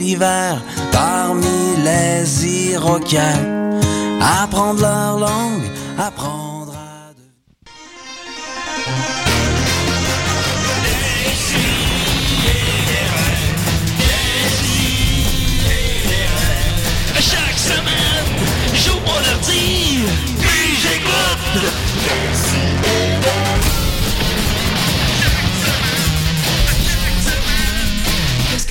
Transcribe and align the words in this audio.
l'hiver 0.00 0.62
parmi 0.90 1.76
les 1.84 2.46
Iroquois, 2.46 3.36
apprendre 4.42 4.80
leur 4.80 5.18
langue, 5.18 5.70
apprendre 5.98 6.49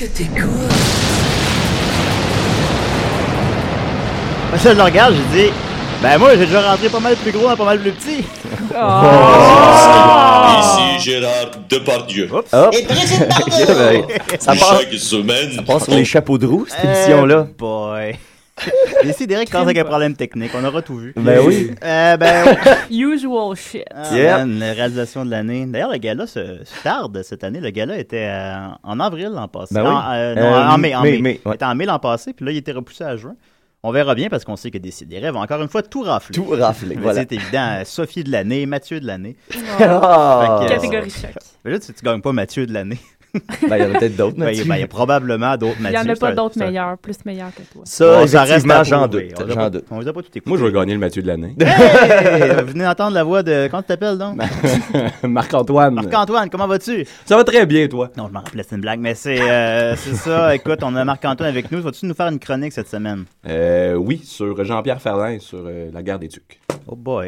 que 0.00 0.06
t'écoutes? 0.06 0.40
Moi, 4.48 4.58
ça, 4.58 4.72
je 4.72 4.76
le 4.76 4.82
regarde, 4.82 5.14
je 5.14 5.20
dis, 5.38 5.50
ben 6.02 6.16
moi, 6.16 6.30
j'ai 6.36 6.46
déjà 6.46 6.70
rentré 6.70 6.88
pas 6.88 7.00
mal 7.00 7.16
plus 7.16 7.32
gros, 7.32 7.54
pas 7.54 7.64
mal 7.64 7.78
plus 7.80 7.92
petit. 7.92 8.20
Ici 10.60 10.98
Gérard 11.00 11.50
Depardieu. 11.68 12.30
Et 12.72 12.82
président 12.84 13.26
Ça 14.40 14.54
Chaque 14.54 14.94
semaine. 14.94 15.52
Ça 15.52 15.62
passe 15.62 15.84
sur 15.84 15.94
les 15.94 16.06
chapeaux 16.06 16.38
de 16.38 16.46
roue, 16.46 16.64
cette 16.66 16.82
émission-là. 16.84 17.46
Eh, 17.48 17.54
boy. 17.58 18.16
Ici, 19.04 19.26
Derek 19.26 19.50
commence 19.50 19.66
avec 19.66 19.78
un 19.78 19.84
problème 19.84 20.14
technique. 20.14 20.50
On 20.54 20.64
aura 20.64 20.82
tout 20.82 20.96
vu. 20.96 21.12
Ben 21.16 21.40
oui. 21.46 21.70
Euh, 21.82 22.16
ben, 22.16 22.56
Usual 22.90 23.56
shit. 23.56 23.84
Ah, 23.94 24.10
man, 24.38 24.58
la 24.58 24.72
réalisation 24.72 25.24
de 25.24 25.30
l'année. 25.30 25.64
D'ailleurs, 25.66 25.90
le 25.92 25.98
gala 25.98 26.26
se, 26.26 26.40
se 26.64 26.82
tarde 26.82 27.22
cette 27.22 27.44
année. 27.44 27.60
Le 27.60 27.70
gala 27.70 27.98
était 27.98 28.28
euh, 28.30 28.68
en 28.82 29.00
avril 29.00 29.28
l'an 29.32 29.48
passé. 29.48 29.74
Ben 29.74 29.82
Non, 29.84 29.96
oui. 29.96 30.02
euh, 30.14 30.34
non, 30.34 30.42
Euh, 30.54 30.68
en 30.68 30.78
mai. 30.78 30.94
En 30.94 31.02
mai, 31.02 31.12
mai. 31.12 31.20
mai, 31.22 31.40
Il 31.46 31.52
était 31.54 31.64
en 31.64 31.74
mai 31.74 31.86
l'an 31.86 31.98
passé, 31.98 32.32
puis 32.32 32.44
là, 32.44 32.52
il 32.52 32.56
était 32.58 32.72
repoussé 32.72 33.04
à 33.04 33.16
juin. 33.16 33.34
On 33.82 33.92
verra 33.92 34.14
bien 34.14 34.28
parce 34.28 34.44
qu'on 34.44 34.56
sait 34.56 34.70
que 34.70 34.76
Décideret 34.76 35.30
va 35.30 35.38
encore 35.40 35.62
une 35.62 35.68
fois 35.70 35.82
tout 35.82 36.02
rafler. 36.02 36.34
Tout 36.34 36.44
rafler, 36.50 36.96
voilà. 37.00 37.20
C'est 37.22 37.32
évident. 37.32 37.80
Sophie 37.86 38.22
de 38.24 38.30
l'année, 38.30 38.66
Mathieu 38.66 39.00
de 39.00 39.06
l'année. 39.06 39.36
Ah. 39.80 40.58
Euh, 40.62 40.68
Catégorie 40.68 41.08
choc. 41.08 41.30
Mais 41.64 41.70
là, 41.72 41.78
tu, 41.78 41.90
tu 41.94 42.04
gagnes 42.04 42.20
pas 42.20 42.32
Mathieu 42.32 42.66
de 42.66 42.74
l'année. 42.74 42.98
Ben, 43.68 43.76
il 43.76 43.82
y 43.82 43.86
en 43.86 43.94
a 43.94 43.98
peut-être 43.98 44.16
d'autres, 44.16 44.36
Ben, 44.36 44.48
il 44.50 44.58
y 44.58 44.60
a- 44.60 44.64
Mathieu. 44.64 44.64
ben, 44.68 44.76
il 44.76 44.80
y 44.80 44.84
a 44.84 44.86
probablement 44.88 45.56
d'autres 45.56 45.76
Il 45.78 45.82
Mathieu. 45.84 46.02
n'y 46.02 46.10
en 46.10 46.12
a 46.12 46.16
pas 46.16 46.32
d'autres 46.32 46.58
meilleurs, 46.58 46.98
plus 46.98 47.16
meilleurs 47.24 47.50
que 47.54 47.62
toi. 47.72 47.82
Ça, 47.84 48.26
j'en 48.26 48.44
J'en 48.84 49.00
pas- 49.00 49.70
doute. 49.70 49.84
On 49.90 50.00
les 50.00 50.08
a 50.08 50.12
pas 50.12 50.20
tout 50.22 50.28
écoutés. 50.28 50.42
Moi, 50.46 50.58
je 50.58 50.64
vais 50.64 50.72
gagner 50.72 50.92
le 50.94 50.98
Mathieu 50.98 51.22
de 51.22 51.26
l'année. 51.28 51.54
Hey! 51.60 52.50
Vous 52.64 52.66
venez 52.72 52.84
d'entendre 52.84 53.14
la 53.14 53.22
voix 53.24 53.42
de. 53.42 53.68
Comment 53.70 53.82
tu 53.82 53.88
t'appelles 53.88 54.18
donc? 54.18 54.36
Marc-Antoine. 55.22 55.94
Marc-Antoine, 55.94 56.50
comment 56.50 56.66
vas-tu? 56.66 57.06
Ça 57.24 57.36
va 57.36 57.44
très 57.44 57.66
bien, 57.66 57.86
toi. 57.88 58.10
Non, 58.16 58.26
je 58.28 58.32
m'en 58.32 58.40
rappelais, 58.40 58.64
c'est 58.68 58.74
une 58.76 58.80
blague, 58.82 59.00
mais 59.00 59.14
c'est 59.14 59.40
euh, 59.40 59.94
c'est 59.96 60.14
ça. 60.14 60.54
Écoute, 60.54 60.80
on 60.82 60.94
a 60.96 61.04
Marc-Antoine 61.04 61.48
avec 61.48 61.70
nous. 61.70 61.80
Vas-tu 61.82 62.06
nous 62.06 62.14
faire 62.14 62.28
une 62.28 62.38
chronique 62.38 62.72
cette 62.72 62.88
semaine? 62.88 63.24
Euh, 63.46 63.94
oui, 63.94 64.20
sur 64.24 64.64
Jean-Pierre 64.64 65.00
Ferlin, 65.00 65.38
sur 65.38 65.60
euh, 65.66 65.90
la 65.92 66.02
guerre 66.02 66.18
des 66.18 66.28
Tucs. 66.28 66.60
Oh 66.86 66.96
boy. 66.96 67.26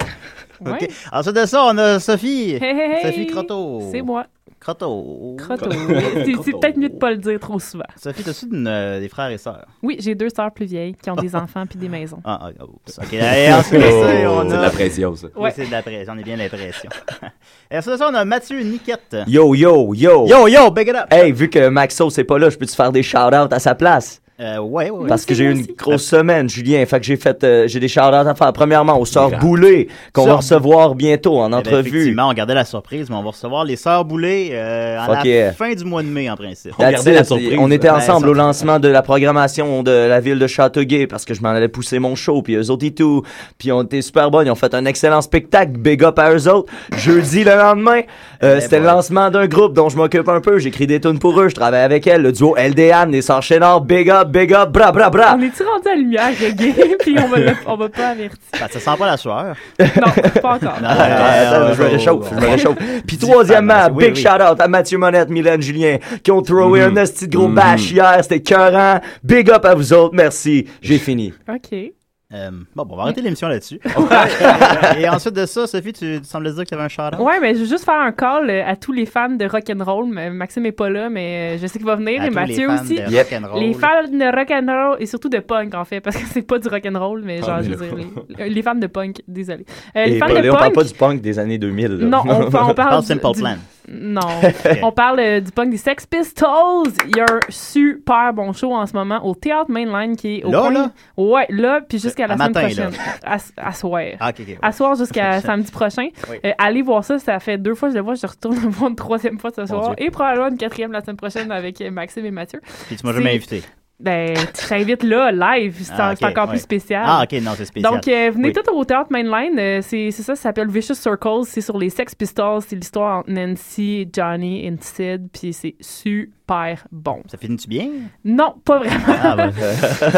Ouais. 0.60 0.88
Ensuite 1.12 1.36
de 1.36 1.46
ça, 1.46 1.64
on 1.64 1.76
a 1.78 1.98
Sophie. 2.00 2.52
Hey, 2.54 2.62
hey, 2.62 2.92
hey. 2.92 3.02
Sophie 3.02 3.26
Croteau. 3.26 3.88
C'est 3.90 4.02
moi. 4.02 4.26
Crotto. 4.62 5.34
Crotto. 5.38 5.70
C'est 5.72 6.24
c'est 6.44 6.52
peut-être 6.52 6.76
mieux 6.76 6.88
de 6.88 6.96
pas 6.96 7.10
le 7.10 7.16
dire 7.16 7.40
trop 7.40 7.58
souvent. 7.58 7.82
Sophie, 7.96 8.22
t'as-tu 8.22 8.46
une, 8.46 8.68
euh, 8.68 9.00
des 9.00 9.08
frères 9.08 9.30
et 9.30 9.36
sœurs? 9.38 9.66
Oui, 9.82 9.96
j'ai 9.98 10.14
deux 10.14 10.28
sœurs 10.28 10.52
plus 10.52 10.66
vieilles 10.66 10.94
qui 10.94 11.10
ont 11.10 11.16
des 11.16 11.34
enfants 11.42 11.64
puis 11.66 11.76
des 11.80 11.88
maisons. 11.88 12.20
Ah, 12.24 12.38
ah, 12.42 12.64
oups. 12.64 12.98
OK. 12.98 13.10
De 13.10 14.22
Oh, 14.24 14.38
on 14.38 14.48
c'est 14.48 14.54
a... 14.54 14.56
de 14.56 14.62
la 14.62 14.70
pression, 14.70 15.16
ça. 15.16 15.26
Oui, 15.34 15.50
c'est 15.52 15.66
de 15.66 15.70
la 15.72 15.82
pression. 15.82 16.12
On 16.14 16.18
est 16.18 16.22
bien 16.22 16.36
l'impression. 16.36 16.90
et 17.72 17.78
ensuite 17.78 17.94
de 17.94 17.98
ça, 17.98 18.08
on 18.08 18.14
a 18.14 18.24
Mathieu 18.24 18.60
Niquette. 18.60 19.16
Yo, 19.26 19.52
yo, 19.56 19.94
yo. 19.94 20.28
Yo, 20.28 20.46
yo, 20.46 20.70
big 20.70 20.88
it 20.88 20.94
up! 20.94 21.06
Hey, 21.12 21.32
vu 21.32 21.50
que 21.50 21.68
Maxo 21.68 22.08
c'est 22.10 22.22
pas 22.22 22.38
là, 22.38 22.48
je 22.48 22.56
peux-tu 22.56 22.76
faire 22.76 22.92
des 22.92 23.02
shout-outs 23.02 23.52
à 23.52 23.58
sa 23.58 23.74
place? 23.74 24.21
Euh, 24.42 24.58
ouais, 24.58 24.90
ouais, 24.90 24.98
ouais. 25.02 25.08
Parce 25.08 25.24
que 25.24 25.34
j'ai 25.34 25.44
eu 25.44 25.52
une 25.52 25.66
grosse 25.78 26.04
semaine, 26.04 26.48
Julien. 26.48 26.84
Fait 26.84 26.98
que 26.98 27.06
j'ai 27.06 27.16
fait, 27.16 27.44
euh, 27.44 27.68
j'ai 27.68 27.78
des 27.78 27.86
shout-outs 27.86 28.02
à 28.28 28.34
faire. 28.34 28.52
Premièrement, 28.52 28.98
aux 28.98 29.04
sœurs. 29.04 29.30
Boulay, 29.38 29.86
qu'on 30.12 30.26
va 30.26 30.34
recevoir 30.36 30.94
bientôt 30.96 31.38
en 31.38 31.46
Eh 31.48 31.50
ben, 31.50 31.56
entrevue. 31.58 31.88
effectivement, 31.90 32.28
on 32.28 32.32
gardait 32.32 32.54
la 32.54 32.64
surprise, 32.64 33.08
mais 33.08 33.14
on 33.16 33.22
va 33.22 33.30
recevoir 33.30 33.64
les 33.64 33.76
Sœurs 33.76 34.04
Boulay 34.04 34.50
euh, 34.52 34.98
à 34.98 35.22
la 35.24 35.52
fin 35.52 35.72
du 35.74 35.84
mois 35.84 36.02
de 36.02 36.08
mai, 36.08 36.28
en 36.28 36.34
principe. 36.36 36.72
On 36.78 36.82
gardait 36.82 36.96
That's 36.96 37.30
la 37.30 37.36
it. 37.36 37.42
surprise. 37.42 37.58
On 37.60 37.70
était 37.70 37.88
ensemble 37.90 38.28
au 38.28 38.34
lancement 38.34 38.80
de 38.80 38.88
la 38.88 39.02
programmation 39.02 39.82
de 39.84 39.90
la 39.92 40.18
ville 40.20 40.38
de 40.38 40.46
Châteauguay 40.46 41.06
parce 41.06 41.24
que 41.24 41.34
je 41.34 41.42
m'en 41.42 41.50
allais 41.50 41.68
pousser 41.68 41.98
mon 42.00 42.14
show, 42.16 42.42
puis 42.42 42.54
eux 42.56 42.70
autres 42.70 42.84
et 42.86 42.90
tout. 42.94 43.22
Puis 43.58 43.70
on 43.70 43.82
était 43.82 44.02
super 44.02 44.30
bons. 44.30 44.40
Ils 44.42 44.50
ont 44.50 44.54
fait 44.56 44.74
un 44.74 44.84
excellent 44.86 45.20
spectacle. 45.20 45.72
Big 45.78 46.02
up 46.02 46.18
à 46.18 46.32
eux 46.34 46.48
autres. 46.48 46.72
Jeudi 46.96 47.44
le 47.44 47.52
lendemain, 47.56 48.00
euh, 48.42 48.56
Eh 48.58 48.60
c'était 48.60 48.80
le 48.80 48.86
lancement 48.86 49.30
d'un 49.30 49.46
groupe 49.46 49.72
dont 49.74 49.88
je 49.88 49.96
m'occupe 49.96 50.28
un 50.28 50.40
peu. 50.40 50.58
J'écris 50.58 50.86
des 50.86 51.00
tunes 51.00 51.18
pour 51.20 51.40
eux. 51.40 51.48
Je 51.48 51.54
travaille 51.54 51.82
avec 51.82 52.06
elles. 52.06 52.22
Le 52.22 52.32
duo 52.32 52.56
LDN, 52.56 53.10
les 53.12 53.22
Sœurs 53.22 53.42
Chénard. 53.42 53.80
Big 53.82 54.10
up, 54.10 54.28
big 54.32 54.52
up, 54.54 54.70
bra, 54.70 54.90
bra, 54.92 55.10
bra. 55.10 55.36
On 55.38 55.42
est-tu 55.42 55.62
rendu 55.62 55.86
à 55.88 55.90
la 55.90 55.96
lumière 55.96 56.30
reggae 56.40 56.96
puis 57.00 57.16
on 57.18 57.28
va, 57.28 57.38
le- 57.38 57.52
on 57.66 57.76
va 57.76 57.88
pas 57.88 58.08
avertir? 58.08 58.38
Ben, 58.52 58.66
ça 58.70 58.80
sent 58.80 58.98
pas 58.98 59.06
la 59.06 59.16
sueur. 59.16 59.54
Non, 59.78 60.40
pas 60.42 60.54
encore. 60.54 60.80
Non, 60.80 60.88
Ah, 60.88 61.02
attends, 61.02 61.62
euh, 61.62 61.74
je 61.74 61.82
me 61.82 61.88
réchauffe, 61.88 62.28
je 62.30 62.34
me 62.34 62.50
réchauffe. 62.50 62.78
Puis 63.06 63.16
troisièmement, 63.18 63.88
Oui, 63.92 64.04
big 64.06 64.14
oui. 64.16 64.22
shout 64.22 64.42
out 64.42 64.60
à 64.60 64.68
Mathieu 64.68 64.98
Monette, 64.98 65.28
Mylène 65.30 65.62
Julien, 65.62 65.98
qui 66.22 66.30
ont 66.30 66.42
throwé 66.42 66.80
Mhm. 66.80 66.98
un 66.98 67.02
esti 67.02 67.28
de 67.28 67.36
gros 67.36 67.48
Mhm. 67.48 67.54
bash 67.54 67.90
hier, 67.90 68.18
c'était 68.22 68.40
cœurant. 68.40 69.00
Big 69.22 69.50
up 69.50 69.64
à 69.64 69.74
vous 69.74 69.92
autres, 69.92 70.14
merci. 70.14 70.66
J'ai 70.80 70.98
fini. 70.98 71.32
OK. 71.48 71.92
Euh, 72.34 72.50
bon, 72.74 72.84
bon, 72.84 72.94
on 72.94 72.96
va 72.96 73.02
arrêter 73.04 73.20
l'émission 73.20 73.48
là-dessus. 73.48 73.78
et 74.98 75.08
ensuite 75.08 75.34
de 75.34 75.46
ça, 75.46 75.66
Sophie, 75.66 75.92
tu, 75.92 76.18
tu 76.20 76.24
semblais 76.24 76.52
dire 76.52 76.64
que 76.64 76.68
tu 76.68 76.74
avais 76.74 76.84
un 76.84 76.88
shout-out? 76.88 77.20
Ouais, 77.20 77.38
mais 77.40 77.54
je 77.54 77.60
veux 77.60 77.66
juste 77.66 77.84
faire 77.84 78.00
un 78.00 78.12
call 78.12 78.48
euh, 78.48 78.62
à 78.66 78.76
tous 78.76 78.92
les 78.92 79.06
fans 79.06 79.28
de 79.28 79.44
rock'n'roll. 79.44 80.06
Mais 80.10 80.30
Maxime 80.30 80.66
est 80.66 80.72
pas 80.72 80.88
là, 80.90 81.08
mais 81.10 81.56
euh, 81.56 81.58
je 81.60 81.66
sais 81.66 81.78
qu'il 81.78 81.86
va 81.86 81.96
venir. 81.96 82.22
À 82.22 82.26
et 82.26 82.30
Mathieu 82.30 82.68
les 82.68 82.76
fans 82.76 82.82
aussi. 82.82 82.94
de 82.96 83.10
Yep. 83.10 83.28
rock'n'roll. 83.30 83.60
Les 83.60 83.74
fans 83.74 84.08
de 84.10 84.36
rock'n'roll 84.36 84.96
et 85.00 85.06
surtout 85.06 85.28
de 85.28 85.38
punk, 85.40 85.74
en 85.74 85.84
fait, 85.84 86.00
parce 86.00 86.16
que 86.16 86.24
c'est 86.26 86.42
pas 86.42 86.58
du 86.58 86.68
rock'n'roll, 86.68 87.22
mais 87.24 87.40
genre, 87.42 87.58
mais 87.58 87.64
je 87.64 87.70
veux 87.74 87.86
dire, 87.86 87.94
les, 88.38 88.48
les 88.50 88.62
fans 88.62 88.74
de 88.74 88.86
punk, 88.86 89.22
désolé. 89.28 89.64
Euh, 89.96 90.04
les 90.06 90.16
Et 90.16 90.18
fans 90.18 90.26
de 90.28 90.32
on 90.50 90.52
parle 90.54 90.64
punk. 90.66 90.74
pas 90.74 90.84
du 90.84 90.94
punk 90.94 91.20
des 91.20 91.38
années 91.38 91.58
2000. 91.58 91.86
là. 91.98 92.06
Non, 92.06 92.22
on, 92.26 92.46
on 92.46 92.50
parle, 92.50 92.74
Parle 92.74 93.00
du- 93.02 93.06
Simple 93.06 93.32
du- 93.34 93.40
Plan. 93.40 93.54
Non, 93.88 94.20
on 94.82 94.92
parle 94.92 95.20
euh, 95.20 95.40
du 95.40 95.50
punk 95.50 95.70
des 95.70 95.76
Sex 95.76 96.06
Pistols. 96.06 96.92
Il 97.08 97.16
y 97.16 97.20
a 97.20 97.24
un 97.24 97.40
super 97.48 98.32
bon 98.32 98.52
show 98.52 98.72
en 98.74 98.86
ce 98.86 98.92
moment 98.94 99.24
au 99.26 99.34
Théâtre 99.34 99.70
Mainline 99.70 100.16
qui 100.16 100.38
est 100.38 100.44
au 100.44 100.50
Là, 100.50 100.60
coin- 100.60 100.70
là? 100.72 100.90
Ouais, 101.16 101.46
là, 101.50 101.80
puis 101.86 101.98
jusqu'à 101.98 102.26
la 102.26 102.34
À 102.34 102.36
semaine 102.38 102.52
matin, 102.52 102.66
prochaine. 102.66 102.92
À, 103.24 103.36
à 103.68 103.72
soir. 103.72 104.02
Ah, 104.20 104.28
ok, 104.30 104.36
ok. 104.40 104.46
ouais. 104.48 104.58
À 104.62 104.72
soir 104.72 104.94
jusqu'à 104.94 105.40
samedi 105.42 105.70
prochain. 105.70 106.08
Oui. 106.30 106.36
Euh, 106.44 106.52
allez 106.58 106.82
voir 106.82 107.04
ça, 107.04 107.18
ça 107.18 107.38
fait 107.40 107.58
deux 107.58 107.74
fois 107.74 107.88
que 107.88 107.94
je 107.94 107.98
le 107.98 108.04
vois, 108.04 108.14
je 108.14 108.26
retourne 108.26 108.56
le 108.62 108.68
voir 108.68 108.90
une 108.90 108.96
troisième 108.96 109.38
fois 109.38 109.50
ce 109.54 109.66
soir. 109.66 109.94
Dieu. 109.96 110.06
Et 110.06 110.10
probablement 110.10 110.48
une 110.48 110.58
quatrième 110.58 110.92
la 110.92 111.00
semaine 111.00 111.16
prochaine 111.16 111.50
avec 111.50 111.80
euh, 111.80 111.90
Maxime 111.90 112.24
et 112.24 112.30
Mathieu. 112.30 112.60
Puis 112.86 112.96
tu 112.96 113.06
m'as 113.06 113.12
jamais 113.12 113.30
c'est- 113.30 113.36
invité. 113.36 113.62
Ben, 114.02 114.34
je 114.36 114.68
t'invite 114.68 115.04
là, 115.04 115.30
live, 115.30 115.76
c'est 115.80 115.92
Ah, 115.96 116.12
encore 116.22 116.46
ouais. 116.46 116.50
plus 116.54 116.58
spécial. 116.60 117.04
Ah, 117.06 117.22
ok, 117.22 117.40
non, 117.40 117.52
c'est 117.56 117.66
spécial. 117.66 117.92
Donc, 117.92 118.08
euh, 118.08 118.30
venez 118.34 118.48
Oui. 118.48 118.52
tous 118.52 118.68
au 118.72 118.84
théâtre 118.84 119.06
Mainline. 119.10 119.56
euh, 119.58 119.80
c'est 119.80 120.10
c'est 120.10 120.22
ça, 120.24 120.34
ça 120.34 120.42
s'appelle 120.42 120.68
Vicious 120.68 120.94
Circles. 120.94 121.44
C'est 121.44 121.60
sur 121.60 121.78
les 121.78 121.88
Sex 121.88 122.12
Pistols. 122.14 122.62
C'est 122.66 122.74
l'histoire 122.74 123.18
entre 123.18 123.30
Nancy, 123.30 124.08
Johnny 124.12 124.66
et 124.66 124.74
Sid. 124.80 125.28
Puis 125.32 125.52
c'est 125.52 125.76
super 125.80 126.41
bon. 126.90 127.22
Ça 127.30 127.38
finit-tu 127.38 127.68
bien? 127.68 127.88
Non, 128.24 128.54
pas 128.64 128.78
vraiment. 128.78 128.96
Ah, 129.22 129.36
ben, 129.36 129.52
ça, 129.52 130.10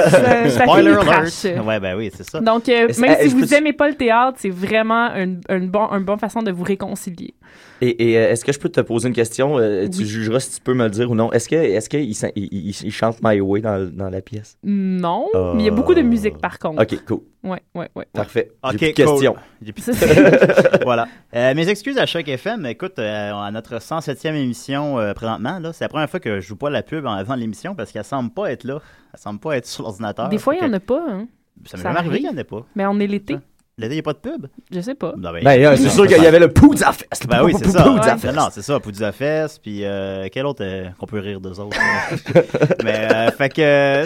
ça 0.48 0.64
spoiler 0.64 0.94
finit 0.96 1.10
alert! 1.10 1.66
Ouais, 1.66 1.80
ben 1.80 1.96
oui, 1.96 2.10
c'est 2.14 2.28
ça. 2.28 2.40
Donc, 2.40 2.68
euh, 2.68 2.88
même 2.98 3.16
si 3.20 3.28
vous 3.28 3.46
tu- 3.46 3.54
aimez 3.54 3.72
pas 3.72 3.88
le 3.88 3.94
théâtre, 3.94 4.38
c'est 4.40 4.50
vraiment 4.50 5.14
une, 5.14 5.40
une, 5.48 5.68
bon, 5.68 5.88
une 5.92 6.04
bonne 6.04 6.18
façon 6.18 6.42
de 6.42 6.50
vous 6.50 6.64
réconcilier. 6.64 7.34
Et, 7.80 8.12
et, 8.12 8.18
euh, 8.18 8.30
est-ce 8.30 8.44
que 8.44 8.52
je 8.52 8.58
peux 8.58 8.68
te 8.68 8.80
poser 8.80 9.08
une 9.08 9.14
question? 9.14 9.58
Euh, 9.58 9.86
Tu 9.88 9.98
Oui. 10.00 10.06
jugeras 10.06 10.40
si 10.40 10.54
tu 10.56 10.60
peux 10.60 10.74
me 10.74 10.84
le 10.84 10.90
dire 10.90 11.10
ou 11.10 11.14
non. 11.14 11.32
Est-ce 11.32 11.48
que 11.48 11.56
est-ce 11.56 11.88
qu'il 11.88 12.00
il, 12.10 12.16
il, 12.36 12.70
il 12.70 12.92
chante 12.92 13.18
My 13.22 13.40
Way 13.40 13.60
dans, 13.60 13.90
dans 13.92 14.10
la 14.10 14.20
pièce? 14.22 14.56
Non, 14.64 15.26
mais 15.54 15.62
il 15.62 15.66
y 15.66 15.68
a 15.68 15.72
beaucoup 15.72 15.94
de 15.94 16.02
musique 16.02 16.38
par 16.38 16.58
contre. 16.58 16.82
Ok, 16.82 17.04
cool. 17.04 17.20
Ouais, 17.42 17.60
ouais, 17.74 17.90
ouais. 17.94 18.06
Parfait. 18.12 18.52
Ok, 18.62 18.78
plus 18.78 18.92
de 18.94 19.04
cool. 19.04 19.32
J'ai 19.60 19.72
plus- 19.72 19.82
Ça, 19.82 19.92
c'est- 19.92 20.82
voilà. 20.84 21.06
Euh, 21.36 21.52
mes 21.54 21.68
excuses 21.68 21.98
à 21.98 22.06
Choc 22.06 22.26
FM. 22.26 22.64
Écoute, 22.66 22.98
euh, 22.98 23.34
à 23.34 23.50
notre 23.50 23.76
107e 23.78 24.34
émission 24.34 24.98
euh, 24.98 25.12
présentement, 25.12 25.58
là, 25.58 25.72
c'est 25.74 25.84
la 25.84 25.88
première 25.90 26.08
fois 26.08 26.13
que 26.20 26.40
je 26.40 26.46
joue 26.46 26.56
pas 26.56 26.70
la 26.70 26.82
pub 26.82 27.06
en 27.06 27.12
avant 27.12 27.34
l'émission 27.34 27.74
parce 27.74 27.92
qu'elle 27.92 28.04
semble 28.04 28.30
pas 28.30 28.50
être 28.52 28.64
là. 28.64 28.80
Elle 29.12 29.20
semble 29.20 29.40
pas 29.40 29.56
être 29.56 29.66
sur 29.66 29.84
l'ordinateur. 29.84 30.28
Des 30.28 30.38
fois, 30.38 30.54
il 30.54 30.60
Fait 30.60 30.66
y 30.66 30.70
en 30.70 30.72
a 30.72 30.80
pas. 30.80 31.04
Hein. 31.08 31.26
Ça 31.66 31.76
m'est 31.76 31.82
ça 31.82 31.88
jamais 31.88 31.98
arrivé 32.00 32.16
qu'il 32.18 32.26
y 32.26 32.28
en 32.30 32.36
ait 32.36 32.44
pas. 32.44 32.64
Mais 32.74 32.86
on 32.86 32.98
est 33.00 33.06
l'été. 33.06 33.36
L'été, 33.76 33.94
il 33.94 33.96
n'y 33.96 34.00
a 34.00 34.02
pas 34.04 34.12
de 34.12 34.18
pub? 34.18 34.46
Je 34.70 34.80
sais 34.80 34.94
pas. 34.94 35.14
Non, 35.16 35.32
ben, 35.32 35.42
Ben, 35.42 35.64
euh, 35.64 35.76
c'est 35.76 35.88
sûr 35.88 36.06
qu'il 36.06 36.22
y 36.22 36.26
avait 36.26 36.38
le 36.38 36.46
Poudza 36.52 36.92
Fest. 36.92 37.26
Ben 37.28 37.42
oui, 37.42 37.54
c'est 37.58 37.68
ça. 37.70 37.90
Ouais. 37.90 38.32
Non, 38.32 38.46
c'est 38.52 38.62
ça, 38.62 38.78
Poudza 38.78 39.10
Fest, 39.10 39.58
puis 39.62 39.80
euh, 39.84 40.28
quel 40.30 40.46
autre 40.46 40.62
euh, 40.64 40.90
qu'on 40.96 41.06
peut 41.06 41.18
rire 41.18 41.40
d'eux 41.40 41.58
autres? 41.58 41.76
Mais, 42.84 43.08
euh, 43.12 43.30
fait 43.32 43.48
que... 43.48 44.04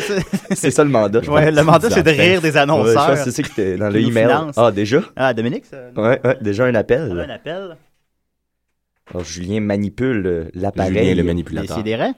c'est- 0.54 0.70
ça 0.70 0.84
le 0.84 0.90
mandat. 0.90 1.20
ouais, 1.20 1.50
le 1.50 1.62
mandat, 1.62 1.90
c'est 1.90 2.02
de 2.02 2.10
rire 2.10 2.40
des 2.40 2.52
Ouais, 2.52 2.56
annonceurs. 2.56 3.10
que 3.10 3.16
c'est 3.16 3.30
ça 3.30 3.42
qui 3.42 3.50
était 3.52 3.76
dans 3.76 3.90
le 3.90 4.00
email. 4.00 4.24
financent. 4.26 4.54
Ah, 4.56 4.70
déjà? 4.70 5.00
Ah, 5.16 5.34
Dominique, 5.34 5.66
ça? 5.66 5.76
Ouais, 5.96 6.18
ouais, 6.24 6.38
déjà 6.40 6.64
un 6.64 6.74
appel. 6.74 7.12
un 7.28 7.28
appel. 7.30 7.76
Alors, 9.10 9.24
Julien 9.24 9.60
manipule 9.60 10.26
euh, 10.26 10.44
Julien, 10.54 10.62
l'appareil. 10.62 11.08
le 11.14 11.14
Les 11.14 11.22
manipulateur. 11.22 11.76
sidérés? 11.76 12.12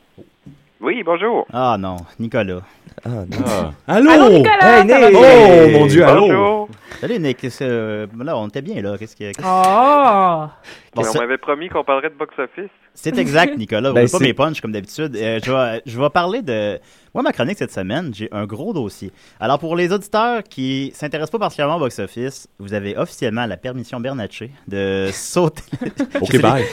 Oui, 0.81 1.03
bonjour. 1.05 1.47
Ah 1.53 1.77
non, 1.79 1.97
Nicolas. 2.19 2.61
Ah, 3.05 3.09
non. 3.09 3.45
Ah. 3.47 3.71
Allô? 3.87 4.11
Allô, 4.11 4.29
Nicolas! 4.39 4.79
Hey, 4.81 4.85
Nick! 4.87 5.15
Oh, 5.15 5.79
mon 5.79 5.87
Dieu, 5.87 6.05
allô? 6.05 6.21
Bonjour. 6.27 6.69
Salut 7.01 7.19
Nick, 7.19 7.47
euh, 7.63 8.07
là 8.19 8.37
on 8.37 8.49
était 8.49 8.61
bien 8.63 8.83
là, 8.83 8.97
qu'est-ce 8.99 9.15
que... 9.17 9.31
qu'est-ce- 9.33 9.41
Oh! 9.47 10.47
Bon, 10.95 11.03
on 11.15 11.19
m'avait 11.19 11.39
promis 11.39 11.69
qu'on 11.69 11.85
parlerait 11.85 12.11
de 12.11 12.15
box-office. 12.15 12.71
C'est 12.95 13.17
exact 13.19 13.57
Nicolas, 13.57 13.93
Ben, 13.95 14.03
oublie 14.05 14.11
pas 14.11 14.19
mes 14.19 14.35
punchs 14.35 14.61
comme 14.61 14.73
d'habitude. 14.73 15.17
Euh, 15.17 15.39
je, 15.43 15.51
vais, 15.53 15.83
je 15.87 15.99
vais 16.01 16.11
parler 16.11 16.43
de... 16.43 16.79
Moi 17.13 17.25
ma 17.25 17.33
chronique 17.33 17.59
cette 17.59 17.73
semaine, 17.73 18.13
j'ai 18.15 18.29
un 18.31 18.47
gros 18.47 18.73
dossier. 18.73 19.11
Alors 19.41 19.59
pour 19.59 19.75
les 19.75 19.91
auditeurs 19.93 20.45
qui 20.45 20.93
s'intéressent 20.95 21.33
pas 21.33 21.39
particulièrement 21.41 21.77
au 21.77 21.81
box-office, 21.81 22.47
vous 22.61 22.73
avez 22.73 22.97
officiellement 22.97 23.47
la 23.47 23.57
permission 23.57 23.99
Bernatchez 23.99 24.53
de 24.69 25.09
sauter... 25.13 25.63
Ok, 26.21 26.41
bye. 26.41 26.65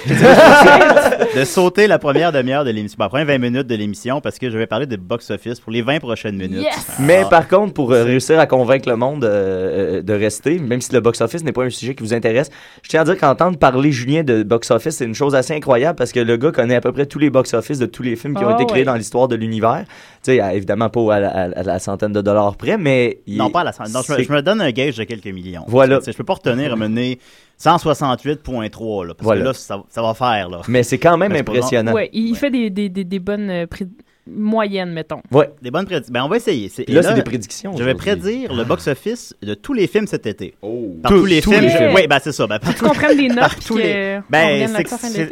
de 1.36 1.44
sauter 1.44 1.88
la 1.88 1.98
première 1.98 2.32
demi-heure 2.32 2.64
de 2.66 2.70
l'émission, 2.70 2.98
la 3.00 3.10
première 3.10 3.26
20 3.26 3.38
minutes 3.40 3.68
de 3.68 3.74
l'émission 3.76 4.22
parce 4.22 4.38
que 4.38 4.52
je 4.52 4.58
vais 4.60 4.68
parler 4.68 4.86
de 4.86 4.96
box-office 4.96 5.60
pour 5.60 5.72
les 5.72 5.82
20 5.82 6.00
prochaines 6.00 6.36
minutes. 6.38 6.62
Yes! 6.62 6.88
Mais 7.00 7.24
Ah. 7.26 7.30
par 7.30 7.48
contre, 7.48 7.74
pour 7.74 7.92
euh, 7.92 8.04
réussir 8.04 8.40
à 8.40 8.46
convaincre 8.46 8.88
le 8.90 8.96
monde 8.96 9.24
euh, 9.26 9.98
euh, 9.98 10.02
de 10.04 10.14
rester, 10.14 10.60
même 10.60 10.82
si 10.82 10.94
le 10.94 11.00
box-office 11.00 11.44
n'est 11.44 11.52
pas 11.52 11.64
un 11.64 11.70
sujet 11.72 11.96
qui 11.96 12.04
vous 12.04 12.14
intéresse, 12.14 12.52
je 12.84 12.90
tiens 12.90 13.02
à 13.02 13.06
dire 13.06 13.18
qu'entendre 13.18 13.58
parler 13.58 13.92
Julien 13.92 14.24
de 14.24 14.44
box-office, 14.44 14.98
c'est 14.98 15.06
une 15.06 15.16
chose 15.16 15.34
assez 15.34 15.56
incroyable 15.56 15.96
parce 15.96 16.12
que 16.12 16.20
le 16.20 16.38
gars 16.38 16.52
connaît 16.52 16.76
à 16.76 16.82
peu 16.82 16.92
près 16.92 17.08
tous 17.08 17.18
les 17.20 17.32
box-office 17.32 17.80
de 17.80 17.88
tous 17.88 18.04
les 18.04 18.16
films 18.16 18.36
qui 18.36 18.44
ont 18.46 18.50
Ah 18.50 18.54
été 18.56 18.66
créés 18.66 18.82
ouais. 18.82 18.86
dans 18.86 18.96
l'histoire 18.96 19.28
de 19.28 19.36
l'univers. 19.36 19.84
Tu 20.28 20.34
sais, 20.34 20.40
à- 20.42 20.54
évidemment 20.54 20.90
pas 20.90 21.16
à 21.16 21.20
la, 21.22 21.30
à- 21.30 21.60
à 21.60 21.64
la 21.64 21.80
centaine 21.80 22.12
de 22.12 22.20
dollars 22.22 22.58
près, 22.58 22.78
mais... 22.78 23.22
il- 23.28 23.38
Non, 23.38 23.50
pas 23.50 23.62
à 23.62 23.64
la 23.64 23.72
centaine. 23.72 23.94
Non, 23.94 24.02
je, 24.06 24.12
me, 24.12 24.18
c'est- 24.18 24.24
je 24.26 24.32
me 24.34 24.42
donne 24.42 24.60
un 24.60 24.72
gage 24.72 24.98
de 24.98 25.06
quelques 25.06 25.26
millions. 25.28 25.64
Voilà. 25.68 26.00
Je 26.06 26.12
peux 26.12 26.26
pas 26.26 26.34
retenir 26.34 26.74
à 26.74 26.76
mener 26.76 27.18
168.3, 27.58 29.06
là, 29.08 29.14
parce 29.14 29.24
Voilà. 29.24 29.42
que 29.42 29.46
là, 29.48 29.54
ça, 29.54 29.82
ça 29.90 30.02
va 30.02 30.14
faire, 30.14 30.50
là. 30.50 30.62
Mais 30.68 30.84
c'est 30.84 30.98
quand 30.98 31.18
même 31.18 31.32
Mais 31.32 31.40
impressionnant. 31.40 31.94
Ouais, 31.94 32.10
il 32.14 32.36
fait 32.36 32.52
des, 32.52 32.70
des, 32.70 32.90
des, 32.90 33.04
des 33.04 33.20
bonnes 33.20 33.50
euh, 33.50 33.68
pré- 33.68 33.88
moyennes, 34.30 34.92
mettons. 34.92 35.22
Ouais. 35.32 35.50
Des 35.62 35.72
bonnes 35.72 35.86
prédictions. 35.86 36.14
Ben, 36.14 36.24
on 36.24 36.28
va 36.28 36.36
essayer. 36.36 36.70
Et 36.88 36.92
là, 36.92 37.02
c'est 37.04 37.14
des 37.14 37.24
prédictions. 37.24 37.76
Je 37.78 37.84
vais 37.84 37.94
prédire 37.94 38.54
le 38.54 38.64
box-office 38.66 39.34
de 39.42 39.54
tous 39.54 39.72
les 39.74 39.88
films 39.88 40.06
cet 40.08 40.26
été. 40.26 40.54
Oh. 40.62 40.96
Par 41.02 41.12
Tous- 41.14 41.20
tous 41.20 41.26
les 41.26 41.42
tous 41.42 41.52
films. 41.54 41.64
les. 41.66 41.94
Oui, 41.96 42.08
ben 42.08 42.20
c'est 42.22 42.34
ça. 42.34 42.46
Ben, 42.48 42.60
par 42.60 42.76
Tu 42.76 42.84
comprends 42.84 43.16
des 43.16 43.30
notes 43.30 43.56
tous 43.66 43.76
que 43.76 43.80
les- 43.82 44.20
Ben, 44.30 44.68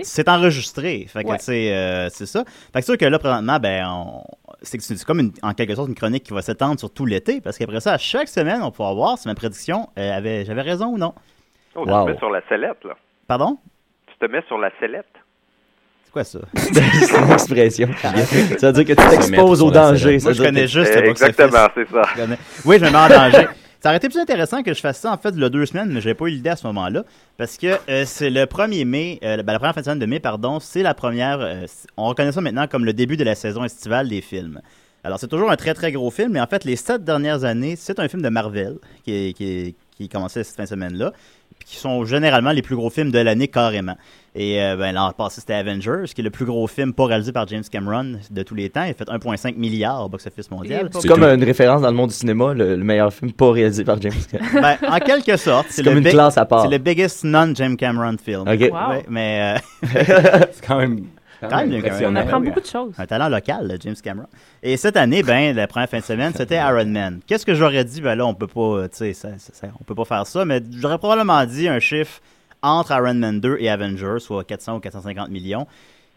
c'est 0.04 0.30
enregistré. 0.30 1.08
Fait 1.10 1.24
que, 1.24 1.30
Ouais. 1.30 1.38
tu 1.40 1.44
sais, 1.46 1.74
euh, 1.74 2.10
c'est 2.10 2.26
ça. 2.26 2.46
Fait 2.72 2.80
que 2.80 2.86
c'est 2.86 2.92
sûr 2.94 2.98
que 2.98 3.06
là, 3.06 3.20
présentement, 3.20 3.60
ben, 3.60 3.86
on- 3.90 4.24
c'est 4.68 4.82
c'est 4.82 5.04
comme 5.06 5.20
une- 5.20 5.32
en 5.42 5.54
quelque 5.54 5.76
sorte 5.76 5.90
une 5.90 5.96
chronique 5.96 6.24
qui 6.24 6.34
va 6.34 6.42
s'étendre 6.42 6.80
sur 6.80 6.92
tout 6.92 7.06
l'été, 7.06 7.42
parce 7.42 7.58
qu'après 7.58 7.80
ça, 7.80 7.94
à 7.94 7.98
chaque 7.98 8.28
semaine, 8.28 8.62
on 8.62 8.72
pourra 8.72 8.94
voir 8.94 9.18
si 9.18 9.28
ma 9.28 9.36
prédiction 9.36 9.90
euh, 9.98 10.18
avait, 10.18 10.46
j'avais 10.46 10.62
raison 10.62 10.88
ou 10.88 10.98
non. 10.98 11.14
Oh, 11.76 11.86
Wow. 11.86 11.86
Tu 11.86 12.06
te 12.06 12.12
mets 12.12 12.18
sur 12.20 12.30
la 12.30 12.42
sellette, 12.48 12.84
là. 12.84 12.94
Pardon? 13.28 13.58
Tu 14.08 14.16
te 14.18 14.32
mets 14.32 14.42
sur 14.48 14.58
la 14.58 14.70
sellette. 14.80 15.06
C'est 16.06 16.12
quoi 16.12 16.24
ça? 16.24 16.40
c'est 16.56 17.18
une 17.18 17.32
expression. 17.32 17.88
Julien. 17.88 18.58
ça 18.58 18.72
veut 18.72 18.84
dire 18.84 18.96
que 18.96 19.02
tu 19.02 19.10
t'exposes 19.10 19.62
au 19.62 19.72
danger. 19.72 20.18
Moi, 20.24 20.34
je 20.34 20.44
connais 20.44 20.68
juste. 20.68 20.96
Exactement, 20.96 21.68
c'est 21.76 21.90
ça. 21.90 22.02
Oui, 22.66 22.78
je 22.80 22.86
me 22.86 22.92
mets 22.92 22.98
en 22.98 23.08
danger. 23.10 23.48
Ça 23.86 23.90
aurait 23.92 23.98
été 23.98 24.10
plus 24.10 24.18
intéressant 24.18 24.64
que 24.64 24.74
je 24.74 24.80
fasse 24.80 24.98
ça, 24.98 25.14
en 25.14 25.18
fait, 25.20 25.40
a 25.40 25.50
deux 25.50 25.68
semaines, 25.68 25.92
mais 25.92 26.02
j'avais 26.02 26.16
pas 26.16 26.26
eu 26.26 26.32
l'idée 26.32 26.50
à 26.50 26.56
ce 26.56 26.66
moment-là. 26.66 27.06
Parce 27.38 27.56
que 27.56 27.78
euh, 27.88 28.04
c'est 28.08 28.32
le 28.32 28.46
1er 28.46 28.84
mai, 28.84 29.20
euh, 29.22 29.44
ben, 29.44 29.54
la 29.54 29.60
première 29.60 29.76
fin 29.76 29.82
de 29.82 29.86
semaine 29.86 30.00
de 30.00 30.08
mai, 30.08 30.20
pardon, 30.20 30.60
c'est 30.60 30.82
la 30.82 30.96
première. 30.96 31.40
euh, 31.40 31.68
on 31.96 32.06
reconnaît 32.06 32.32
ça 32.32 32.42
maintenant 32.42 32.66
comme 32.66 32.84
le 32.84 32.94
début 32.94 33.16
de 33.16 33.24
la 33.24 33.36
saison 33.36 33.64
estivale 33.64 34.10
des 34.10 34.22
films. 34.22 34.60
Alors, 35.04 35.20
c'est 35.20 35.28
toujours 35.28 35.52
un 35.52 35.56
très, 35.56 35.76
très 35.76 35.92
gros 35.92 36.10
film, 36.10 36.32
mais 36.32 36.42
en 36.42 36.48
fait, 36.48 36.64
les 36.64 36.78
sept 36.78 37.04
dernières 37.04 37.44
années, 37.44 37.76
c'est 37.76 38.00
un 38.00 38.08
film 38.08 38.24
de 38.24 38.30
Marvel 38.30 38.80
qui 39.04 39.36
qui 39.36 39.76
qui 39.96 40.10
commencé 40.10 40.44
cette 40.44 40.56
fin 40.56 40.64
de 40.64 40.68
semaine-là. 40.70 41.14
Qui 41.66 41.78
sont 41.78 42.06
généralement 42.06 42.52
les 42.52 42.62
plus 42.62 42.76
gros 42.76 42.90
films 42.90 43.12
de 43.12 43.20
l'année 43.20 43.48
carrément. 43.48 43.96
Et 44.36 44.62
euh, 44.62 44.76
ben, 44.76 44.94
l'an 44.94 45.12
passé, 45.14 45.40
c'était 45.40 45.54
Avengers, 45.54 46.04
qui 46.14 46.22
est 46.22 46.24
le 46.24 46.30
plus 46.30 46.46
gros 46.46 46.68
film 46.68 46.94
pas 46.94 47.06
réalisé 47.06 47.32
par 47.32 47.48
James 47.48 47.64
Cameron 47.72 48.20
de 48.30 48.44
tous 48.44 48.54
les 48.54 48.70
temps. 48.70 48.84
Il 48.84 48.92
a 48.92 48.94
fait 48.94 49.08
1,5 49.08 49.56
milliard 49.56 50.06
au 50.06 50.10
box-office 50.10 50.52
mondial. 50.52 50.90
C'est 50.92 51.08
comme 51.08 51.24
une 51.24 51.44
référence 51.44 51.82
dans 51.82 51.90
le 51.90 51.96
monde 51.96 52.10
du 52.10 52.16
cinéma, 52.16 52.54
le, 52.54 52.76
le 52.76 52.84
meilleur 52.84 53.12
film 53.14 53.32
pas 53.32 53.52
réalisé 53.52 53.84
par 53.84 54.00
James 54.02 54.12
Cameron. 54.32 54.62
Ben, 54.62 54.78
en 54.90 55.00
quelque 55.00 55.38
sorte, 55.38 55.68
C'est 55.70 55.82
le 55.82 55.92
comme 55.92 56.00
une 56.00 56.10
classe 56.10 56.38
à 56.38 56.46
part. 56.46 56.64
C'est 56.64 56.70
le 56.70 56.78
biggest 56.78 57.24
non-James 57.24 57.78
Cameron 57.78 58.18
film. 58.24 58.42
Ok. 58.42 58.60
Wow. 58.72 58.90
Ouais, 58.90 59.06
mais 59.10 59.58
euh, 59.84 59.88
C'est 60.52 60.66
quand 60.66 60.78
même. 60.78 61.06
Quand 61.50 61.58
même 61.66 61.82
bien 61.82 62.10
On 62.10 62.16
apprend 62.16 62.40
beaucoup 62.40 62.60
de 62.62 62.66
choses. 62.66 62.94
un 62.98 63.06
talent 63.06 63.30
local, 63.30 63.68
le 63.70 63.78
James 63.82 63.96
Cameron. 64.04 64.28
Et 64.64 64.78
cette 64.78 64.98
année, 64.98 65.24
ben, 65.24 65.56
la 65.56 65.68
première 65.68 65.90
fin 65.90 66.00
de 66.00 66.04
semaine, 66.04 66.34
c'était 66.36 66.58
Iron 66.58 66.86
Man. 66.86 67.20
Qu'est-ce 67.28 67.46
que 67.46 67.54
j'aurais 67.54 67.84
dit? 67.84 68.02
Ben 68.02 68.16
là, 68.16 68.26
on 68.26 68.34
peut 68.34 68.48
pas, 68.48 68.60
euh, 68.62 68.88
tu 68.88 68.98
sais, 68.98 69.14
ça- 69.14 69.38
ça- 69.38 69.54
ça- 69.54 69.68
on 69.80 69.84
peut 69.84 69.96
pas 69.96 70.06
faire 70.06 70.26
ça, 70.28 70.46
mais 70.46 70.62
j'aurais 70.80 70.98
probablement 70.98 71.44
dit 71.46 71.68
un 71.68 71.80
chiffre 71.80 72.20
entre 72.62 72.92
Iron 72.92 73.14
Man 73.14 73.40
2 73.40 73.58
et 73.60 73.70
Avengers, 73.70 74.20
soit 74.20 74.44
400 74.44 74.78
ou 74.78 74.80
450 74.80 75.30
millions. 75.30 75.68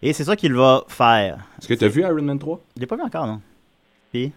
Et 0.00 0.12
c'est 0.12 0.24
ça 0.24 0.36
qu'il 0.36 0.54
va 0.54 0.84
faire. 0.88 1.38
Est-ce 1.58 1.68
que 1.68 1.74
tu 1.74 1.84
as 1.84 1.88
vu 1.88 2.02
Iron 2.02 2.22
Man 2.22 2.38
3 2.38 2.60
Je 2.76 2.80
l'ai 2.80 2.86
pas 2.86 2.96
vu 2.96 3.02
encore, 3.02 3.26
non? 3.26 3.40
Puis? 4.12 4.32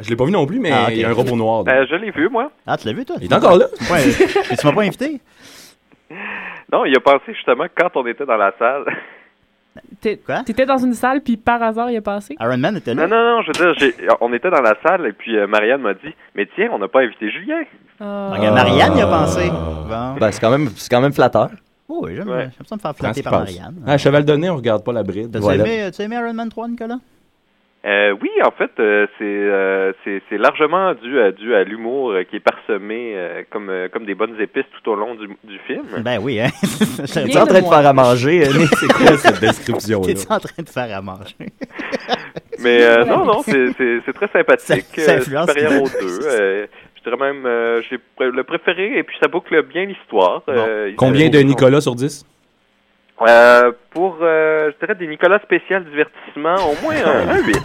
Je 0.00 0.08
l'ai 0.08 0.16
pas 0.16 0.24
vu 0.24 0.32
non 0.32 0.46
plus, 0.46 0.58
mais 0.58 0.72
Ah, 0.72 0.86
il 0.90 0.98
y 0.98 1.04
a 1.04 1.10
un 1.10 1.12
robot 1.12 1.36
noir. 1.36 1.64
Euh, 1.68 1.84
je 1.88 1.94
l'ai 1.94 2.10
vu, 2.10 2.28
moi. 2.28 2.50
Ah, 2.66 2.76
tu 2.76 2.86
l'as 2.88 2.92
vu, 2.94 3.04
toi? 3.04 3.16
Il 3.20 3.30
est 3.30 3.34
encore 3.34 3.56
là. 3.56 3.66
Ouais, 3.90 4.08
et 4.50 4.56
tu 4.56 4.66
m'as 4.66 4.72
pas 4.72 4.82
invité? 4.82 5.20
Non, 6.72 6.84
il 6.86 6.96
a 6.96 7.00
passé 7.00 7.34
justement 7.34 7.66
quand 7.76 7.90
on 7.96 8.06
était 8.06 8.24
dans 8.24 8.36
la 8.36 8.52
salle. 8.58 8.84
T'étais 10.00 10.66
dans 10.66 10.78
une 10.78 10.94
salle, 10.94 11.20
puis 11.22 11.36
par 11.36 11.62
hasard, 11.62 11.90
il 11.90 11.96
est 11.96 12.00
passé? 12.00 12.36
Iron 12.40 12.56
Man 12.58 12.76
était 12.76 12.94
là? 12.94 13.06
Non, 13.06 13.16
non, 13.16 13.36
non, 13.36 13.42
je 13.42 13.46
veux 13.48 13.52
dire, 13.72 13.74
j'ai- 13.78 13.94
on 14.20 14.32
était 14.32 14.50
dans 14.50 14.60
la 14.60 14.74
salle 14.86 15.06
et 15.06 15.12
puis 15.12 15.36
euh, 15.36 15.46
Marianne 15.46 15.80
m'a 15.80 15.94
dit 15.94 16.14
Mais 16.34 16.48
tiens, 16.54 16.68
on 16.72 16.78
n'a 16.78 16.88
pas 16.88 17.00
invité 17.02 17.30
Julien. 17.30 17.62
Ah. 18.00 18.30
Regarde, 18.34 18.54
Marianne 18.54 18.96
y 18.96 19.00
a 19.02 19.06
pensé. 19.06 19.48
Bon. 19.48 20.14
Ben, 20.20 20.30
c'est 20.32 20.40
quand 20.40 20.50
même, 20.50 20.68
c'est 20.76 20.90
quand 20.90 21.00
même 21.00 21.12
flatteur. 21.12 21.50
Oh, 21.88 22.02
oui, 22.04 22.12
j'aime 22.16 22.28
Ouais. 22.28 22.48
j'aime 22.56 22.66
ça 22.66 22.76
me 22.76 22.80
faire 22.80 22.96
flatter 22.96 23.22
par. 23.22 23.32
Marianne. 23.40 23.76
Ah, 23.86 23.96
cheval 23.98 24.24
donné, 24.24 24.50
on 24.50 24.56
regarde 24.56 24.82
pas 24.84 24.92
la 24.92 25.02
bride. 25.02 25.30
T'as 25.32 25.38
Voilà. 25.40 25.64
aimé, 25.66 25.90
aimé 25.98 26.16
Iron 26.16 26.32
Man 26.34 26.48
3, 26.48 26.68
Nicolas? 26.68 26.98
Euh, 27.84 28.14
oui, 28.22 28.30
en 28.44 28.52
fait, 28.52 28.70
euh, 28.78 29.08
c'est 29.18 29.24
euh, 29.24 29.92
c'est 30.04 30.22
c'est 30.30 30.38
largement 30.38 30.94
dû 30.94 31.18
à, 31.18 31.32
dû 31.32 31.52
à 31.52 31.64
l'humour 31.64 32.12
euh, 32.12 32.22
qui 32.22 32.36
est 32.36 32.40
parsemé 32.40 33.14
euh, 33.16 33.42
comme, 33.50 33.70
euh, 33.70 33.88
comme 33.88 34.04
des 34.06 34.14
bonnes 34.14 34.40
épices 34.40 34.66
tout 34.72 34.88
au 34.90 34.94
long 34.94 35.16
du, 35.16 35.26
du 35.42 35.58
film. 35.66 35.82
Ben 35.98 36.18
oui, 36.22 36.40
hein. 36.40 36.46
Tu 36.62 37.24
Bien 37.24 37.26
es 37.26 37.42
en 37.42 37.46
train 37.46 37.60
de 37.60 37.66
faire 37.66 37.86
à 37.86 37.92
manger? 37.92 38.44
C'est 38.44 38.86
quoi 38.92 39.16
cette 39.16 39.40
description-là? 39.40 40.14
En 40.30 40.38
train 40.38 40.62
de 40.62 40.68
faire 40.68 40.96
à 40.96 41.02
manger? 41.02 41.34
Mais 42.60 42.82
euh, 42.84 43.04
non, 43.04 43.24
non, 43.24 43.42
c'est 43.42 43.72
c'est- 43.76 43.98
c'est 44.06 44.12
très 44.12 44.28
sympathique. 44.28 44.86
Influence. 44.98 45.48
supérieur 45.50 45.82
aux 45.82 45.88
deux. 45.88 46.68
Je 47.04 47.10
dirais 47.10 47.32
même, 47.32 47.44
euh, 47.46 47.82
j'ai 47.90 47.96
pr- 47.96 48.28
le 48.30 48.44
préféré 48.44 48.96
et 48.96 49.02
puis 49.02 49.16
ça 49.20 49.26
boucle 49.26 49.60
bien 49.64 49.86
l'histoire. 49.86 50.44
Euh, 50.48 50.92
Combien 50.96 51.28
de 51.30 51.38
Nicolas 51.40 51.80
sur 51.80 51.96
10 51.96 52.24
Euh, 53.28 53.72
pour, 53.90 54.18
euh, 54.22 54.70
je 54.72 54.78
dirais, 54.86 54.98
des 54.98 55.06
Nicolas 55.06 55.38
spécial 55.40 55.84
divertissement, 55.84 56.56
au 56.70 56.82
moins 56.82 56.94
un, 57.04 57.28
un 57.36 57.42
8. 57.46 57.56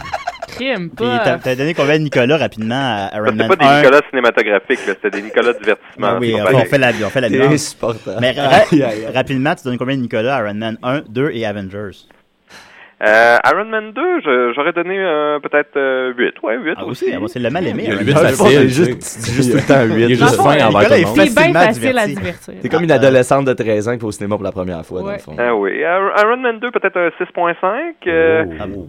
Crime, 0.48 0.90
Puis 0.90 1.06
pas. 1.06 1.18
t'as 1.24 1.38
t'as 1.38 1.54
donné 1.56 1.74
combien 1.74 1.98
de 1.98 2.04
Nicolas 2.04 2.36
rapidement 2.38 2.74
à 2.74 3.10
Iron 3.16 3.26
C'était 3.26 3.36
Man 3.36 3.48
pas 3.48 3.56
des 3.56 3.64
1? 3.66 3.80
Nicolas 3.80 4.00
cinématographiques, 4.10 4.86
là, 4.86 4.94
c'était 4.94 5.10
des 5.10 5.22
Nicolas 5.22 5.52
divertissement. 5.52 6.12
Ben 6.12 6.18
oui, 6.20 6.34
on 6.34 6.36
fait, 6.38 6.42
on 6.42 6.52
pareil. 6.52 6.66
fait 6.70 6.78
la, 6.78 6.88
on 7.06 7.10
fait 7.10 7.20
la 7.20 7.46
insupportable. 7.46 8.16
Mais 8.20 8.32
ra- 8.32 9.12
rapidement, 9.14 9.54
tu 9.54 9.64
donnes 9.64 9.78
combien 9.78 9.96
de 9.96 10.02
Nicolas 10.02 10.36
à 10.36 10.40
Iron 10.44 10.54
Man 10.54 10.78
1, 10.82 11.02
2 11.08 11.30
et 11.32 11.46
Avengers? 11.46 11.98
Euh, 13.00 13.36
Iron 13.52 13.66
Man 13.66 13.92
2, 13.92 14.20
je- 14.24 14.52
j'aurais 14.56 14.72
donné 14.72 14.98
euh, 14.98 15.38
peut-être 15.38 15.76
euh, 15.76 16.12
8. 16.18 16.34
Ouais, 16.42 16.56
8 16.58 16.74
Ah 16.78 16.84
aussi. 16.84 17.04
aussi, 17.04 17.14
ah, 17.14 17.20
c'est 17.28 17.38
le 17.38 17.48
mal 17.50 17.64
aimé. 17.66 17.84
Il 17.86 17.88
y 17.88 17.92
a 17.92 17.94
Iron 17.94 18.02
huit 18.04 18.12
Man. 18.14 18.24
Ouais, 18.24 18.30
facile, 18.30 18.68
juste, 18.68 19.30
juste 19.34 19.50
tout 19.52 19.56
le 19.56 19.62
temps 19.62 19.74
un 19.74 19.84
Il 19.86 20.02
est 20.02 20.06
8. 20.08 20.14
juste 20.16 20.20
Dans 20.20 20.26
le 20.26 20.36
fin 20.58 20.66
envers 20.66 20.88
tout 20.88 20.94
le 20.94 21.06
monde. 21.06 21.16
C'est 21.16 21.34
bien 21.34 21.52
facile 21.52 21.98
à 21.98 22.06
diverti. 22.06 22.14
divertir. 22.16 22.54
T'es 22.60 22.68
comme 22.68 22.82
une 22.82 22.90
adolescente 22.90 23.44
de 23.46 23.52
13 23.52 23.88
ans 23.88 23.92
qui 23.94 24.00
va 24.00 24.06
au 24.08 24.10
cinéma 24.10 24.34
pour 24.34 24.42
la 24.44 24.50
première 24.52 24.84
fois, 24.84 25.00
dans 25.02 25.06
Ouais. 25.06 25.12
le 25.12 25.18
fond. 25.20 25.36
Ah 25.38 25.54
oui. 25.54 25.78
Iron 25.78 26.10
Iron 26.18 26.36
Man 26.38 26.58
2, 26.58 26.70
peut-être 26.72 26.96
un 26.96 27.10
6.5. 27.18 27.94
euh, 28.08 28.44
Ah 28.58 28.66
bon. 28.66 28.88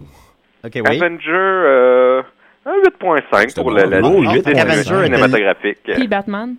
Ok, 0.64 0.72
oui. 0.74 0.80
Avenger, 0.84 1.30
euh, 1.30 2.22
un 2.66 2.72
8.5 2.84 3.48
C'était 3.50 3.60
pour 3.62 3.70
bon. 3.70 3.76
la, 3.76 3.86
la 3.86 4.00
Oh, 4.02 4.20
la- 4.22 4.32
8.5. 4.32 4.54
la- 4.54 4.62
Avenger 4.62 5.04
cinématographique. 5.04 5.78
Puis 5.84 6.08
Batman, 6.08 6.56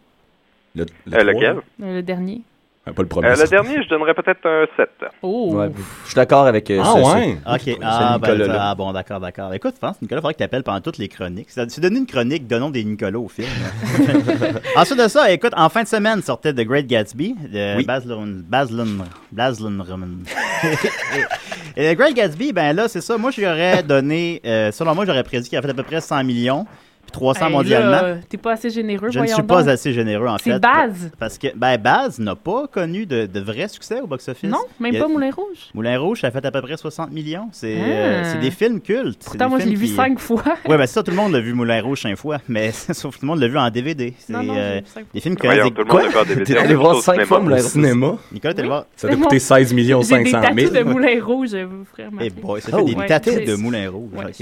Le, 0.74 0.86
le 1.06 1.18
Euh, 1.18 1.24
lequel? 1.26 1.56
euh, 1.84 1.96
le 1.98 2.02
dernier. 2.02 2.42
Ah, 2.84 2.94
Pas 2.94 3.04
le 3.04 3.08
premier. 3.08 3.28
Euh, 3.28 3.36
ça. 3.36 3.44
le 3.44 3.50
dernier, 3.50 3.84
je 3.84 3.90
donnerais 3.90 4.16
peut-être 4.16 4.44
un 4.44 4.66
7. 4.76 4.90
Oh. 5.22 5.52
Ouais, 5.54 5.70
je 6.04 6.08
suis 6.08 6.16
d'accord 6.16 6.48
avec 6.48 6.70
euh, 6.72 6.82
Ah 6.84 6.94
ce- 6.96 7.04
ce- 7.04 7.16
ouais? 7.16 7.38
Ok, 7.46 7.80
ah, 7.84 8.18
ben, 8.20 8.52
ah, 8.60 8.74
bon, 8.74 8.92
d'accord, 8.92 9.20
d'accord. 9.20 9.54
Écoute, 9.54 9.76
je 9.76 9.80
pense 9.80 9.98
que 9.98 10.02
Nicolas, 10.02 10.18
il 10.18 10.22
faudrait 10.22 10.34
que 10.34 10.38
tu 10.40 10.44
appelles 10.44 10.64
pendant 10.64 10.82
toutes 10.82 10.98
les 10.98 11.08
chroniques. 11.08 11.50
C'est 11.52 11.80
donné 11.80 12.00
une 12.00 12.08
chronique, 12.08 12.48
donnons 12.48 12.72
des 12.72 12.84
Nicolas 12.84 13.20
au 13.20 13.28
film. 13.28 13.48
Ensuite 14.76 15.00
de 15.00 15.08
ça, 15.08 15.32
écoute, 15.32 15.54
en 15.56 15.70
fin 15.70 15.84
de 15.84 15.88
semaine 15.88 16.24
sortait 16.24 16.54
The 16.54 16.62
Great 16.66 16.88
Gatsby 16.88 17.36
de 17.54 17.78
Oui. 17.78 17.86
Baz 17.86 18.04
Luhrmann. 18.08 18.44
Baz 18.48 18.72
Luhrmann. 18.72 19.08
Baz 19.32 19.60
Luhrmann. 19.60 20.24
et, 21.78 21.84
et 21.92 21.94
The 21.94 21.98
Great 22.00 22.16
Gatsby, 22.16 22.52
ben 22.52 22.76
là, 22.76 22.88
c'est 22.88 23.02
ça. 23.02 23.16
Moi, 23.18 23.30
j'aurais 23.30 23.84
donné, 23.84 24.42
euh, 24.46 24.72
selon 24.72 24.96
moi, 24.96 25.06
j'aurais 25.06 25.24
prédit 25.24 25.50
qu'il 25.50 25.58
a 25.58 25.62
fait 25.62 25.70
à 25.70 25.74
peu 25.76 25.84
près 25.84 26.02
100 26.02 26.24
millions, 26.24 26.66
300 27.12 27.46
Hey, 27.48 27.52
mondialement. 27.52 28.20
T'es 28.30 28.38
pas 28.38 28.54
assez 28.54 28.70
généreux, 28.70 29.10
Je 29.12 29.20
ne 29.20 29.28
suis 29.28 29.44
pas 29.44 29.62
donc. 29.64 29.70
assez 29.70 29.94
généreux, 29.94 30.28
en 30.28 30.38
fait. 30.38 30.52
C'est 30.54 30.60
Baz. 30.60 31.12
Parce 31.20 31.38
que, 31.38 31.48
ben, 31.56 31.78
Baz 31.78 32.20
n'a 32.20 32.36
pas 32.36 32.68
connu 32.68 33.06
de, 33.06 33.26
de 33.26 33.40
vrai 33.40 33.68
succès 33.68 34.00
au 34.02 34.08
box-office. 34.08 34.50
Non, 34.50 34.60
même 34.80 34.96
a- 34.96 35.00
pas 35.00 35.08
Moulin 35.08 35.32
Rouge. 35.32 35.70
Moulin 35.74 36.00
Rouge, 36.00 36.22
ça 36.22 36.28
a 36.28 36.32
fait 36.32 36.46
à 36.46 36.52
peu 36.52 36.62
près 36.62 36.78
60 36.78 37.12
millions. 37.12 37.50
C'est 37.52 37.78
Ah. 37.80 37.86
euh, 37.86 38.22
c'est 38.26 38.40
des 38.40 38.52
films 38.52 38.80
cultes. 38.82 39.24
Pourtant, 39.26 39.46
des 39.46 39.50
moi, 39.50 39.60
je 39.60 39.66
l'ai 39.68 39.76
vu 39.76 39.86
qui- 39.88 39.96
cinq 39.96 40.20
fois. 40.20 40.44
Ouais, 40.68 40.78
ben 40.78 40.86
ça, 40.88 41.04
tout 41.04 41.12
le 41.12 41.18
monde 41.18 41.34
l'a 41.34 41.40
vu 41.42 41.54
Moulin 41.54 41.82
Rouge 41.82 42.02
cinq 42.02 42.16
fois, 42.16 42.38
mais 42.48 42.72
sauf 42.94 43.16
que 43.16 43.20
tout 43.20 43.26
le 43.26 43.28
monde 43.28 43.40
l'a 43.40 43.48
vu 43.48 43.58
en 43.58 43.70
DVD. 43.70 44.14
C'est 44.18 44.32
Non, 44.34 44.44
non, 44.44 44.54
euh, 44.58 44.80
des 45.14 45.20
films 45.20 45.36
qui 45.36 45.46
Voyons, 45.48 45.70
connaissent 45.70 45.76
tout 45.76 45.84
des... 45.84 45.90
le 45.90 46.04
monde 46.04 46.12
vu 46.12 46.18
en 46.18 46.24
DVD. 46.24 46.44
T'es 46.54 46.60
On 46.60 46.64
allé 46.64 46.76
voir 46.76 46.96
cinq 47.02 47.26
fois 47.26 47.40
Moulin 47.40 47.56
Rouge. 47.58 47.66
cinéma, 47.66 48.16
Nicolas, 48.32 48.54
t'es 48.54 48.62
le 48.62 48.68
Oui. 48.68 48.70
voir. 48.70 48.86
ça 48.96 49.08
t'a 49.08 49.16
coûté 49.16 49.36
bon. 49.36 49.40
16 49.40 49.74
millions 49.74 50.02
J'ai 50.02 50.18
des 50.24 50.30
500 50.32 50.42
tatous 50.42 50.72
000. 50.72 50.74
de 50.74 50.84
Moulin 50.90 51.24
Rouge, 51.24 51.54
vous 51.56 51.86
frère 51.86 52.10
Eh 52.22 52.30
boy, 52.30 52.62
ça 52.62 52.70
Oh, 52.74 52.78
fait 52.80 52.84
des 52.86 52.96
ouais. 52.96 53.06
tatous 53.08 53.36
de 53.46 53.56
Moulin 53.56 53.90
Rouge. 53.90 54.10
Ouais, 54.16 54.26
je, 54.30 54.34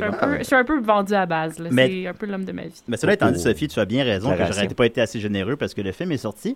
suis 0.43 0.55
un 0.55 0.63
peu, 0.63 0.79
vendu 0.81 1.13
à 1.13 1.25
base. 1.25 1.55
C'est 1.75 2.07
un 2.07 2.13
peu 2.13 2.25
l'homme 2.25 2.45
de 2.45 2.51
ma 2.61 2.67
vie. 2.67 2.81
Mais 2.87 2.97
cela 2.97 3.13
étant 3.13 3.31
dit, 3.31 3.37
Oh. 3.39 3.43
Sophie, 3.43 3.67
tu 3.67 3.79
as 3.79 3.85
bien 3.85 4.03
raison 4.03 4.31
que 4.35 4.43
j'aurais 4.45 4.67
pas 4.67 4.85
été 4.85 5.01
assez 5.01 5.19
généreux 5.19 5.55
parce 5.55 5.73
que 5.73 5.81
le 5.81 5.91
film 5.91 6.11
est 6.11 6.17
sorti. 6.17 6.55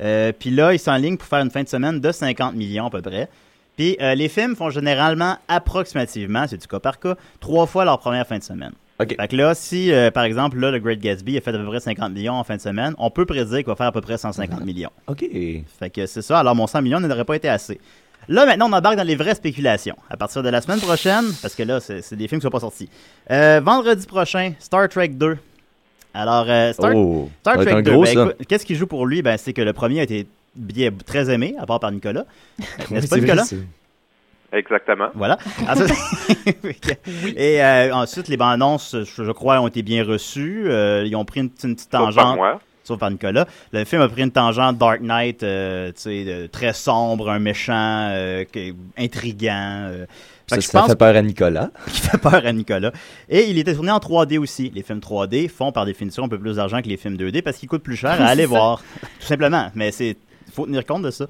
Euh, 0.00 0.32
Puis 0.38 0.50
là, 0.50 0.72
il 0.72 0.78
s'enligne 0.78 1.16
pour 1.16 1.28
faire 1.28 1.40
une 1.40 1.50
fin 1.50 1.62
de 1.62 1.68
semaine 1.68 2.00
de 2.00 2.12
50 2.12 2.54
millions 2.54 2.86
à 2.86 2.90
peu 2.90 3.02
près. 3.02 3.28
Puis 3.76 3.96
euh, 4.00 4.14
les 4.14 4.28
films 4.28 4.54
font 4.54 4.70
généralement 4.70 5.36
approximativement, 5.48 6.46
c'est 6.48 6.58
du 6.58 6.66
cas 6.66 6.78
par 6.78 6.98
cas, 7.00 7.16
trois 7.40 7.66
fois 7.66 7.84
leur 7.84 7.98
première 7.98 8.26
fin 8.26 8.38
de 8.38 8.42
semaine. 8.42 8.72
Ok. 9.00 9.16
Fait 9.18 9.28
que 9.28 9.34
là, 9.36 9.54
si 9.56 9.90
euh, 9.92 10.12
par 10.12 10.22
exemple, 10.22 10.58
là, 10.58 10.70
le 10.70 10.78
Great 10.78 11.00
Gatsby 11.00 11.36
a 11.36 11.40
fait 11.40 11.50
à 11.50 11.58
peu 11.58 11.66
près 11.66 11.80
50 11.80 12.12
millions 12.12 12.34
en 12.34 12.44
fin 12.44 12.54
de 12.56 12.60
semaine, 12.60 12.94
on 12.98 13.10
peut 13.10 13.26
prédire 13.26 13.58
qu'il 13.58 13.66
va 13.66 13.74
faire 13.74 13.86
à 13.88 13.92
peu 13.92 14.00
près 14.00 14.16
150 14.16 14.64
millions. 14.64 14.90
Ok. 15.08 15.24
Fait 15.78 15.90
que 15.90 16.06
c'est 16.06 16.22
ça. 16.22 16.38
Alors, 16.38 16.54
mon 16.54 16.68
100 16.68 16.82
millions 16.82 17.00
n'aurait 17.00 17.24
pas 17.24 17.34
été 17.34 17.48
assez. 17.48 17.80
Là, 18.28 18.46
maintenant, 18.46 18.68
on 18.68 18.72
embarque 18.72 18.96
dans 18.96 19.02
les 19.06 19.16
vraies 19.16 19.34
spéculations. 19.34 19.96
À 20.10 20.16
partir 20.16 20.42
de 20.42 20.48
la 20.48 20.60
semaine 20.60 20.80
prochaine, 20.80 21.24
parce 21.42 21.54
que 21.54 21.62
là, 21.62 21.80
c'est 21.80 22.14
des 22.16 22.28
films 22.28 22.40
qui 22.40 22.44
sont 22.44 22.50
pas 22.50 22.60
sortis. 22.60 22.88
Euh, 23.30 23.60
vendredi 23.62 24.06
prochain, 24.06 24.52
Star 24.58 24.88
Trek 24.88 25.08
2. 25.08 25.36
Alors, 26.14 26.46
euh, 26.48 26.72
Star, 26.72 26.92
Oh, 26.94 27.28
Star 27.40 27.56
Trek 27.58 27.72
un 27.72 27.82
2, 27.82 27.90
gros, 27.92 28.04
ben, 28.04 28.32
qu'est-ce 28.48 28.64
qui 28.64 28.74
joue 28.76 28.86
pour 28.86 29.06
lui? 29.06 29.20
Ben, 29.22 29.36
c'est 29.36 29.52
que 29.52 29.62
le 29.62 29.72
premier 29.72 30.00
a 30.00 30.02
été 30.04 30.26
bien, 30.54 30.90
très 31.04 31.28
aimé, 31.32 31.54
à 31.58 31.66
part 31.66 31.80
par 31.80 31.90
Nicolas. 31.90 32.24
N'est-ce 32.90 33.08
pas, 33.08 33.16
vrai, 33.16 33.20
Nicolas? 33.22 33.44
Exactement. 34.52 35.08
Voilà. 35.14 35.38
Ensuite- 35.68 36.98
Et 37.36 37.62
euh, 37.64 37.92
ensuite, 37.94 38.28
les 38.28 38.36
bandes 38.36 38.52
annonces, 38.52 38.94
je, 39.04 39.24
je 39.24 39.32
crois, 39.32 39.60
ont 39.60 39.66
été 39.66 39.82
bien 39.82 40.04
reçues. 40.04 40.64
Euh, 40.70 41.02
ils 41.04 41.16
ont 41.16 41.24
pris 41.24 41.40
une, 41.40 41.50
une 41.64 41.74
petite 41.74 41.90
tangente 41.90 42.36
moi. 42.36 42.60
Sauf 42.84 42.98
par 43.00 43.10
Nicolas. 43.10 43.46
Le 43.72 43.84
film 43.84 44.02
a 44.02 44.08
pris 44.08 44.22
une 44.22 44.30
tangente 44.30 44.78
Dark 44.78 45.00
Knight, 45.00 45.42
euh, 45.42 45.88
tu 45.88 46.02
sais, 46.02 46.24
de- 46.24 46.46
très 46.46 46.72
sombre, 46.72 47.30
un 47.30 47.38
méchant, 47.40 48.08
euh, 48.12 48.44
intriguant, 48.96 49.88
euh, 49.90 50.06
Ça, 50.46 50.60
ça 50.60 50.78
pense 50.80 50.90
fait 50.90 50.96
peur 50.96 51.16
à 51.16 51.22
Nicolas. 51.22 51.70
qui 51.90 52.00
fait 52.00 52.18
peur 52.18 52.42
à 52.44 52.52
Nicolas. 52.52 52.92
Et 53.28 53.48
il 53.50 53.58
était 53.58 53.74
tourné 53.74 53.90
en 53.90 53.98
3D 53.98 54.38
aussi. 54.38 54.70
Les 54.74 54.82
films 54.82 55.00
3D 55.00 55.48
font 55.48 55.72
par 55.72 55.86
définition 55.86 56.24
un 56.24 56.28
peu 56.28 56.38
plus 56.38 56.56
d'argent 56.56 56.80
que 56.82 56.88
les 56.88 56.96
films 56.96 57.16
2D 57.16 57.42
parce 57.42 57.56
qu'ils 57.56 57.68
coûtent 57.68 57.82
plus 57.82 57.96
cher 57.96 58.12
à 58.20 58.26
aller 58.26 58.46
voir, 58.46 58.82
tout 59.20 59.26
simplement. 59.26 59.70
Mais 59.74 59.90
c'est 59.90 60.16
faut 60.52 60.66
tenir 60.66 60.84
compte 60.86 61.02
de 61.02 61.10
ça. 61.10 61.26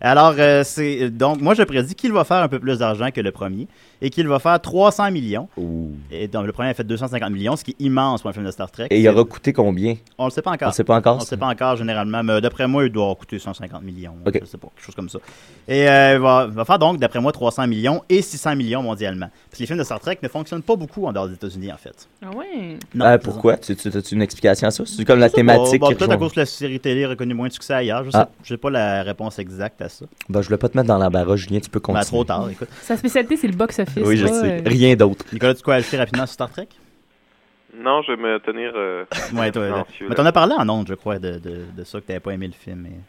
Alors, 0.00 0.34
euh, 0.38 0.62
c'est 0.64 1.10
donc 1.10 1.40
moi 1.40 1.54
je 1.54 1.62
prédis 1.62 1.94
qu'il 1.94 2.12
va 2.12 2.24
faire 2.24 2.38
un 2.38 2.48
peu 2.48 2.58
plus 2.58 2.78
d'argent 2.78 3.10
que 3.10 3.20
le 3.20 3.32
premier 3.32 3.66
et 4.02 4.10
qu'il 4.10 4.28
va 4.28 4.38
faire 4.38 4.60
300 4.60 5.10
millions. 5.10 5.48
Et 6.10 6.28
donc 6.28 6.46
le 6.46 6.52
premier 6.52 6.70
a 6.70 6.74
fait 6.74 6.84
250 6.84 7.30
millions, 7.30 7.56
ce 7.56 7.64
qui 7.64 7.72
est 7.72 7.84
immense 7.84 8.20
pour 8.20 8.30
un 8.30 8.32
film 8.32 8.44
de 8.44 8.50
Star 8.50 8.70
Trek. 8.70 8.88
Et 8.90 9.00
il 9.00 9.08
aura 9.08 9.24
coûté 9.24 9.52
combien? 9.52 9.96
On 10.18 10.26
le 10.26 10.30
sait 10.30 10.42
pas 10.42 10.52
encore. 10.52 10.68
On 10.68 10.72
sait 10.72 10.84
pas 10.84 10.96
encore? 10.96 11.16
On 11.16 11.20
ne 11.20 11.24
sait 11.24 11.36
pas 11.36 11.46
encore 11.48 11.76
généralement, 11.76 12.22
mais 12.22 12.40
d'après 12.40 12.66
moi, 12.66 12.84
il 12.84 12.90
doit 12.92 13.14
coûter 13.14 13.38
150 13.38 13.82
millions. 13.82 14.14
Ok. 14.26 14.38
Je 14.40 14.46
sais 14.46 14.58
pas, 14.58 14.68
quelque 14.74 14.84
chose 14.84 14.94
comme 14.94 15.08
ça. 15.08 15.18
Et 15.68 15.88
euh, 15.88 16.14
il 16.14 16.20
va, 16.20 16.64
faire 16.64 16.78
donc, 16.78 16.98
d'après 16.98 17.20
moi, 17.20 17.32
300 17.32 17.66
millions 17.66 18.02
et 18.08 18.22
600 18.22 18.54
millions 18.54 18.82
mondialement. 18.82 19.28
Puis 19.50 19.60
les 19.60 19.66
films 19.66 19.78
de 19.80 19.84
Star 19.84 19.98
Trek 19.98 20.16
ne 20.22 20.28
fonctionnent 20.28 20.62
pas 20.62 20.76
beaucoup 20.76 21.06
en 21.06 21.12
dehors 21.12 21.26
des 21.26 21.34
États-Unis, 21.34 21.72
en 21.72 21.76
fait. 21.76 22.06
Ah 22.24 22.30
ouais? 22.36 22.78
Non, 22.94 23.04
Euh, 23.06 23.18
pourquoi? 23.18 23.56
Tu, 23.56 23.74
tu, 23.74 23.88
as 23.88 24.12
une 24.12 24.22
explication 24.22 24.68
à 24.68 24.70
ça? 24.70 24.84
C'est 24.86 25.04
comme 25.04 25.18
la 25.18 25.26
Je 25.26 25.30
sais 25.32 25.36
thématique. 25.36 25.82
qui 25.82 25.94
Peut-être 25.96 26.12
à 26.12 26.16
cause 26.16 26.32
que 26.34 26.40
la 26.40 26.46
série 26.46 26.78
télé 26.78 27.04
a 27.04 27.08
reconnu 27.08 27.34
moins 27.34 27.48
de 27.48 27.52
succès 27.52 27.74
ailleurs. 27.74 28.04
Je 28.04 28.10
sais, 28.10 28.18
Ah. 28.18 28.28
j'ai 28.44 28.56
pas 28.56 28.70
la 28.70 29.02
réponse 29.02 29.40
exacte 29.40 29.82
à 29.82 29.88
ça. 29.88 30.04
Ben, 30.28 30.40
je 30.40 30.46
voulais 30.46 30.58
pas 30.58 30.68
te 30.68 30.76
mettre 30.76 30.88
dans 30.88 30.98
l'embarras, 30.98 31.34
Julien, 31.34 31.58
tu 31.58 31.68
peux 31.68 31.80
Ben, 31.80 31.94
continuer. 31.94 32.04
trop 32.04 32.22
tard, 32.24 32.48
écoute. 32.48 32.68
Sa 32.82 32.96
spécialité, 32.96 33.36
c'est 33.36 33.48
le 33.48 33.56
box-office. 33.56 34.04
Oui, 34.06 34.16
je 34.18 34.26
pas, 34.26 34.32
sais. 34.40 34.60
euh, 34.60 34.62
Rien 34.66 34.94
d'autre. 34.94 35.24
Nicolas, 35.32 35.54
tu 35.54 35.62
quoi 35.64 35.74
ajouter 35.74 35.96
rapidement 35.96 36.26
sur 36.26 36.34
Star 36.34 36.50
Trek? 36.50 36.68
Non, 37.76 38.02
je 38.02 38.12
vais 38.12 38.16
me 38.22 38.38
tenir. 38.38 38.70
euh, 38.76 39.04
Ouais, 39.34 39.50
toi. 39.50 39.68
Vous 40.00 40.06
mais 40.08 40.14
t'en 40.14 40.24
as 40.24 40.32
parlé 40.32 40.54
en 40.56 40.68
ondes, 40.68 40.86
je 40.88 40.94
crois, 40.94 41.18
de, 41.18 41.38
de, 41.38 41.62
de 41.76 41.84
ça, 41.84 42.00
que 42.00 42.06
t'avais 42.06 42.20
pas 42.20 42.32
aimé 42.32 42.46
le 42.46 42.52
film. 42.52 42.82
mais- 42.84 43.00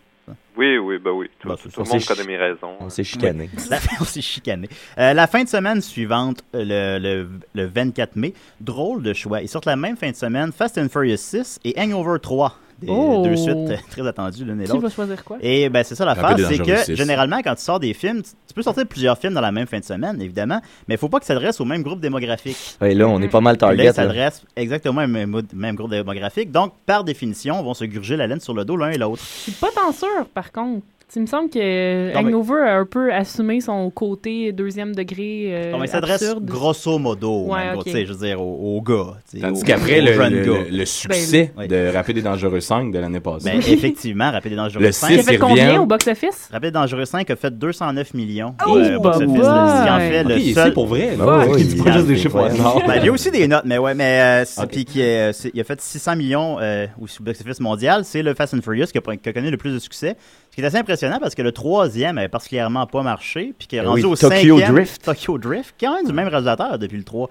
Oui, 0.57 0.77
oui, 0.77 0.98
ben 0.98 1.12
oui. 1.12 1.29
Tout, 1.39 1.50
c'est 1.57 1.77
le 1.77 1.84
monde 1.84 1.93
On 1.93 2.00
s'est 2.00 2.15
connaît 2.15 2.27
mes 2.27 2.38
raisons. 2.38 2.75
On 2.79 2.89
s'est 2.89 3.03
chicané. 3.03 3.50
La, 3.69 3.77
on 4.01 4.05
s'est 4.05 4.22
chicané. 4.22 4.67
Euh, 4.98 5.13
la 5.13 5.27
fin 5.27 5.43
de 5.43 5.50
semaine 5.50 5.81
suivante, 5.81 6.43
euh, 6.55 6.98
le, 7.00 7.00
le, 7.00 7.29
le 7.53 7.65
24 7.67 8.15
mai, 8.15 8.34
drôle 8.60 9.03
de 9.03 9.13
choix. 9.13 9.41
Ils 9.41 9.48
sortent 9.48 9.65
la 9.67 9.75
même 9.75 9.98
fin 9.98 10.10
de 10.10 10.15
semaine 10.15 10.51
Fast 10.51 10.77
and 10.77 10.89
Furious 10.89 11.17
6 11.17 11.60
et 11.63 11.79
Hangover 11.79 12.19
3. 12.19 12.57
Des, 12.79 12.88
Oh. 12.89 13.24
Deux 13.25 13.36
suites 13.36 13.57
très 13.89 14.05
attendues 14.07 14.46
l'une 14.46 14.62
et 14.62 14.65
Qui 14.65 14.69
l'autre. 14.72 14.84
va 14.84 14.89
choisir 14.89 15.24
quoi? 15.24 15.38
Et 15.41 15.67
ben 15.69 15.84
c'est 15.84 15.96
ça 15.96 16.05
l'affaire, 16.05 16.36
c'est 16.38 16.60
que 16.60 16.96
généralement 16.96 17.38
quand 17.43 17.55
tu 17.55 17.63
sors 17.63 17.79
des 17.79 17.93
films, 17.93 18.22
tu 18.22 18.29
tu 18.48 18.53
peux 18.53 18.62
sortir 18.62 18.88
plusieurs 18.88 19.17
films 19.17 19.34
dans 19.34 19.41
la 19.41 19.51
même 19.51 19.67
fin 19.67 19.79
de 19.79 19.84
semaine, 19.84 20.19
évidemment, 20.22 20.62
mais 20.88 20.96
il 20.96 20.98
faut 20.98 21.10
pas 21.10 21.19
que 21.19 21.25
ça 21.25 21.34
s'adresse 21.36 21.60
au 21.62 21.65
même 21.65 21.84
groupe 21.84 22.00
démographique. 22.00 22.57
Ouais, 22.81 22.93
là, 22.96 23.07
on 23.07 23.22
est 23.22 23.27
pas 23.27 23.41
mal 23.41 23.57
target. 23.57 23.84
ils 23.84 23.86
là. 23.86 23.93
s'adressent 23.93 24.43
exactement 24.55 25.03
au 25.03 25.07
même, 25.07 25.41
même 25.53 25.75
groupe 25.75 25.91
démographique. 25.91 26.51
Donc, 26.51 26.74
par 26.86 27.03
définition, 27.03 27.62
vont 27.62 27.74
se 27.75 27.86
gurger 27.86 28.15
la 28.15 28.25
laine 28.25 28.39
sur 28.39 28.53
le 28.55 28.65
dos 28.65 28.75
l'un 28.77 28.89
et 28.89 28.98
l'autre. 28.98 29.22
Je 29.22 29.51
suis 29.51 29.51
pas 29.51 29.69
tant 29.75 29.91
sûr, 29.91 30.25
par 30.34 30.51
contre. 30.51 30.86
Il 31.15 31.21
me 31.21 31.25
semble 31.25 31.49
que 31.49 32.13
Non, 32.13 32.21
mais- 32.21 32.27
Hangover 32.33 32.61
a 32.67 32.77
un 32.79 32.85
peu 32.85 33.11
assumé 33.13 33.61
son 33.61 33.89
côté 33.89 34.51
deuxième 34.51 34.93
degré 34.93 35.45
euh, 35.47 35.71
Donc, 35.71 35.81
ils 35.85 35.87
s'adressent 35.87 36.21
absurde. 36.21 36.45
grosso 36.45 36.99
modo, 36.99 37.45
Ouais, 37.47 37.71
je 37.85 38.11
veux 38.13 38.19
dire, 38.27 38.41
aux, 38.41 38.77
aux 38.77 38.81
gars. 38.81 39.15
Tandis 39.41 39.63
qu'après, 39.63 40.01
le, 40.01 40.11
le- 40.11 40.43
le- 40.43 40.77
le 40.77 40.85
succès 40.85 41.53
Ben, 41.57 41.65
de 41.67 41.91
Rapide 41.93 42.17
et 42.17 42.21
Dangereux 42.21 42.59
5 42.59 42.91
de 42.91 42.99
l'année 42.99 43.21
passée. 43.21 43.49
Ben, 43.49 43.57
effectivement, 43.59 44.29
Rapide 44.31 44.51
et 44.51 44.55
Dangereux 44.57 44.83
Le 44.83 44.91
5. 44.91 45.07
Il 45.09 45.19
a 45.19 45.23
six, 45.23 45.29
fait 45.29 45.37
combien 45.37 45.81
au 45.81 45.85
box-office? 45.85 46.49
Rapide 46.51 46.67
et 46.69 46.71
Dangereux 46.71 47.05
5 47.05 47.29
a 47.29 47.35
fait 47.35 47.57
209 47.57 48.13
millions 48.13 48.53
Oh, 48.67 48.75
euh, 48.77 48.97
au 48.97 48.99
box-office, 48.99 49.39
bah, 49.39 49.83
ce 49.87 49.91
en 49.91 49.99
fait 49.99 50.21
Ok, 50.23 50.29
le 50.29 50.39
c'est 50.39 50.53
seul... 50.53 50.73
pour 50.73 50.87
vrai. 50.87 51.09
Ah 51.19 51.25
là. 51.25 51.37
ouais, 51.47 51.55
Il 51.61 51.67
dit 51.69 51.75
pas 51.81 51.89
il- 51.89 51.93
juste 51.93 52.07
des 52.07 52.17
chiffres. 52.17 52.37
Ben, 52.85 52.95
il 52.99 53.05
y 53.05 53.09
a 53.09 53.11
aussi 53.11 53.31
des 53.31 53.47
notes, 53.47 53.63
mais 53.65 53.77
ouais, 53.77 53.95
mais 53.95 54.43
euh, 54.45 54.65
puis 54.69 54.83
qui 54.85 55.01
euh, 55.01 55.31
il 55.53 55.59
a 55.61 55.63
fait 55.63 55.79
600 55.81 56.15
millions 56.17 56.57
euh, 56.59 56.85
au 57.01 57.05
box-office 57.23 57.61
mondial. 57.61 58.03
C'est 58.03 58.21
le 58.21 58.33
Fast 58.33 58.53
and 58.53 58.61
Furious 58.61 58.87
qui 58.87 58.97
a 58.97 59.33
connu 59.33 59.49
le 59.49 59.57
plus 59.57 59.73
de 59.73 59.79
succès. 59.79 60.15
Qui 60.57 60.63
est 60.63 60.65
assez 60.65 60.77
impressionnant 60.77 61.19
parce 61.21 61.35
que 61.35 61.43
le 61.43 61.51
troisième 61.51 62.17
avait 62.17 62.29
particulièrement 62.29 62.87
pas 62.87 63.03
marché, 63.03 63.53
puis 63.59 63.67
qui 63.67 63.75
est 63.75 63.81
Ben 63.81 63.89
rendu 63.89 64.01
oui, 64.01 64.07
au 64.07 64.15
Tokyo 64.15 64.57
cinquième 64.57 64.73
Drift. 64.73 65.03
Tokyo 65.03 65.37
Drift, 65.37 65.75
qui 65.77 65.85
est 65.85 65.87
quand 65.87 65.93
même 65.93 66.07
du 66.07 66.13
même 66.13 66.27
réalisateur 66.29 66.79
depuis 66.79 66.97
le 66.97 67.03
3. 67.03 67.29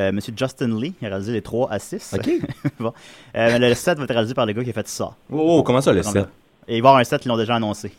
Euh, 0.00 0.10
Monsieur 0.10 0.32
Justin 0.36 0.76
Lee 0.80 0.92
il 1.00 1.06
a 1.06 1.10
réalisé 1.10 1.32
les 1.32 1.40
3 1.40 1.70
à 1.70 1.78
6. 1.78 2.16
OK. 2.18 2.30
bon. 2.80 2.92
Euh, 3.36 3.58
le 3.60 3.74
7 3.74 3.98
va 3.98 4.02
être 4.02 4.10
réalisé 4.10 4.34
par 4.34 4.44
le 4.44 4.54
gars 4.54 4.64
qui 4.64 4.70
a 4.70 4.72
fait 4.72 4.88
ça. 4.88 5.12
Oh, 5.30 5.58
oh, 5.58 5.62
comment 5.62 5.80
ça, 5.80 5.92
le 5.92 6.02
7 6.02 6.26
Et 6.66 6.78
il 6.78 6.82
va 6.82 6.88
y 6.88 6.90
avoir 6.90 6.96
un 6.96 7.04
7, 7.04 7.24
ils 7.24 7.28
l'ont 7.28 7.36
déjà 7.36 7.54
annoncé. 7.54 7.92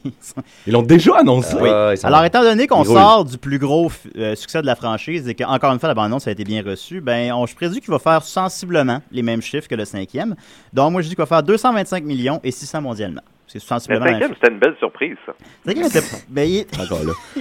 Ils 0.68 0.74
l'ont 0.74 0.82
déjà 0.82 1.20
annoncé? 1.20 1.56
Oui. 1.56 1.70
Ah, 1.72 1.94
Alors, 2.04 2.26
étant 2.26 2.42
donné 2.42 2.68
qu'on 2.68 2.84
sort 2.84 3.24
du 3.24 3.38
plus 3.38 3.60
gros 3.60 3.90
euh, 4.18 4.36
succès 4.36 4.62
de 4.62 4.66
la 4.66 4.76
franchise 4.76 5.26
et 5.30 5.36
qu'encore 5.36 5.72
une 5.72 5.80
fois, 5.80 5.88
la 5.88 5.96
bande-annonce 5.96 6.28
a 6.28 6.32
été 6.32 6.44
bien 6.44 6.62
reçue, 6.62 7.00
ben, 7.00 7.32
on, 7.32 7.46
je 7.46 7.56
prédis 7.56 7.80
qu'il 7.80 7.92
va 7.92 8.00
faire 8.00 8.24
sensiblement 8.24 9.02
les 9.10 9.22
mêmes 9.22 9.42
chiffres 9.42 9.70
que 9.70 9.76
le 9.76 9.86
cinquième. 9.86 10.36
Donc, 10.74 10.92
moi, 10.92 11.02
je 11.02 11.08
dis 11.08 11.16
qu'il 11.16 11.24
va 11.24 11.28
faire 11.28 11.44
225 11.44 12.04
millions 12.04 12.42
et 12.44 12.52
600 12.52 12.82
mondialement. 12.82 13.22
C'est 13.48 13.60
Le 13.60 13.62
sensiblement 13.62 14.06
même 14.06 14.14
cinquième, 14.16 14.34
c'était 14.34 14.52
une 14.54 14.60
belle 14.60 14.76
surprise, 14.80 15.16
ça. 15.26 15.34
Le 15.66 15.72
cinquième 15.72 15.88
était... 15.88 16.02
ben, 16.30 16.50
il... 16.50 16.58
est- 16.58 16.80
Encore 16.80 17.04
là. 17.04 17.14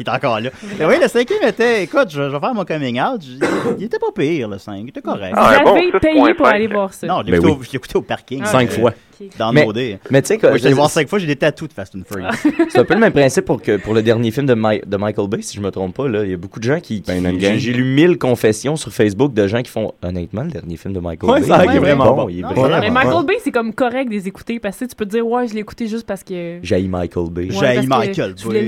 il 0.00 0.06
est 0.06 0.08
encore 0.10 0.40
là. 0.40 0.50
Mais 0.78 0.84
oui, 0.86 0.94
le 1.00 1.06
cinquième 1.08 1.42
était... 1.42 1.82
Écoute, 1.84 2.08
je, 2.10 2.22
je 2.22 2.28
vais 2.34 2.40
faire 2.40 2.54
mon 2.54 2.64
coming 2.64 3.00
out. 3.00 3.20
Je- 3.22 3.74
Il 3.78 3.84
était 3.84 3.98
pas 3.98 4.10
pire, 4.14 4.48
le 4.48 4.58
5. 4.58 4.76
Il 4.78 4.88
était 4.88 5.02
correct. 5.02 5.34
Ah, 5.36 5.60
bon, 5.62 5.76
c'est 5.92 6.00
payé 6.00 6.34
pour 6.34 6.46
0.5. 6.46 6.50
aller 6.54 6.66
voir 6.66 6.92
ça. 6.94 7.06
Non, 7.06 7.20
je 7.20 7.26
l'ai 7.26 7.32
Ben 7.32 7.36
écouté, 7.38 7.52
oui. 7.52 7.58
au- 7.60 7.62
je 7.64 7.70
l'ai 7.70 7.76
écouté 7.76 7.96
au 7.98 8.02
parking. 8.02 8.40
Ah, 8.42 8.46
Cinq 8.46 8.70
euh, 8.70 8.74
fois. 8.80 8.92
Dans 9.38 9.52
Mais- 9.52 9.64
nos 9.64 9.72
dés. 9.72 9.98
Mais 10.10 10.22
tu 10.22 10.28
sais, 10.28 10.38
que- 10.38 10.46
Moi, 10.46 10.56
je 10.58 10.64
allé 10.66 10.74
voir 10.74 10.90
cinq 10.90 11.08
fois, 11.08 11.18
j'ai 11.18 11.26
des 11.26 11.36
tatous 11.36 11.68
de 11.68 11.72
Fast 11.72 11.94
and 11.94 12.00
Furious. 12.06 12.28
c'est 12.68 12.78
un 12.78 12.84
peu 12.84 12.94
le 12.94 13.00
même 13.00 13.12
principe 13.12 13.44
pour, 13.44 13.60
que, 13.60 13.76
pour 13.76 13.94
le 13.94 14.02
dernier 14.02 14.30
film 14.30 14.46
de, 14.46 14.54
Mi- 14.54 14.80
de 14.86 14.96
Michael 14.96 15.28
Bay, 15.28 15.42
si 15.42 15.56
je 15.56 15.60
me 15.62 15.70
trompe 15.70 15.94
pas. 15.94 16.08
Là. 16.08 16.24
Il 16.24 16.30
y 16.30 16.34
a 16.34 16.36
beaucoup 16.36 16.58
de 16.60 16.64
gens 16.64 16.80
qui. 16.80 17.02
qui- 17.02 17.10
Ben, 17.20 17.38
j'ai, 17.40 17.58
j'ai 17.58 17.72
lu 17.72 17.84
mille 17.84 18.18
confessions 18.18 18.76
sur 18.76 18.92
Facebook 18.92 19.32
de 19.34 19.46
gens 19.46 19.62
qui 19.62 19.70
font 19.70 19.92
honnêtement 20.02 20.42
le 20.42 20.50
dernier 20.50 20.76
film 20.76 20.94
de 20.94 21.00
Michael 21.00 21.30
Ouais, 21.30 21.40
Bay. 21.40 21.46
ça, 21.46 21.64
il 21.64 21.76
est 21.76 21.78
vraiment 21.78 22.14
bon. 22.14 22.28
Il 22.28 22.38
est 22.38 22.42
Non, 22.42 22.52
vraiment 22.52 22.80
Mais 22.80 22.88
bon. 22.88 22.94
Michael 22.94 23.26
Bay, 23.26 23.34
c'est 23.42 23.50
comme 23.52 23.72
correct 23.74 24.08
de 24.08 24.14
les 24.14 24.26
écouter 24.28 24.58
parce 24.60 24.76
que 24.78 24.84
tu 24.86 24.94
peux 24.94 25.04
te 25.04 25.10
dire, 25.10 25.26
ouais, 25.26 25.46
je 25.48 25.54
l'ai 25.54 25.60
écouté 25.60 25.86
juste 25.86 26.06
parce 26.06 26.22
que. 26.24 26.58
J'haïs 26.62 26.88
Michael 26.88 27.30
Bay. 27.30 27.48
Que 27.48 27.86
Michael 27.86 28.34
Bay. 28.48 28.66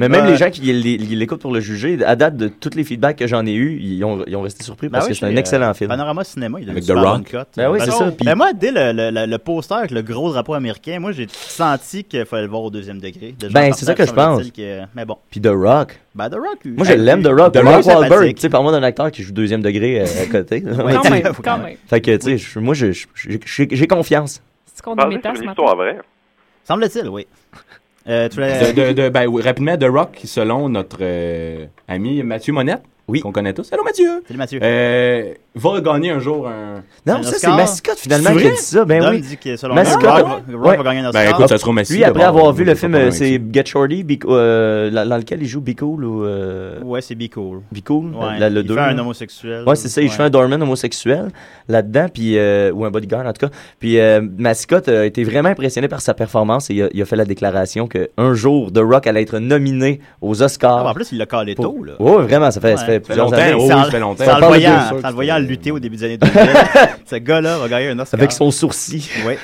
Mais 0.00 0.08
même 0.08 0.26
les 0.26 0.36
gens 0.36 0.50
qui 0.50 0.60
l'écoutent 0.60 1.40
pour 1.40 1.52
le 1.52 1.60
juger, 1.60 1.98
à 2.04 2.16
date 2.16 2.36
de 2.36 2.48
tous 2.48 2.74
les 2.74 2.84
feedbacks 2.84 3.16
que 3.16 3.26
j'en 3.26 3.44
ai 3.46 3.52
eu, 3.54 3.78
ils 3.80 4.04
ont, 4.04 4.24
ils 4.26 4.36
ont 4.36 4.42
resté 4.42 4.64
surpris 4.64 4.88
Ben 4.88 4.98
parce 4.98 5.08
que 5.08 5.14
c'est 5.14 5.26
un 5.26 5.36
excellent 5.36 5.70
euh, 5.70 5.74
film. 5.74 5.88
Panorama 5.88 6.24
Cinéma, 6.24 6.58
il 6.60 6.68
a 6.68 6.72
Avec 6.72 6.84
The 6.84 6.88
super 6.88 7.02
Rock. 7.04 7.36
Ben 7.56 7.70
oui, 7.70 7.78
c'est 7.84 7.90
ça. 7.90 8.10
Puis 8.10 8.28
moi, 8.36 8.52
dès 8.52 8.70
le 8.72 9.36
poster 9.38 9.74
avec 9.74 9.90
le 9.94 10.02
gros 10.02 10.30
drapeau 10.32 10.52
américain, 10.54 10.98
moi, 11.00 11.12
j'ai 11.12 11.26
senti 11.30 12.04
qu'il 12.04 12.24
fallait 12.26 12.42
le 12.42 12.48
voir 12.48 12.62
au 12.64 12.70
deuxième 12.70 12.98
degré. 12.98 13.34
Déjà, 13.38 13.52
Ben, 13.52 13.70
en 13.72 13.74
c'est 13.74 13.86
ça 13.86 13.94
que 13.94 14.04
je 14.04 14.12
pense. 14.12 14.50
que- 14.50 14.80
Mais 14.94 15.04
bon, 15.04 15.16
puis 15.30 15.40
The 15.40 15.48
Rock. 15.52 15.98
ben 16.14 16.28
The 16.28 16.34
Rock. 16.34 16.58
Moi, 16.64 16.84
je 16.86 16.92
l'aime, 16.92 17.22
The 17.22 17.28
Rock. 17.28 17.52
The 17.54 17.58
Rock 17.58 17.64
Mark 17.64 17.86
Wahlberg, 17.86 18.34
tu 18.34 18.40
sais, 18.42 18.48
par 18.50 18.62
moi 18.62 18.72
d'un 18.72 18.82
acteur 18.82 19.10
qui 19.10 19.22
joue 19.22 19.32
deuxième 19.32 19.62
degré 19.62 20.00
euh, 20.00 20.04
à 20.22 20.26
côté. 20.26 20.60
Quand 20.62 20.84
même, 21.10 21.22
quand 21.22 21.42
quand 21.42 21.58
même. 21.58 21.76
Fait 21.88 22.00
que, 22.00 22.16
tu 22.16 22.38
sais, 22.38 22.60
moi, 22.60 22.74
j'ai 22.74 23.86
confiance. 23.86 24.42
C'est 24.66 24.82
qu'on 24.82 24.94
une 24.96 25.48
histoire 25.48 25.76
vraie. 25.76 25.98
Semble-t-il, 26.64 27.08
oui. 27.08 27.26
Euh, 28.08 28.28
tu 28.28 28.36
De, 28.36 28.72
de, 28.88 28.92
de- 28.92 29.08
ben, 29.08 29.26
oui, 29.26 29.42
rapidement, 29.42 29.76
The 29.78 29.84
Rock, 29.84 30.20
selon 30.24 30.68
notre 30.68 30.98
euh, 31.00 31.66
ami 31.88 32.22
Mathieu 32.22 32.52
Monette, 32.52 32.82
Oui. 33.08 33.20
qu'on 33.20 33.32
connaît 33.32 33.52
tous. 33.54 33.72
Allô, 33.72 33.82
Mathieu! 33.82 34.22
Salut 34.26 34.38
Mathieu. 34.38 34.60
Euh, 34.62 35.32
va 35.54 35.80
gagner 35.80 36.10
un 36.10 36.18
jour 36.18 36.48
un. 36.48 36.82
Non, 37.06 37.14
Un 37.20 37.22
ça, 37.22 37.30
c'est 37.30 37.36
Oscar? 37.46 37.56
Mascotte, 37.56 37.98
finalement, 37.98 38.30
qui 38.34 38.46
a 38.46 38.50
dit 38.50 38.56
ça. 38.56 38.84
Ben 38.84 39.00
Dom 39.00 39.10
oui. 39.14 39.20
dit 39.20 39.36
que 39.36 39.56
selon 39.56 39.74
Mascotte, 39.74 40.02
lui, 40.02 40.10
Rock. 40.10 40.42
Rock 40.52 40.64
Ouais. 40.66 40.76
va 40.78 40.82
gagner 40.82 41.00
un 41.00 41.10
Ben 41.10 41.20
Oscar. 41.20 41.30
écoute, 41.30 41.48
ça 41.48 41.58
sera 41.58 41.72
Messi. 41.72 41.92
Lui, 41.94 42.04
après 42.04 42.24
avoir 42.24 42.46
donc 42.46 42.56
vu 42.56 42.64
le 42.64 42.74
film, 42.74 42.94
euh, 42.94 43.10
c'est 43.10 43.40
Get 43.52 43.66
Shorty, 43.66 44.02
Be- 44.04 44.18
euh, 44.26 44.90
dans 44.90 45.16
lequel 45.16 45.42
il 45.42 45.46
joue 45.46 45.60
Be 45.60 45.74
Cool 45.78 46.04
ou 46.04 46.24
euh, 46.24 46.80
Ouais, 46.82 47.00
c'est 47.00 47.14
Be 47.14 47.28
Cool. 47.32 47.60
Be 47.72 47.80
Cool, 47.84 48.14
Ouais, 48.14 48.38
la- 48.38 48.50
le 48.50 48.60
il 48.62 48.66
deux, 48.66 48.74
fait 48.74 48.80
un 48.80 48.98
homosexuel. 48.98 49.64
Ouais, 49.66 49.76
c'est 49.76 49.88
ça. 49.88 50.00
Il 50.00 50.08
Ouais. 50.08 50.10
fait 50.10 50.22
un 50.24 50.30
doorman 50.30 50.60
homosexuel 50.62 51.28
là-dedans, 51.68 52.06
puis 52.12 52.36
euh, 52.38 52.72
ou 52.72 52.84
un 52.84 52.90
bodyguard 52.90 53.26
en 53.26 53.32
tout 53.32 53.46
cas. 53.46 53.52
Puis 53.78 53.98
euh, 54.00 54.20
Mascotte 54.38 54.88
a 54.88 55.06
été 55.06 55.22
vraiment 55.24 55.50
impressionné 55.50 55.88
par 55.88 56.00
sa 56.00 56.14
performance 56.14 56.70
et 56.70 56.74
il 56.74 56.82
a, 56.82 56.88
il 56.92 57.00
a 57.02 57.04
fait 57.04 57.16
la 57.16 57.24
déclaration 57.24 57.86
que 57.86 58.10
un 58.16 58.34
jour 58.34 58.72
The 58.72 58.78
Rock 58.82 59.06
allait 59.06 59.22
être 59.22 59.38
nominé 59.38 60.00
aux 60.20 60.42
Ah, 60.42 60.46
Oscars. 60.46 60.84
ben, 60.84 60.90
en 60.90 60.94
plus, 60.94 61.12
il 61.12 61.18
l'a 61.18 61.26
calé 61.26 61.54
Pour- 61.54 61.66
tôt, 61.74 61.84
là. 61.84 61.92
Ouais, 62.00 62.22
vraiment, 62.24 62.50
ça 62.50 62.60
fait, 62.60 62.76
ça 62.76 62.82
Ouais. 62.82 62.86
fait 62.86 62.86
Ça 62.86 62.86
fait 62.86 63.00
plusieurs 63.00 63.26
longtemps, 63.26 63.36
années. 63.38 63.68
ça 63.84 63.90
fait 63.90 64.00
longtemps. 64.00 64.24
Ça, 64.24 64.38
le 65.10 65.14
voyant 65.14 65.38
lutter 65.44 65.70
au 65.70 65.78
début 65.78 65.96
des 65.96 66.04
années 66.04 66.18
2000. 66.18 66.34
Ce 67.06 67.16
gars-là 67.16 67.58
va 67.58 67.68
gagner 67.68 67.88
un 67.88 67.98
Oscar. 67.98 68.18
Avec 68.20 68.32
son 68.32 68.50
sourcil. 68.50 69.04
Oui. 69.26 69.34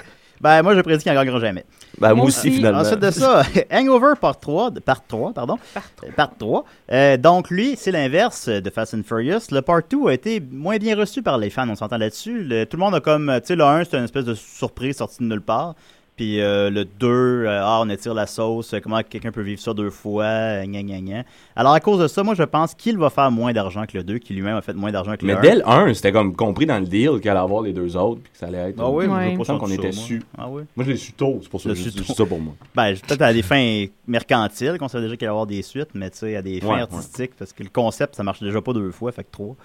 Ben, 0.40 0.62
moi, 0.62 0.74
je 0.74 0.80
prédis 0.80 1.02
qu'il 1.02 1.12
n'en 1.12 1.18
gagnera 1.20 1.38
jamais. 1.38 1.66
Ben, 1.98 2.14
moi 2.14 2.24
aussi, 2.24 2.50
finalement. 2.50 2.80
Ensuite 2.80 2.98
de 3.00 3.10
ça, 3.10 3.42
Hangover 3.70 4.14
Part 4.18 4.40
3, 4.40 4.70
de- 4.70 4.80
part 4.80 5.06
3 5.06 5.34
pardon. 5.34 5.58
Euh, 5.76 6.08
Part 6.16 6.30
3. 6.38 6.64
Euh, 6.92 7.16
donc, 7.18 7.50
lui, 7.50 7.74
c'est 7.76 7.90
l'inverse 7.90 8.48
de 8.48 8.70
Fast 8.70 8.94
and 8.94 9.02
Furious. 9.06 9.40
Le 9.50 9.60
Part 9.60 9.82
2 9.90 10.06
a 10.08 10.14
été 10.14 10.40
moins 10.40 10.78
bien 10.78 10.96
reçu 10.96 11.20
par 11.22 11.36
les 11.36 11.50
fans, 11.50 11.68
on 11.68 11.74
s'entend 11.74 11.98
là-dessus. 11.98 12.42
Le- 12.42 12.64
tout 12.64 12.78
le 12.78 12.82
monde 12.82 12.94
a 12.94 13.00
comme, 13.00 13.30
tu 13.42 13.48
sais, 13.48 13.56
le 13.56 13.64
1, 13.64 13.84
c'était 13.84 13.98
une 13.98 14.04
espèce 14.04 14.24
de 14.24 14.34
surprise 14.34 14.96
sortie 14.96 15.18
de 15.20 15.24
nulle 15.28 15.42
part. 15.42 15.74
Puis 16.20 16.38
euh, 16.42 16.68
le 16.68 16.84
2, 16.84 17.06
euh, 17.08 17.60
ah, 17.64 17.80
on 17.82 17.88
étire 17.88 18.12
la 18.12 18.26
sauce, 18.26 18.74
euh, 18.74 18.80
comment 18.82 19.00
quelqu'un 19.02 19.32
peut 19.32 19.40
vivre 19.40 19.58
ça 19.58 19.72
deux 19.72 19.88
fois, 19.88 20.66
gna 20.66 20.82
gna 20.82 21.00
gna. 21.00 21.22
Alors, 21.56 21.72
à 21.72 21.80
cause 21.80 21.98
de 21.98 22.08
ça, 22.08 22.22
moi, 22.22 22.34
je 22.34 22.42
pense 22.42 22.74
qu'il 22.74 22.98
va 22.98 23.08
faire 23.08 23.30
moins 23.30 23.54
d'argent 23.54 23.86
que 23.86 23.96
le 23.96 24.04
2, 24.04 24.18
qui 24.18 24.34
lui-même 24.34 24.54
a 24.56 24.60
fait 24.60 24.74
moins 24.74 24.92
d'argent 24.92 25.16
que 25.16 25.24
Mais 25.24 25.32
le 25.32 25.38
1. 25.38 25.40
dès 25.40 25.54
le 25.54 25.66
1, 25.66 25.94
c'était 25.94 26.12
comme 26.12 26.36
compris 26.36 26.66
dans 26.66 26.78
le 26.78 26.84
deal 26.84 27.20
qu'il 27.22 27.30
allait 27.30 27.40
avoir 27.40 27.62
les 27.62 27.72
deux 27.72 27.96
autres, 27.96 28.20
puis 28.22 28.32
que 28.34 28.38
ça 28.38 28.48
allait 28.48 28.58
être. 28.68 28.76
Ah 28.80 28.90
oui, 28.90 29.06
Ouais. 29.06 29.34
mais 29.34 29.42
je 29.42 29.52
qu'on 29.52 29.70
était 29.70 29.82
moi. 29.84 29.92
su. 29.92 30.22
Ah 30.36 30.46
oui. 30.50 30.64
Moi, 30.76 30.84
je 30.84 30.90
l'ai 30.90 30.96
su 30.98 31.14
tôt, 31.14 31.38
c'est 31.40 31.48
pour 31.48 31.62
ça 31.62 31.70
que 31.70 31.74
su 31.74 31.90
c'est 31.90 32.04
tôt. 32.04 32.12
ça 32.12 32.26
pour 32.26 32.38
moi. 32.38 32.52
Ben, 32.74 32.94
peut-être 32.94 33.22
à 33.22 33.32
des 33.32 33.40
fins 33.42 33.86
mercantiles, 34.06 34.76
qu'on 34.78 34.88
savait 34.88 35.04
déjà 35.04 35.16
qu'il 35.16 35.24
allait 35.24 35.30
y 35.30 35.36
avoir 35.36 35.46
des 35.46 35.62
suites, 35.62 35.88
mais 35.94 36.10
tu 36.10 36.18
sais, 36.18 36.36
à 36.36 36.42
des 36.42 36.60
fins 36.60 36.66
Ouais, 36.68 36.74
ouais. 36.74 36.80
artistiques, 36.82 37.32
parce 37.38 37.54
que 37.54 37.62
le 37.62 37.70
concept, 37.70 38.14
ça 38.16 38.22
marche 38.22 38.42
déjà 38.42 38.60
pas 38.60 38.74
deux 38.74 38.90
fois, 38.90 39.10
fait 39.10 39.24
que 39.24 39.30
trois. 39.32 39.56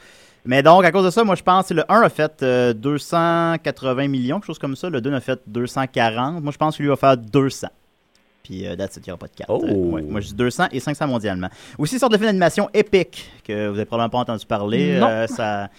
Mais 0.46 0.62
donc, 0.62 0.86
à 0.86 0.92
cause 0.92 1.06
de 1.06 1.10
ça, 1.10 1.24
moi, 1.24 1.36
je 1.36 1.44
pense 1.44 1.70
que 1.70 1.74
le 1.74 1.92
1 1.92 2.02
a 2.02 2.10
fait 2.10 2.44
euh, 2.44 2.74
280 2.74 4.08
millions, 4.08 4.38
quelque 4.38 4.48
chose 4.48 4.60
comme 4.60 4.76
ça. 4.76 4.90
Le 4.90 5.02
2 5.02 5.14
a 5.14 5.20
fait 5.20 5.40
240. 5.48 6.44
Moi, 6.44 6.52
je 6.52 6.58
pense 6.58 6.78
que 6.78 6.84
lui 6.84 6.90
va 6.90 6.96
faire 6.96 7.18
200. 7.18 7.68
Puis, 8.44 8.68
euh, 8.68 8.76
that's 8.76 8.96
it, 8.98 9.08
il 9.08 9.10
n'y 9.10 9.12
aura 9.12 9.20
pas 9.20 9.28
de 9.28 9.36
4. 9.36 9.50
Oh. 9.50 9.66
moi, 10.08 10.22
je 10.22 10.28
dis 10.28 10.36
200 10.36 10.66
et 10.72 10.80
500 10.80 11.08
mondialement. 11.08 11.50
Aussi, 11.80 11.98
sorte 11.98 12.12
de 12.12 12.18
film 12.18 12.28
d'animation 12.28 12.70
épique, 12.74 13.28
que 13.44 13.70
vous 13.70 13.76
avez 13.76 13.86
probablement 13.86 14.10
pas 14.10 14.20
entendu 14.20 14.46
parler. 14.46 15.00
Non. 15.00 15.08
Euh, 15.08 15.28
ça... 15.28 15.70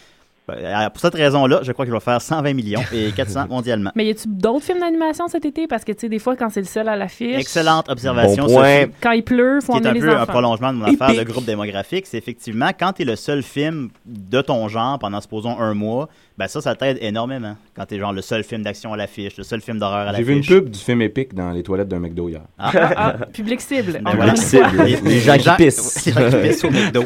ben, 0.49 0.91
pour 0.91 1.01
cette 1.01 1.15
raison-là, 1.15 1.61
je 1.63 1.73
crois 1.73 1.85
qu'il 1.85 1.93
va 1.93 2.01
faire 2.01 2.21
120 2.23 2.53
millions 2.55 2.83
et 2.93 3.11
400 3.13 3.47
mondialement. 3.51 3.91
Mais 3.97 4.07
y 4.07 4.11
a-tu 4.11 4.29
d'autres 4.29 4.65
films 4.65 4.81
d'animation 4.81 5.27
cet 5.29 5.45
été? 5.45 5.67
Parce 5.67 5.85
que, 5.85 5.93
tu 5.93 6.01
sais, 6.03 6.09
des 6.09 6.19
fois, 6.19 6.37
quand 6.37 6.49
c'est 6.51 6.61
le 6.61 6.67
seul 6.67 6.89
à 6.89 6.97
l'affiche. 6.97 7.37
Excellente 7.39 7.89
observation. 7.89 8.47
Bon 8.47 8.55
point. 8.55 8.81
Sophie. 8.83 8.93
Quand 9.01 9.11
il 9.13 9.25
pleut, 9.25 9.61
faut 9.61 9.73
qui 9.73 9.79
est 9.79 9.87
emmener 9.87 9.91
un 9.91 9.95
les 9.95 10.01
peu 10.01 10.11
un 10.17 10.23
enfants. 10.23 10.33
prolongement 10.33 10.73
de 10.73 10.79
mon 10.79 10.85
affaire 10.87 11.15
de 11.15 11.29
groupe 11.29 11.45
démographique, 11.45 12.07
c'est 12.07 12.19
effectivement 12.19 12.71
quand 12.79 12.93
tu 12.93 13.03
es 13.03 13.05
le 13.05 13.17
seul 13.17 13.43
film 13.43 13.89
de 14.05 14.41
ton 14.41 14.69
genre 14.69 14.99
pendant 14.99 15.21
supposons 15.21 15.59
un 15.59 15.75
mois, 15.75 16.09
ben 16.39 16.47
ça, 16.49 16.61
ça 16.61 16.75
t'aide 16.75 16.99
énormément. 17.01 17.57
Quand 17.75 17.87
tu 17.87 17.95
es 17.95 17.99
genre 17.99 18.13
le 18.13 18.21
seul 18.23 18.45
film 18.45 18.63
d'action 18.63 18.93
à 18.93 18.97
l'affiche, 18.97 19.37
le 19.39 19.43
seul 19.45 19.61
film 19.63 19.79
d'horreur 19.79 20.07
à 20.09 20.15
J'ai 20.15 20.23
vu 20.23 20.33
une 20.33 20.39
l'affiche. 20.41 20.55
pub 20.55 20.71
du 20.71 20.79
film 20.79 21.01
épique 21.03 21.35
dans 21.35 21.51
les 21.51 21.63
toilettes 21.63 21.89
d'un 21.89 21.99
McDo 21.99 22.29
hier. 22.29 22.43
Ah, 22.59 22.71
ah, 22.97 23.13
public 23.33 23.61
cible. 23.61 24.01
Ben 24.03 24.13
une 24.13 24.17
fois. 24.27 24.37
cible. 24.37 24.83
Les- 24.85 25.01
les 25.01 25.21
gens 25.21 25.39
qui 25.39 25.49
pissent. 25.57 26.05
Les 26.07 26.13
gens 26.13 26.31
qui 26.31 26.49
pissent 26.49 26.65
au 26.65 26.71
McDo. 26.71 27.05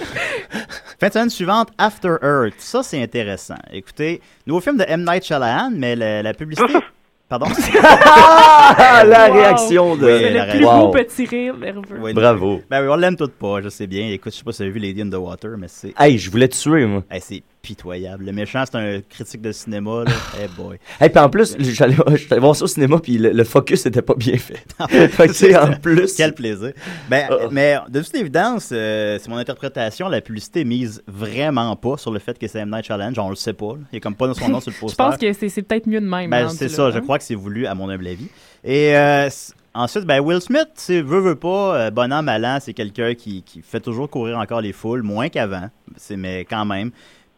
fin 1.01 1.09
de 1.09 1.13
semaine 1.13 1.31
suivante, 1.31 1.69
After 1.79 2.17
Earth. 2.23 2.55
Ça, 2.59 2.83
c'est 2.83 3.01
intéressant. 3.03 3.30
Écoutez, 3.73 4.21
nouveau 4.47 4.61
film 4.61 4.77
de 4.79 4.85
M. 4.87 5.05
Night 5.05 5.25
Shyamalan, 5.25 5.71
mais 5.77 5.97
la, 5.97 6.23
la 6.23 6.35
publicité... 6.35 6.73
Pardon? 7.29 7.47
Ah, 7.83 9.05
la 9.07 9.29
Wow. 9.29 9.35
réaction 9.35 9.97
de. 9.97 10.05
Oui, 10.05 10.33
le 10.33 10.51
plus 10.51 10.65
Wow. 10.65 10.87
beau 10.87 10.91
petit 10.91 11.27
rire 11.27 11.57
nerveux. 11.57 11.99
Oui, 12.01 12.13
Bravo. 12.13 12.61
Ben 12.69 12.83
oui, 12.83 12.89
on 12.91 12.97
l'aime 12.97 13.15
toutes 13.17 13.35
pas, 13.35 13.61
je 13.63 13.69
sais 13.69 13.87
bien. 13.87 14.09
Écoute, 14.11 14.33
je 14.33 14.39
sais 14.39 14.45
pas 14.45 14.51
si 14.51 14.59
vous 14.59 14.63
avez 14.65 14.73
vu 14.73 14.81
Lady 14.81 15.03
in 15.03 15.11
the 15.11 15.15
Water, 15.15 15.51
mais 15.57 15.69
c'est... 15.69 15.95
Hey, 15.97 16.19
je 16.19 16.29
voulais 16.29 16.49
te 16.49 16.57
tuer, 16.57 16.87
moi. 16.87 17.05
Hey, 17.09 17.21
c'est 17.21 17.45
pitoyable. 17.63 18.25
Le 18.25 18.33
méchant, 18.33 18.65
c'est 18.65 18.77
un 18.77 19.01
critique 19.09 19.41
de 19.43 19.53
cinéma, 19.53 20.05
là. 20.05 20.11
hey 20.41 20.49
boy. 20.57 20.79
Et 21.01 21.09
puis 21.09 21.19
en 21.19 21.29
plus, 21.29 21.57
j'allais 21.59 21.95
voir 22.39 22.57
ça 22.57 22.65
au 22.65 22.69
cinéma, 22.69 22.99
puis 22.99 23.19
le, 23.19 23.31
le 23.31 23.45
focus 23.45 23.85
n'était 23.85 24.03
pas 24.03 24.15
bien 24.15 24.37
fait. 24.39 24.65
fait 24.89 25.27
que, 25.29 25.33
tu 25.33 25.35
sais, 25.35 25.57
en 25.57 25.73
plus. 25.75 26.15
Quel 26.15 26.35
plaisir. 26.35 26.73
Ben, 27.09 27.27
Ah. 27.31 27.49
Mais 27.51 27.77
de 27.89 28.01
toute 28.01 28.15
évidence, 28.15 28.71
euh, 28.73 29.19
c'est 29.21 29.29
mon 29.29 29.37
interprétation. 29.37 30.09
La 30.09 30.21
publicité 30.21 30.65
mise 30.65 31.03
vraiment 31.07 31.75
pas 31.77 31.97
sur 31.97 32.11
le 32.11 32.19
fait 32.19 32.39
que 32.39 32.47
c'est 32.49 32.59
M. 32.59 32.71
Night 32.71 32.85
Challenge. 32.87 33.19
On 33.19 33.31
le 33.31 33.37
sait 33.37 33.53
pas. 33.53 33.73
là. 33.75 33.81
Il 33.93 33.97
a 33.97 34.01
comme 34.01 34.15
pas 34.15 34.33
son 34.35 34.49
nom 34.49 34.61
sur 34.61 34.71
le 34.71 34.75
Je 34.77 34.81
poster. 34.81 34.97
pense 34.97 35.17
que 35.17 35.33
c'est 35.33 35.63
peut-être 35.63 35.87
mieux 35.87 36.01
de 36.01 36.07
même. 36.07 36.31
Ben, 36.31 36.47
rendu 36.47 36.57
c'est 36.57 36.69
là, 36.69 36.75
ça, 36.75 36.91
je 36.91 36.99
hein. 36.99 37.01
crois 37.03 37.19
que 37.19 37.25
c'est 37.25 37.35
voulu 37.35 37.67
à 37.67 37.75
mon 37.75 37.89
humble 37.89 38.07
avis. 38.07 38.29
Et 38.65 38.97
euh, 38.97 39.29
ensuite, 39.75 40.05
ben, 40.05 40.21
Will 40.21 40.41
Smith, 40.41 40.69
c'est 40.75 41.01
veut, 41.01 41.21
veut 41.21 41.35
pas, 41.37 41.77
euh, 41.77 41.91
bon 41.91 42.13
an, 42.13 42.23
mal 42.23 42.45
an, 42.45 42.59
c'est 42.61 42.75
quelqu'un 42.75 43.15
qui, 43.15 43.43
qui 43.43 43.63
fait 43.63 43.81
toujours 43.81 44.09
courir 44.09 44.39
encore 44.39 44.61
les 44.61 44.73
foules, 44.73 45.03
moins 45.03 45.29
qu'avant, 45.29 45.71
c'est 45.97 46.17
mais 46.17 46.45
quand 46.45 46.65
même. 46.65 46.91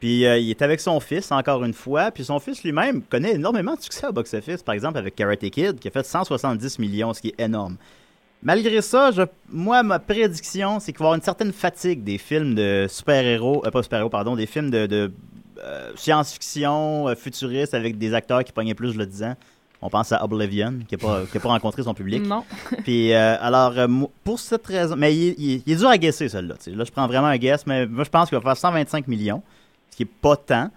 Puis 0.03 0.27
euh, 0.27 0.37
il 0.37 0.51
est 0.51 0.61
avec 0.63 0.81
son 0.81 0.99
fils, 0.99 1.31
encore 1.31 1.63
une 1.63 1.73
fois, 1.75 2.11
puis 2.11 2.25
son 2.25 2.41
fils 2.41 2.65
lui-même 2.65 3.03
connaît 3.03 3.35
énormément 3.35 3.77
de 3.77 3.81
succès 3.81 4.05
au 4.09 4.13
box-office, 4.13 4.61
par 4.65 4.75
exemple 4.75 4.99
avec 4.99 5.15
Karate 5.15 5.49
Kid, 5.49 5.79
qui 5.79 5.87
a 5.87 5.91
fait 5.93 6.05
170 6.05 6.81
millions, 6.81 7.15
ce 7.15 7.21
qui 7.21 7.29
est 7.29 7.41
énorme. 7.41 7.77
Malgré 8.43 8.83
ça, 8.83 9.13
je, 9.13 9.23
moi, 9.49 9.85
ma 9.85 10.01
prédiction, 10.01 10.81
c'est 10.81 10.91
qu'il 10.91 10.99
va 10.99 11.05
y 11.05 11.07
avoir 11.07 11.15
une 11.15 11.23
certaine 11.23 11.53
fatigue 11.53 12.03
des 12.03 12.19
films 12.19 12.57
de 12.57 12.87
super-héros, 12.91 13.63
euh, 13.65 13.71
pas 13.71 13.81
super-héros, 13.85 14.11
pardon, 14.11 14.35
des 14.35 14.47
films 14.47 14.71
de, 14.71 14.87
de, 14.87 15.13
euh, 15.63 15.93
science-fiction 15.95 17.15
futuriste 17.17 17.73
avec 17.75 17.97
des 17.97 18.13
acteurs 18.13 18.43
qui 18.43 18.51
pognaient 18.51 18.75
plus, 18.75 18.93
je 18.95 18.99
le 18.99 19.07
disais. 19.07 19.35
On 19.81 19.89
pense 19.89 20.11
à 20.11 20.25
Oblivion, 20.25 20.81
qui 20.89 20.97
n'a 20.97 20.99
pas, 20.99 21.23
qui 21.31 21.37
a 21.37 21.41
pas 21.41 21.49
rencontré 21.51 21.85
son 21.85 21.95
public. 21.95 22.25
Non. 22.27 22.43
Puis, 22.85 23.13
euh, 23.13 23.37
alors, 23.41 23.79
euh, 23.79 23.87
pour 24.25 24.41
cette 24.41 24.67
raison. 24.67 24.97
Mais 24.97 25.15
il, 25.15 25.35
il- 25.39 25.63
il 25.65 25.73
est 25.73 25.77
dur 25.77 25.89
à 25.89 25.99
guesser, 25.99 26.29
celui-là. 26.29 26.55
Là, 26.67 26.85
je 26.85 26.91
prends 26.91 27.07
vraiment 27.07 27.29
un 27.29 27.37
guess, 27.37 27.65
mais 27.67 27.87
moi, 27.87 28.03
je 28.03 28.11
pense 28.11 28.29
qu'il 28.29 28.39
va 28.39 28.43
faire 28.43 28.57
125 28.57 29.07
millions, 29.07 29.43
qui 30.05 30.11
est 30.11 30.21
pas 30.21 30.37
tant. 30.37 30.71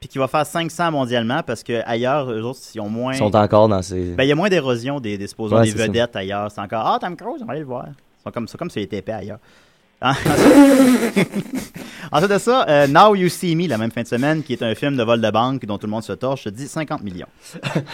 Puis 0.00 0.08
qu'il 0.08 0.20
va 0.20 0.28
faire 0.28 0.46
500 0.46 0.92
mondialement 0.92 1.42
parce 1.42 1.64
qu'ailleurs, 1.64 2.30
eux 2.30 2.42
autres, 2.42 2.60
ils 2.72 2.80
ont 2.80 2.88
moins. 2.88 3.14
Ils 3.14 3.18
sont 3.18 3.34
encore 3.34 3.68
dans 3.68 3.82
ces. 3.82 4.14
Ben, 4.14 4.22
il 4.22 4.28
y 4.28 4.32
a 4.32 4.36
moins 4.36 4.48
d'érosion 4.48 5.00
des, 5.00 5.18
des, 5.18 5.26
supposons, 5.26 5.56
Ouais, 5.56 5.64
des 5.64 5.70
c'est 5.70 5.78
ça. 5.78 5.86
vedettes 5.86 6.14
ailleurs. 6.14 6.50
C'est 6.52 6.60
encore 6.60 6.86
Ah, 6.86 6.98
Tom 7.00 7.16
Cruise, 7.16 7.42
on 7.42 7.46
va 7.46 7.52
aller 7.52 7.60
le 7.62 7.66
voir. 7.66 7.86
Ils 7.88 8.22
sont 8.22 8.30
comme, 8.30 8.46
c'est 8.46 8.56
comme 8.58 8.70
s'il 8.70 8.82
était 8.82 8.98
épais 8.98 9.12
ailleurs. 9.12 9.38
Ensuite 12.12 12.30
de 12.30 12.38
ça, 12.38 12.64
euh, 12.68 12.86
Now 12.86 13.16
You 13.16 13.28
See 13.28 13.56
Me, 13.56 13.66
la 13.68 13.76
même 13.78 13.90
fin 13.90 14.02
de 14.02 14.06
semaine, 14.06 14.44
qui 14.44 14.52
est 14.52 14.62
un 14.62 14.74
film 14.76 14.96
de 14.96 15.02
vol 15.02 15.20
de 15.20 15.30
banque 15.30 15.66
dont 15.66 15.76
tout 15.78 15.86
le 15.86 15.90
monde 15.90 16.04
se 16.04 16.12
torche, 16.12 16.46
dis 16.48 16.68
50 16.68 17.02
millions. 17.02 17.26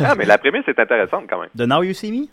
Ah, 0.01 0.15
mais 0.15 0.27
la 0.27 0.37
prémisse 0.37 0.69
est 0.69 0.79
intéressante 0.79 1.25
quand 1.29 1.41
même. 1.41 1.49
De 1.55 1.65
Now 1.65 1.83
You 1.83 1.95
See 1.95 2.13
Me 2.13 2.27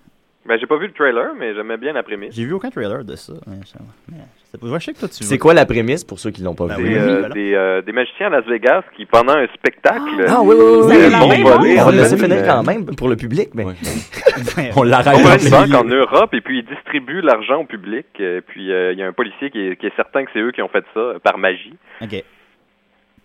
Ben, 0.45 0.57
j'ai 0.59 0.67
pas 0.67 0.77
vu 0.77 0.87
le 0.87 0.93
trailer, 0.93 1.31
mais 1.39 1.55
j'aimais 1.55 1.77
bien 1.77 1.93
la 1.93 2.03
prémisse. 2.03 2.35
J'ai 2.35 2.43
vu 2.45 2.53
aucun 2.53 2.69
trailer 2.69 3.05
de 3.05 3.15
ça. 3.15 3.33
mais 3.47 4.17
je, 4.61 4.79
sais 4.79 4.93
que 4.93 4.99
toi 4.99 5.07
tu 5.09 5.23
C'est 5.23 5.37
quoi 5.37 5.53
la 5.53 5.65
prémisse 5.65 6.03
pour 6.03 6.19
ceux 6.19 6.31
qui 6.31 6.41
l'ont 6.43 6.55
pas 6.55 6.67
Ben 6.67 6.77
vu? 6.77 6.83
oui, 6.83 6.89
Des, 6.93 6.97
euh, 6.99 7.19
voilà. 7.19 7.33
des, 7.35 7.53
euh, 7.53 7.81
des 7.81 7.91
magiciens 7.91 8.27
à 8.27 8.29
Las 8.31 8.45
Vegas 8.45 8.83
qui, 8.95 9.05
pendant 9.05 9.33
un 9.33 9.47
spectacle, 9.53 10.25
Ah 10.27 10.41
oui, 10.41 10.55
oui, 10.57 10.63
oui, 10.63 10.95
euh, 10.95 11.09
oui. 11.09 11.09
vont 11.09 11.29
oui, 11.29 11.41
voler, 11.75 11.79
On 11.81 12.17
finir 12.17 12.37
euh, 12.37 12.45
quand 12.47 12.63
même 12.63 12.85
pour 12.95 13.07
le 13.09 13.15
public, 13.15 13.49
mais. 13.53 13.65
On 14.75 14.83
l'arrête. 14.83 15.17
On 15.51 15.73
en. 15.75 15.83
Europe 15.83 16.33
et 16.33 16.41
puis 16.41 16.59
ils 16.59 16.65
distribuent 16.65 17.21
l'argent 17.21 17.61
au 17.61 17.65
public. 17.65 18.05
Et 18.19 18.41
puis 18.41 18.71
euh, 18.71 18.91
il 18.93 18.99
y 18.99 19.03
a 19.03 19.07
un 19.07 19.13
policier 19.13 19.49
qui 19.51 19.59
est, 19.59 19.75
qui 19.77 19.85
est 19.87 19.95
certain 19.95 20.25
que 20.25 20.31
c'est 20.33 20.39
eux 20.39 20.51
qui 20.51 20.61
ont 20.61 20.67
fait 20.69 20.83
ça 20.93 20.99
euh, 20.99 21.19
par 21.19 21.37
magie. 21.37 21.73
Ok. 22.01 22.23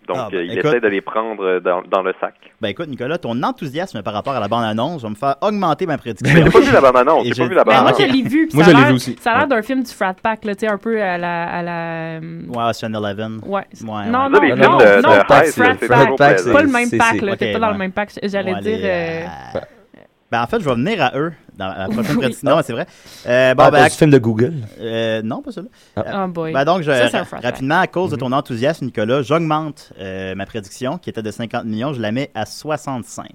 Donc 0.07 0.17
Ah, 0.19 0.27
ben, 0.31 0.37
euh, 0.37 0.43
il 0.45 0.53
écoute. 0.53 0.65
essaie 0.65 0.79
de 0.79 0.87
les 0.87 1.01
prendre 1.01 1.43
euh, 1.43 1.59
dans, 1.59 1.81
dans 1.83 2.01
le 2.01 2.13
sac. 2.21 2.33
Ben 2.61 2.69
écoute, 2.69 2.87
Nicolas, 2.87 3.17
ton 3.17 3.41
enthousiasme 3.43 4.01
par 4.03 4.13
rapport 4.13 4.33
à 4.33 4.39
la 4.39 4.47
bande-annonce 4.47 5.01
va 5.03 5.09
me 5.09 5.15
faire 5.15 5.35
augmenter 5.41 5.85
ma 5.85 5.97
prédiction. 5.97 6.33
Mais 6.33 6.45
j'ai 6.45 6.51
pas 6.51 6.59
vu 6.59 6.71
la 6.71 6.81
bande-annonce, 6.81 7.25
j'ai 7.25 7.33
pas 7.43 7.47
vu 7.49 7.55
la 7.55 7.63
Ben, 7.63 7.71
moi, 7.81 7.83
Ah, 7.89 7.93
je 7.97 8.03
bande-annonce. 8.03 8.15
l'ai 8.23 8.29
vu. 8.29 8.49
Moi, 8.53 8.63
ça 8.63 8.69
je 8.71 8.75
a 8.75 8.77
l'ai 8.77 8.79
l'air- 8.81 8.89
vu 8.89 8.95
aussi. 8.95 9.15
Ça 9.19 9.31
a 9.33 9.37
l'air 9.39 9.47
d'un 9.47 9.61
film 9.61 9.83
du 9.83 9.91
frat 9.91 10.15
pack, 10.23 10.45
là, 10.45 10.55
tu 10.55 10.65
sais, 10.65 10.71
un 10.71 10.77
peu 10.77 11.01
à 11.01 11.17
la. 11.17 11.43
À 11.49 11.61
la 11.61 11.71
euh, 11.71 12.19
Ouais, 12.47 12.63
Ocean 12.69 12.93
Eleven. 12.93 13.39
Ouais. 13.45 13.61
Ouais, 13.61 13.65
non, 13.81 13.95
ouais. 13.99 14.09
non, 14.09 14.29
non, 14.29 14.55
non, 14.55 14.77
non, 14.77 14.79
c'est 14.79 15.01
frat 15.01 15.23
pack. 15.25 15.77
plaisant. 15.79 16.15
Pas 16.53 16.61
le 16.61 16.67
même 16.67 16.85
C'est- 16.87 16.97
pack, 16.97 17.07
c'est- 17.19 17.25
là. 17.25 17.35
T'es 17.35 17.53
pas 17.53 17.59
dans 17.59 17.71
le 17.71 17.77
même 17.77 17.91
pack. 17.91 18.11
J'allais 18.23 18.55
dire. 18.61 19.29
Euh, 20.33 20.35
euh, 20.35 20.39
Ben 20.39 20.43
en 20.43 20.47
fait, 20.47 20.59
je 20.59 20.65
vais 20.65 20.75
venir 20.75 21.01
à 21.03 21.11
eux 21.17 21.33
dans 21.57 21.67
la 21.67 21.85
prochaine 21.89 22.05
Oui. 22.15 22.17
prédiction. 22.19 22.49
Non, 22.49 22.57
mais 22.57 22.63
c'est 22.63 22.73
vrai. 22.73 22.85
Euh, 23.27 23.55
bon, 23.55 23.63
Ah, 23.63 23.71
ben, 23.71 23.89
film 23.89 24.11
de 24.11 24.17
Google? 24.17 24.53
euh, 24.79 25.21
non, 25.23 25.41
pas 25.41 25.51
celui-là. 25.51 26.03
Oh 26.25 26.27
boy. 26.27 26.53
Ben 26.53 26.65
donc, 26.65 26.81
je, 26.83 26.91
Ça, 26.91 27.23
ra- 27.23 27.39
rapidement, 27.41 27.79
à 27.79 27.87
cause 27.87 28.11
Mhm. 28.11 28.15
de 28.17 28.19
ton 28.21 28.31
enthousiasme, 28.31 28.85
Nicolas, 28.85 29.21
j'augmente 29.21 29.91
euh, 29.99 30.35
ma 30.35 30.45
prédiction 30.45 30.97
qui 30.97 31.09
était 31.09 31.21
de 31.23 31.31
50 31.31 31.65
millions, 31.65 31.93
je 31.93 32.01
la 32.01 32.11
mets 32.11 32.29
à 32.35 32.45
65. 32.45 33.27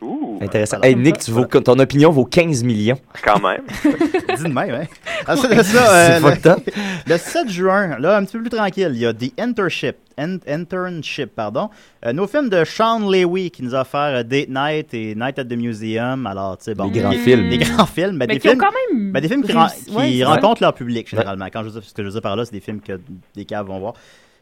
Ouh, 0.00 0.38
Intéressant. 0.40 0.78
Hey, 0.82 0.94
Nick, 0.94 1.18
tu 1.18 1.30
vaux, 1.30 1.44
ton 1.44 1.78
opinion 1.78 2.10
vaut 2.10 2.24
15 2.24 2.62
millions. 2.64 2.98
quand 3.22 3.40
même. 3.40 3.62
Dis 4.36 4.42
de 4.44 4.48
même, 4.48 4.74
hein? 4.74 4.84
Ensuite 5.28 5.54
de 5.54 5.62
ça, 5.62 5.92
euh, 5.94 6.08
C'est 6.14 6.20
fucked 6.20 6.46
up. 6.46 6.58
le, 7.06 7.12
le 7.12 7.18
7 7.18 7.50
juin, 7.50 7.98
là, 7.98 8.16
un 8.16 8.24
petit 8.24 8.36
peu 8.38 8.42
plus 8.42 8.50
tranquille, 8.56 8.90
il 8.94 9.00
y 9.00 9.06
a 9.06 9.12
The 9.12 9.32
Internship, 9.38 9.96
Ent- 10.18 10.38
Internship, 10.48 11.34
pardon. 11.34 11.68
Euh, 12.06 12.12
nos 12.12 12.26
films 12.26 12.48
de 12.48 12.64
Sean 12.64 13.00
Lewy 13.00 13.50
qui 13.50 13.62
nous 13.64 13.74
a 13.74 13.80
offert 13.82 14.00
euh, 14.00 14.22
Date 14.22 14.48
Night 14.48 14.94
et 14.94 15.14
Night 15.14 15.38
at 15.38 15.44
the 15.44 15.52
Museum. 15.56 16.26
Alors, 16.26 16.56
tu 16.58 16.64
sais, 16.64 16.74
bon. 16.74 16.88
Des 16.88 17.00
grands 17.00 17.12
films. 17.12 17.50
Des 17.50 17.58
grands 17.58 17.86
films. 17.86 18.18
Ben, 18.18 18.26
Mais 18.28 18.34
des 18.34 18.40
qui 18.40 18.48
ont 18.48 18.52
films 18.52 18.62
quand 18.62 18.94
même. 18.94 19.12
Ben, 19.12 19.20
des 19.20 19.28
films 19.28 19.42
qui, 19.42 19.52
ren- 19.52 19.66
réussi- 19.66 19.84
qui 19.86 19.94
ouais, 19.96 20.12
c'est 20.12 20.18
ça. 20.20 20.28
rencontrent 20.28 20.62
leur 20.62 20.74
public, 20.74 21.08
généralement. 21.10 21.46
Quand 21.52 21.60
je 21.62 21.66
veux 21.68 21.72
dire- 21.80 21.84
ce 21.84 21.92
que 21.92 22.02
je 22.02 22.06
veux 22.06 22.12
dire 22.12 22.22
par 22.22 22.36
là, 22.36 22.44
c'est 22.46 22.52
des 22.52 22.60
films 22.60 22.80
que 22.80 22.98
des 23.34 23.44
caves 23.44 23.66
vont 23.66 23.78
voir. 23.80 23.94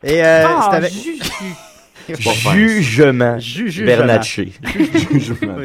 Et 0.04 0.22
euh, 0.24 0.44
Ah, 0.46 0.68
avec... 0.72 0.92
Jugement. 2.08 3.38
Ju- 3.38 3.70
jugement. 3.70 3.86
Bernatchez. 3.86 4.52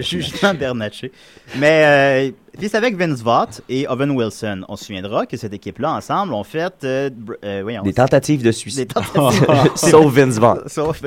Jugement 0.01 0.53
Bernatchez. 0.59 1.11
Mais, 1.57 1.83
euh, 2.29 2.31
puis 2.57 2.69
c'est 2.69 2.77
avec 2.77 2.95
Vince 2.95 3.21
Vaught 3.21 3.61
et 3.69 3.87
Owen 3.87 4.11
Wilson. 4.11 4.61
On 4.67 4.75
se 4.75 4.85
souviendra 4.85 5.25
que 5.25 5.35
cette 5.37 5.53
équipe-là, 5.53 5.91
ensemble, 5.93 6.33
ont 6.33 6.43
fait... 6.43 6.73
Euh, 6.83 7.09
euh, 7.43 7.59
voyons, 7.63 7.81
Des 7.83 7.93
tentatives 7.93 8.39
de 8.39 8.45
des 8.45 8.51
suicide. 8.51 8.93
tentatives. 8.93 9.45
Sauf 9.75 10.13
Vince 10.13 10.37
Vaughn. 10.37 10.61
Sauf... 10.67 11.01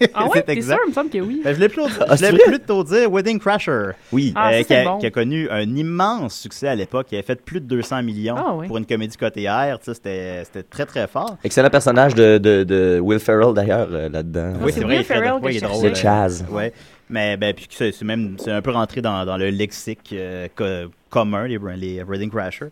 Ah 0.14 0.26
ouais, 0.26 0.44
c'est 0.46 0.60
sûr? 0.62 0.76
Il 0.86 0.88
me 0.90 0.94
semble 0.94 1.10
que 1.10 1.18
oui. 1.18 1.40
Ben, 1.44 1.50
je 1.50 1.54
voulais 1.56 1.68
plutôt, 1.68 1.88
Ah, 2.08 2.16
je 2.16 2.16
c'est 2.16 2.30
voulais 2.30 2.42
vrai? 2.44 2.58
plutôt 2.58 2.82
dire 2.84 3.10
Wedding 3.12 3.38
Crasher. 3.38 3.90
Oui. 4.10 4.32
Ah, 4.34 4.50
euh, 4.52 4.58
ça, 4.58 4.64
qui, 4.64 4.74
a, 4.74 4.78
c'est 4.78 4.84
bon. 4.84 4.98
qui 4.98 5.06
a 5.06 5.10
connu 5.10 5.48
un 5.50 5.62
immense 5.76 6.34
succès 6.34 6.66
à 6.68 6.74
l'époque. 6.74 7.06
Il 7.12 7.16
avait 7.16 7.22
fait 7.26 7.40
plus 7.40 7.60
de 7.60 7.66
200 7.66 8.02
millions 8.02 8.34
Ah, 8.36 8.54
oui. 8.54 8.66
pour 8.66 8.78
une 8.78 8.86
comédie 8.86 9.16
côté 9.16 9.48
R. 9.48 9.78
Tu 9.78 9.84
sais, 9.86 9.94
C'était 9.94 10.44
c'était 10.44 10.62
très, 10.64 10.86
très 10.86 11.06
fort. 11.06 11.36
Excellent 11.44 11.70
personnage 11.70 12.14
de, 12.14 12.38
de, 12.38 12.64
de 12.64 12.98
Will 13.00 13.20
Ferrell, 13.20 13.54
d'ailleurs, 13.54 13.88
euh, 13.92 14.08
là-dedans. 14.08 14.54
Ah, 14.60 14.66
c'est 14.70 14.84
Will 14.84 15.04
Ferrell 15.04 15.34
il 15.44 15.56
est 15.56 15.60
drôle. 15.60 15.80
C'est 15.80 15.94
Chaz. 15.94 16.44
Ouais. 16.50 16.72
Mais 17.08 17.36
ben, 17.36 17.52
puis 17.54 17.68
c'est 17.70 18.02
même 18.02 18.36
c'est 18.38 18.50
un 18.50 18.62
peu 18.62 18.70
rentré 18.70 19.02
dans, 19.02 19.24
dans 19.26 19.36
le 19.36 19.50
lexique 19.50 20.10
euh, 20.14 20.48
co- 20.56 20.90
commun, 21.10 21.46
les, 21.46 21.58
les 21.76 22.02
Wedding 22.02 22.30
Crashers. 22.30 22.70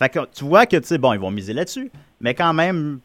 Fait 0.00 0.08
que 0.08 0.18
tu 0.34 0.44
vois 0.44 0.66
que, 0.66 0.76
tu 0.76 0.86
sais, 0.86 0.98
bon, 0.98 1.12
ils 1.12 1.20
vont 1.20 1.30
miser 1.30 1.52
là-dessus. 1.52 1.90
Mais 2.20 2.34
quand 2.34 2.52
même, 2.52 2.98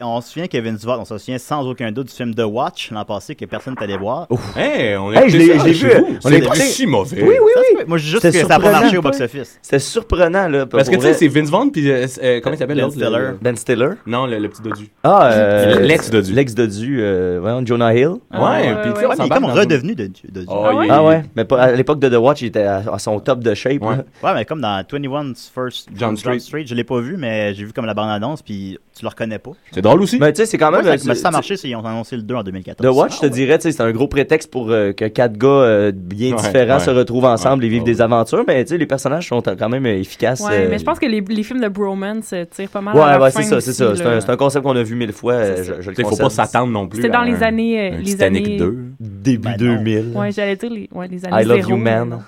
on 0.00 0.20
se 0.20 0.30
souvient 0.32 0.46
que 0.46 0.58
Vince 0.58 0.84
Vaughn, 0.84 0.98
on 1.00 1.04
se 1.04 1.16
souvient 1.18 1.38
sans 1.38 1.66
aucun 1.66 1.90
doute 1.90 2.08
du 2.08 2.12
film 2.14 2.34
The 2.34 2.42
Watch 2.44 2.90
l'an 2.90 3.04
passé 3.04 3.34
que 3.34 3.44
personne 3.46 3.74
t'allait 3.74 3.96
voir. 3.96 4.26
Hey, 4.56 4.96
on 4.96 5.10
a 5.10 5.22
Hey, 5.22 5.30
je 5.30 5.36
l'ai- 5.38 5.52
vu. 5.72 5.88
vous. 5.88 6.18
On 6.24 6.54
si 6.54 6.86
mauvais. 6.86 7.22
Oui, 7.22 7.34
oui, 7.42 7.52
oui. 7.78 7.84
Moi, 7.86 7.98
je 7.98 8.04
dis 8.04 8.10
juste 8.10 8.22
que 8.22 8.32
ça 8.32 8.46
n'a 8.46 8.60
pas 8.60 8.72
marché 8.72 8.98
au 8.98 9.02
box-office. 9.02 9.58
C'était 9.62 9.78
surprenant, 9.78 10.48
là. 10.48 10.66
Parce 10.66 10.88
que 10.88 10.96
tu 10.96 11.02
sais, 11.02 11.14
c'est 11.14 11.28
Vince 11.28 11.48
Vaughn, 11.50 11.70
puis 11.70 11.90
euh, 11.90 12.06
euh, 12.22 12.40
comment 12.42 12.54
il 12.54 12.58
s'appelle 12.58 12.76
Ben 12.76 12.82
l'autre? 12.82 12.94
Stiller. 12.94 13.18
le- 13.18 13.38
Ben 13.40 13.56
Stiller? 13.56 13.88
Non, 14.06 14.26
le, 14.26 14.38
le 14.38 14.48
petit 14.48 14.62
dodu. 14.62 14.88
Ah, 15.02 15.30
euh, 15.32 15.80
L'ex 15.80 16.10
Dodu. 16.10 16.32
L'ex 16.32 16.54
Dodu, 16.54 16.98
euh, 17.00 17.38
voyons, 17.40 17.64
Jonah 17.64 17.94
Hill. 17.94 18.10
Ah, 18.30 18.42
Ouais, 18.42 18.50
ouais, 18.68 18.82
puis 18.82 18.90
ouais, 19.06 19.14
il 19.18 19.24
est 19.24 19.28
comme 19.28 19.44
redevenu 19.46 19.94
de, 19.94 20.06
de, 20.06 20.44
Oh, 20.48 20.62
Ah 20.66 20.74
ouais? 20.74 20.86
Ah 20.90 21.04
ouais, 21.04 21.22
mais 21.34 21.44
pas, 21.44 21.62
à 21.62 21.72
l'époque 21.72 21.98
de 22.00 22.08
The 22.08 22.18
Watch, 22.18 22.42
il 22.42 22.46
était 22.46 22.62
à, 22.62 22.98
son 22.98 23.18
top 23.20 23.40
de 23.40 23.54
shape. 23.54 23.82
Ouais. 23.82 23.96
mais 24.34 24.44
comme 24.44 24.60
dans 24.60 24.82
21's 24.82 25.50
First 25.54 25.88
John 25.94 26.16
Street. 26.16 26.38
je 26.66 26.74
l'ai 26.74 26.84
pas 26.84 27.00
vu, 27.00 27.16
mais 27.16 27.54
j'ai 27.54 27.64
vu 27.64 27.72
comme 27.72 27.86
la 27.86 27.94
bande-annonce, 27.94 28.42
puis 28.42 28.78
tu 28.94 29.02
le 29.04 29.08
reconnais 29.08 29.38
pas. 29.38 29.50
C'est 29.72 29.82
drôle 29.86 30.02
aussi. 30.02 30.18
Mais 30.20 30.32
tu 30.32 30.38
sais, 30.42 30.46
c'est 30.46 30.58
quand 30.58 30.66
Ouais, 30.70 30.82
même. 30.82 30.84
que- 30.84 30.90
mais 30.90 30.98
c'est- 30.98 31.14
ça 31.14 31.28
a 31.28 31.30
marché, 31.30 31.54
ils 31.64 31.74
ont 31.76 31.84
annoncé 31.84 32.16
le 32.16 32.22
2 32.22 32.34
en 32.34 32.42
2014. 32.42 32.86
The 32.86 32.94
Watch, 32.96 33.16
je 33.16 33.20
te 33.20 33.26
dirais, 33.26 33.58
tu 33.58 33.62
sais, 33.62 33.72
c'est 33.72 33.82
un 33.82 33.92
gros 33.92 34.08
prétexte 34.08 34.50
pour 34.50 34.70
euh, 34.70 34.92
que 34.92 35.06
quatre 35.06 35.36
gars 35.36 35.46
euh, 35.48 35.92
bien 35.94 36.32
Ouais, 36.36 36.42
différents 36.42 36.74
ouais. 36.78 36.80
se 36.84 36.90
retrouvent 36.90 37.24
ensemble 37.24 37.62
Ouais, 37.62 37.66
et 37.66 37.70
vivent 37.70 37.82
ouais. 37.82 37.86
des 37.92 38.00
aventures, 38.00 38.44
mais 38.46 38.64
tu 38.64 38.70
sais, 38.70 38.78
les 38.78 38.86
personnages 38.86 39.28
sont 39.28 39.40
quand 39.42 39.68
même 39.68 39.86
euh, 39.86 39.98
efficaces. 39.98 40.40
Ouais, 40.40 40.48
euh, 40.52 40.68
mais 40.70 40.78
je 40.78 40.84
pense 40.84 40.98
que 40.98 41.06
les, 41.06 41.20
les 41.20 41.42
films 41.42 41.60
de 41.60 41.68
bromance 41.68 42.32
euh, 42.32 42.44
tirent 42.50 42.68
pas 42.70 42.80
mal 42.80 42.94
Ouais, 42.96 43.02
à 43.02 43.12
la 43.12 43.20
ouais, 43.20 43.30
c'est 43.30 43.42
ça, 43.42 43.60
c'est 43.60 43.72
ça. 43.72 43.94
C'est 43.96 44.30
un, 44.30 44.36
concept 44.36 44.64
qu'on 44.64 44.76
a 44.76 44.82
vu 44.82 44.94
mille 44.96 45.12
fois. 45.12 45.32
euh, 45.34 45.80
je, 45.80 45.90
Il 45.96 46.04
faut 46.04 46.16
pas 46.16 46.30
s'attendre 46.30 46.72
non 46.72 46.86
plus. 46.88 47.00
C'était 47.02 47.12
dans 47.12 47.22
les 47.22 47.42
années... 47.42 47.92
euh, 47.92 47.98
les 47.98 48.04
Titanic 48.04 48.46
années... 48.46 48.56
2. 48.58 48.76
Début 49.00 49.48
Ben 49.48 49.50
non. 49.52 49.76
2000. 49.76 50.12
Ouais, 50.14 50.32
j'allais 50.32 50.56
dire 50.56 50.70
les, 50.70 50.88
ouais, 50.92 51.08
les 51.08 51.24
années 51.24 51.42
I 51.42 51.44
Love 51.46 51.56
zéro, 51.58 51.70
You 51.70 51.76
Man. 51.76 52.18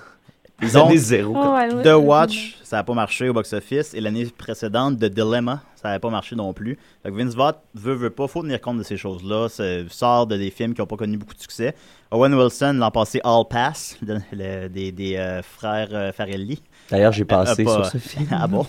Les 0.61 0.71
Donc- 0.71 0.87
années 0.87 0.97
zéro. 0.97 1.33
Oh, 1.37 1.57
Love 1.71 1.83
The 1.83 1.95
Watch, 2.05 2.57
ça 2.63 2.77
n'a 2.77 2.83
pas 2.83 2.93
marché 2.93 3.29
au 3.29 3.33
box-office. 3.33 3.93
Et 3.93 4.01
l'année 4.01 4.25
précédente, 4.25 4.97
The 4.99 5.05
Dilemma, 5.05 5.61
ça 5.75 5.87
n'avait 5.87 5.99
pas 5.99 6.09
marché 6.09 6.35
non 6.35 6.51
plus. 6.53 6.77
Que 7.03 7.09
Vince 7.09 7.33
Vaughn 7.35 7.53
veut, 7.75 7.93
veut 7.93 8.09
pas, 8.09 8.27
faut 8.27 8.41
tenir 8.41 8.59
compte 8.59 8.77
de 8.77 8.83
ces 8.83 8.97
choses-là. 8.97 9.47
Ça 9.49 9.63
sort 9.89 10.27
de 10.27 10.35
des 10.35 10.49
films 10.51 10.73
qui 10.73 10.81
n'ont 10.81 10.87
pas 10.87 10.97
connu 10.97 11.17
beaucoup 11.17 11.33
de 11.33 11.39
succès. 11.39 11.73
Owen 12.11 12.33
Wilson, 12.33 12.73
l'an 12.77 12.91
passé, 12.91 13.21
All 13.23 13.43
Pass, 13.49 13.97
le- 14.33 14.67
des, 14.67 14.91
des 14.91 15.15
euh, 15.15 15.41
frères 15.41 15.89
euh, 15.93 16.11
Farelli. 16.11 16.61
D'ailleurs, 16.91 17.13
j'ai 17.13 17.23
passé 17.25 17.61
Euh, 17.61 17.65
pas- 17.65 17.73
sur 17.75 17.85
ce 17.85 17.97
film. 17.99 18.27
ah 18.31 18.47
bon? 18.47 18.65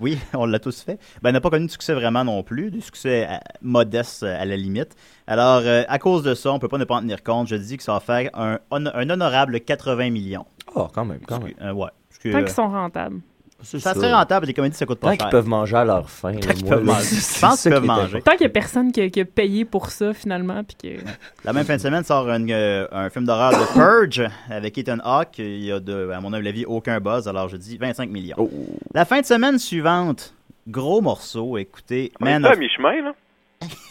Oui, 0.00 0.18
on 0.34 0.44
l'a 0.44 0.58
tous 0.58 0.82
fait. 0.82 0.98
Ben, 1.22 1.32
n'a 1.32 1.40
pas 1.40 1.50
connu 1.50 1.66
de 1.66 1.70
succès 1.70 1.94
vraiment 1.94 2.24
non 2.24 2.42
plus, 2.42 2.70
du 2.70 2.80
succès 2.82 3.26
euh, 3.30 3.36
modeste 3.62 4.24
euh, 4.24 4.36
à 4.38 4.44
la 4.44 4.56
limite. 4.56 4.90
Alors, 5.26 5.62
euh, 5.64 5.84
à 5.88 5.98
cause 6.00 6.22
de 6.24 6.34
ça, 6.34 6.52
on 6.52 6.58
peut 6.58 6.66
pas 6.68 6.78
ne 6.78 6.84
pas 6.84 6.96
en 6.96 7.00
tenir 7.00 7.22
compte. 7.22 7.46
Je 7.46 7.54
dis 7.54 7.76
que 7.76 7.82
ça 7.84 7.92
va 7.94 8.00
faire 8.00 8.28
un 8.34 8.58
honorable 8.72 9.60
80 9.60 10.10
millions. 10.10 10.44
Oh, 10.74 10.88
quand 10.92 11.04
même, 11.04 11.20
quand 11.26 11.42
même. 11.42 11.54
Euh, 11.60 11.72
ouais. 11.72 11.88
Tant 12.22 12.28
euh, 12.28 12.42
qu'ils 12.42 12.50
sont 12.50 12.68
rentables. 12.68 13.20
C'est 13.62 13.78
Ça 13.78 13.92
serait 13.94 14.12
rentable, 14.12 14.46
les 14.46 14.54
comédies, 14.54 14.76
ça 14.76 14.86
coûte 14.86 15.00
pas 15.00 15.08
Tant 15.08 15.12
cher. 15.12 15.18
qu'ils 15.18 15.30
peuvent 15.30 15.48
manger 15.48 15.76
à 15.76 15.84
leur 15.84 16.08
faim. 16.08 16.34
Tant 16.40 16.54
qu'ils 16.54 16.64
peuvent 16.64 16.84
manger. 16.84 17.16
Je 17.16 17.40
pense 17.40 17.62
qu'ils 17.62 17.70
peuvent 17.70 17.84
manger. 17.84 18.22
Tant 18.22 18.32
qu'il 18.32 18.42
y 18.42 18.46
a 18.46 18.50
personne 18.50 18.90
qui 18.90 19.02
a, 19.02 19.10
qui 19.10 19.20
a 19.20 19.24
payé 19.26 19.64
pour 19.66 19.90
ça, 19.90 20.14
finalement, 20.14 20.62
puis 20.64 20.76
que... 20.82 21.02
La 21.44 21.52
même 21.52 21.64
fin 21.64 21.76
de 21.76 21.80
semaine 21.80 22.02
sort 22.02 22.28
un, 22.30 22.48
euh, 22.48 22.86
un 22.90 23.10
film 23.10 23.26
d'horreur 23.26 23.52
de 23.52 23.72
Purge 23.74 24.26
avec 24.48 24.78
Ethan 24.78 24.98
Hawke. 25.04 25.38
Il 25.38 25.64
y 25.64 25.72
a, 25.72 25.78
de, 25.78 26.10
à 26.10 26.20
mon 26.20 26.32
avis, 26.32 26.64
aucun 26.64 27.00
buzz, 27.00 27.28
alors 27.28 27.48
je 27.48 27.56
dis 27.56 27.76
25 27.76 28.08
millions. 28.08 28.36
Oh. 28.38 28.50
La 28.94 29.04
fin 29.04 29.20
de 29.20 29.26
semaine 29.26 29.58
suivante, 29.58 30.32
gros 30.66 31.02
morceau, 31.02 31.58
écoutez. 31.58 32.12
On 32.20 32.26
est 32.26 32.30
Man 32.32 32.42
pas 32.42 32.52
à 32.52 32.56
mi-chemin, 32.56 33.02
là? 33.02 33.12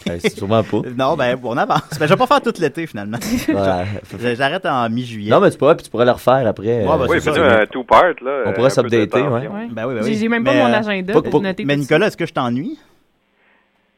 Ouais, 0.08 0.18
c'est 0.20 0.36
sûrement 0.36 0.64
pas. 0.64 0.82
Non, 0.98 1.16
ben, 1.16 1.38
on 1.44 1.56
avance. 1.58 1.82
Ben, 2.00 2.06
je 2.08 2.14
vais 2.14 2.18
pas 2.18 2.26
faire 2.26 2.42
tout 2.42 2.54
l'été, 2.60 2.88
finalement. 2.88 3.18
Ouais. 3.48 4.36
J'arrête 4.36 4.66
en 4.66 4.90
mi-juillet. 4.90 5.30
Non, 5.30 5.40
mais 5.40 5.52
tu 5.52 5.58
pourrais, 5.58 5.76
puis 5.76 5.84
tu 5.84 5.90
pourrais 5.92 6.06
le 6.06 6.12
refaire 6.12 6.48
après. 6.48 6.66
Ouais, 6.82 6.86
bah, 6.86 6.98
euh, 7.02 7.08
Oui, 7.08 7.18
c'est 7.22 7.30
un 7.38 7.66
two-part, 7.68 8.04
là. 8.22 8.44
On 8.46 8.50
euh, 8.50 8.52
pourrait 8.54 8.70
s'updater, 8.72 9.22
ouais. 9.22 9.48
Ouais. 9.48 9.68
Ben 9.72 9.88
oui, 9.88 9.94
ben 9.96 10.02
J'ai- 10.04 10.10
oui. 10.10 10.18
J'ai 10.18 10.30
même 10.30 10.44
pas 10.44 10.54
Mais, 10.54 10.64
mon 10.64 10.74
euh, 10.74 10.78
agenda 10.78 11.14
pas- 11.22 11.40
noter 11.40 11.66
Mais 11.66 11.78
Nicolas, 11.78 12.08
est-ce 12.08 12.18
que 12.18 12.26
je 12.26 12.34
t'ennuie? 12.34 12.80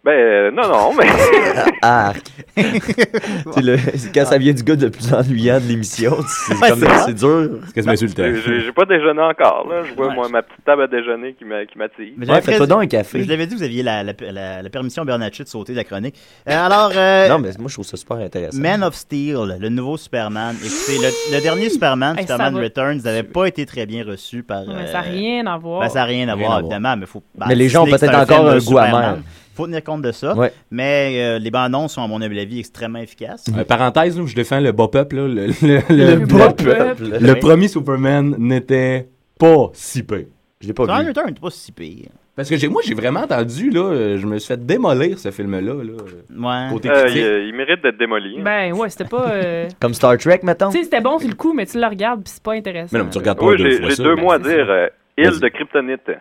Ben, 0.04 0.12
euh, 0.14 0.50
non, 0.52 0.64
non, 0.68 0.94
mais... 0.98 1.06
Arc. 1.84 2.24
Tu 2.58 2.64
sais, 3.54 3.62
le- 3.62 3.78
quand 4.14 4.26
ça 4.26 4.38
vient 4.40 4.52
du 4.54 4.64
gars 4.64 4.74
le 4.76 4.90
plus 4.90 5.14
ennuyant 5.14 5.60
de 5.60 5.66
l'émission, 5.68 6.18
c'est 6.28 6.56
Ouais, 6.56 6.70
comme 6.70 6.84
c'est 7.06 7.14
dur. 7.14 7.50
C'est 7.68 7.74
quasiment 7.76 7.94
insultant. 7.94 8.24
J'ai- 8.46 8.72
pas 8.72 8.86
déjeuné 8.86 9.22
encore, 9.22 9.68
là. 9.70 9.84
Je 9.88 9.94
vois 9.94 10.08
Ouais. 10.08 10.16
moi, 10.16 10.28
ma 10.30 10.42
petite 10.42 10.66
table 10.66 10.84
à 10.84 10.88
déjeuner 10.88 11.34
qui 11.34 11.46
m'a- 11.46 11.66
qui 11.66 11.78
m'attire. 11.78 12.14
Mais 12.18 12.30
Ouais, 12.30 12.42
fais-toi 12.42 12.66
donc 12.66 12.82
un 12.84 12.88
café. 12.88 13.24
Je 13.24 13.30
l'avais 13.30 13.46
dit, 13.46 13.56
vous 13.56 13.62
aviez 13.64 13.84
la, 13.84 14.04
la, 14.04 14.14
la- 14.32 14.62
la 14.64 14.70
permission 14.72 15.06
Bernatchez 15.06 15.44
de 15.44 15.50
sauter 15.50 15.74
de 15.74 15.78
la 15.78 15.84
chronique. 15.84 16.16
Euh, 16.50 16.66
alors, 16.66 16.92
euh, 16.96 17.30
Non, 17.30 17.38
mais 17.38 17.50
moi, 17.60 17.68
je 17.68 17.74
trouve 17.76 17.86
ça 17.86 17.96
super 17.98 18.18
intéressant. 18.18 18.58
Man 18.60 18.84
of 18.84 18.96
Steel, 18.96 19.38
le 19.60 19.70
nouveau 19.70 19.98
Superman. 19.98 20.56
Écoutez, 20.56 20.98
le, 20.98 21.36
le 21.36 21.42
dernier 21.44 21.70
Superman, 21.70 22.16
Hey, 22.18 22.24
Superman 22.24 22.56
va. 22.56 22.62
Returns, 22.62 23.02
n'avait 23.04 23.24
pas 23.24 23.46
été 23.46 23.66
très 23.68 23.86
bien 23.86 24.04
reçu 24.04 24.42
par. 24.42 24.64
Mais 24.68 24.74
euh, 24.74 24.88
ça 24.88 24.94
n'a 24.94 25.02
rien 25.02 25.46
à 25.46 25.58
voir. 25.58 25.82
ben, 25.82 25.90
ça 25.90 26.00
n'a 26.00 26.06
rien 26.06 26.28
à 26.28 26.34
Rien 26.34 26.46
voir, 26.46 26.58
à 26.58 26.62
voir. 26.62 26.72
évidemment, 26.72 26.98
mais 26.98 27.06
faut. 27.06 27.22
ben, 27.36 27.46
Mais 27.50 27.56
les 27.56 27.70
gens 27.70 27.84
ont 27.84 27.86
peut-être 27.86 28.16
encore 28.16 28.50
un 28.50 28.58
goût 28.58 28.78
amer. 28.80 29.18
Faut 29.62 29.68
tenir 29.68 29.84
compte 29.84 30.02
de 30.02 30.12
ça. 30.12 30.36
Ouais. 30.36 30.52
Mais 30.70 31.16
euh, 31.22 31.40
les 31.40 31.52
bandes 31.52 31.66
annonces 31.66 31.94
sont, 31.94 32.04
à 32.04 32.08
mon 32.08 32.22
avis, 32.22 32.60
extrêmement 32.60 33.00
efficaces. 33.00 33.46
Euh, 33.58 33.64
parenthèse, 33.64 34.18
là, 34.20 34.26
je 34.26 34.36
défends 34.36 34.60
le 34.60 34.72
bop-up. 34.72 35.14
Le, 35.14 35.28
le, 35.28 35.48
Le 35.62 36.16
le- 36.20 36.26
peuple. 36.28 37.18
le 37.20 37.34
premier 37.40 37.68
Superman 37.68 38.36
n'était 38.38 39.08
pas 39.40 39.70
si 39.74 40.04
peu. 40.04 40.26
Je 40.60 40.68
l'ai 40.68 40.74
pas 40.74 40.84
Superman 40.84 41.04
vu. 41.04 41.10
Returns, 41.10 41.26
c'est 41.36 41.42
pas 41.42 41.50
si 41.50 41.72
pire. 41.72 42.10
Parce 42.36 42.50
que 42.50 42.56
j'ai, 42.56 42.70
moi, 42.70 42.82
j'ai 42.86 42.94
vraiment 42.94 43.22
entendu, 43.22 43.70
là, 43.72 43.82
euh, 43.92 44.18
je 44.18 44.26
me 44.26 44.38
suis 44.40 44.48
fait 44.48 44.66
démolir 44.66 45.20
ce 45.20 45.32
film-là. 45.32 45.60
Là, 45.84 45.84
Ouais. 45.84 46.72
côté 46.72 46.90
Euh, 46.90 47.04
critique. 47.04 47.22
il, 47.24 47.48
il 47.50 47.54
mérite 47.56 47.84
d'être 47.84 47.98
démoli. 47.98 48.38
hein. 48.40 48.44
Ben 48.44 48.74
ouais, 48.74 48.90
c'était 48.90 49.04
pas... 49.10 49.32
euh, 49.32 49.68
Comme 49.82 49.94
Star 49.94 50.18
Trek, 50.18 50.40
mettons. 50.44 50.70
tu 50.72 50.78
sais, 50.78 50.84
c'était 50.86 51.02
bon 51.02 51.20
sur 51.20 51.28
le 51.28 51.36
coup, 51.36 51.54
mais 51.54 51.66
tu 51.66 51.78
le 51.80 51.86
regardes, 51.86 52.24
puis 52.24 52.32
c'est 52.34 52.42
pas 52.44 52.54
intéressant. 52.54 52.90
Mais 52.94 53.00
non, 53.00 53.06
mais 53.06 53.12
tu 53.12 53.18
regardes 53.18 53.38
pas 53.40 53.46
oui, 53.48 53.58
deux 53.58 53.70
j'ai 53.70 53.78
fois 53.80 53.90
j'ai 53.90 53.96
ça. 53.96 54.04
deux 54.04 54.16
ben, 54.16 54.22
mots 54.22 54.32
à 54.32 54.40
dire. 54.40 54.70
euh, 54.70 54.88
île 55.18 55.40
de 55.40 55.48
kryptonite. 55.50 56.12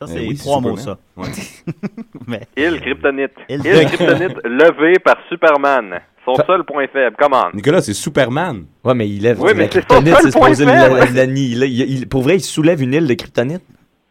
Ça, 0.00 0.04
Euh, 0.04 0.08
c'est 0.14 0.26
oui, 0.28 0.36
trois 0.36 0.60
mots, 0.60 0.76
Superman. 0.76 0.96
ça. 1.16 1.22
Ouais. 1.22 1.74
Mais, 2.26 2.40
Île 2.56 2.80
kryptonite. 2.80 3.32
De- 3.48 3.84
kryptonite 3.84 4.38
levée 4.44 4.98
par 5.04 5.16
Superman. 5.28 6.00
Son 6.24 6.34
Ça- 6.36 6.44
seul 6.46 6.62
point 6.64 6.86
faible. 6.92 7.16
Comment? 7.18 7.46
Nicolas, 7.54 7.80
c'est 7.80 7.94
Superman. 7.94 8.64
Ouais, 8.84 8.94
mais 8.94 9.08
il 9.08 9.22
lève 9.22 9.40
Oui, 9.40 9.52
mais 9.56 9.68
c'est 9.72 9.80
son 9.80 9.86
kryptonite, 9.88 10.14
seul 10.14 10.22
c'est 10.24 10.30
supposé 10.30 10.64
point 10.64 10.74
la- 10.74 10.96
faible. 11.06 11.16
l'annihiler. 11.16 11.66
Il- 11.66 11.90
il- 12.00 12.08
Pour 12.08 12.22
vrai, 12.22 12.36
il 12.36 12.40
soulève 12.42 12.82
une 12.82 12.92
île 12.92 13.06
de 13.06 13.14
kryptonite. 13.14 13.62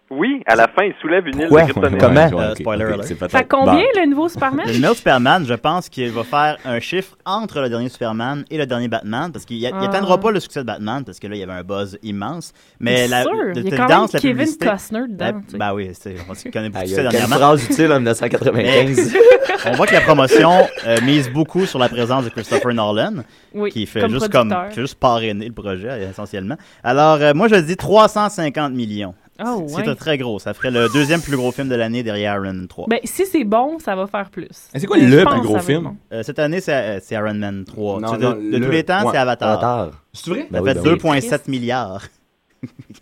Oui, 0.10 0.41
à 0.46 0.56
la 0.56 0.67
fin, 0.70 0.84
il 0.86 0.93
soulève 1.02 1.28
une 1.28 1.38
île 1.38 1.50
de 1.50 1.54
kryptonite. 1.54 2.00
Comment? 2.00 2.30
Euh, 2.41 2.56
spoiler 2.56 2.86
alert. 2.86 3.04
c'est 3.04 3.15
peut-être- 3.15 3.32
Fait 3.38 3.46
combien, 3.46 3.74
Bon. 3.74 4.02
le 4.02 4.10
nouveau 4.10 4.30
Superman? 4.30 4.65
Le 4.67 4.72
numéro 4.74 4.93
Superman, 4.93 5.46
je 5.46 5.54
pense 5.54 5.89
qu'il 5.89 6.10
va 6.12 6.24
faire 6.24 6.58
un 6.63 6.80
chiffre 6.80 7.17
entre 7.26 7.60
le 7.60 7.67
dernier 7.67 7.89
Superman 7.89 8.46
et 8.50 8.58
le 8.58 8.65
dernier 8.65 8.88
Batman, 8.88 9.30
parce 9.34 9.43
qu'il 9.43 9.65
Ah. 9.65 9.72
n'atteindra 9.82 10.17
pas 10.17 10.32
le 10.32 10.39
succès 10.39 10.62
de 10.62 10.65
Batman, 10.65 11.04
parce 11.04 11.20
que 11.20 11.28
là, 11.28 11.36
il 11.36 11.39
y 11.39 11.43
avait 11.43 11.52
un 11.52 11.63
buzz 11.63 11.98
immense. 12.04 12.54
Mais 12.80 13.00
C'est 13.00 13.08
la, 13.10 13.24
sûr, 13.24 13.32
il 13.54 13.65
y 13.67 13.74
a 13.74 13.78
quand 13.86 13.88
même 14.02 14.08
Kevin 14.08 14.32
publicité- 14.38 14.65
Costner 14.67 15.02
dedans. 15.10 15.41
tu 15.46 15.52
sais. 15.52 15.58
Ben 15.58 15.74
oui, 15.74 15.89
c'est- 15.93 16.15
on 16.30 16.34
se 16.34 16.48
connaît 16.48 16.70
beaucoup 16.70 16.84
Ah, 16.84 16.86
y 16.86 16.89
ça 16.89 17.02
a 17.02 17.04
quelle 17.04 17.12
dernièrement. 17.12 17.36
phrase 17.36 17.65
utile 17.65 17.91
en 17.91 17.96
1995. 18.00 19.13
On 19.65 19.72
voit 19.74 19.88
que 19.88 19.93
la 19.93 20.02
promotion 20.02 20.52
euh, 20.86 20.98
mise 21.04 21.30
beaucoup 21.30 21.65
sur 21.65 21.80
la 21.80 21.89
présence 21.89 22.24
de 22.24 22.30
Christopher 22.30 22.74
Nolan, 22.74 23.24
Oui, 23.54 23.72
qui 23.72 23.86
fait 23.86 24.02
comme 24.02 24.12
juste 24.12 24.30
comme 24.30 24.50
producteur. 24.50 24.70
qui 24.70 24.76
fait 24.76 24.82
juste 24.82 25.00
parrainer 25.00 25.48
le 25.48 25.54
projet 25.54 25.89
euh, 25.89 26.10
essentiellement. 26.12 26.56
Alors 26.84 27.17
euh, 27.22 27.34
moi 27.34 27.48
je 27.50 27.56
dis 27.56 27.76
350 27.76 28.74
millions. 28.74 29.13
Oh, 29.45 29.65
C'est 29.67 29.76
ouais. 29.78 29.89
un 29.89 29.95
très 29.95 30.17
gros, 30.17 30.39
ça 30.39 30.54
ferait 30.54 30.71
le 30.71 30.88
deuxième 30.93 31.21
plus 31.21 31.36
gros 31.38 31.52
film 31.52 31.69
de 31.69 31.76
l'année 31.76 32.04
derrière 32.04 32.36
Iron 32.36 32.43
Man 32.54 32.67
3. 32.67 32.86
Ben, 32.89 33.00
si 33.04 33.26
c'est 33.26 33.43
bon, 33.43 33.78
ça 33.80 33.95
va 33.95 34.08
faire 34.08 34.30
plus. 34.30 34.47
Mais 34.73 34.80
c'est 34.80 34.88
quoi 34.88 34.97
le 34.97 35.26
plus 35.26 35.41
gros 35.41 35.60
film? 35.60 35.84
bon. 35.84 35.95
Euh, 36.12 36.23
cette 36.23 36.39
année 36.39 36.60
c'est 36.62 36.73
euh, 36.73 37.00
c'est 37.02 37.15
Iron 37.15 37.34
Man 37.36 37.63
3. 37.65 38.00
Non, 38.02 38.08
C'est 38.13 38.17
de, 38.17 38.23
non, 38.23 38.32
de 38.34 38.58
le- 38.58 38.65
tous 38.65 38.71
les 38.71 38.84
temps, 38.84 39.04
ouais. 39.06 39.12
c'est 39.12 39.17
Avatar. 39.17 39.50
Avatar. 39.52 39.91
C'est 40.13 40.30
vrai? 40.30 40.39
Ça 40.41 40.47
Ben 40.52 40.62
oui, 40.62 40.69
fait 40.73 40.82
ben 40.82 40.91
oui. 41.13 41.19
2,7 41.21 41.50
milliards. 41.50 42.04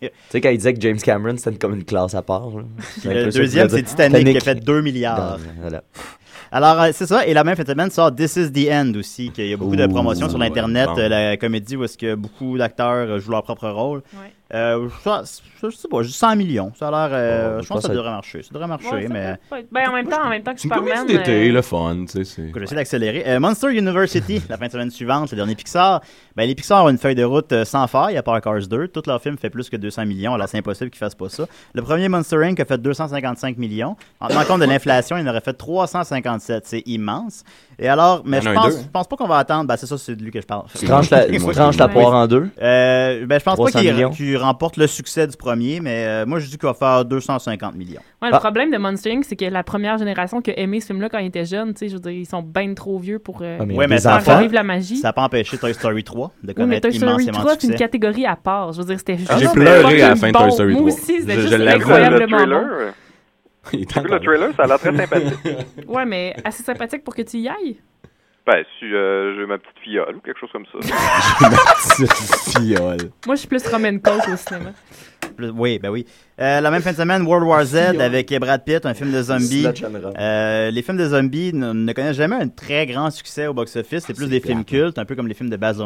Tu 0.01 0.09
sais, 0.29 0.41
quand 0.41 0.49
il 0.49 0.57
disait 0.57 0.73
que 0.73 0.81
James 0.81 0.97
Cameron, 0.97 1.37
c'était 1.37 1.55
comme 1.57 1.75
une 1.75 1.85
classe 1.85 2.13
à 2.13 2.21
part. 2.21 2.49
Le 3.05 3.31
deuxième, 3.31 3.69
c'est 3.69 3.77
dire. 3.81 3.85
Titanic, 3.89 4.27
qui 4.27 4.37
a 4.37 4.39
fait 4.41 4.55
2 4.55 4.81
milliards. 4.81 5.37
Non, 5.39 5.45
voilà. 5.61 5.83
Alors, 6.51 6.81
euh, 6.81 6.89
c'est 6.93 7.05
ça. 7.05 7.25
Et 7.25 7.33
la 7.33 7.45
même 7.45 7.55
fin 7.55 7.63
de 7.63 7.67
semaine 7.69 7.89
sort 7.89 8.13
This 8.13 8.35
is 8.35 8.51
the 8.51 8.69
End 8.69 8.91
aussi, 8.97 9.31
qu'il 9.31 9.47
y 9.47 9.53
a 9.53 9.57
beaucoup 9.57 9.77
de 9.77 9.87
promotions 9.87 10.27
sur 10.29 10.37
ouais, 10.37 10.49
l'Internet. 10.49 10.89
bon. 10.93 10.99
euh, 10.99 11.07
la 11.07 11.37
comédie 11.37 11.77
où 11.77 11.85
est-ce 11.85 11.97
que 11.97 12.15
beaucoup 12.15 12.57
d'acteurs 12.57 13.17
jouent 13.19 13.31
leur 13.31 13.43
propre 13.43 13.69
rôle. 13.69 13.99
Ouais. 14.13 14.33
Euh, 14.53 14.87
ça, 15.03 15.23
je 15.63 15.69
sais 15.75 15.87
pas, 15.87 16.03
juste 16.03 16.17
100 16.19 16.35
millions. 16.35 16.71
Ça 16.77 16.89
a 16.89 16.91
l'air. 16.91 17.09
euh, 17.17 17.55
Bon, 17.57 17.63
je 17.63 17.67
pense 17.67 17.77
que 17.81 17.87
ça 17.87 17.93
devrait 17.93 18.11
marcher. 18.11 18.43
Ça 18.43 18.49
devrait 18.53 18.67
marcher, 18.67 18.87
Ouais, 18.89 19.07
ça 19.07 19.13
mais. 19.13 19.59
être- 19.59 19.67
Ben, 19.71 19.89
en 19.89 19.93
même 19.93 20.07
temps, 20.07 20.23
en 20.23 20.29
même 20.29 20.43
temps 20.43 20.53
que 20.53 20.59
C'est 20.61 20.67
une 20.67 20.73
Superman... 20.75 21.07
d'été, 21.07 21.49
euh, 21.49 21.51
le 21.51 21.61
fun, 21.63 21.95
tu 22.07 22.07
sais. 22.07 22.23
c'est- 22.23 22.47
Je 22.49 22.53
vais 22.53 22.63
essayer 22.63 22.75
d'accélérer. 22.75 23.23
Euh, 23.25 23.39
Monster 23.39 23.75
University, 23.75 24.41
la 24.49 24.57
fin 24.57 24.67
de 24.67 24.71
semaine 24.71 24.91
suivante, 24.91 25.31
le 25.31 25.37
dernier 25.37 25.55
Pixar. 25.55 26.01
Ben, 26.35 26.45
les 26.47 26.53
Pixar 26.53 26.83
ont 26.85 26.89
une 26.89 26.99
feuille 26.99 27.15
de 27.15 27.23
route 27.23 27.63
sans 27.63 27.87
faille, 27.87 28.17
à 28.17 28.21
part 28.23 28.39
Cars 28.41 28.67
2. 28.69 28.87
Tout 28.89 29.01
leur 29.07 29.19
film 29.19 29.35
fait 29.39 29.49
plus 29.49 29.67
que 29.69 29.77
200 29.77 30.05
millions. 30.05 30.35
Alors, 30.35 30.47
c'est 30.47 30.59
impossible 30.59 30.91
qu'ils 30.91 30.99
fassent 30.99 31.15
pas 31.15 31.29
ça. 31.29 31.45
Le 31.73 31.81
premier 31.81 32.07
Monster 32.07 32.37
Inc. 32.43 32.59
a 32.59 32.65
fait 32.65 32.77
255 32.77 33.57
millions. 33.57 33.95
En 34.19 34.27
tenant 34.27 34.43
compte 34.43 34.61
de 34.61 34.65
l'inflation, 34.65 35.17
il 35.17 35.27
en 35.27 35.31
aurait 35.31 35.41
fait 35.41 35.53
357. 35.53 36.67
C'est 36.67 36.83
immense. 36.85 37.43
Et 37.79 37.87
alors, 37.89 38.21
mais 38.25 38.41
je 38.41 38.49
pense, 38.51 38.75
deux. 38.75 38.81
je 38.83 38.89
pense 38.89 39.07
pas 39.07 39.15
qu'on 39.15 39.27
va 39.27 39.37
attendre. 39.37 39.65
Ben, 39.67 39.75
c'est 39.75 39.87
ça, 39.87 39.97
c'est 39.97 40.15
de 40.15 40.23
lui 40.23 40.31
que 40.31 40.39
je 40.39 40.45
parle. 40.45 40.65
Tu 40.77 40.85
tranches 40.85 41.09
la, 41.09 41.25
tranches 41.53 41.77
la 41.77 41.87
poire 41.87 42.13
en 42.13 42.27
deux? 42.27 42.49
Euh, 42.61 43.25
ben, 43.25 43.39
je 43.39 43.43
pense 43.43 43.57
pas 43.57 43.63
300 43.69 43.79
qu'il 43.79 44.34
millions. 44.35 44.39
qu'il 44.39 44.45
remporte 44.47 44.77
le 44.77 44.87
succès 44.87 45.27
du 45.27 45.37
premier, 45.37 45.79
mais 45.79 46.05
euh, 46.05 46.25
moi, 46.25 46.39
je 46.39 46.45
dis 46.47 46.57
qu'il 46.57 46.67
va 46.67 46.73
faire 46.73 47.05
250 47.05 47.75
millions. 47.75 48.01
Ouais, 48.21 48.29
le 48.29 48.35
Ah. 48.35 48.39
problème 48.39 48.71
de 48.71 48.77
Monster 48.77 49.11
Inc., 49.11 49.23
c'est 49.25 49.35
que 49.35 49.45
la 49.45 49.63
première 49.63 49.97
génération 49.97 50.41
qui 50.41 50.51
a 50.51 50.59
aimé 50.59 50.79
ce 50.81 50.87
film-là 50.87 51.09
quand 51.09 51.19
ils 51.19 51.27
étaient 51.27 51.45
jeunes, 51.45 51.73
tu 51.73 51.79
sais, 51.79 51.87
je 51.89 51.93
veux 51.93 51.99
dire, 51.99 52.11
ils 52.11 52.25
sont 52.25 52.41
bien 52.41 52.73
trop 52.73 52.97
vieux 52.99 53.19
pour 53.19 53.39
euh, 53.41 53.57
Ah, 53.61 53.65
mais 53.65 53.75
Ouais, 53.75 53.87
mais 53.87 53.97
ça 53.99 54.17
enfants. 54.17 54.37
revivre 54.37 54.53
la 54.55 54.63
magie. 54.63 54.97
Ça 54.97 55.09
n'a 55.09 55.13
pas 55.13 55.23
empêché 55.23 55.57
Toy 55.57 55.73
Story 55.73 56.03
3 56.03 56.27
de 56.27 56.31
Oui, 56.31 56.45
mais 56.47 56.53
connaître 56.53 56.87
Toy 56.89 56.97
Story 56.97 57.11
immensément 57.23 57.39
3, 57.39 57.55
de 57.55 57.61
c'est 57.61 57.67
une 57.67 57.75
catégorie 57.75 58.25
à 58.25 58.35
part. 58.35 58.73
Je 58.73 58.79
veux 58.79 58.85
dire, 58.87 58.97
c'était 58.99 59.17
juste 59.17 59.31
J'ai 59.37 59.47
pleuré 59.47 60.01
à 60.01 60.09
la 60.09 60.15
fin 60.15 60.27
de. 60.31 60.37
Toy 60.37 60.51
Story 60.51 60.73
Moi 60.73 60.81
3. 60.81 60.93
aussi, 60.93 61.19
c'était 61.21 61.33
Je- 61.35 61.41
juste 61.41 61.53
incroyablement 61.53 62.45
bon. 62.47 62.67
Il 63.73 63.85
t'as 63.87 64.01
vu 64.01 64.09
le 64.09 64.19
trailer, 64.19 64.49
ça 64.55 64.63
a 64.63 64.67
l'air 64.67 64.79
très 64.79 64.95
sympathique. 64.95 65.39
Ouais, 65.87 66.05
mais 66.05 66.35
assez 66.43 66.61
sympathique 66.61 67.03
pour 67.03 67.15
que 67.15 67.23
tu 67.23 67.37
y 67.37 67.47
ailles. 67.47 67.77
Ben, 68.47 68.63
si 68.79 68.85
euh, 68.85 69.35
j'ai 69.35 69.45
ma 69.45 69.57
petite 69.57 69.77
fiole 69.83 70.15
ou 70.15 70.19
quelque 70.19 70.39
chose 70.39 70.49
comme 70.51 70.65
ça. 70.67 70.77
Petite 71.97 72.57
fiole. 72.57 73.11
Moi, 73.25 73.35
je 73.35 73.39
suis 73.39 73.47
plus 73.47 73.65
Roman 73.67 73.97
Coke 73.99 74.27
au 74.31 74.35
cinéma. 74.37 74.71
Plus- 75.35 75.49
Oui, 75.49 75.79
ben 75.79 75.89
oui. 75.89 76.05
Euh, 76.39 76.61
la 76.61 76.69
même 76.71 76.81
fin 76.81 76.91
de 76.91 76.97
semaine, 76.97 77.23
World 77.23 77.47
War 77.47 77.63
Z 77.65 77.75
avec 77.99 78.31
Brad 78.39 78.63
Pitt, 78.63 78.85
un 78.85 78.93
film 78.93 79.11
de 79.11 79.21
zombies. 79.21 79.65
Euh, 80.19 80.69
les 80.71 80.81
films 80.81 80.97
de 80.97 81.05
zombies 81.09 81.51
ne, 81.53 81.73
ne 81.73 81.93
connaissent 81.93 82.15
jamais 82.17 82.35
un 82.35 82.47
très 82.47 82.85
grand 82.85 83.09
succès 83.09 83.47
au 83.47 83.53
box-office. 83.53 84.03
C'est 84.05 84.13
plus 84.13 84.29
des 84.29 84.39
films 84.39 84.63
cultes, 84.63 84.97
un 84.99 85.05
peu 85.05 85.15
comme 85.15 85.27
les 85.27 85.33
films 85.33 85.49
de 85.49 85.57
Baz. 85.57 85.81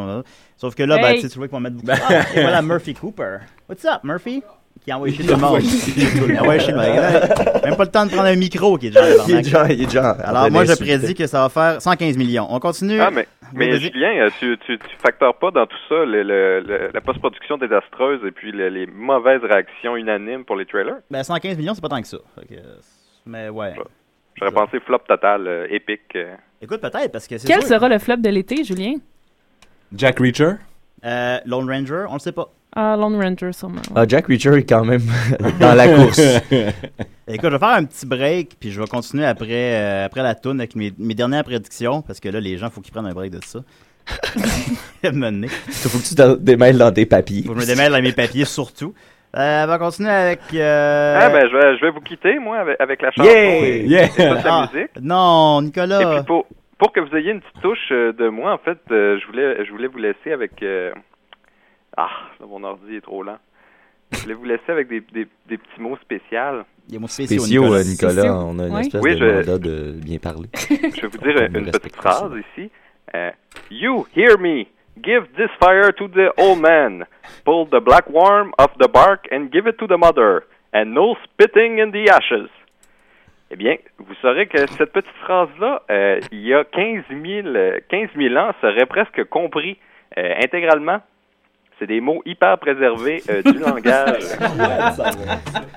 Sauf 0.57 0.75
que 0.75 0.83
là, 0.83 0.97
ben, 0.97 1.07
Hey! 1.07 1.15
tu 1.15 1.21
sais, 1.21 1.29
tu 1.29 1.37
vois 1.37 1.47
qu'ils 1.47 1.53
vont 1.53 1.61
mettre 1.61 1.77
beaucoup. 1.77 1.97
Ah, 2.09 2.21
et 2.35 2.41
voilà 2.41 2.61
Murphy 2.61 2.93
Cooper. 2.93 3.37
What's 3.69 3.85
up, 3.85 4.03
Murphy? 4.03 4.43
Qui 4.83 4.91
a 4.91 4.95
envoyé 4.95 5.13
chez 5.17 5.23
tout 5.23 5.33
le 5.33 5.37
monde. 5.37 5.61
Il 5.61 6.37
a 6.37 6.41
envoyé 6.41 6.59
chez 6.61 6.71
le 6.71 6.77
monde. 6.77 7.63
Même 7.65 7.75
pas 7.75 7.83
le 7.83 7.91
temps 7.91 8.05
de 8.05 8.11
prendre 8.11 8.27
un 8.29 8.35
micro 8.35 8.77
qui 8.77 8.87
est 8.87 8.89
déjà 8.91 9.05
Il 9.27 9.35
est 9.35 9.41
déjà, 9.41 9.65
il 9.71 9.81
est 9.81 9.85
déjà 9.85 10.11
Alors 10.11 10.49
moi, 10.49 10.63
je 10.65 10.73
prédis 10.73 11.13
que 11.15 11.27
ça 11.27 11.41
va 11.41 11.49
faire 11.49 11.81
115 11.81 12.17
millions. 12.17 12.47
On 12.49 12.59
continue? 12.59 12.99
Ah, 13.01 13.11
mais, 13.11 13.27
mais. 13.53 13.77
Julien, 13.77 14.25
euh, 14.25 14.29
tu, 14.39 14.57
tu, 14.65 14.77
tu 14.79 14.95
factores 15.03 15.37
pas 15.37 15.51
dans 15.51 15.65
tout 15.65 15.77
ça 15.89 16.05
le, 16.05 16.23
le- 16.23 16.61
le- 16.61 16.89
la 16.93 17.01
post-production 17.01 17.57
désastreuse 17.57 18.21
et 18.25 18.31
puis 18.31 18.51
le- 18.53 18.69
les 18.69 18.87
mauvaises 18.87 19.41
réactions 19.43 19.95
unanimes 19.97 20.45
pour 20.45 20.55
les 20.55 20.65
trailers? 20.65 20.95
Ben, 21.11 21.23
115 21.23 21.57
millions, 21.57 21.73
c'est 21.73 21.81
pas 21.81 21.89
tant 21.89 22.01
que 22.01 22.07
ça. 22.07 22.17
Que, 22.49 22.55
mais 23.25 23.49
ouais. 23.49 23.73
J'aurais 24.37 24.51
pensé 24.53 24.79
flop 24.79 24.99
total, 25.07 25.45
euh, 25.47 25.67
épique. 25.69 26.15
euh. 26.15 26.33
Écoute, 26.61 26.79
peut-être, 26.79 27.11
parce 27.11 27.27
que 27.27 27.37
c'est 27.37 27.47
Quel 27.47 27.59
sûr. 27.61 27.69
sera 27.75 27.89
le 27.89 27.99
flop 27.99 28.17
de 28.17 28.29
l'été, 28.29 28.63
Julien? 28.63 28.93
Jack 29.93 30.19
Reacher? 30.19 30.53
Euh, 31.05 31.37
Lone 31.45 31.69
Ranger, 31.69 32.05
on 32.09 32.13
le 32.13 32.19
sait 32.19 32.31
pas. 32.31 32.49
Ah, 32.75 32.95
Lone 32.97 33.15
Ranger, 33.21 33.51
sûrement. 33.51 33.77
ouais. 33.77 33.93
Ah, 33.95 34.05
Jack 34.07 34.27
Reacher 34.27 34.53
est 34.57 34.63
quand 34.69 34.85
même 34.85 35.01
dans 35.59 35.73
la 35.75 35.87
course. 35.95 36.19
Écoute, 37.27 37.45
je 37.45 37.47
vais 37.49 37.59
faire 37.59 37.67
un 37.69 37.83
petit 37.85 38.05
break, 38.05 38.57
puis 38.59 38.71
je 38.71 38.79
vais 38.79 38.87
continuer 38.87 39.25
après, 39.25 39.47
euh, 39.75 40.05
après 40.05 40.21
la 40.21 40.35
toune 40.35 40.59
avec 40.59 40.75
mes, 40.75 40.91
mes 40.97 41.15
dernières 41.15 41.43
prédictions, 41.43 42.01
parce 42.01 42.19
que 42.19 42.29
là, 42.29 42.39
les 42.39 42.57
gens, 42.57 42.69
faut 42.69 42.81
qu'ils 42.81 42.93
prennent 42.93 43.05
un 43.07 43.13
break 43.13 43.31
de 43.31 43.39
ça. 43.43 43.59
À 45.03 45.07
un 45.07 45.11
moment 45.11 45.31
donné. 45.31 45.47
Il 45.67 45.73
faut 45.73 45.97
que 45.99 46.03
tu 46.07 46.15
te 46.15 46.35
démêles 46.37 46.77
dans 46.77 46.91
tes 46.91 47.05
papiers. 47.05 47.43
Faut 47.43 47.53
que 47.53 47.59
je 47.61 47.65
me 47.67 47.75
démêle 47.75 47.91
dans 47.91 48.01
mes 48.01 48.11
papiers, 48.13 48.45
surtout. 48.45 48.93
Euh, 49.37 49.63
on 49.63 49.67
va 49.67 49.77
continuer 49.77 50.09
avec... 50.09 50.39
euh, 50.55 51.19
Ah, 51.21 51.29
ben, 51.29 51.47
je 51.47 51.55
vais, 51.55 51.77
je 51.77 51.81
vais 51.85 51.91
vous 51.91 52.01
quitter, 52.01 52.39
moi, 52.39 52.57
avec, 52.57 52.77
avec 52.79 53.01
la 53.01 53.11
chanson 53.11 53.29
Yeah! 53.29 53.65
et, 53.65 53.85
Yeah! 53.85 54.03
et 54.05 54.07
toute 54.09 54.17
la 54.17 54.41
ah, 54.45 54.69
musique. 54.73 54.89
non, 55.01 55.61
Et 55.61 55.65
Nicolas. 55.65 56.15
puis, 56.17 56.25
pour, 56.25 56.47
pour 56.79 56.91
que 56.91 56.99
vous 56.99 57.15
ayez 57.15 57.31
une 57.31 57.41
petite 57.41 57.61
touche 57.61 57.89
euh, 57.91 58.11
de 58.13 58.27
moi, 58.29 58.53
en 58.53 58.57
fait, 58.57 58.79
euh, 58.91 59.19
je 59.21 59.27
voulais 59.27 59.63
je 59.65 59.71
voulais 59.71 59.87
vous 59.87 59.99
laisser 59.99 60.31
avec... 60.33 60.63
euh, 60.63 60.91
Ah, 62.01 62.09
là, 62.39 62.45
mon 62.47 62.63
ordi 62.63 62.95
est 62.95 63.01
trop 63.01 63.23
lent. 63.23 63.37
je 64.13 64.19
voulais 64.21 64.33
vous 64.35 64.45
laisser 64.45 64.69
avec 64.71 64.87
des, 64.87 65.01
des, 65.01 65.27
des 65.47 65.57
petits 65.57 65.81
mots 65.81 65.97
spéciaux. 65.97 66.63
Des 66.87 66.97
mots 66.97 67.07
Spéciaux, 67.07 67.73
euh, 67.73 67.83
Nicolas, 67.83 68.33
on 68.35 68.57
a 68.59 68.67
une 68.67 68.73
Oui. 68.75 68.81
espèce 68.81 69.01
Oui, 69.03 69.11
de 69.15 69.17
je- 69.17 69.35
mandat 69.35 69.57
de 69.57 69.91
bien 70.03 70.17
parler. 70.17 70.47
Je 70.69 71.01
vais 71.01 71.07
vous 71.07 71.17
dire 71.17 71.41
une 71.53 71.71
petite 71.71 71.95
ça. 72.01 72.11
phrase 72.11 72.31
ici. 72.55 72.71
Euh, 73.15 73.31
you 73.69 74.07
hear 74.15 74.37
me. 74.39 74.65
Give 75.03 75.23
this 75.35 75.49
fire 75.61 75.91
to 75.97 76.07
the 76.07 76.31
old 76.37 76.61
man. 76.61 77.05
Pull 77.45 77.65
the 77.69 77.81
black 77.83 78.09
worm 78.09 78.51
off 78.57 78.71
the 78.79 78.87
bark 78.91 79.27
and 79.31 79.49
give 79.51 79.67
it 79.67 79.77
to 79.77 79.87
the 79.87 79.97
mother. 79.97 80.43
And 80.73 80.93
no 80.93 81.15
spitting 81.25 81.79
in 81.79 81.91
the 81.91 82.09
ashes. 82.09 82.49
Eh 83.51 83.55
bien, 83.57 83.75
vous 83.97 84.13
saurez 84.21 84.47
que 84.47 84.59
cette 84.67 84.91
petite 84.93 85.11
phrase-là, 85.23 85.81
euh, 85.89 86.19
il 86.31 86.41
y 86.47 86.53
a 86.53 86.63
15 86.63 87.03
000, 87.09 87.47
euh, 87.47 87.79
15 87.89 88.09
000 88.15 88.35
ans, 88.35 88.51
serait 88.61 88.85
presque 88.85 89.23
compris 89.25 89.77
euh, 90.17 90.33
intégralement. 90.43 91.01
C'est 91.79 91.87
des 91.87 92.01
mots 92.01 92.21
hyper 92.25 92.57
préservés 92.59 93.23
euh, 93.29 93.41
du 93.41 93.57
langage. 93.59 94.23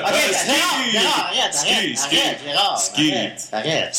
hey, 0.07 0.82
Gérard, 0.93 1.31
arrête, 1.31 1.53
ski, 1.53 1.73
arrête, 1.73 1.97
arrête, 2.03 2.39
Gérard, 2.45 2.77
arrête, 3.11 3.49
arrête. 3.51 3.95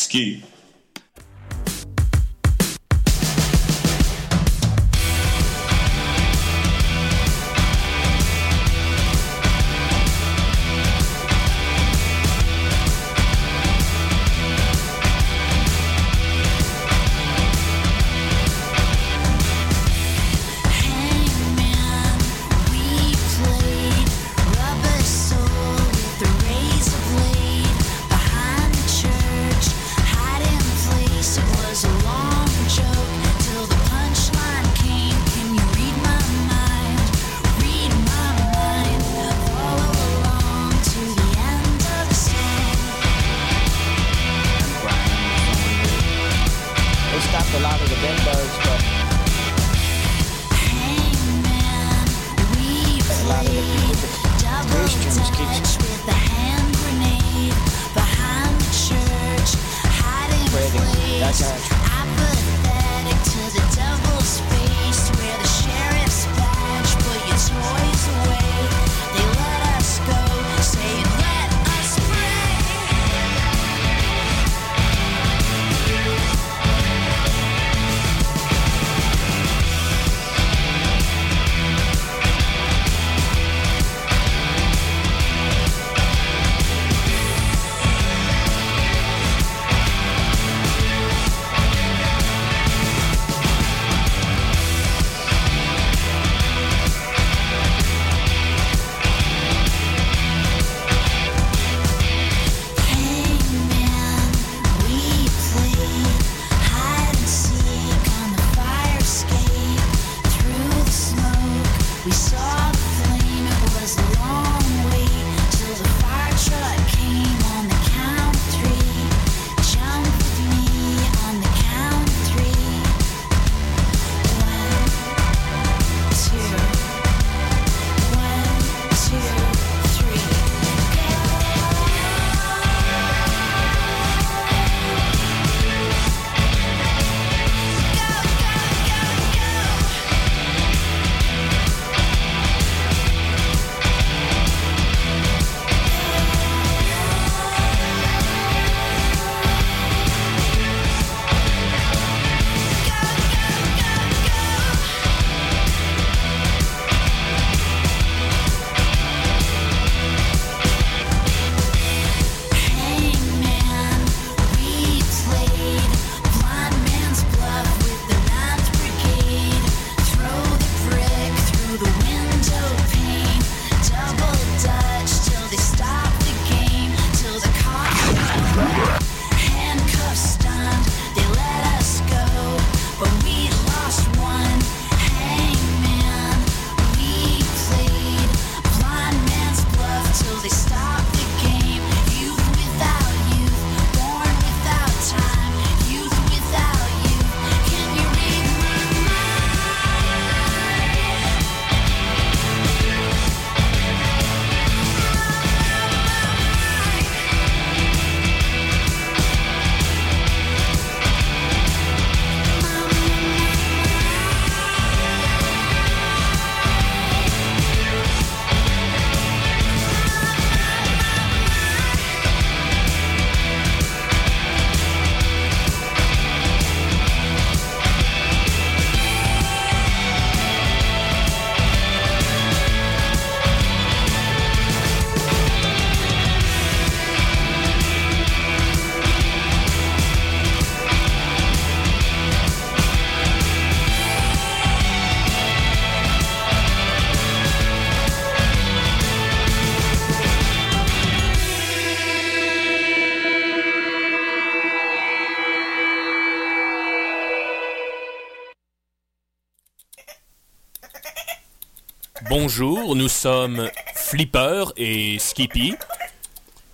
Bonjour, 262.30 262.96
nous 262.96 263.08
sommes 263.08 263.70
Flipper 263.94 264.64
et 264.76 265.18
Skippy. 265.18 265.74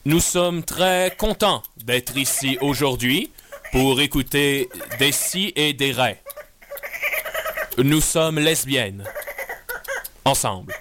Nous 0.05 0.21
sommes 0.21 0.63
très 0.63 1.15
contents 1.19 1.63
d'être 1.85 2.17
ici 2.17 2.57
aujourd'hui 2.61 3.33
pour 3.73 4.01
écouter 4.01 4.69
des 4.99 5.11
si 5.11 5.53
et 5.57 5.73
des 5.73 5.91
ré. 5.91 6.19
Nous 7.79 8.01
sommes 8.01 8.39
lesbiennes. 8.39 9.05
Ensemble. 10.25 10.73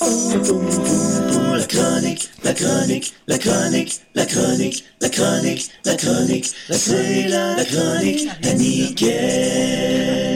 La 0.00 1.64
chronique, 1.66 2.30
la 2.44 2.54
chronique, 2.54 3.14
la 3.26 3.38
chronique, 3.38 4.00
la 4.14 4.26
chronique, 4.26 4.84
la 5.00 5.08
chronique, 5.08 5.70
la 5.84 5.96
chronique, 5.96 6.50
la 6.68 6.76
c'est 6.76 7.28
la, 7.28 7.56
la 7.56 7.64
chronique 7.64 8.28
à 8.44 8.54
Niquette. 8.54 10.31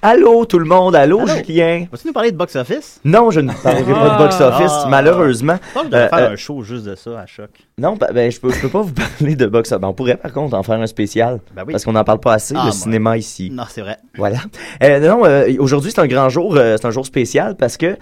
Allô 0.00 0.44
tout 0.44 0.60
le 0.60 0.64
monde, 0.64 0.94
allô, 0.94 1.26
Julien? 1.26 1.86
Vas-tu 1.90 2.06
nous 2.06 2.12
parler 2.12 2.30
de 2.30 2.36
box-office? 2.36 3.00
Non, 3.04 3.32
je 3.32 3.40
ne 3.40 3.52
parlerai 3.52 3.92
pas 3.92 4.10
de 4.10 4.18
box-office, 4.18 4.72
Ah. 4.84 4.86
malheureusement. 4.88 5.56
Je 5.70 5.74
pense 5.74 5.82
que 5.84 5.90
je 5.90 5.96
Euh, 5.96 6.08
faire 6.08 6.18
euh, 6.18 6.32
un 6.32 6.36
show 6.36 6.62
juste 6.62 6.84
de 6.84 6.94
ça 6.94 7.18
à 7.20 7.26
choc. 7.26 7.50
Non, 7.78 7.96
ben, 7.96 8.06
ben, 8.14 8.30
je 8.30 8.38
peux, 8.38 8.50
je 8.52 8.60
peux 8.60 8.68
pas 8.68 8.82
vous 8.82 8.92
parler 9.18 9.34
de 9.34 9.46
box-office. 9.46 9.80
Ben, 9.82 9.88
on 9.88 9.92
pourrait 9.94 10.16
par 10.16 10.32
contre 10.32 10.54
en 10.56 10.62
faire 10.62 10.80
un 10.80 10.86
spécial. 10.86 11.40
Ben 11.54 11.64
oui. 11.66 11.72
Parce 11.72 11.84
qu'on 11.84 11.92
n'en 11.92 12.04
parle 12.04 12.20
pas 12.20 12.34
assez, 12.34 12.54
Ah, 12.56 12.60
le 12.66 12.70
bon. 12.70 12.76
cinéma 12.76 13.16
ici. 13.16 13.50
Non, 13.52 13.64
c'est 13.68 13.80
vrai. 13.80 13.96
Voilà. 14.16 14.38
Euh, 14.84 15.00
non, 15.00 15.24
euh, 15.24 15.52
aujourd'hui 15.58 15.90
c'est 15.92 16.00
un 16.00 16.06
grand 16.06 16.28
jour, 16.28 16.54
euh, 16.56 16.76
c'est 16.80 16.86
un 16.86 16.90
jour 16.92 17.04
spécial 17.04 17.56
parce 17.56 17.76
que 17.76 17.96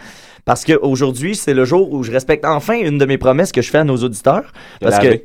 parce 0.44 0.64
que 0.64 0.74
aujourd'hui 0.74 1.34
c'est 1.34 1.54
le 1.54 1.64
jour 1.64 1.90
où 1.92 2.02
je 2.02 2.12
respecte 2.12 2.44
enfin 2.44 2.74
une 2.78 2.98
de 2.98 3.06
mes 3.06 3.16
promesses 3.18 3.52
que 3.52 3.62
je 3.62 3.70
fais 3.70 3.78
à 3.78 3.84
nos 3.84 3.96
auditeurs. 3.96 4.52
De 4.82 4.86
Parce 4.88 5.02
laver. 5.02 5.20
que 5.20 5.24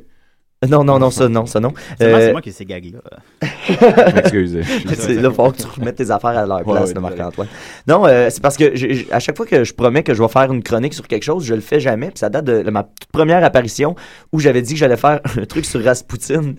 non, 0.68 0.84
non, 0.84 0.98
non, 0.98 1.10
ça, 1.10 1.28
non, 1.28 1.46
ça, 1.46 1.60
non. 1.60 1.72
Seulement, 1.98 2.16
Euh, 2.16 2.26
c'est 2.26 2.32
moi 2.32 2.40
qui 2.42 2.48
ai 2.48 2.52
ces 2.52 2.64
gags-là. 2.64 3.00
Je 3.68 4.14
m'excuse. 4.14 4.58
c'est 4.96 5.14
là, 5.14 5.30
faut 5.30 5.50
que 5.50 5.58
tu 5.58 5.66
remettes 5.78 5.96
tes 5.96 6.10
affaires 6.10 6.30
à 6.36 6.46
leur 6.46 6.58
Ouais, 6.66 6.72
place, 6.74 6.88
ouais, 6.88 6.94
de 6.94 7.00
Marc-Antoine. 7.00 7.48
Non, 7.86 8.06
euh, 8.06 8.28
c'est 8.30 8.42
parce 8.42 8.56
que 8.56 8.72
à 9.12 9.20
chaque 9.20 9.36
fois 9.36 9.46
que 9.46 9.64
je 9.64 9.72
promets 9.74 10.02
que 10.02 10.14
je 10.14 10.22
vais 10.22 10.28
faire 10.28 10.52
une 10.52 10.62
chronique 10.62 10.94
sur 10.94 11.06
quelque 11.06 11.22
chose, 11.24 11.44
je 11.44 11.54
le 11.54 11.60
fais 11.60 11.80
jamais. 11.80 12.08
Puis 12.08 12.18
ça 12.18 12.28
date 12.28 12.44
de, 12.44 12.62
de 12.62 12.70
ma 12.70 12.82
toute 12.84 13.10
première 13.12 13.44
apparition 13.44 13.94
où 14.32 14.40
j'avais 14.40 14.62
dit 14.62 14.74
que 14.74 14.78
j'allais 14.78 14.96
faire 14.96 15.20
un 15.40 15.44
truc 15.44 15.64
sur 15.64 15.82
Rasputin. 15.82 16.54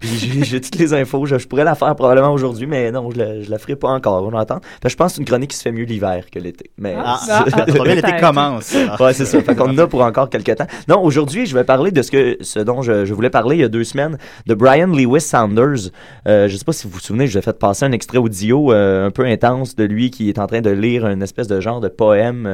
Puis 0.00 0.42
j'ai- 0.44 0.60
toutes 0.60 0.76
les 0.76 0.94
infos. 0.94 1.26
Je, 1.26 1.38
je 1.38 1.46
pourrais 1.46 1.64
la 1.64 1.74
faire 1.74 1.94
probablement 1.96 2.32
aujourd'hui, 2.32 2.66
mais 2.66 2.90
non, 2.90 3.10
je 3.10 3.18
la, 3.18 3.42
je 3.42 3.50
la 3.50 3.58
ferai 3.58 3.76
pas 3.76 3.88
encore. 3.88 4.22
On 4.24 4.30
va 4.30 4.44
que 4.44 4.88
je 4.88 4.96
pense 4.96 5.12
que 5.12 5.16
c'est 5.16 5.20
une 5.22 5.26
chronique 5.26 5.50
qui 5.50 5.56
se 5.56 5.62
fait 5.62 5.72
mieux 5.72 5.84
l'hiver 5.84 6.24
que 6.30 6.38
l'été. 6.38 6.70
Mais 6.78 6.94
Ah, 6.96 7.18
ah, 7.30 7.44
ah, 7.52 7.64
l'été 7.84 8.16
commence. 8.20 8.74
Ouais, 9.00 9.12
c'est 9.12 9.24
ça. 9.26 9.40
Fait 9.42 9.54
qu'on 9.54 9.70
en 9.70 9.78
a 9.78 9.86
pour 9.86 10.02
encore 10.02 10.28
quelques 10.30 10.54
temps. 10.56 10.66
Non, 10.88 11.02
aujourd'hui, 11.02 11.46
je 11.46 11.54
vais 11.54 11.64
parler 11.64 11.90
de 11.90 12.02
ce 12.02 12.10
que, 12.10 12.36
ce 12.40 12.58
dont 12.60 12.82
je, 12.82 13.04
je 13.04 13.14
voulais 13.14 13.30
parler 13.30 13.43
il 13.52 13.60
y 13.60 13.64
a 13.64 13.68
deux 13.68 13.84
semaines, 13.84 14.18
de 14.46 14.54
Brian 14.54 14.88
Lewis 14.88 15.20
Sanders. 15.20 15.90
Euh, 16.26 16.48
je 16.48 16.56
sais 16.56 16.64
pas 16.64 16.72
si 16.72 16.86
vous 16.86 16.94
vous 16.94 17.00
souvenez, 17.00 17.26
je 17.26 17.32
vous 17.32 17.38
ai 17.38 17.42
fait 17.42 17.58
passer 17.58 17.84
un 17.84 17.92
extrait 17.92 18.18
audio 18.18 18.72
euh, 18.72 19.06
un 19.06 19.10
peu 19.10 19.24
intense 19.24 19.76
de 19.76 19.84
lui 19.84 20.10
qui 20.10 20.28
est 20.28 20.38
en 20.38 20.46
train 20.46 20.60
de 20.60 20.70
lire 20.70 21.06
une 21.06 21.22
espèce 21.22 21.48
de 21.48 21.60
genre 21.60 21.80
de 21.80 21.88
poème 21.88 22.46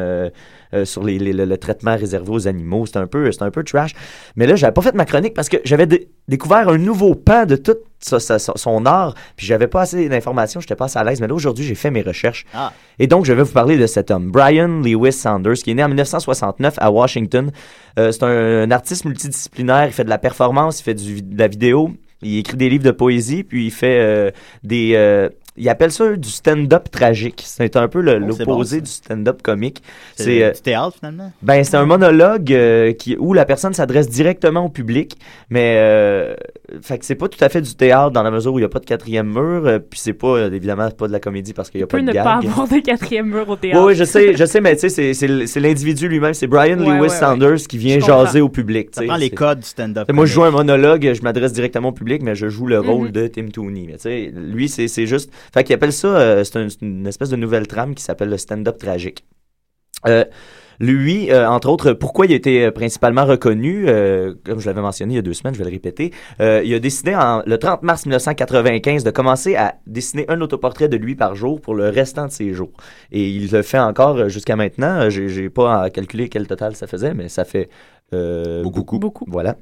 euh, 0.74 0.84
sur 0.84 1.02
les, 1.04 1.18
les- 1.18 1.32
le, 1.32 1.44
le 1.44 1.56
traitement 1.58 1.96
réservé 1.96 2.30
aux 2.30 2.48
animaux. 2.48 2.86
C'est 2.86 2.96
un 2.98 3.06
peu, 3.06 3.30
c'est 3.32 3.42
un 3.42 3.50
peu 3.50 3.62
trash. 3.64 3.92
Mais 4.36 4.46
là, 4.46 4.54
j'avais 4.56 4.72
pas 4.72 4.82
fait 4.82 4.94
ma 4.94 5.04
chronique 5.04 5.34
parce 5.34 5.48
que 5.48 5.56
j'avais 5.64 5.86
dé- 5.86 6.08
découvert 6.28 6.68
un 6.68 6.78
nouveau 6.78 7.14
pan 7.14 7.44
de 7.46 7.56
tout 7.56 7.76
ça- 8.00 8.18
ça- 8.20 8.38
ça- 8.38 8.52
son 8.56 8.86
art, 8.86 9.14
puis 9.36 9.46
j'avais 9.46 9.66
pas 9.66 9.82
assez 9.82 10.08
d'informations, 10.08 10.60
j'étais 10.60 10.74
pas 10.76 10.86
assez 10.86 10.98
à 10.98 11.04
l'aise. 11.04 11.20
Mais 11.20 11.26
là, 11.28 11.34
aujourd'hui, 11.34 11.64
j'ai 11.64 11.74
fait 11.74 11.90
mes 11.90 12.02
recherches. 12.02 12.46
Ah. 12.54 12.72
Et 12.98 13.06
donc, 13.06 13.24
je 13.26 13.32
vais 13.32 13.42
vous 13.42 13.52
parler 13.52 13.76
de 13.76 13.86
cet 13.86 14.10
homme, 14.10 14.30
Brian 14.30 14.80
Lewis 14.82 15.12
Sanders, 15.12 15.54
qui 15.54 15.70
est 15.72 15.74
né 15.74 15.84
en 15.84 15.88
1969 15.88 16.74
à 16.78 16.90
Washington. 16.90 17.50
Euh, 17.98 18.10
c'est 18.12 18.22
un, 18.22 18.62
un 18.62 18.70
artiste 18.70 19.04
multidisciplinaire. 19.04 19.86
Il 19.86 19.92
fait 19.92 20.04
de 20.04 20.08
la 20.10 20.18
performance, 20.18 20.80
il 20.80 20.84
fait 20.84 20.94
du- 20.94 21.22
de 21.22 21.38
la 21.38 21.48
vidéo, 21.48 21.90
il 22.22 22.38
écrit 22.38 22.56
des 22.56 22.68
livres 22.68 22.84
de 22.84 22.90
poésie, 22.90 23.44
puis 23.44 23.66
il 23.66 23.70
fait 23.70 23.98
euh, 24.00 24.30
des. 24.62 24.92
euh, 24.94 25.28
il 25.60 25.68
appelle 25.68 25.92
ça 25.92 26.16
du 26.16 26.28
stand-up 26.28 26.90
tragique. 26.90 27.42
C'est 27.46 27.76
un 27.76 27.86
peu 27.88 28.00
Oh, 28.00 28.18
l'opposé 28.18 28.78
bon, 28.78 28.84
du 28.84 28.90
stand-up 28.90 29.42
comique. 29.42 29.82
C'est 30.16 30.42
euh, 30.42 30.50
du 30.52 30.60
théâtre, 30.60 30.96
finalement? 30.98 31.32
ben, 31.42 31.62
c'est 31.64 31.76
un 31.76 31.84
monologue 31.86 32.52
euh, 32.52 32.92
qui, 32.92 33.16
où 33.18 33.34
la 33.34 33.44
personne 33.44 33.74
s'adresse 33.74 34.08
directement 34.08 34.64
au 34.64 34.68
public, 34.70 35.16
mais 35.50 35.74
euh, 35.78 36.34
fait 36.82 36.98
que 36.98 37.04
c'est 37.04 37.14
pas 37.14 37.28
tout 37.28 37.42
à 37.44 37.48
fait 37.48 37.60
du 37.60 37.74
théâtre 37.74 38.10
dans 38.10 38.22
la 38.22 38.30
mesure 38.30 38.54
où 38.54 38.58
il 38.58 38.62
n'y 38.62 38.66
a 38.66 38.70
pas 38.70 38.78
de 38.78 38.86
quatrième 38.86 39.28
mur, 39.28 39.66
euh, 39.66 39.78
puis 39.78 40.00
c'est 40.00 40.12
pas 40.14 40.28
euh, 40.38 40.50
évidemment 40.50 40.90
pas 40.90 41.06
de 41.08 41.12
la 41.12 41.20
comédie 41.20 41.52
parce 41.52 41.68
qu'il 41.70 41.78
n'y 41.80 41.84
a 41.84 41.86
peut 41.86 41.98
pas 41.98 42.02
de 42.02 42.08
ne 42.08 42.12
gag. 42.12 42.24
pas 42.24 42.34
avoir 42.36 42.66
de 42.66 42.78
quatrième 42.80 43.26
mur 43.28 43.48
au 43.48 43.52
Oui, 43.52 43.58
théâtre. 43.60 43.84
oui, 43.84 43.94
je 43.94 44.04
sais, 44.04 44.34
je 44.36 44.44
sais, 44.44 44.60
mais 44.60 44.76
tu 44.76 44.88
sais, 44.88 45.14
c'est- 45.14 45.60
l'individu 45.60 46.08
lui-même, 46.08 46.32
c'est 46.34 46.46
Brian 46.46 46.78
Ouais, 46.78 46.84
Lewis 46.86 46.92
ouais, 46.92 47.00
ouais. 47.02 47.08
Sanders 47.10 47.56
qui 47.68 47.76
vient 47.78 47.98
jaser 48.00 48.40
au 48.40 48.48
public. 48.48 48.88
Ça 48.92 49.02
prend 49.02 49.16
les 49.16 49.28
c'est- 49.28 49.34
codes 49.34 49.60
du 49.60 49.66
stand-up. 49.66 50.10
moi, 50.12 50.24
je 50.26 50.32
joue 50.32 50.44
un 50.44 50.50
monologue, 50.50 51.12
je 51.12 51.22
m'adresse 51.22 51.52
directement 51.52 51.88
au 51.88 51.92
public, 51.92 52.22
mais 52.22 52.34
je 52.34 52.48
joue 52.48 52.66
le 52.66 52.80
rôle 52.80 53.08
Mhm. 53.08 53.12
de 53.12 53.26
Tim 53.26 53.48
Tooney. 53.48 53.84
Mais 53.88 53.94
tu 53.94 54.00
sais, 54.02 54.32
lui, 54.34 54.68
c'est 54.68 54.88
c'est 54.88 55.06
juste. 55.06 55.30
Fait 55.52 55.64
qu'il 55.64 55.74
appelle 55.74 55.92
ça, 55.92 56.08
euh, 56.08 56.44
c'est 56.44 56.56
un- 56.56 56.68
c'est 56.68 56.82
une 56.82 57.06
espèce 57.06 57.30
de 57.30 57.36
nouvelle 57.36 57.66
trame 57.66 57.94
qui 57.94 58.02
s'appelle 58.02 58.28
le 58.30 58.36
stand-up 58.38 58.78
tragique. 58.78 59.24
Euh, 60.06 60.24
lui, 60.78 61.30
euh, 61.30 61.46
entre 61.46 61.68
autres, 61.68 61.92
pourquoi 61.92 62.24
il 62.24 62.32
a 62.32 62.36
été 62.36 62.70
principalement 62.70 63.26
reconnu, 63.26 63.84
comme 64.46 64.60
je 64.60 64.66
l'avais 64.66 64.80
mentionné 64.80 65.12
il 65.12 65.16
y 65.16 65.18
a 65.18 65.22
deux 65.22 65.34
semaines, 65.34 65.52
je 65.52 65.58
vais 65.58 65.66
le 65.66 65.70
répéter, 65.70 66.10
il 66.38 66.74
a 66.74 66.78
décidé 66.78 67.14
le 67.44 67.56
30 67.58 67.82
mars 67.82 68.06
1995 68.06 69.04
de 69.04 69.10
commencer 69.10 69.56
à 69.56 69.74
dessiner 69.86 70.24
un 70.28 70.40
autoportrait 70.40 70.88
de 70.88 70.96
lui 70.96 71.16
par 71.16 71.34
jour 71.34 71.60
pour 71.60 71.74
le 71.74 71.90
restant 71.90 72.26
de 72.28 72.30
ses 72.32 72.54
jours. 72.54 72.72
Et 73.12 73.28
il 73.28 73.50
le 73.50 73.60
fait 73.60 73.78
encore 73.78 74.30
jusqu'à 74.30 74.56
maintenant. 74.56 75.10
J'ai 75.10 75.28
j'ai 75.28 75.50
pas 75.50 75.82
à 75.82 75.90
calculer 75.90 76.30
quel 76.30 76.46
total 76.46 76.74
ça 76.74 76.86
faisait, 76.86 77.12
mais 77.12 77.28
ça 77.28 77.44
fait 77.44 77.68
euh, 78.12 78.62
beaucoup. 78.62 78.98
Beaucoup. 78.98 79.24
Voilà. 79.28 79.56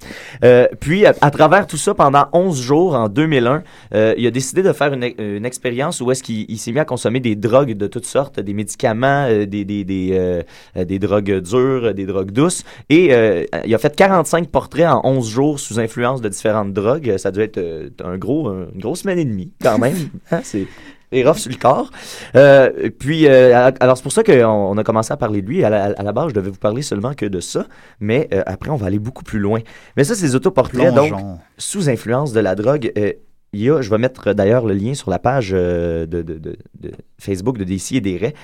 Euh, 0.44 0.66
puis, 0.80 1.04
à, 1.06 1.14
à 1.20 1.30
travers 1.30 1.66
tout 1.66 1.76
ça, 1.76 1.94
pendant 1.94 2.26
11 2.32 2.60
jours, 2.60 2.94
en 2.94 3.08
2001, 3.08 3.62
euh, 3.94 4.14
il 4.16 4.26
a 4.26 4.30
décidé 4.30 4.62
de 4.62 4.72
faire 4.72 4.92
une, 4.92 5.04
une 5.18 5.44
expérience 5.44 6.00
où 6.00 6.10
est-ce 6.10 6.22
qu'il 6.22 6.46
il 6.48 6.58
s'est 6.58 6.72
mis 6.72 6.78
à 6.78 6.84
consommer 6.84 7.20
des 7.20 7.36
drogues 7.36 7.74
de 7.74 7.86
toutes 7.86 8.06
sortes, 8.06 8.40
des 8.40 8.54
médicaments, 8.54 9.26
euh, 9.28 9.46
des, 9.46 9.64
des, 9.64 9.84
des, 9.84 10.10
euh, 10.12 10.42
euh, 10.76 10.84
des 10.84 10.98
drogues 10.98 11.40
dures, 11.40 11.92
des 11.94 12.06
drogues 12.06 12.30
douces. 12.30 12.64
Et 12.88 13.08
euh, 13.12 13.44
il 13.66 13.74
a 13.74 13.78
fait 13.78 13.94
45 13.94 14.48
portraits 14.48 14.86
en 14.88 15.00
11 15.04 15.28
jours 15.28 15.60
sous 15.60 15.78
influence 15.78 16.20
de 16.20 16.28
différentes 16.28 16.72
drogues. 16.72 17.16
Ça 17.18 17.30
doit 17.30 17.44
être 17.44 17.58
euh, 17.58 17.90
un 18.04 18.16
gros, 18.18 18.48
un- 18.48 18.68
une 18.74 18.80
grosse 18.80 19.00
semaine 19.00 19.18
et 19.18 19.24
demie, 19.24 19.52
quand 19.62 19.78
même. 19.78 19.96
Hein, 20.30 20.40
C'est 20.42 20.66
et 21.12 21.24
rough 21.24 21.36
sur 21.38 21.50
le 21.50 21.56
corps. 21.56 21.90
Euh, 22.36 22.90
puis, 22.98 23.26
euh, 23.26 23.70
alors 23.80 23.96
c'est 23.96 24.02
pour 24.02 24.12
ça 24.12 24.22
qu'on 24.22 24.44
on 24.44 24.76
a 24.78 24.84
commencé 24.84 25.12
à 25.12 25.16
parler 25.16 25.42
de 25.42 25.46
lui. 25.48 25.64
À 25.64 25.70
la, 25.70 25.84
à 25.96 26.02
la 26.02 26.12
base, 26.12 26.28
je 26.30 26.34
devais 26.34 26.50
vous 26.50 26.58
parler 26.58 26.82
seulement 26.82 27.14
que 27.14 27.26
de 27.26 27.40
ça, 27.40 27.66
mais 28.00 28.28
euh, 28.32 28.42
après, 28.46 28.70
on 28.70 28.76
va 28.76 28.86
aller 28.86 28.98
beaucoup 28.98 29.24
plus 29.24 29.38
loin. 29.38 29.60
Mais 29.96 30.04
ça, 30.04 30.14
c'est 30.14 30.26
des 30.26 30.34
autoportraits, 30.34 30.92
donc, 30.94 31.10
sous 31.58 31.88
influence 31.88 32.32
de 32.32 32.40
la 32.40 32.54
drogue. 32.54 32.92
euh, 32.98 33.12
il 33.54 33.60
y 33.62 33.70
a, 33.70 33.80
je 33.80 33.88
vais 33.88 33.96
mettre 33.96 34.34
d'ailleurs 34.34 34.66
le 34.66 34.74
lien 34.74 34.92
sur 34.92 35.08
la 35.10 35.18
page 35.18 35.50
de, 35.52 36.06
de- 36.06 36.20
de- 36.22 36.38
de 36.38 36.90
Facebook 37.18 37.56
de 37.56 37.64
DC 37.64 37.92
et 37.92 38.00
des 38.02 38.18
Raies. 38.18 38.34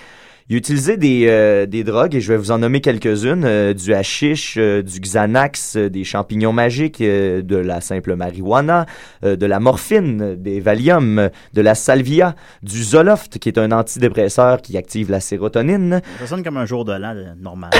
Il 0.51 0.57
utilisait 0.57 0.99
des, 0.99 1.25
euh, 1.27 1.65
des 1.65 1.85
drogues, 1.85 2.15
et 2.15 2.21
je 2.21 2.31
vais 2.31 2.37
vous 2.37 2.51
en 2.51 2.59
nommer 2.59 2.83
quelques-unes, 2.83 3.47
euh, 3.47 3.73
du 3.73 3.95
hashish, 3.95 4.57
euh, 4.59 4.83
du 4.83 5.01
Xanax, 5.01 5.77
euh, 5.77 5.89
des 5.89 6.05
champignons 6.05 6.53
magiques, 6.53 7.01
euh, 7.01 7.41
de 7.41 7.57
la 7.57 7.81
simple 7.81 8.15
marijuana, 8.15 8.85
euh, 9.25 9.37
de 9.37 9.47
la 9.47 9.59
morphine, 9.59 10.37
des 10.37 10.61
Valium, 10.61 11.31
de 11.55 11.61
la 11.63 11.75
salvia, 11.75 12.35
du 12.63 12.85
Zoloft, 12.85 13.39
qui 13.39 13.49
est 13.49 13.57
un 13.57 13.73
antidépresseur 13.73 14.61
qui 14.61 14.77
active 14.77 15.11
la 15.11 15.21
sérotonine, 15.21 16.03
Ça 16.21 16.27
sonne 16.27 16.43
comme 16.43 16.59
un 16.59 16.67
jour 16.67 16.85
de 16.85 16.93
l'an 16.93 17.15
normal. 17.41 17.71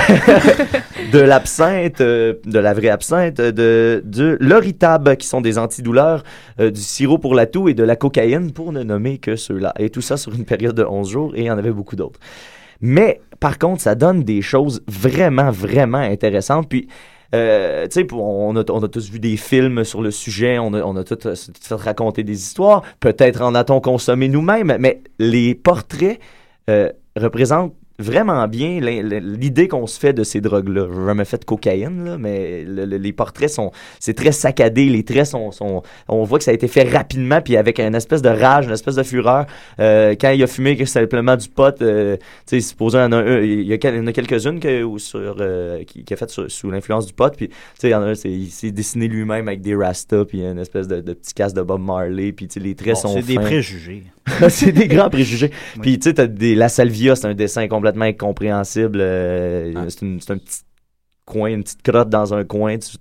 de 1.13 1.19
l'absinthe, 1.19 2.01
euh, 2.01 2.33
de 2.45 2.57
la 2.57 2.73
vraie 2.73 2.89
absinthe, 2.89 3.37
de, 3.41 4.01
de 4.03 4.37
l'oritab, 4.41 5.17
qui 5.17 5.27
sont 5.27 5.41
des 5.41 5.59
antidouleurs, 5.59 6.23
euh, 6.59 6.71
du 6.71 6.81
sirop 6.81 7.19
pour 7.19 7.35
la 7.35 7.45
toux 7.45 7.69
et 7.69 7.75
de 7.75 7.83
la 7.83 7.95
cocaïne, 7.95 8.51
pour 8.53 8.71
ne 8.73 8.81
nommer 8.81 9.19
que 9.19 9.35
ceux-là. 9.35 9.71
Et 9.77 9.91
tout 9.91 10.01
ça 10.01 10.17
sur 10.17 10.33
une 10.33 10.45
période 10.45 10.75
de 10.75 10.83
11 10.83 11.07
jours, 11.07 11.35
et 11.35 11.41
il 11.41 11.45
y 11.45 11.51
en 11.51 11.59
avait 11.59 11.69
beaucoup 11.69 11.95
d'autres. 11.95 12.19
Mais, 12.81 13.21
par 13.39 13.59
contre, 13.59 13.81
ça 13.81 13.95
donne 13.95 14.23
des 14.23 14.41
choses 14.41 14.83
vraiment, 14.87 15.51
vraiment 15.51 15.97
intéressantes. 15.97 16.69
Puis, 16.69 16.87
euh, 17.33 17.87
tu 17.87 18.01
sais, 18.01 18.07
on 18.13 18.55
a, 18.55 18.63
tous 18.63 19.09
vu 19.09 19.19
des 19.19 19.37
films 19.37 19.83
sur 19.83 20.01
le 20.01 20.11
sujet, 20.11 20.59
on 20.59 20.73
a, 20.73 20.81
on 20.83 20.95
a 20.95 21.03
tous 21.03 21.25
euh, 21.25 21.35
fait 21.35 21.75
raconter 21.75 22.23
des 22.23 22.37
histoires. 22.37 22.83
Peut-être 22.99 23.41
en 23.41 23.55
a-t-on 23.55 23.81
consommé 23.81 24.27
nous-mêmes, 24.27 24.77
mais 24.79 25.01
les 25.19 25.55
portraits 25.55 26.19
euh, 26.69 26.89
représentent 27.15 27.73
vraiment 27.99 28.47
bien 28.47 28.79
l'idée 28.81 29.67
qu'on 29.67 29.87
se 29.87 29.99
fait 29.99 30.13
de 30.13 30.23
ces 30.23 30.41
drogues-là. 30.41 30.87
Je 30.93 31.05
jamais 31.05 31.25
fait 31.25 31.37
de 31.39 31.45
cocaïne, 31.45 32.03
là, 32.05 32.17
mais 32.17 32.63
le- 32.63 32.85
le- 32.85 32.97
les 32.97 33.13
portraits 33.13 33.49
sont, 33.49 33.71
c'est 33.99 34.13
très 34.13 34.31
saccadé, 34.31 34.85
les 34.89 35.03
traits 35.03 35.27
sont, 35.27 35.51
sont, 35.51 35.81
on 36.07 36.23
voit 36.23 36.37
que 36.39 36.43
ça 36.43 36.51
a 36.51 36.53
été 36.53 36.67
fait 36.67 36.83
rapidement, 36.83 37.41
puis 37.41 37.55
avec 37.57 37.79
une 37.79 37.95
espèce 37.95 38.21
de 38.21 38.29
rage, 38.29 38.65
une 38.65 38.71
espèce 38.73 38.95
de 38.95 39.03
fureur. 39.03 39.45
Euh, 39.79 40.15
quand 40.19 40.31
il 40.31 40.43
a 40.43 40.47
fumé 40.47 40.75
que 40.75 40.85
simplement 40.85 41.35
du 41.37 41.47
pot, 41.47 41.81
euh, 41.81 42.17
tu 42.17 42.23
sais, 42.45 42.59
supposons, 42.59 42.97
il 42.99 43.01
y 43.01 43.05
en 43.05 43.11
a, 43.13 43.17
un- 43.17 43.39
il 43.41 43.61
y 43.67 43.73
a, 43.73 43.77
quel- 43.77 43.95
il 43.95 43.97
y 43.99 44.01
en 44.01 44.07
a 44.07 44.11
quelques-unes 44.13 44.59
que, 44.59 44.83
ou 44.83 44.99
sur, 44.99 45.37
euh, 45.39 45.83
qui, 45.85 46.03
qui 46.03 46.13
a 46.13 46.17
fait 46.17 46.29
sur- 46.29 46.49
sous 46.51 46.69
l'influence 46.69 47.05
du 47.05 47.13
pot, 47.13 47.33
puis 47.35 47.47
tu 47.49 47.55
sais, 47.79 47.87
il 47.87 47.91
y 47.91 47.95
en 47.95 48.01
a 48.01 48.07
un, 48.07 48.13
il 48.25 48.47
s'est 48.49 48.71
dessiné 48.71 49.07
lui-même 49.07 49.47
avec 49.47 49.61
des 49.61 49.75
rastas, 49.75 50.25
puis 50.25 50.41
une 50.43 50.59
espèce 50.59 50.87
de, 50.87 51.01
de 51.01 51.13
petit 51.13 51.33
casque 51.33 51.55
de 51.55 51.61
Bob 51.61 51.81
Marley, 51.81 52.31
puis 52.33 52.47
tu 52.47 52.55
sais, 52.55 52.59
les 52.59 52.75
traits 52.75 52.95
Bon, 52.95 52.99
sont 53.01 53.13
c'est 53.15 53.21
des 53.25 53.35
préjugés. 53.35 54.03
c'est 54.49 54.71
des 54.71 54.87
grands 54.87 55.09
préjugés. 55.11 55.51
Puis 55.83 55.99
tu 55.99 56.09
sais, 56.09 56.15
t'as 56.15 56.25
des- 56.25 56.55
la 56.55 56.67
salvia, 56.67 57.15
c'est 57.15 57.27
un 57.27 57.35
dessin 57.35 57.67
complètement 57.67 57.84
incompréhensible. 58.01 58.99
euh, 59.01 59.73
c'est, 59.89 60.01
une- 60.01 60.19
c'est 60.21 60.33
un 60.33 60.37
petit 60.37 60.61
coin, 61.25 61.49
une 61.49 61.63
petite 61.63 61.81
crotte 61.81 62.09
dans 62.09 62.35
un 62.35 62.43
coin, 62.43 62.77
tu, 62.77 62.97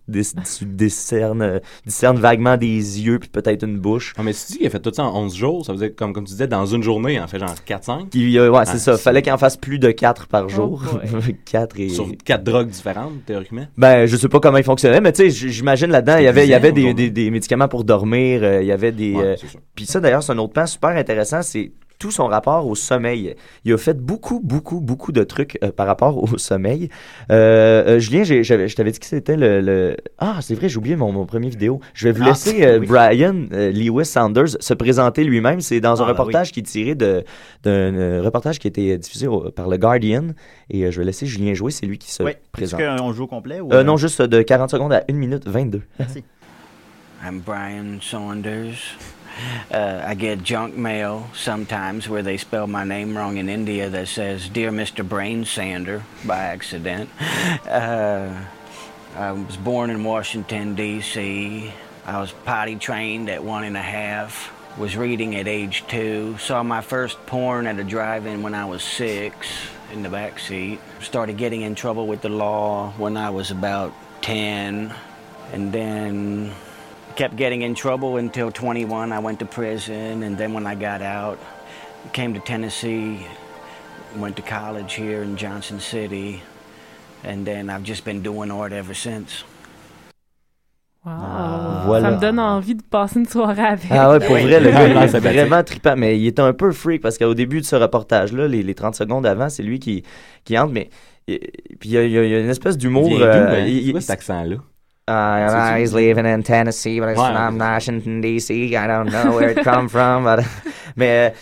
discernes, 0.65 1.43
euh, 1.43 1.59
discernes 1.85 2.17
vaguement 2.19 2.57
des 2.57 2.67
yeux 3.03 3.19
puis 3.19 3.29
peut-être 3.29 3.65
une 3.65 3.79
bouche. 3.79 4.15
Ah, 4.17 4.23
mais 4.23 4.33
si 4.33 4.47
tu 4.47 4.53
dis 4.53 4.59
qu'il 4.61 4.67
a 4.67 4.71
fait 4.71 4.81
tout 4.81 4.93
ça 4.95 5.05
en 5.05 5.25
11 5.25 5.35
jours, 5.37 5.67
ça 5.67 5.73
veut 5.73 5.79
dire, 5.79 5.91
comme, 5.95 6.15
comme 6.15 6.25
tu 6.25 6.31
disais, 6.33 6.47
dans 6.47 6.65
une 6.65 6.83
journée, 6.83 7.15
il 7.15 7.21
en 7.21 7.27
fait 7.27 7.39
genre 7.39 7.55
4-5. 7.67 8.09
Puis, 8.11 8.39
euh, 8.39 8.51
ouais, 8.51 8.65
c'est 8.65 8.73
Ah, 8.77 8.79
ça. 8.79 8.97
Fallait 8.97 9.21
qu'il 9.21 9.31
en 9.31 9.37
fasse 9.37 9.59
plus 9.59 9.79
de 9.79 9.91
4 9.91 10.27
par 10.29 10.49
jour. 10.49 10.83
boy. 11.13 11.37
4 11.45 11.79
et... 11.81 11.89
Sur 11.91 12.07
4 12.25 12.43
drogues 12.43 12.69
différentes, 12.71 13.27
théoriquement? 13.27 13.67
Ben, 13.77 14.07
je 14.07 14.17
sais 14.17 14.29
pas 14.31 14.41
comment 14.41 14.57
il 14.57 14.65
fonctionnait, 14.65 15.03
mais 15.03 15.13
tu 15.13 15.31
sais, 15.31 15.51
j'imagine 15.51 15.91
là-dedans, 15.91 16.17
il 16.17 16.25
y 16.25 16.29
avait, 16.29 16.47
il 16.47 16.51
y 16.51 16.55
avait 16.55 16.73
des, 16.73 16.95
des, 16.95 17.11
des 17.11 17.31
médicaments 17.31 17.69
pour 17.69 17.85
dormir, 17.85 18.41
euh, 18.43 18.63
il 18.63 18.67
y 18.67 18.73
avait 18.73 18.93
des. 18.93 19.13
Ouais, 19.13 19.23
euh. 19.23 19.37
Puis 19.75 19.85
ça, 19.85 20.01
d'ailleurs, 20.01 20.23
c'est 20.23 20.33
un 20.33 20.39
autre 20.39 20.55
point 20.55 20.65
super 20.65 20.91
intéressant, 20.97 21.43
c'est 21.43 21.73
tout 22.05 22.11
son 22.11 22.27
rapport 22.27 22.67
au 22.67 22.75
sommeil. 22.75 23.35
Il 23.65 23.73
a 23.73 23.79
fait 23.79 23.95
beaucoup, 23.99 24.39
beaucoup, 24.45 24.83
beaucoup 24.83 25.11
de 25.11 25.25
trucs 25.25 25.57
euh, 25.65 25.73
par 25.73 25.87
rapport 25.87 26.23
au 26.23 26.37
sommeil. 26.37 26.91
Euh, 27.33 27.95
euh, 27.97 27.99
Julien, 27.99 28.25
j'ai- 28.25 28.45
j'avais- 28.45 28.69
je 28.69 28.77
t'avais 28.77 28.91
dit 28.91 28.99
que 28.99 29.07
c'était 29.07 29.37
le, 29.39 29.63
le- 29.63 29.97
Ah, 30.19 30.41
c'est 30.43 30.55
vrai, 30.55 30.69
j'ai 30.69 30.77
oublié 30.77 30.97
mon, 30.97 31.13
mon 31.13 31.25
premier 31.25 31.49
vidéo. 31.49 31.81
Je 31.95 32.07
vais 32.09 32.13
vous 32.13 32.23
Ah, 32.25 32.29
laisser 32.29 32.63
euh, 32.67 32.79
oui. 32.79 32.87
Brian 32.87 33.47
euh, 33.53 33.73
Lewis 33.73 34.05
Sanders 34.05 34.49
se 34.61 34.75
présenter 34.75 35.25
lui-même. 35.25 35.63
C'est 35.63 35.81
dans 35.81 36.03
un 36.03 36.05
Ah, 36.05 36.09
ben 36.09 36.13
reportage 36.13 36.53
qui 36.53 36.61
est 36.61 36.65
tiré 36.65 36.95
de- 36.95 37.25
d'un 37.63 37.71
euh, 37.71 38.21
reportage 38.23 38.59
qui 38.59 38.67
a 38.67 38.69
été 38.69 38.99
diffusé 38.99 39.27
au- 39.27 39.51
par 39.51 39.71
le 39.71 39.79
Guardian. 39.79 40.27
Et 40.69 40.85
euh, 40.85 40.91
je 40.91 40.99
vais 40.99 41.07
laisser 41.07 41.25
Julien 41.25 41.55
jouer, 41.55 41.71
c'est 41.71 41.87
lui 41.87 41.97
qui 41.97 42.11
se 42.11 42.23
Oui. 42.23 42.33
Est-ce 42.33 42.75
présente. 42.77 42.81
qu'on 42.99 43.13
joue 43.15 43.25
au 43.25 43.29
complet 43.29 43.63
ou 43.63 43.73
Euh, 43.73 43.83
non, 43.83 43.97
juste 43.97 44.21
de 44.21 44.43
40 44.43 44.69
secondes 44.69 44.93
à 44.93 45.05
1 45.09 45.15
minute 45.15 45.49
22. 45.49 45.81
Merci. 45.99 46.23
I'm 47.27 47.39
Brian 47.41 47.97
Saunders. 48.03 48.99
Uh, 49.71 50.05
I 50.07 50.15
get 50.15 50.43
junk 50.43 50.77
mail 50.77 51.29
sometimes 51.35 52.09
where 52.09 52.23
they 52.23 52.37
spell 52.37 52.69
my 52.69 52.85
name 52.85 53.17
wrong 53.17 53.39
in 53.39 53.49
India 53.49 53.89
that 53.89 54.07
says, 54.07 54.49
Dear 54.49 54.71
Mr. 54.71 55.09
Brain 55.09 55.45
Sander, 55.45 56.05
by 56.25 56.39
accident. 56.39 57.11
Uh, 57.67 58.45
I 59.17 59.33
was 59.33 59.57
born 59.57 59.91
in 59.91 60.05
Washington, 60.05 60.75
D.C. 60.75 61.73
I 62.07 62.21
was 62.21 62.33
potty 62.45 62.77
trained 62.77 63.31
at 63.31 63.43
one 63.43 63.65
and 63.65 63.77
a 63.77 63.83
half. 63.83 64.53
Was 64.77 64.97
reading 64.97 65.37
at 65.37 65.47
age 65.47 65.85
two. 65.87 66.37
Saw 66.39 66.63
my 66.63 66.81
first 66.81 67.25
porn 67.27 67.67
at 67.67 67.79
a 67.79 67.85
drive 67.85 68.27
in 68.27 68.43
when 68.43 68.55
I 68.55 68.65
was 68.65 68.83
six 68.83 69.47
in 69.93 70.03
the 70.03 70.09
back 70.09 70.39
seat. 70.39 70.81
Started 71.01 71.37
getting 71.39 71.63
in 71.63 71.77
trouble 71.77 72.07
with 72.07 72.23
the 72.23 72.29
law 72.29 72.91
when 72.99 73.17
I 73.17 73.31
was 73.31 73.51
about 73.51 73.93
10. 74.23 74.93
And 75.53 75.73
then 75.73 76.53
kept 77.17 77.37
getting 77.37 77.63
in 77.63 77.75
trouble 77.75 78.17
until 78.19 78.51
21. 78.51 79.13
I 79.13 79.19
went 79.21 79.39
to 79.39 79.47
prison, 79.47 80.23
and 80.23 80.37
then 80.37 80.53
when 80.55 80.67
I 80.67 80.75
got 80.75 81.01
out, 81.03 81.39
came 82.13 82.35
to 82.35 82.41
Tennessee, 82.41 83.19
went 84.19 84.37
to 84.37 84.43
college 84.43 84.95
here 84.95 85.23
in 85.23 85.37
Johnson 85.37 85.79
City, 85.81 86.43
and 87.25 87.45
then 87.45 87.71
I've 87.71 87.85
just 87.85 88.05
been 88.05 88.23
doing 88.23 88.51
art 88.51 88.73
ever 88.73 88.95
since. 88.95 89.45
Wow. 91.07 91.83
voilà. 91.85 92.09
Ça 92.09 92.11
me 92.17 92.21
donne 92.21 92.39
envie 92.39 92.75
de 92.75 92.83
passer 92.83 93.19
une 93.19 93.27
soirée 93.27 93.61
avec. 93.63 93.91
Ah 93.91 94.11
ouais, 94.11 94.21
pour 94.21 94.37
vrai, 94.37 94.59
le 94.59 94.71
gars, 94.71 94.89
il 94.89 94.97
Ah, 94.97 95.05
est 95.05 95.19
vraiment 95.21 95.63
trippant, 95.63 95.97
mais 95.99 96.19
il 96.19 96.27
est 96.27 96.39
un 96.41 96.55
peu 96.55 96.73
freak 96.73 97.03
parce 97.03 97.19
qu'au 97.19 97.35
début 97.35 97.61
de 97.61 97.67
ce 97.67 97.77
reportage-là, 97.77 98.49
les, 98.49 98.63
les 98.63 98.75
30 98.75 98.95
secondes 98.95 99.27
avant, 99.27 99.51
c'est 99.51 99.63
lui 99.63 99.79
qui, 99.79 100.03
qui 100.45 100.57
entre, 100.59 100.73
mais 100.73 100.89
et- 101.29 101.41
puis 101.79 101.91
il 101.91 101.93
y, 101.93 101.99
a- 101.99 102.05
il 102.05 102.11
y 102.13 102.35
a 102.35 102.41
une 102.41 102.49
espèce 102.49 102.79
d'humour. 102.79 103.11
Euh, 103.21 103.47
quoi 103.49 103.59
il- 103.61 104.01
cet 104.01 104.11
accent-là? 104.11 104.57
Uh, 105.07 105.77
he's 105.77 105.93
living 105.93 106.25
in 106.27 106.43
Tennessee, 106.43 106.99
but 106.99 107.11
it's 107.11 107.19
Ouais. 107.21 107.35
from 107.35 107.59
Washington, 107.59 108.21
D.C. 108.23 108.75
I 108.75 108.87
don't 108.87 109.11
know 109.13 109.33
where 109.35 109.51
it 109.51 109.63
come 109.63 109.89
from. 109.89 110.25
but- 110.25 110.47
Mais 110.97 111.35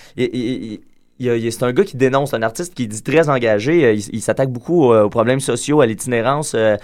c'est 1.50 1.62
un 1.62 1.72
gars 1.72 1.84
qui 1.84 1.96
dénonce, 1.96 2.34
un 2.34 2.42
artiste 2.42 2.74
qui 2.74 2.86
dit 2.86 3.02
très 3.02 3.28
engagé. 3.28 3.84
euh, 3.84 3.94
Il, 4.12 4.20
s'attaque 4.20 4.50
beaucoup 4.50 4.92
euh, 4.92 5.04
aux 5.04 5.08
problèmes 5.08 5.40
sociaux, 5.40 5.80
à 5.80 5.86
l'itinérance, 5.86 6.54
euh, 6.54 6.76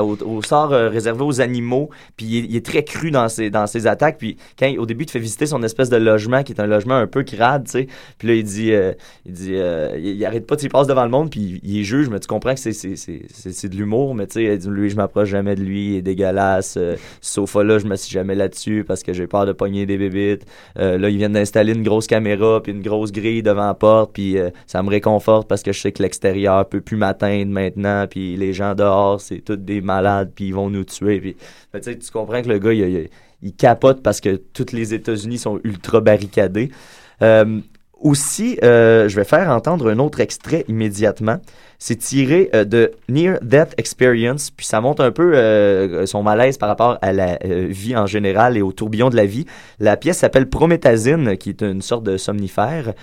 au, 0.00 0.42
sort 0.42 0.70
réservé 0.70 1.22
aux 1.24 1.40
animaux. 1.40 1.90
Puis 2.16 2.26
il, 2.26 2.56
est- 2.56 2.64
très 2.64 2.82
cru 2.82 3.10
dans 3.10 3.28
ses, 3.28 3.50
dans 3.50 3.66
ses 3.66 3.86
attaques. 3.86 4.18
Puis 4.18 4.36
quand 4.58 4.72
au 4.78 4.86
début, 4.86 5.04
il 5.04 5.06
te 5.06 5.12
fait 5.12 5.18
visiter 5.18 5.46
son 5.46 5.62
espèce 5.62 5.90
de 5.90 5.96
logement, 5.96 6.42
qui 6.42 6.52
est 6.52 6.60
un 6.60 6.66
logement 6.66 6.94
un 6.94 7.06
peu 7.06 7.22
crade, 7.22 7.64
tu 7.64 7.72
sais. 7.72 7.88
Puis 8.18 8.28
là, 8.28 8.34
il 8.34 8.44
dit, 8.44 8.72
il 9.26 9.32
dit, 9.32 9.54
il, 9.98 10.24
arrête 10.24 10.46
pas, 10.46 10.56
tu 10.56 10.68
passe 10.68 10.86
devant 10.86 11.04
le 11.04 11.10
monde, 11.10 11.30
puis 11.30 11.60
il, 11.62 11.80
est 11.80 11.84
juge. 11.84 12.08
Mais 12.08 12.20
tu 12.20 12.26
comprends 12.26 12.54
que 12.54 12.60
c'est, 12.60 12.72
c'est, 12.72 13.68
de 13.68 13.76
l'humour. 13.76 14.14
Mais 14.14 14.26
tu 14.26 14.44
sais, 14.44 14.68
lui, 14.68 14.88
je 14.88 14.96
m'approche 14.96 15.28
jamais 15.28 15.54
de 15.54 15.62
lui, 15.62 15.92
il 15.92 15.96
est 15.96 16.02
dégueulasse. 16.02 16.72
Ce 16.74 16.96
sofa-là, 17.20 17.78
je 17.78 17.86
me 17.86 17.96
suis 17.96 18.12
jamais 18.12 18.34
là-dessus 18.34 18.84
parce 18.86 19.02
que 19.02 19.12
j'ai 19.12 19.26
peur 19.26 19.46
de 19.46 19.52
pogner 19.52 19.86
des 19.86 19.98
bébites. 19.98 20.46
Là, 20.76 21.08
ils 21.08 21.16
viennent 21.16 21.32
d'installer 21.32 21.74
une 21.74 21.82
grosse 21.82 22.06
caméra 22.06 22.62
puis 22.62 22.72
une 22.72 22.82
grosse 22.82 23.12
grille 23.12 23.42
devant 23.42 23.74
la 23.84 23.90
porte, 23.90 24.12
puis 24.14 24.38
euh, 24.38 24.50
ça 24.66 24.82
me 24.82 24.88
réconforte 24.88 25.48
parce 25.48 25.62
que 25.62 25.72
je 25.72 25.80
sais 25.80 25.92
que 25.92 26.02
l'extérieur 26.02 26.66
peut 26.68 26.80
plus 26.80 26.96
m'atteindre 26.96 27.52
maintenant, 27.52 28.06
puis 28.08 28.36
les 28.36 28.52
gens 28.52 28.74
dehors, 28.74 29.20
c'est 29.20 29.40
tous 29.40 29.56
des 29.56 29.80
malades, 29.80 30.32
puis 30.34 30.46
ils 30.46 30.54
vont 30.54 30.70
nous 30.70 30.84
tuer. 30.84 31.20
Puis, 31.20 31.36
que, 31.72 31.90
tu 31.90 32.10
comprends 32.12 32.42
que 32.42 32.48
le 32.48 32.58
gars, 32.58 32.72
il, 32.72 33.08
capote 33.58 34.02
parce 34.02 34.20
que 34.20 34.36
tous 34.36 34.72
les 34.72 34.94
États-Unis 34.94 35.38
sont 35.38 35.60
ultra 35.64 36.00
barricadés. 36.00 36.70
Euh, 37.20 37.60
aussi, 38.00 38.58
euh, 38.62 39.08
je 39.08 39.16
vais 39.16 39.24
faire 39.24 39.50
entendre 39.50 39.90
un 39.90 39.98
autre 39.98 40.20
extrait 40.20 40.64
immédiatement. 40.68 41.36
C'est 41.78 41.96
tiré 41.96 42.50
de 42.52 42.92
Near 43.08 43.38
Death 43.42 43.74
Experience, 43.76 44.50
puis 44.50 44.64
ça 44.64 44.80
montre 44.80 45.02
un 45.04 45.10
peu 45.10 46.06
son 46.06 46.22
malaise 46.22 46.56
par 46.56 46.70
rapport 46.70 46.98
à 47.02 47.12
la 47.12 47.38
vie 47.42 47.94
en 47.96 48.06
général 48.06 48.56
et 48.56 48.62
au 48.62 48.72
tourbillon 48.72 49.10
de 49.10 49.16
la 49.16 49.26
vie. 49.26 49.44
La 49.80 49.98
pièce 49.98 50.18
s'appelle 50.18 50.48
Prométhazine, 50.48 51.36
qui 51.36 51.50
est 51.50 51.62
une 51.62 51.82
sorte 51.82 52.04
de 52.04 52.16
somnifère. 52.16 52.94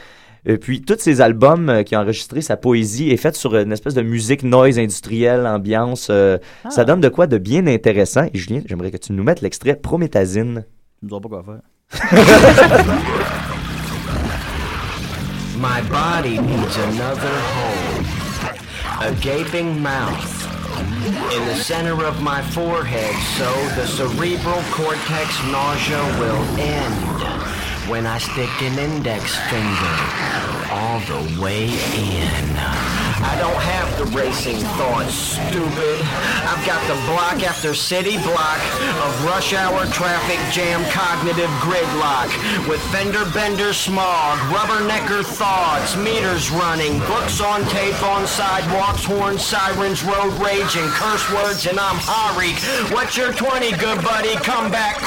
Et 0.46 0.58
puis, 0.58 0.82
tous 0.82 0.98
ces 1.00 1.22
albums 1.22 1.70
euh, 1.70 1.84
qui 1.84 1.96
ont 1.96 2.00
enregistré 2.00 2.42
sa 2.42 2.58
poésie 2.58 3.12
est 3.12 3.18
faite 3.18 3.36
sur 3.36 3.56
une 3.56 3.72
espèce 3.72 3.94
de 3.94 4.02
musique 4.02 4.42
noise 4.44 4.80
industrielle, 4.80 5.46
ambiance. 5.46 6.08
euh, 6.10 6.38
Ça 6.70 6.84
donne 6.84 7.00
de 7.02 7.10
quoi 7.10 7.28
de 7.28 7.38
bien 7.38 7.68
intéressant. 7.68 8.26
Et 8.34 8.38
Julien, 8.38 8.62
j'aimerais 8.66 8.90
que 8.92 8.98
tu 8.98 9.14
nous 9.14 9.24
mettes 9.24 9.42
l'extrait 9.42 9.76
Prométhazine. 9.76 10.66
Je 11.04 11.08
ne 11.08 11.12
sais 11.20 11.22
pas 11.22 11.30
quoi 11.30 11.44
faire. 11.44 11.62
My 15.60 15.82
body 15.92 16.40
needs 16.40 16.78
another 16.78 17.38
hole. 17.54 18.04
A 19.02 19.12
gaping 19.22 19.80
mouth. 19.82 20.38
In 21.36 21.46
the 21.48 21.56
center 21.56 22.04
of 22.06 22.22
my 22.22 22.42
forehead, 22.42 23.14
so 23.38 23.46
the 23.76 23.86
cerebral 23.88 24.62
cortex 24.72 25.40
nausea 25.52 26.02
will 26.20 26.42
end 26.60 26.96
when 27.92 28.08
I 28.08 28.20
stick 28.20 28.50
an 28.62 28.80
index 28.80 29.36
finger 29.52 30.32
all 30.72 31.02
the 31.02 31.42
way 31.42 31.68
in. 31.68 32.56
I 33.22 33.36
don't 33.38 33.62
have 33.62 33.92
the 34.00 34.06
racing 34.18 34.58
thoughts, 34.80 35.14
stupid. 35.14 36.00
I've 36.48 36.64
got 36.66 36.80
the 36.88 36.96
block 37.12 37.44
after 37.44 37.76
city 37.76 38.18
block 38.24 38.60
of 39.04 39.12
rush 39.26 39.54
hour 39.54 39.86
traffic 39.92 40.40
jam 40.56 40.80
cognitive 40.90 41.52
gridlock 41.60 42.32
with 42.68 42.82
fender 42.90 43.30
bender 43.30 43.74
smog, 43.74 44.40
rubbernecker 44.50 45.24
thoughts, 45.24 45.96
meters 45.98 46.50
running, 46.50 46.98
books 47.06 47.42
on 47.42 47.62
tape 47.70 48.02
on 48.02 48.26
sidewalks, 48.26 49.04
horn 49.04 49.38
sirens, 49.38 50.04
road 50.04 50.34
rage, 50.40 50.80
and 50.80 50.90
curse 50.96 51.28
words, 51.36 51.68
and 51.68 51.78
I'm 51.78 52.00
Harik. 52.00 52.58
What's 52.94 53.18
your 53.18 53.34
20, 53.34 53.72
good 53.78 54.02
buddy? 54.02 54.34
Come 54.42 54.72
back. 54.72 54.98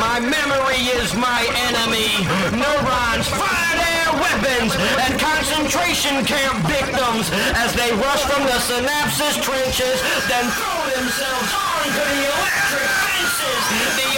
My 0.00 0.18
memory 0.18 0.82
is 0.98 1.14
my 1.14 1.44
enemy. 1.68 2.05
Neurons, 2.06 3.26
fire 3.26 3.76
their 3.76 4.12
weapons, 4.14 4.72
and 5.02 5.18
concentration 5.18 6.24
camp 6.24 6.62
victims 6.66 7.30
as 7.58 7.74
they 7.74 7.90
rush 7.98 8.22
from 8.22 8.44
the 8.44 8.58
synapses 8.62 9.42
trenches, 9.42 9.98
then 10.30 10.46
throw 10.54 10.80
themselves 10.94 11.50
onto 11.50 11.98
the 11.98 12.20
electric 12.30 12.88
fences. 13.02 13.62
The 13.98 14.15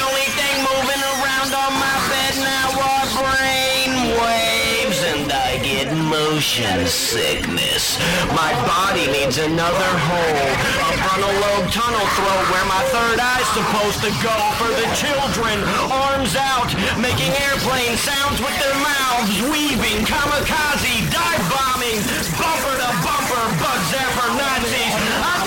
motion 6.09 6.87
sickness. 6.89 8.01
My 8.33 8.53
body 8.65 9.05
needs 9.13 9.37
another 9.37 9.91
hole, 10.09 10.49
a 10.89 10.97
frontal 11.05 11.35
lobe 11.37 11.69
tunnel 11.69 12.07
throat 12.17 12.45
where 12.49 12.65
my 12.65 12.83
third 12.89 13.21
eye's 13.21 13.49
supposed 13.53 14.01
to 14.01 14.11
go 14.25 14.37
for 14.57 14.73
the 14.73 14.89
children. 14.97 15.61
Arms 15.93 16.33
out, 16.37 16.73
making 16.97 17.29
airplane 17.45 17.97
sounds 18.01 18.41
with 18.41 18.57
their 18.57 18.77
mouths, 18.81 19.37
weaving, 19.53 20.09
kamikaze, 20.09 20.97
dive 21.13 21.45
bombing, 21.53 22.01
bumper 22.41 22.75
to 22.81 22.91
bumper, 23.05 23.45
bug 23.61 23.81
zapper 23.93 24.29
Nazis. 24.33 24.95
Ante 25.29 25.38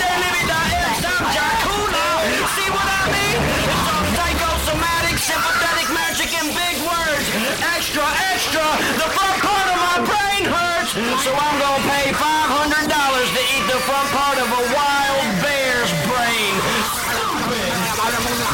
Extra, 7.59 8.07
extra, 8.31 8.63
the 8.95 9.09
front 9.11 9.37
part 9.43 9.67
of 9.67 9.77
my 9.77 9.97
brain 10.07 10.43
hurts. 10.47 10.95
So 11.23 11.31
I'm 11.35 11.57
gonna 11.59 11.83
pay 11.91 12.15
$500 12.15 13.27
to 13.35 13.41
eat 13.51 13.65
the 13.67 13.81
front 13.83 14.07
part 14.15 14.37
of 14.39 14.47
a 14.47 14.63
wild 14.71 15.27
bear's 15.43 15.91
brain. 16.07 16.53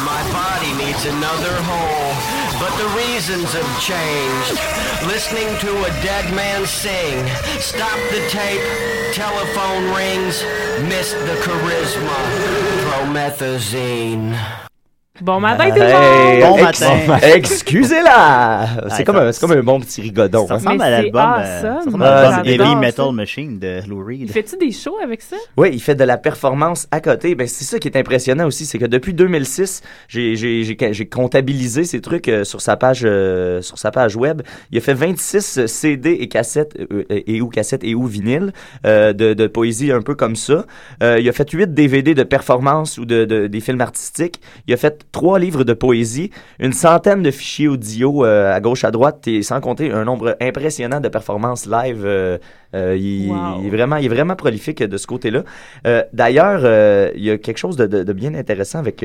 My 0.02 0.22
body 0.32 0.72
needs 0.82 1.04
another 1.06 1.54
hole, 1.70 2.12
but 2.58 2.74
the 2.76 2.88
reasons 2.96 3.52
have 3.52 3.70
changed. 3.80 4.58
Listening 5.06 5.48
to 5.60 5.70
a 5.84 5.90
dead 6.02 6.34
man 6.34 6.66
sing, 6.66 7.26
stop 7.60 7.98
the 8.10 8.26
tape, 8.28 8.62
telephone 9.14 9.84
rings, 9.94 10.42
missed 10.88 11.18
the 11.26 11.36
charisma, 11.44 12.18
promethazine. 12.82 14.36
Bon 15.20 15.40
matin, 15.40 15.70
tout 15.70 15.76
le 15.80 16.46
monde! 16.48 16.58
ex- 16.64 16.82
Excusez-la! 17.36 18.66
C'est 18.88 18.98
Ouais, 18.98 19.04
comme, 19.04 19.16
ça- 19.16 19.22
un- 19.22 19.32
c'est 19.32 19.40
comme 19.40 19.52
un 19.52 19.62
bon 19.62 19.80
petit 19.80 20.00
rigodon. 20.00 20.46
Ça 20.46 20.54
hein. 20.54 20.56
ressemble 20.58 20.78
Mais 20.78 20.84
à 20.84 20.86
c'est 20.86 21.02
l'album 21.02 21.20
euh, 21.22 21.34
awesome. 21.34 21.60
ça 21.62 21.78
ressemble 21.78 22.04
Ah, 22.04 22.18
à 22.18 22.22
l'album 22.22 22.44
c'est 22.44 22.54
Heavy 22.54 22.76
Metal 22.76 23.06
ça. 23.06 23.12
Machine 23.12 23.58
de 23.58 23.80
Lou 23.88 24.04
Reed. 24.04 24.30
Fais-tu 24.30 24.56
des 24.56 24.70
shows 24.72 24.96
avec 25.02 25.22
ça? 25.22 25.36
Oui, 25.56 25.70
il 25.72 25.80
fait 25.80 25.94
de 25.94 26.04
la 26.04 26.18
performance 26.18 26.86
à 26.90 27.00
côté. 27.00 27.34
Ben, 27.34 27.48
c'est 27.48 27.64
ça 27.64 27.78
qui 27.78 27.88
est 27.88 27.96
impressionnant 27.96 28.46
aussi, 28.46 28.64
c'est 28.66 28.78
que 28.78 28.84
depuis 28.84 29.12
2006, 29.14 29.82
j'ai, 30.08 30.36
j'ai, 30.36 30.62
j'ai, 30.62 30.76
j'ai 30.92 31.06
comptabilisé 31.08 31.84
ces 31.84 32.00
trucs 32.00 32.28
euh, 32.28 32.44
sur 32.44 32.60
sa 32.60 32.76
page 32.76 33.00
euh, 33.04 33.60
sur 33.62 33.78
sa 33.78 33.90
page 33.90 34.14
web. 34.16 34.42
Il 34.70 34.78
a 34.78 34.80
fait 34.80 34.94
26 34.94 35.66
CD 35.66 36.12
et 36.20 36.28
cassettes 36.28 36.76
euh, 36.92 37.04
et 37.08 37.40
ou 37.40 37.48
cassettes 37.48 37.82
et 37.84 37.94
ou 37.94 38.06
vinyles 38.06 38.52
euh, 38.86 39.12
de, 39.12 39.34
de 39.34 39.46
poésie 39.46 39.90
un 39.92 40.02
peu 40.02 40.14
comme 40.14 40.36
ça. 40.36 40.64
Euh, 41.02 41.18
il 41.20 41.28
a 41.28 41.32
fait 41.32 41.50
8 41.50 41.74
DVD 41.74 42.14
de 42.14 42.22
performance 42.22 42.98
ou 42.98 43.04
de, 43.04 43.24
de- 43.24 43.46
des 43.48 43.60
films 43.60 43.80
artistiques. 43.80 44.40
Il 44.66 44.74
a 44.74 44.76
fait 44.76 45.04
trois 45.12 45.38
livres 45.38 45.64
de 45.64 45.72
poésie, 45.72 46.30
une 46.58 46.72
centaine 46.72 47.22
de 47.22 47.30
fichiers 47.30 47.68
audio 47.68 48.24
euh, 48.24 48.54
à 48.54 48.60
gauche 48.60 48.84
à 48.84 48.90
droite 48.90 49.26
et 49.28 49.42
sans 49.42 49.60
compter 49.60 49.90
un 49.92 50.04
nombre 50.04 50.36
impressionnant 50.40 51.00
de 51.00 51.08
performances 51.08 51.66
live. 51.66 52.02
euh, 52.04 52.38
euh, 52.74 52.96
il, 52.98 53.30
Wow. 53.30 53.60
il 53.60 53.66
est 53.66 53.70
vraiment, 53.70 53.96
il 53.96 54.06
est 54.06 54.08
vraiment 54.08 54.36
prolifique 54.36 54.82
de 54.82 54.96
ce 54.96 55.06
côté-là. 55.06 55.42
D'ailleurs, 56.12 56.60
il 57.16 57.22
y 57.24 57.30
a 57.30 57.38
quelque 57.38 57.58
chose 57.58 57.76
de, 57.76 57.86
de- 57.86 58.02
de 58.02 58.12
bien 58.12 58.34
intéressant 58.34 58.78
avec. 58.80 59.04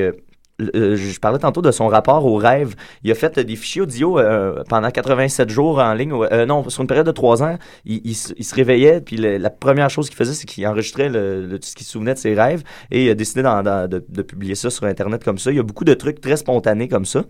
Euh, 0.61 0.95
je 0.95 1.19
parlais 1.19 1.39
tantôt 1.39 1.61
de 1.61 1.71
son 1.71 1.87
rapport 1.87 2.25
au 2.25 2.35
rêve. 2.35 2.75
Il 3.03 3.11
a 3.11 3.15
fait 3.15 3.37
euh, 3.39 3.43
des 3.43 3.55
fichiers 3.55 3.81
audio 3.81 4.19
euh, 4.19 4.63
pendant 4.69 4.89
87 4.91 5.49
jours 5.49 5.79
en 5.79 5.93
ligne. 5.93 6.13
non, 6.47 6.69
sur 6.69 6.81
une 6.81 6.87
période 6.87 7.05
de 7.07 7.11
3 7.11 7.43
ans, 7.43 7.57
il, 7.85 8.13
se- 8.15 8.33
il 8.37 8.43
se 8.45 8.53
réveillait, 8.55 9.01
puis 9.01 9.17
la 9.17 9.49
première 9.49 9.89
chose 9.89 10.09
qu'il 10.09 10.17
faisait, 10.17 10.33
c'est 10.33 10.45
qu'il 10.45 10.65
enregistrait 10.67 11.09
le, 11.09 11.45
le- 11.45 11.59
ce 11.61 11.75
qu'il 11.75 11.85
se 11.85 11.91
souvenait 11.93 12.13
de 12.13 12.19
ses 12.19 12.33
rêves 12.35 12.63
et 12.91 13.05
il 13.05 13.09
a 13.09 13.15
décidé 13.15 13.41
de, 13.41 14.21
publier 14.21 14.55
ça 14.55 14.69
sur 14.69 14.85
Internet 14.85 15.23
comme 15.23 15.37
ça. 15.39 15.51
Il 15.51 15.57
y 15.57 15.59
a 15.59 15.63
beaucoup 15.63 15.85
de 15.85 15.93
trucs 15.93 16.21
très 16.21 16.37
spontanés 16.37 16.87
comme 16.87 17.05
ça. 17.05 17.23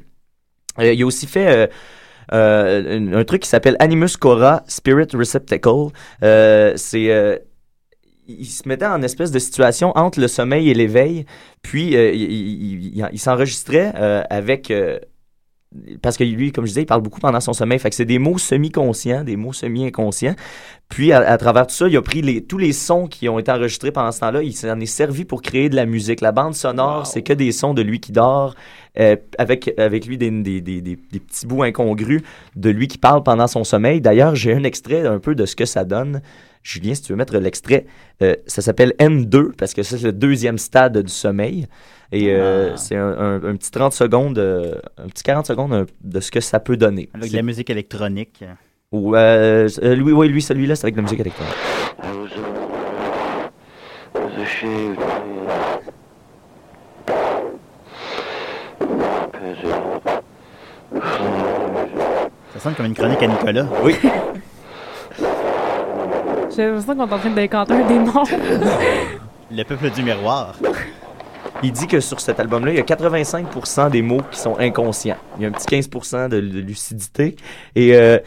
Il 0.80 1.02
a 1.02 1.06
aussi 1.06 1.28
fait 1.28 1.70
un, 2.32 3.14
un 3.14 3.24
truc 3.24 3.42
qui 3.44 3.50
s'appelle 3.50 3.76
Animus 3.80 4.18
Cora 4.18 4.64
Spirit 4.68 5.08
Receptacle. 5.14 5.88
C'est 6.76 7.42
il 8.28 8.46
se 8.46 8.68
mettait 8.68 8.86
en 8.86 9.02
espèce 9.02 9.32
de 9.32 9.40
situation 9.40 9.92
entre 9.98 10.20
le 10.20 10.28
sommeil 10.28 10.70
et 10.70 10.74
l'éveil, 10.74 11.26
puis 11.62 11.96
euh, 11.96 12.12
il, 12.14 12.22
il- 12.22 12.98
il- 12.98 13.10
il 13.12 13.20
s'enregistrait 13.20 13.94
euh, 13.96 14.24
avec 14.30 14.72
euh, 14.72 15.00
parce 16.04 16.18
que 16.18 16.24
lui, 16.24 16.52
comme 16.52 16.66
je 16.66 16.70
disais, 16.70 16.84
il 16.84 16.86
parle 16.86 17.02
beaucoup 17.02 17.20
pendant 17.20 17.40
son 17.40 17.54
sommeil. 17.54 17.80
Fait 17.80 17.90
que 17.90 17.96
c'est 17.96 18.06
des 18.06 18.20
mots 18.20 18.38
semi-conscients, 18.38 19.24
des 19.24 19.36
mots 19.36 19.54
semi-inconscients. 19.54 20.36
Puis, 20.88 21.12
à, 21.12 21.28
à 21.28 21.36
travers 21.40 21.66
tout 21.66 21.74
ça, 21.74 21.88
il 21.88 21.98
a 21.98 22.02
pris 22.04 22.22
les, 22.22 22.44
tous 22.44 22.60
les 22.60 22.74
sons 22.74 23.08
qui 23.08 23.28
ont 23.28 23.40
été 23.40 23.52
enregistrés 23.52 23.92
pendant 23.92 24.12
ce 24.12 24.20
temps-là. 24.20 24.44
Il 24.44 24.54
s'en 24.56 24.80
est 24.80 24.86
servi 24.86 25.26
pour 25.26 25.42
créer 25.42 25.70
de 25.70 25.76
la 25.76 25.88
musique. 25.88 26.22
La 26.22 26.32
bande 26.32 26.54
sonore, 26.54 27.08
c'est 27.08 27.24
que 27.24 27.34
des 27.34 27.52
sons 27.52 27.74
de 27.74 27.82
lui 27.82 28.00
qui 28.00 28.12
dort, 28.12 28.54
euh, 29.00 29.16
avec, 29.38 29.74
avec 29.78 30.06
lui 30.06 30.18
des, 30.18 30.30
des, 30.30 30.62
des, 30.62 30.82
des- 30.82 30.96
des 30.96 31.20
petits 31.20 31.46
bouts 31.48 31.64
incongrus 31.64 32.22
de 32.56 32.70
lui 32.70 32.88
qui 32.88 32.98
parle 32.98 33.24
pendant 33.24 33.48
son 33.48 33.64
sommeil. 33.64 34.02
D'ailleurs, 34.02 34.36
j'ai 34.36 34.54
un 34.54 34.64
extrait 34.64 35.06
un 35.06 35.20
peu 35.20 35.34
de 35.36 35.46
ce 35.46 35.56
que 35.56 35.66
ça 35.66 35.84
donne. 35.84 36.22
Julien, 36.62 36.94
si 36.96 37.02
tu 37.02 37.12
veux 37.12 37.18
mettre 37.18 37.38
l'extrait, 37.38 37.86
euh, 38.22 38.36
ça 38.48 38.62
s'appelle 38.62 38.94
N2 39.00 39.52
parce 39.58 39.74
que 39.74 39.84
ça, 39.84 39.98
c'est 39.98 40.06
le 40.06 40.14
deuxième 40.14 40.58
stade 40.58 40.98
du 40.98 41.12
sommeil. 41.12 41.66
Et 42.12 42.28
euh, 42.30 42.70
Ah. 42.74 42.78
c'est 42.78 42.96
un, 42.96 43.08
un- 43.18 43.44
un 43.44 43.56
petit 43.56 43.72
30 43.72 43.92
secondes, 43.94 44.38
un 44.98 45.08
petit 45.10 45.24
40 45.24 45.46
secondes 45.48 45.88
de 46.02 46.20
ce 46.20 46.32
que 46.32 46.40
ça 46.40 46.60
peut 46.60 46.78
donner. 46.78 47.10
Avec 47.14 47.32
de 47.32 47.36
la 47.36 47.42
musique 47.42 47.70
électronique. 47.70 48.44
ou, 48.92 49.16
euh, 49.16 49.68
lui, 49.82 50.14
oui, 50.14 50.28
lui, 50.30 50.42
celui-là, 50.42 50.76
c'est 50.76 50.86
avec 50.86 50.94
de 50.96 51.00
la 51.00 51.04
musique 51.04 51.20
électronique. 51.20 51.54
Sonne 62.64 62.76
comme 62.76 62.86
une 62.86 62.94
chronique 62.94 63.22
à 63.22 63.28
Nicolas. 63.28 63.66
Oui. 63.84 63.96
J'ai 66.56 66.66
l'impression 66.68 66.96
qu'on 66.96 67.08
est 67.10 67.14
en 67.14 67.18
train 67.20 67.30
d'incanter 67.32 67.74
un 67.74 67.88
démon. 67.88 68.24
Le 69.52 69.64
peuple 69.64 69.90
du 69.92 70.02
miroir. 70.04 70.56
Il 71.62 71.72
dit 71.72 71.88
que 71.88 72.00
sur 72.00 72.20
cet 72.20 72.40
album-là, 72.40 72.72
il 72.72 72.78
y 72.78 72.80
a 72.80 72.84
85% 72.84 73.92
des 73.92 74.02
mots 74.02 74.22
qui 74.32 74.40
sont 74.40 74.58
inconscients. 74.60 75.18
Il 75.38 75.44
y 75.44 75.46
a 75.46 75.50
un 75.50 75.52
petit 75.52 75.68
15% 75.82 76.30
de, 76.30 76.40
de 76.40 76.60
lucidité. 76.60 77.36
Et, 77.76 77.96
euh, 77.96 78.18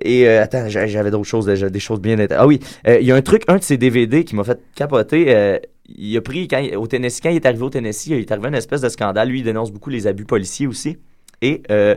et 0.00 0.28
euh, 0.28 0.42
attends, 0.42 0.68
j'a- 0.68 0.86
j'avais 0.86 1.10
d'autres 1.10 1.24
choses, 1.28 1.46
déjà, 1.46 1.68
des 1.68 1.78
choses 1.80 2.00
bien 2.00 2.14
intéressantes. 2.14 2.38
Ah 2.40 2.46
oui, 2.46 2.60
euh, 2.86 2.98
il 3.00 3.06
y 3.06 3.12
a 3.12 3.16
un 3.16 3.22
truc, 3.22 3.42
un 3.48 3.56
de 3.56 3.62
ses 3.62 3.76
DVD 3.76 4.24
qui 4.24 4.34
m'a 4.36 4.44
fait 4.44 4.60
capoter. 4.74 5.26
euh, 5.28 5.58
il 5.94 6.16
a 6.16 6.20
pris, 6.22 6.48
quand, 6.48 6.58
il- 6.58 6.76
au 6.76 6.86
Tennessee, 6.86 7.20
quand 7.22 7.30
il 7.30 7.36
est 7.36 7.46
arrivé 7.46 7.62
au 7.62 7.70
Tennessee, 7.70 8.06
il 8.08 8.14
est 8.18 8.30
arrivé 8.32 8.48
une 8.48 8.54
espèce 8.54 8.80
de 8.80 8.88
scandale. 8.88 9.28
Lui, 9.28 9.40
il 9.40 9.44
dénonce 9.44 9.70
beaucoup 9.72 9.90
les 9.90 10.06
abus 10.06 10.24
policiers 10.24 10.66
aussi. 10.66 10.98
Et 11.42 11.62
euh, 11.70 11.94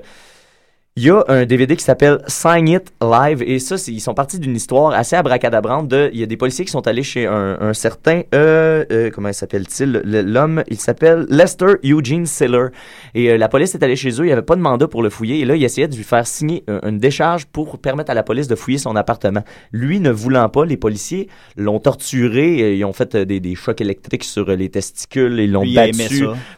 il 0.98 1.04
y 1.04 1.10
a 1.10 1.26
un 1.28 1.46
DVD 1.46 1.76
qui 1.76 1.84
s'appelle 1.84 2.20
Sign 2.28 2.70
It 2.70 2.94
Live 3.02 3.44
et 3.46 3.60
ça, 3.60 3.76
ils 3.90 4.00
sont 4.00 4.14
partis 4.14 4.40
d'une 4.40 4.56
histoire 4.56 4.94
assez 4.94 5.18
abracadabrante 5.18 5.90
de, 5.90 6.10
il 6.14 6.22
y 6.22 6.24
a 6.24 6.26
des 6.26 6.38
policiers 6.38 6.64
qui 6.64 6.72
sont 6.72 6.88
allés 6.88 7.04
chez 7.04 7.26
un, 7.28 7.58
un 7.60 7.74
certain, 7.74 8.22
euh, 8.34 8.86
euh, 8.94 9.10
comment 9.14 9.28
il 9.28 9.34
s'appelle-t-il, 9.34 9.92
Le- 10.06 10.22
l'homme, 10.22 10.64
il 10.70 10.78
s'appelle 10.80 11.26
Lester 11.30 11.74
Eugene 11.84 12.26
Siller 12.26 12.68
et 13.14 13.32
euh, 13.32 13.38
la 13.38 13.50
police 13.50 13.76
est 13.76 13.84
allée 13.84 13.98
chez 13.98 14.08
eux, 14.12 14.20
il 14.24 14.28
n'y 14.28 14.32
avait 14.32 14.42
pas 14.42 14.56
de 14.56 14.62
mandat 14.62 14.88
pour 14.88 15.04
le 15.04 15.10
fouiller 15.10 15.42
et 15.42 15.44
là, 15.46 15.58
il 15.58 15.64
essayait 15.66 15.90
de 15.90 15.98
lui 15.98 16.06
faire 16.06 16.26
signer 16.26 16.64
un- 16.70 16.80
une 16.88 16.98
décharge 16.98 17.46
pour 17.48 17.78
permettre 17.78 18.12
à 18.12 18.14
la 18.14 18.24
police 18.24 18.48
de 18.48 18.56
fouiller 18.56 18.78
son 18.78 18.96
appartement. 18.96 19.44
Lui 19.74 20.00
ne 20.00 20.12
voulant 20.12 20.48
pas, 20.48 20.64
les 20.64 20.78
policiers 20.78 21.28
l'ont 21.58 21.80
torturé, 21.82 22.74
ils 22.78 22.86
ont 22.86 22.94
fait 22.94 23.16
euh, 23.16 23.26
des, 23.26 23.42
des 23.42 23.56
chocs 23.56 23.82
électriques 23.82 24.24
sur 24.24 24.48
euh, 24.50 24.56
les 24.56 24.70
testicules, 24.70 25.42
ils 25.42 25.52
l'ont 25.52 25.64
battu 25.76 25.98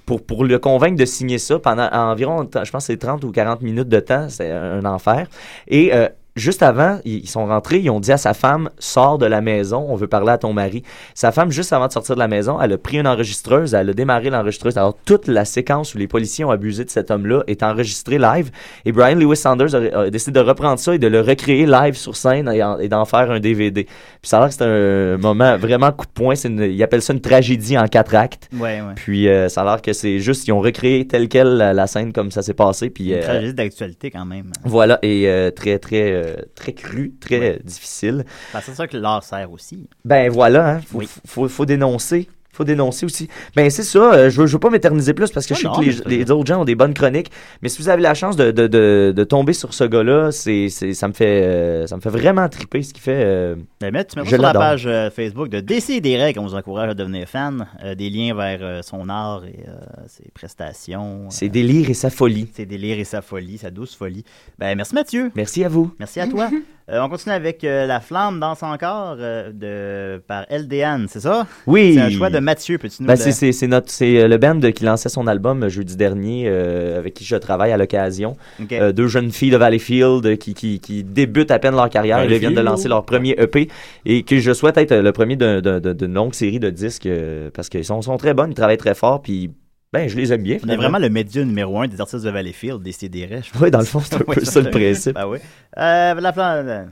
pour, 0.06 0.24
pour 0.24 0.46
le 0.46 0.60
convaincre 0.60 0.96
de 0.98 1.06
signer 1.06 1.40
ça 1.40 1.58
pendant 1.58 1.90
environ, 1.92 2.48
je 2.64 2.70
pense, 2.70 2.86
c'est 2.86 2.98
30 2.98 3.24
ou 3.24 3.32
40 3.32 3.64
minutes 3.64 3.90
de 3.90 4.00
temps. 4.00 4.26
C'est 4.30 4.51
un 4.51 4.86
enfer. 4.86 5.28
Et 5.67 5.93
euh, 5.93 6.09
juste 6.38 6.64
avant, 6.64 7.00
ils 7.06 7.28
sont 7.28 7.46
rentrés, 7.46 7.80
ils 7.80 7.90
ont 7.90 8.00
dit 8.00 8.12
à 8.12 8.18
sa 8.18 8.34
femme 8.34 8.70
Sors 8.80 9.18
de 9.18 9.26
la 9.26 9.42
maison, 9.42 9.86
on 9.90 9.96
veut 9.96 10.08
parler 10.08 10.32
à 10.32 10.38
ton 10.38 10.54
mari. 10.54 10.84
Sa 11.14 11.32
femme, 11.32 11.52
juste 11.52 11.74
avant 11.74 11.88
de 11.88 11.92
sortir 11.92 12.16
de 12.16 12.20
la 12.20 12.28
maison, 12.28 12.60
elle 12.62 12.74
a 12.74 12.78
pris 12.78 12.98
une 13.00 13.08
enregistreuse, 13.08 13.74
elle 13.74 13.90
a 13.90 13.94
démarré 13.94 14.30
l'enregistreuse. 14.30 14.78
Alors, 14.78 14.96
toute 15.06 15.28
la 15.28 15.44
séquence 15.46 15.96
où 15.96 15.98
les 15.98 16.08
policiers 16.08 16.46
ont 16.46 16.52
abusé 16.52 16.86
de 16.86 16.90
cet 16.90 17.12
homme-là 17.12 17.44
est 17.48 17.64
enregistrée 17.64 18.18
live. 18.18 18.52
Et 18.86 18.92
Brian 18.92 19.16
Lewis 19.16 19.38
Sanders 19.38 19.76
a, 19.76 20.00
a 20.02 20.10
décidé 20.10 20.40
de 20.40 20.46
reprendre 20.46 20.80
ça 20.80 20.96
et 20.96 21.00
de 21.00 21.08
le 21.08 21.22
recréer 21.22 21.66
live 21.66 21.96
sur 21.96 22.16
scène 22.16 22.50
et, 22.54 22.64
en- 22.64 22.80
et 22.80 22.88
d'en 22.88 23.06
faire 23.06 23.32
un 23.32 23.40
DVD. 23.40 23.84
Puis 23.86 23.94
ça 24.24 24.38
a 24.38 24.40
l'air 24.42 24.50
que 24.50 24.56
c'est 24.56 24.64
un 24.64 25.18
moment 25.18 25.58
vraiment 25.58 25.92
coup 25.92 26.06
de 26.06 26.12
poing. 26.12 26.36
Une- 26.36 26.62
ils 26.62 26.84
appellent 26.84 27.02
ça 27.02 27.14
une 27.14 27.22
tragédie 27.22 27.78
en 27.78 27.88
quatre 27.88 28.16
actes. 28.16 28.50
Ouais, 28.54 28.82
ouais. 28.82 28.94
Puis 28.96 29.28
euh, 29.28 29.50
ça 29.50 29.62
a 29.62 29.66
l'air 29.66 29.82
que 29.82 29.94
c'est 29.94 30.20
juste, 30.20 30.48
ils 30.48 30.52
ont 30.52 30.60
recréé 30.62 31.08
tel 31.08 31.28
quel 31.28 31.48
la, 31.58 31.74
la 31.74 31.88
scène 31.88 32.14
comme 32.14 32.32
ça 32.32 32.42
s'est 32.42 32.54
passé. 32.54 32.90
Puis 32.90 33.10
Une 33.10 33.16
euh, 33.18 33.22
tragédie 33.22 33.54
d'actualité 33.54 34.12
quand 34.12 34.26
même. 34.26 34.52
voilà, 34.64 35.00
et 35.02 35.28
euh, 35.28 35.52
très, 35.52 35.80
très, 35.80 36.12
euh, 36.28 36.41
très 36.55 36.73
cru, 36.73 37.13
très 37.19 37.59
difficile. 37.63 38.25
Ben, 38.53 38.61
c'est 38.63 38.75
ça 38.75 38.88
que 38.88 38.97
l'art 38.97 39.23
sert 39.23 39.51
aussi. 39.51 39.89
Ben 40.05 40.30
voilà, 40.30 40.75
hein, 40.75 40.82
faut, 40.82 40.99
Oui. 40.99 41.09
faut, 41.25 41.47
faut 41.47 41.65
dénoncer. 41.65 42.30
Faut 42.58 42.64
dénoncer 42.64 43.05
aussi. 43.05 43.30
Ben 43.55 43.70
c'est 43.70 43.84
ça, 43.84 43.99
euh, 44.14 44.30
je, 44.32 44.41
veux, 44.41 44.47
je 44.47 44.53
veux 44.53 44.60
pas 44.60 44.72
m'éterniser 44.72 45.14
plus 45.14 45.30
parce 45.30 45.45
que 45.45 45.53
Ah 45.53 45.58
je 45.58 45.62
sais 45.62 45.68
non, 45.68 45.74
que 45.76 46.10
mais 46.10 46.18
les, 46.18 46.32
autres 46.32 46.47
gens 46.47 46.62
ont 46.62 46.66
des 46.66 46.74
bonnes 46.76 46.95
chroniques. 46.95 47.30
Mais 47.62 47.70
si 47.70 47.80
vous 47.82 47.88
avez 47.89 48.01
la 48.01 48.16
chance 48.16 48.36
de, 48.36 48.49
de, 48.51 48.66
de, 48.66 49.14
de 49.16 49.24
tomber 49.24 49.53
sur 49.53 49.74
ce 49.76 49.84
gars-là, 49.84 50.32
c'est, 50.32 50.70
c'est, 50.70 50.93
ça, 50.95 51.08
me 51.08 51.14
fait, 51.14 51.43
euh, 51.43 51.86
ça 51.88 51.95
me 51.95 52.01
fait 52.01 52.10
vraiment 52.10 52.49
triper 52.49 52.82
ce 52.82 52.93
qu'il 52.93 53.03
fait. 53.03 53.22
euh, 53.24 53.55
Ben, 53.80 53.91
mais 53.93 54.03
tu 54.05 54.18
mets 54.18 54.26
Je 54.26 54.30
sur 54.32 54.41
la 54.41 54.53
page 54.53 54.86
euh, 54.88 55.10
Facebook 55.12 55.49
de 55.49 55.60
Décideret 55.60 56.34
qu'on 56.34 56.43
vous 56.43 56.55
encourage 56.55 56.89
à 56.89 56.93
devenir 56.95 57.28
fan. 57.30 57.68
euh, 57.84 57.93
des 57.93 58.10
liens 58.10 58.34
vers 58.34 58.60
euh, 58.62 58.82
son 58.82 59.08
art 59.08 59.43
et 59.45 59.66
euh, 59.68 59.74
ses 60.08 60.30
prestations. 60.34 61.30
ses 61.30 61.49
délires 61.49 61.89
et 61.89 61.93
sa 61.93 62.10
folie. 62.10 62.49
Ses 62.53 62.66
délires 62.66 62.97
et 62.97 63.03
sa 63.03 63.22
folie, 63.22 63.58
sa 63.60 63.70
douce 63.70 63.95
folie. 63.95 64.24
Ben, 64.58 64.76
merci 64.76 64.95
Mathieu. 64.95 65.32
Merci 65.36 65.64
à 65.64 65.70
vous. 65.70 65.91
Merci 65.99 66.20
à 66.20 66.28
toi. 66.28 66.49
Euh, 66.89 67.01
on 67.01 67.10
continue 67.10 67.36
avec 67.36 67.66
euh, 67.66 67.86
La 67.86 67.99
Flamme 67.99 68.39
danse 68.39 68.64
encore 68.64 69.18
euh, 69.20 69.51
de, 69.51 70.22
par 70.26 70.45
LDN, 70.49 71.08
c'est 71.10 71.20
ça? 71.20 71.45
Oui. 71.66 71.95
C'est 71.95 71.99
un 71.99 72.10
choix 72.10 72.30
de 72.30 72.39
Mathieu, 72.48 72.78
peux-tu 72.78 73.02
nous 73.04 73.08
Ben, 73.08 73.16
le- 73.16 73.32
c'est, 73.52 73.68
notre, 73.68 73.91
c'est 73.91 74.22
euh, 74.22 74.28
le 74.28 74.38
band 74.38 74.60
qui 74.72 74.84
lançait 74.86 75.10
son 75.10 75.28
album 75.28 75.64
euh, 75.64 75.70
jeudi 75.70 75.95
dernier, 75.98 76.45
euh, 76.48 76.98
avec 76.98 77.14
qui 77.14 77.26
je 77.26 77.36
travaille 77.36 77.72
à 77.74 77.78
l'occasion. 77.78 78.38
Euh, 78.72 78.91
deux 78.93 79.08
jeunes 79.08 79.32
filles 79.32 79.52
de 79.52 79.58
Valleyfield 79.58 80.38
qui, 80.38 80.54
qui, 80.54 80.80
qui 80.80 81.04
débutent 81.04 81.52
à 81.52 81.60
peine 81.60 81.76
leur 81.76 81.89
carrière. 81.89 82.24
Ils 82.24 82.38
viennent 82.39 82.54
de 82.54 82.62
lancer 82.62 82.88
leur 82.88 83.04
premier 83.06 83.36
EP 83.38 83.68
et 84.06 84.24
que 84.24 84.39
je 84.39 84.54
souhaite 84.54 84.78
être 84.78 84.95
le 84.95 85.12
premier 85.12 85.36
d'un- 85.36 85.60
d'un- 85.62 85.80
d'un- 85.80 85.93
d'une 85.93 86.14
longue 86.14 86.34
série 86.34 86.60
de 86.60 86.70
disques 86.70 87.10
parce 87.54 87.70
qu'ils 87.70 87.84
sont, 87.86 88.02
sont 88.02 88.18
très 88.18 88.34
bonnes, 88.34 88.52
ils 88.52 88.56
travaillent 88.56 88.78
très 88.78 88.95
fort, 88.95 89.22
puis 89.22 89.52
ben, 89.93 90.08
je 90.10 90.16
les 90.18 90.32
aime 90.34 90.43
bien. 90.43 90.58
On 90.66 90.70
est 90.70 90.76
vraiment 90.76 91.00
le 91.00 91.10
média 91.10 91.43
numéro 91.43 91.80
un 91.82 91.88
des 91.88 92.00
artistes 92.02 92.24
de 92.26 92.30
Valleyfield, 92.30 92.82
Décideret. 92.82 93.41
je 93.43 93.60
Oui, 93.62 93.72
dans 93.72 93.80
le 93.80 93.86
fond, 93.86 94.00
c'est 94.02 94.16
un 94.22 94.34
peu 94.34 94.43
ça 94.45 94.62
le 94.62 94.70
principe. 94.70 95.16
Ben 95.16 95.28
oui. 95.28 95.38
Euh, 95.78 96.14
la 96.14 96.34
euh, 96.38 96.86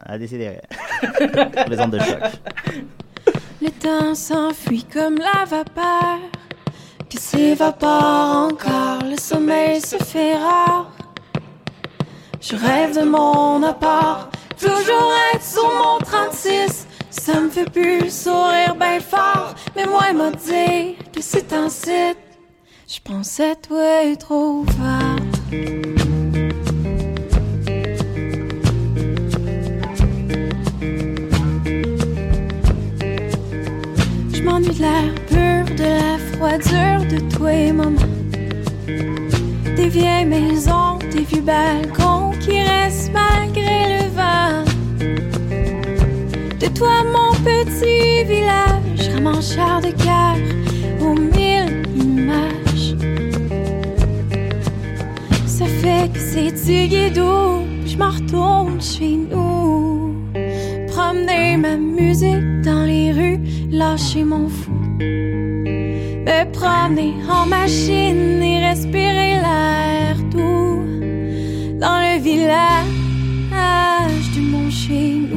À 0.00 0.18
Décideret. 0.18 0.60
Les 1.68 1.80
ondes 1.80 1.92
de 1.92 1.98
choc. 1.98 2.18
Le 3.60 3.70
temps 3.70 4.14
s'enfuit 4.14 4.84
comme 4.84 5.16
la 5.16 5.44
vapeur. 5.44 6.18
qui 7.08 7.16
s'évapore 7.16 8.50
encore, 8.52 9.02
le 9.02 9.16
sommeil 9.18 9.80
se 9.80 9.96
fait 9.96 10.36
rare. 10.36 10.92
Je 12.40 12.54
rêve 12.54 12.96
de 12.96 13.02
mon 13.02 13.62
appart, 13.64 14.32
toujours 14.60 15.12
être 15.34 15.44
sur 15.44 15.66
mon 15.66 15.98
36. 15.98 16.86
Ça 17.10 17.40
me 17.40 17.48
fait 17.48 17.68
plus 17.68 18.10
sourire 18.10 18.76
bien 18.78 19.00
fort, 19.00 19.54
mais 19.74 19.86
moi 19.86 20.12
m'a 20.12 20.30
dit 20.30 20.96
que 21.12 21.20
c'est 21.20 21.52
un 21.52 21.68
site. 21.68 22.18
Je 22.86 23.00
pensais 23.02 23.56
toi 23.56 24.16
trop 24.18 24.64
fort. 24.64 25.97
De 34.68 34.82
l'air 34.82 35.14
pur, 35.28 35.76
de 35.76 35.82
la 35.82 36.18
froidure 36.32 37.00
de 37.10 37.18
toi 37.34 37.52
et 37.52 37.72
maman. 37.72 37.96
Des 39.76 39.88
vieilles 39.88 40.26
maisons, 40.26 40.98
des 41.10 41.22
vieux 41.22 41.40
balcons 41.40 42.32
qui 42.38 42.60
restent 42.60 43.10
malgré 43.12 43.78
le 43.94 44.08
vent. 44.18 44.64
De 46.60 46.66
toi, 46.76 47.02
mon 47.02 47.32
petit 47.42 48.24
village, 48.24 49.08
ramancheur 49.14 49.80
de 49.80 49.90
cœur 50.04 50.36
aux 51.00 51.14
mille 51.14 51.82
images. 51.96 52.94
Ça 55.46 55.64
fait 55.64 56.12
que 56.12 56.20
c'est 56.20 56.52
Tigidou, 56.52 57.64
je 57.86 57.96
m'en 57.96 58.10
retourne 58.10 58.80
chez 58.82 59.16
nous. 59.16 60.14
Promener 60.88 61.56
ma 61.56 61.76
musique 61.76 62.60
dans 62.62 62.84
les 62.84 63.07
lâcher 63.70 64.24
mon 64.24 64.48
fou. 64.48 64.72
Me 65.00 66.44
promener 66.52 67.14
en 67.30 67.46
machine 67.46 68.42
et 68.42 68.66
respirer 68.68 69.40
l'air 69.44 70.16
doux. 70.30 70.82
Dans 71.80 72.00
le 72.00 72.20
village 72.20 72.86
de 74.34 74.40
mon 74.40 74.70
chez. 74.70 75.28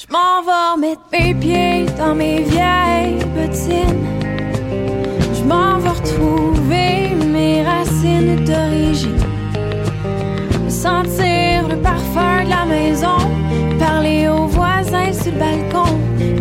Je 0.00 0.06
m'en 0.12 0.42
vais 0.46 0.80
mettre 0.80 1.02
mes 1.12 1.34
pieds 1.34 1.86
dans 1.98 2.14
mes 2.14 2.42
vieilles 2.42 3.24
bottines. 3.34 4.06
Je 5.34 5.42
m'en 5.44 5.78
vais 5.78 5.90
retrouver 5.90 7.14
mes 7.32 7.62
racines 7.62 8.44
d'origine. 8.44 9.18
Sentir 10.68 11.68
le 11.68 11.76
parfum 11.76 12.44
de 12.44 12.50
la 12.50 12.64
maison, 12.64 13.18
balcon, 15.42 15.98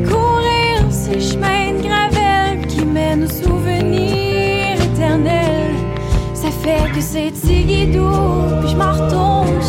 courir 0.07 0.77
ces 0.91 1.19
chemins 1.19 1.73
de 1.73 1.81
gravelle 1.87 2.67
qui 2.67 2.85
mènent 2.85 3.23
aux 3.23 3.35
souvenirs 3.43 4.77
éternels. 4.89 5.75
Ça 6.33 6.49
fait 6.63 6.91
que 6.93 7.01
c'est 7.01 7.31
Tigidou, 7.31 8.11
puis 8.59 8.69
je 8.69 8.75
m'en 8.75 8.91
retourne 8.91 9.60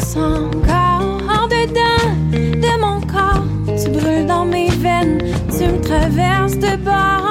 son 0.00 0.50
corps, 0.66 1.20
en 1.28 1.46
dedans 1.46 2.10
de 2.32 2.80
mon 2.80 3.00
corps, 3.02 3.44
tu 3.66 3.90
brûles 3.90 4.26
dans 4.26 4.44
mes 4.44 4.70
veines, 4.70 5.18
tu 5.56 5.64
me 5.66 5.80
traverses 5.80 6.58
de 6.58 6.76
bord. 6.76 7.29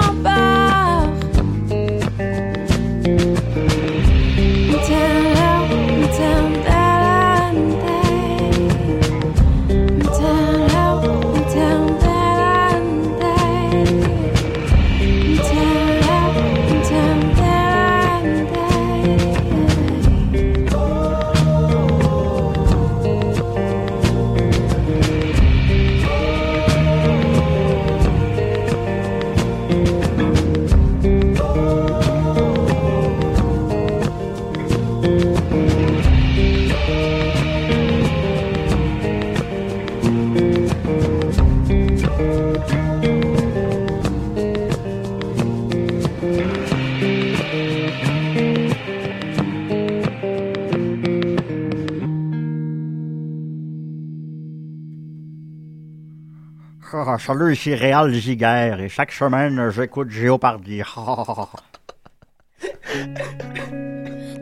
Salut, 57.20 57.54
ici 57.54 57.76
Réal 57.76 58.12
Giguère 58.14 58.80
et 58.80 58.90
chaque 58.90 59.12
semaine, 59.12 59.70
j'écoute 59.70 60.10
Géopardy. 60.10 60.82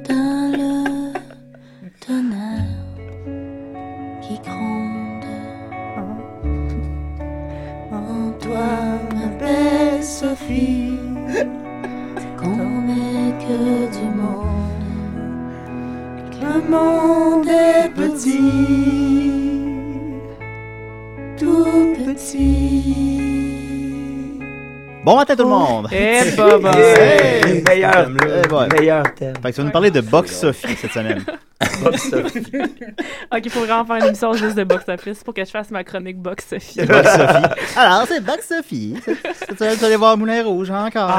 Dans 0.08 0.52
le 0.56 1.14
tonnerre 2.00 2.64
qui 4.22 4.40
gronde 4.40 5.26
en 7.92 8.32
toi, 8.40 8.70
ma 9.14 9.28
belle 9.40 10.04
Sophie, 10.04 10.98
qu'on 12.38 12.82
n'est 12.88 13.34
que 13.40 13.90
du 13.92 14.08
monde, 14.16 14.86
le 16.42 16.56
monde 16.70 17.50
est 17.50 17.90
petit, 17.90 18.87
Bon 25.06 25.16
matin 25.16 25.36
tout 25.38 25.44
le 25.44 25.50
monde! 25.50 25.88
Eh, 25.92 26.32
baba. 26.36 26.72
Hey, 26.78 27.64
meilleur 27.66 27.94
thème, 27.94 28.18
thème, 28.18 28.52
là. 28.52 28.68
meilleur 28.68 29.16
thème. 29.16 29.34
Fait 29.42 29.52
que 29.52 29.56
tu 29.56 29.62
vas 29.62 29.64
nous 29.64 29.72
parler 29.72 29.92
de 29.92 30.02
Box 30.02 30.38
Sophie 30.38 30.76
cette 30.76 30.92
semaine. 30.92 31.24
Box 31.82 32.10
Sophie. 32.10 32.46
ok, 33.32 33.42
il 33.46 33.50
faut 33.50 33.62
vraiment 33.62 33.86
faire 33.86 33.96
une 33.98 34.06
émission 34.08 34.34
juste 34.34 34.58
de 34.58 34.66
box 34.66 34.90
office 34.90 35.24
pour 35.24 35.34
que 35.34 35.46
je 35.46 35.50
fasse 35.50 35.72
ma 35.72 35.84
chronique 35.86 36.18
box 36.18 36.48
Sophie. 36.50 36.86
Box 36.86 37.10
Sophie. 37.10 37.78
Alors, 37.78 38.06
c'est 38.08 38.20
Box 38.20 38.48
Sophie. 38.48 38.96
Tu 39.06 39.54
vas 39.54 39.86
aller 39.86 39.96
voir 39.96 40.18
Moulin 40.18 40.44
Rouge 40.44 40.70
encore. 40.72 41.18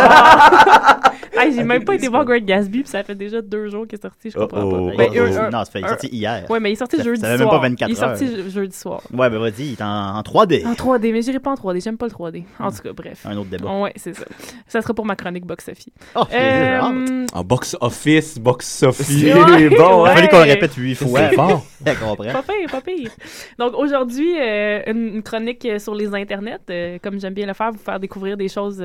Hey, 1.37 1.53
j'ai 1.53 1.63
même 1.65 1.85
pas 1.85 1.95
été 1.95 2.09
voir 2.09 2.25
Great 2.25 2.45
Gatsby, 2.45 2.81
puis 2.81 2.89
ça 2.89 3.03
fait 3.03 3.15
déjà 3.15 3.41
deux 3.43 3.69
jours 3.69 3.87
qu'il 3.87 3.99
est 3.99 4.03
sorti, 4.03 4.31
je 4.31 4.37
comprends 4.39 4.63
Oh, 4.63 4.89
oh, 4.91 4.91
pas. 4.91 4.97
Ben, 4.97 5.11
oh, 5.15 5.19
un- 5.19 5.31
oh. 5.33 5.39
un- 5.47 5.51
Non, 5.51 5.65
ça 5.65 5.71
fait- 5.71 5.81
il 5.81 5.85
est 5.85 5.89
sorti 5.89 6.09
hier. 6.09 6.47
Ouais, 6.51 6.61
mais 6.61 6.71
il 6.71 6.73
est 6.73 6.77
sorti 6.77 6.97
Ça- 6.97 7.03
jeudi 7.03 7.21
ça 7.21 7.29
fait 7.29 7.37
soir. 7.39 7.53
même 7.53 7.61
pas 7.61 7.69
24 7.69 7.89
Il 7.89 7.93
est 7.93 7.97
sorti 7.97 8.25
heures. 8.25 8.49
jeudi 8.51 8.77
soir. 8.77 9.03
Ouais, 9.13 9.31
ben 9.31 9.39
vas-y, 9.39 9.53
il 9.67 9.73
est 9.73 9.83
en, 9.83 10.17
en 10.17 10.23
3D. 10.23 10.65
En 10.67 10.75
3D, 10.75 11.13
mais 11.13 11.23
j'irai 11.23 11.39
pas 11.39 11.51
en 11.51 11.55
3D, 11.55 11.81
j'aime 11.83 11.97
pas 11.97 12.07
le 12.07 12.13
3D. 12.13 12.45
En 12.59 12.71
tout 12.71 12.79
cas, 12.83 12.93
bref. 12.93 13.25
Un 13.25 13.37
autre 13.37 13.51
débat. 13.51 13.71
Ouais, 13.81 13.93
c'est 13.97 14.15
ça. 14.15 14.25
Ça 14.67 14.83
sera 14.83 14.95
pour 14.95 15.07
ma 15.07 15.17
chronique 15.17 15.47
Box 15.47 15.65
Sophie. 15.67 15.93
Oh, 16.15 16.23
Euh, 16.35 17.27
En 17.33 17.45
box 17.45 17.77
office, 17.81 18.39
box 18.39 18.67
Sophie. 18.69 19.03
C'est 19.21 19.35
Ouais, 19.35 19.69
bon, 19.71 19.77
Il 19.77 19.81
a 19.81 20.03
ouais. 20.03 20.15
fallu 20.15 20.29
qu'on 20.29 20.39
le 20.39 20.43
répète 20.45 20.75
huit 20.75 20.95
fois. 20.95 21.29
C'est 21.31 21.37
comprend. 22.01 22.17
Pas 22.19 22.43
pire, 22.43 22.71
pas 22.71 22.81
pire. 22.81 23.11
Donc 23.59 23.75
aujourd'hui, 23.75 24.35
euh, 24.41 24.83
une, 24.87 25.23
chronique 25.23 25.65
euh, 25.67 25.79
sur 25.79 25.95
les 25.95 26.15
internets. 26.15 26.59
Euh, 26.71 26.99
comme 27.03 27.21
j'aime 27.21 27.35
bien 27.35 27.47
le 27.47 27.55
faire, 27.55 27.73
vous 27.73 27.79
faire 27.79 28.01
découvrir 28.01 28.37
des 28.37 28.49
choses 28.49 28.83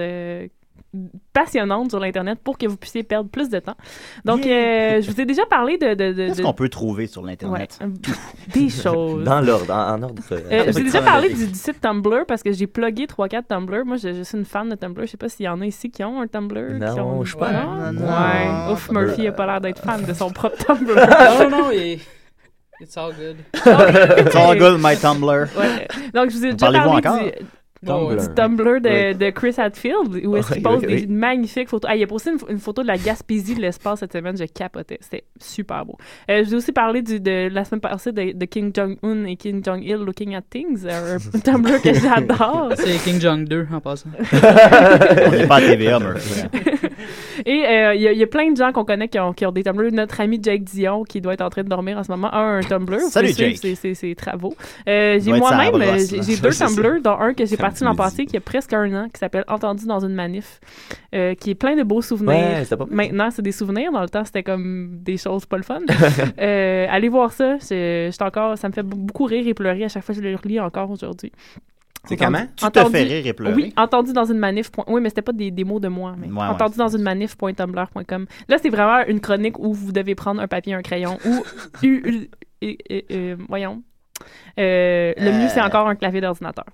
euh, 0.96 1.00
passionnantes 1.34 1.90
sur 1.92 2.00
l'Internet 2.00 2.40
pour 2.44 2.58
que 2.58 2.66
vous 2.68 2.78
puissiez 2.78 3.04
perdre 3.04 3.30
plus 3.30 3.50
de 3.50 3.60
temps. 3.60 3.76
Donc, 4.26 4.46
euh, 4.46 5.02
je 5.02 5.12
vous 5.12 5.20
ai 5.22 5.26
déjà 5.26 5.46
parlé 5.46 5.78
de... 5.78 5.94
de, 5.96 6.14
de- 6.14 6.28
Qu'est-ce 6.28 6.38
de- 6.40 6.44
qu'on 6.44 6.54
peut 6.54 6.70
trouver 6.70 7.08
sur 7.08 7.24
l'Internet? 7.24 7.80
Ouais, 7.82 7.88
des 8.54 8.70
choses. 8.84 9.24
Dans 9.24 9.42
l'ordre, 9.42 9.74
en, 9.74 9.94
en 9.96 10.04
ordre. 10.04 10.22
euh, 10.32 10.40
Euh, 10.52 10.64
je 10.68 10.72
vous 10.72 10.80
ai 10.80 10.84
déjà 10.84 11.02
parlé 11.02 11.30
du, 11.34 11.48
du 11.48 11.54
site 11.56 11.82
Tumblr 11.82 12.26
parce 12.28 12.44
que 12.44 12.52
j'ai 12.52 12.68
plugué 12.68 13.06
3-4 13.06 13.44
Tumblr. 13.50 13.86
Moi, 13.86 13.98
je, 13.98 14.14
je 14.14 14.24
suis 14.24 14.38
une 14.38 14.46
fan 14.46 14.70
de 14.70 14.76
Tumblr. 14.76 15.02
Je 15.06 15.12
sais 15.12 15.18
pas 15.18 15.30
s'il 15.30 15.46
y 15.46 15.50
en 15.50 15.62
a 15.62 15.66
ici 15.66 15.90
qui 15.90 16.04
ont 16.04 16.22
un 16.22 16.28
Tumblr. 16.28 16.74
Non, 16.80 16.94
qui 16.94 17.00
ont... 17.00 17.24
je 17.24 17.30
suis 17.30 17.38
pas- 17.40 17.52
Non? 17.52 17.76
non, 17.76 17.92
non. 17.94 18.06
Ouais. 18.08 18.74
Ouf, 18.74 18.90
Murphy 18.92 19.28
a 19.28 19.32
pas 19.32 19.46
l'air 19.46 19.62
d'être 19.62 19.82
fan 19.82 20.04
de 20.04 20.14
son 20.14 20.30
propre 20.32 20.58
Tumblr. 20.66 20.96
non, 20.96 21.50
non, 21.50 21.72
il- 21.72 22.00
it's 22.82 22.98
all 22.98 23.14
good. 23.14 23.38
It's 24.18 24.36
all 24.36 24.58
good, 24.58 24.80
my 24.82 24.96
Tumblr. 24.98 25.48
Ouais. 25.58 25.88
Donc, 26.14 26.30
je 26.30 26.38
vous 26.38 26.46
ai 26.46 26.52
déjà 26.54 26.66
Parlez-vous 26.72 27.02
parlé 27.02 27.08
encore? 27.08 27.24
du, 27.40 27.46
Tumblr. 27.86 28.28
du 28.28 28.34
Tumblr 28.36 28.82
de, 28.82 29.10
Oui. 29.12 29.16
de 29.16 29.30
Chris 29.32 29.54
Hadfield 29.58 30.26
où 30.26 30.36
est-ce 30.36 30.48
Oui, 30.50 30.54
qu'il 30.54 30.64
pose 30.64 30.80
oui, 30.82 30.88
des 30.88 30.94
oui. 31.02 31.08
magnifiques 31.08 31.70
photos. 31.70 31.90
Ah, 31.92 31.96
il 31.96 32.04
a 32.04 32.08
posté 32.08 32.32
une, 32.32 32.38
une 32.50 32.60
photo 32.60 32.82
de 32.82 32.88
la 32.88 32.98
Gaspésie 32.98 33.56
de 33.56 33.62
l'espace 33.62 34.00
cette 34.00 34.14
semaine. 34.14 34.38
Je 34.38 34.46
capotais. 34.46 34.98
C'était 35.02 35.24
super 35.40 35.86
beau. 35.86 35.98
Euh, 36.30 36.40
je 36.44 36.48
vous 36.50 36.54
ai 36.54 36.58
aussi 36.58 36.72
parlé 36.72 37.02
du, 37.02 37.20
de 37.20 37.50
la 37.52 37.64
semaine 37.66 37.82
passée 37.82 38.12
de, 38.12 38.32
de 38.38 38.46
King 38.46 38.72
Jong-un 38.76 39.26
et 39.26 39.36
King 39.36 39.64
Jong-il 39.64 39.96
Looking 39.96 40.36
at 40.36 40.42
Things, 40.50 40.86
un 40.88 41.40
Tumblr 41.44 41.82
que 41.82 41.94
j'adore. 41.94 42.72
C'est 42.76 42.98
King 43.04 43.20
Jong 43.22 43.46
2 43.48 43.68
en 43.74 43.80
passant. 43.80 44.10
On 44.34 45.32
n'est 45.32 45.48
pas 45.48 45.56
à 45.58 45.62
TVA, 45.62 46.00
Murphy. 46.00 46.42
Et 47.46 47.66
euh, 47.66 47.96
il 47.96 48.02
y, 48.02 48.08
a- 48.08 48.12
il 48.12 48.18
y 48.18 48.24
a 48.24 48.28
plein 48.28 48.52
de 48.52 48.58
gens 48.58 48.72
qu'on 48.72 48.86
connaît 48.86 49.08
qui 49.08 49.20
ont, 49.20 49.34
qui 49.34 49.46
ont 49.46 49.52
des 49.52 49.64
Tumblr. 49.64 49.92
Notre 49.92 50.22
ami 50.22 50.40
Jake 50.42 50.64
Dion, 50.64 51.04
qui 51.04 51.22
doit 51.22 51.34
être 51.34 51.42
en 51.42 51.50
train 51.50 51.64
de 51.64 51.70
dormir 51.70 51.98
en 51.98 52.04
ce 52.04 52.12
moment, 52.12 52.30
a 52.32 52.40
un 52.40 52.62
Tumblr. 52.62 53.00
Salut, 53.10 53.30
Jake. 53.36 53.58
ses, 53.58 53.76
ses- 53.76 53.94
ses 53.96 54.16
travaux. 54.16 54.54
Euh, 54.88 55.20
j'ai 55.20 55.32
moi-même, 55.40 55.74
euh, 55.82 55.98
j'ai 56.22 56.38
deux. 56.38 56.50
Tumblr, 56.76 57.02
dont 57.04 57.20
un 57.20 57.34
que 57.34 57.46
j'ai 57.46 57.58
parti 57.58 57.84
l'an 57.84 57.96
passé, 57.96 58.26
qui 58.26 58.38
a 58.38 58.42
presque 58.42 58.74
un 58.74 58.94
an, 58.94 59.08
qui 59.14 59.20
s'appelle 59.20 59.44
Entendu 59.48 59.86
dans 59.86 60.00
une 60.06 60.14
manif, 60.14 60.60
euh, 61.16 61.34
qui 61.36 61.52
est 61.52 61.56
plein 61.56 61.76
de 61.76 61.84
beaux 61.84 62.02
souvenirs. 62.02 62.34
Ouais, 62.70 62.78
pas. 62.78 62.86
Maintenant, 62.90 63.30
c'est 63.32 63.42
des 63.42 63.52
souvenirs. 63.52 63.92
Dans 63.92 64.02
le 64.02 64.10
temps, 64.10 64.26
c'était 64.26 64.44
comme 64.44 65.00
des 65.02 65.18
choses 65.18 65.46
pas 65.46 65.58
le 65.58 65.64
fun. 65.64 65.80
Euh, 66.40 66.86
allez 66.90 67.10
voir 67.10 67.32
ça. 67.32 67.58
Encore, 68.22 68.58
ça 68.58 68.68
me 68.70 68.74
fait 68.74 68.84
beaucoup 68.84 69.26
rire 69.26 69.48
et 69.48 69.54
pleurer 69.54 69.84
à 69.84 69.88
chaque 69.88 70.04
fois 70.04 70.16
que 70.16 70.22
je 70.22 70.28
le 70.28 70.36
relis 70.36 70.60
encore 70.60 70.90
aujourd'hui. 70.90 71.32
C'est 72.08 72.18
comment? 72.18 72.46
Tu 72.56 72.56
te 72.56 72.66
entendu- 72.66 72.92
fais 72.92 73.04
rire 73.04 73.26
et 73.28 73.34
pleurer? 73.34 73.54
Oui, 73.56 73.74
entendu 73.78 74.12
dans 74.12 74.26
une 74.26 74.38
manif. 74.38 74.70
point- 74.72 74.84
Oui, 74.88 75.00
mais 75.02 75.08
c'était 75.10 75.22
pas 75.22 75.32
des, 75.32 75.52
des 75.52 75.64
mots 75.64 75.80
de 75.80 75.88
moi. 75.88 76.16
Mais 76.18 76.28
Ouais, 76.28 76.34
ouais, 76.34 76.44
entendu 76.48 76.78
dans 76.78 76.90
une 76.90 77.02
manif.tumblr.com. 77.04 78.26
Là, 78.50 78.58
c'est 78.62 78.70
vraiment 78.70 79.06
une 79.08 79.22
chronique 79.22 79.58
où 79.60 79.74
vous 79.74 79.92
devez 79.94 80.14
prendre 80.16 80.42
un 80.42 80.48
papier, 80.48 80.74
un 80.74 80.82
crayon 80.82 81.18
ou. 81.26 81.44
euh, 82.64 83.36
voyons. 83.48 83.84
Euh, 84.60 85.14
le 85.18 85.32
mieux, 85.32 85.50
c'est 85.50 85.60
Euh. 85.60 85.66
encore 85.66 85.88
un 85.88 85.96
clavier 85.96 86.22
d'ordinateur. 86.22 86.66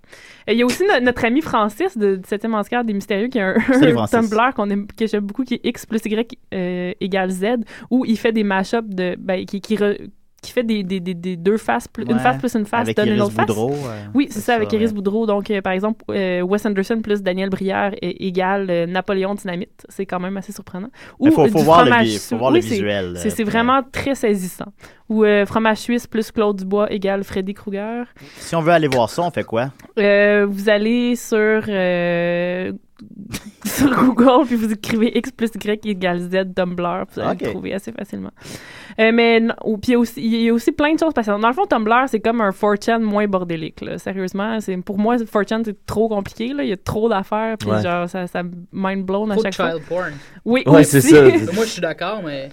Il 0.48 0.56
y 0.56 0.62
a 0.62 0.66
aussi 0.66 0.84
no- 0.84 1.00
notre 1.00 1.24
ami 1.26 1.42
Francis 1.42 1.98
de, 1.98 2.18
du 2.18 2.22
7e 2.28 2.54
Oscar 2.60 2.84
des 2.84 2.94
Mystérieux 2.94 3.28
qui 3.28 3.40
a 3.40 3.50
un. 3.56 4.06
Tumblr 4.08 4.54
qu'on 4.56 4.70
aime, 4.70 4.88
que 4.88 5.08
j'aime 5.08 5.26
beaucoup 5.26 5.44
qui 5.44 5.56
est 5.56 5.62
X 5.66 5.86
plus 5.86 6.02
Y 6.06 6.38
égale 6.52 7.30
Z 7.32 7.46
où 7.90 8.04
il 8.06 8.18
fait 8.18 8.32
des 8.34 8.44
mashups 8.44 8.90
de. 8.90 9.16
Ben, 9.18 9.46
qui, 9.46 9.62
qui, 9.62 9.76
re- 9.78 10.10
qui 10.42 10.52
fait 10.52 10.64
des, 10.64 10.84
des, 10.84 11.00
des, 11.00 11.14
des 11.14 11.36
deux 11.36 11.58
faces, 11.58 11.88
plus, 11.88 12.06
une 12.10 12.20
face 12.20 12.38
plus 12.38 12.54
une 12.56 12.66
face, 12.66 12.82
Avec 12.82 12.98
donne 12.98 13.10
une 13.10 13.22
autre 13.22 13.34
face. 13.34 13.46
Boudreau, 13.48 13.72
euh, 13.74 14.06
oui, 14.14 14.28
c'est 14.32 14.40
ça, 14.40 14.56
avec 14.56 14.72
Iris 14.74 14.90
ouais. 14.90 14.96
Boudreau. 14.96 15.26
Donc, 15.26 15.50
euh, 15.52 15.62
par 15.62 15.74
exemple, 15.74 16.04
euh, 16.12 16.42
Wes 16.42 16.66
Anderson 16.66 17.02
plus 17.02 17.22
Daniel 17.22 17.50
Brière 17.50 17.94
est 18.02 18.22
égal 18.22 18.68
euh, 18.70 18.86
Napoléon 18.86 19.36
Dynamite. 19.36 19.86
C'est 19.90 20.06
quand 20.06 20.20
même 20.20 20.38
assez 20.38 20.52
surprenant. 20.52 20.90
Faut- 21.18 21.28
euh, 21.28 21.32
faut 21.32 21.48
du 21.60 21.64
voir 21.64 21.86
le 21.86 21.92
faut 22.18 22.38
voir 22.38 22.52
le 22.52 22.60
visuel, 22.60 23.14
C'est 23.18 23.44
vraiment 23.44 23.82
très 23.92 24.16
saisissant. 24.16 24.72
Ou 25.10 25.26
fromage 25.48 25.78
suisse 25.80 26.06
plus 26.06 26.32
Claude 26.32 26.58
Dubois 26.58 26.92
égale 26.94 27.24
Freddy 27.24 27.56
Krueger. 27.56 28.04
Si 28.38 28.56
on 28.56 28.62
veut 28.62 28.72
aller 28.72 28.88
voir 28.88 29.10
ça, 29.10 29.24
on 29.24 29.32
fait 29.32 29.44
quoi? 29.44 29.72
Vous 29.98 30.70
allez 30.70 31.16
sur, 31.16 31.64
sur 33.66 33.90
Google, 33.96 34.46
puis 34.46 34.56
vous 34.56 34.72
écrivez 34.72 35.18
X 35.18 35.32
plus 35.32 35.50
Y 35.56 35.86
égale 35.86 36.20
Z 36.20 36.54
Tumblr, 36.56 37.06
vous 37.14 37.20
allez 37.22 37.32
Ok. 37.32 37.42
le 37.42 37.50
trouver 37.52 37.74
assez 37.74 37.92
facilement. 37.92 38.32
Euh, 39.00 39.12
mais 39.14 39.42
ou- 39.64 39.78
puis 39.78 39.92
il 39.92 39.94
y, 39.94 39.96
a 39.96 40.00
aussi, 40.00 40.22
il 40.22 40.42
y 40.44 40.50
a 40.50 40.54
aussi 40.54 40.72
plein 40.72 40.94
de 40.94 41.00
choses 41.00 41.14
passionnantes. 41.14 41.42
Dans 41.42 41.48
le 41.48 41.54
fond, 41.54 41.66
Tumblr, 41.66 42.04
c'est 42.08 42.20
comme 42.20 42.42
un 42.42 42.50
4chan 42.52 43.00
moins 43.00 43.28
bordélique. 43.28 43.82
Là. 43.82 43.98
Sérieusement, 43.98 44.60
c'est, 44.60 44.76
pour 44.78 44.98
moi, 44.98 45.16
4chan, 45.18 45.62
c'est 45.64 45.86
trop 45.86 46.10
compliqué. 46.10 46.54
Là. 46.54 46.64
Il 46.64 46.70
y 46.70 46.74
a 46.74 46.78
trop 46.78 47.08
d'affaires, 47.10 47.58
puis 47.58 47.70
Ouais. 47.70 47.82
genre, 47.82 48.10
ça, 48.10 48.28
ça 48.28 48.42
mind 48.74 49.06
blown 49.06 49.32
à 49.32 49.38
chaque 49.38 49.56
fois. 49.56 49.72
child 49.72 49.84
porn. 49.88 50.12
Oui, 50.46 50.64
Ouais, 50.66 50.82
aussi. 50.82 51.02
c'est 51.02 51.02
ça. 51.02 51.22
Moi, 51.54 51.66
je 51.66 51.70
suis 51.70 51.82
d'accord, 51.82 52.22
mais. 52.26 52.50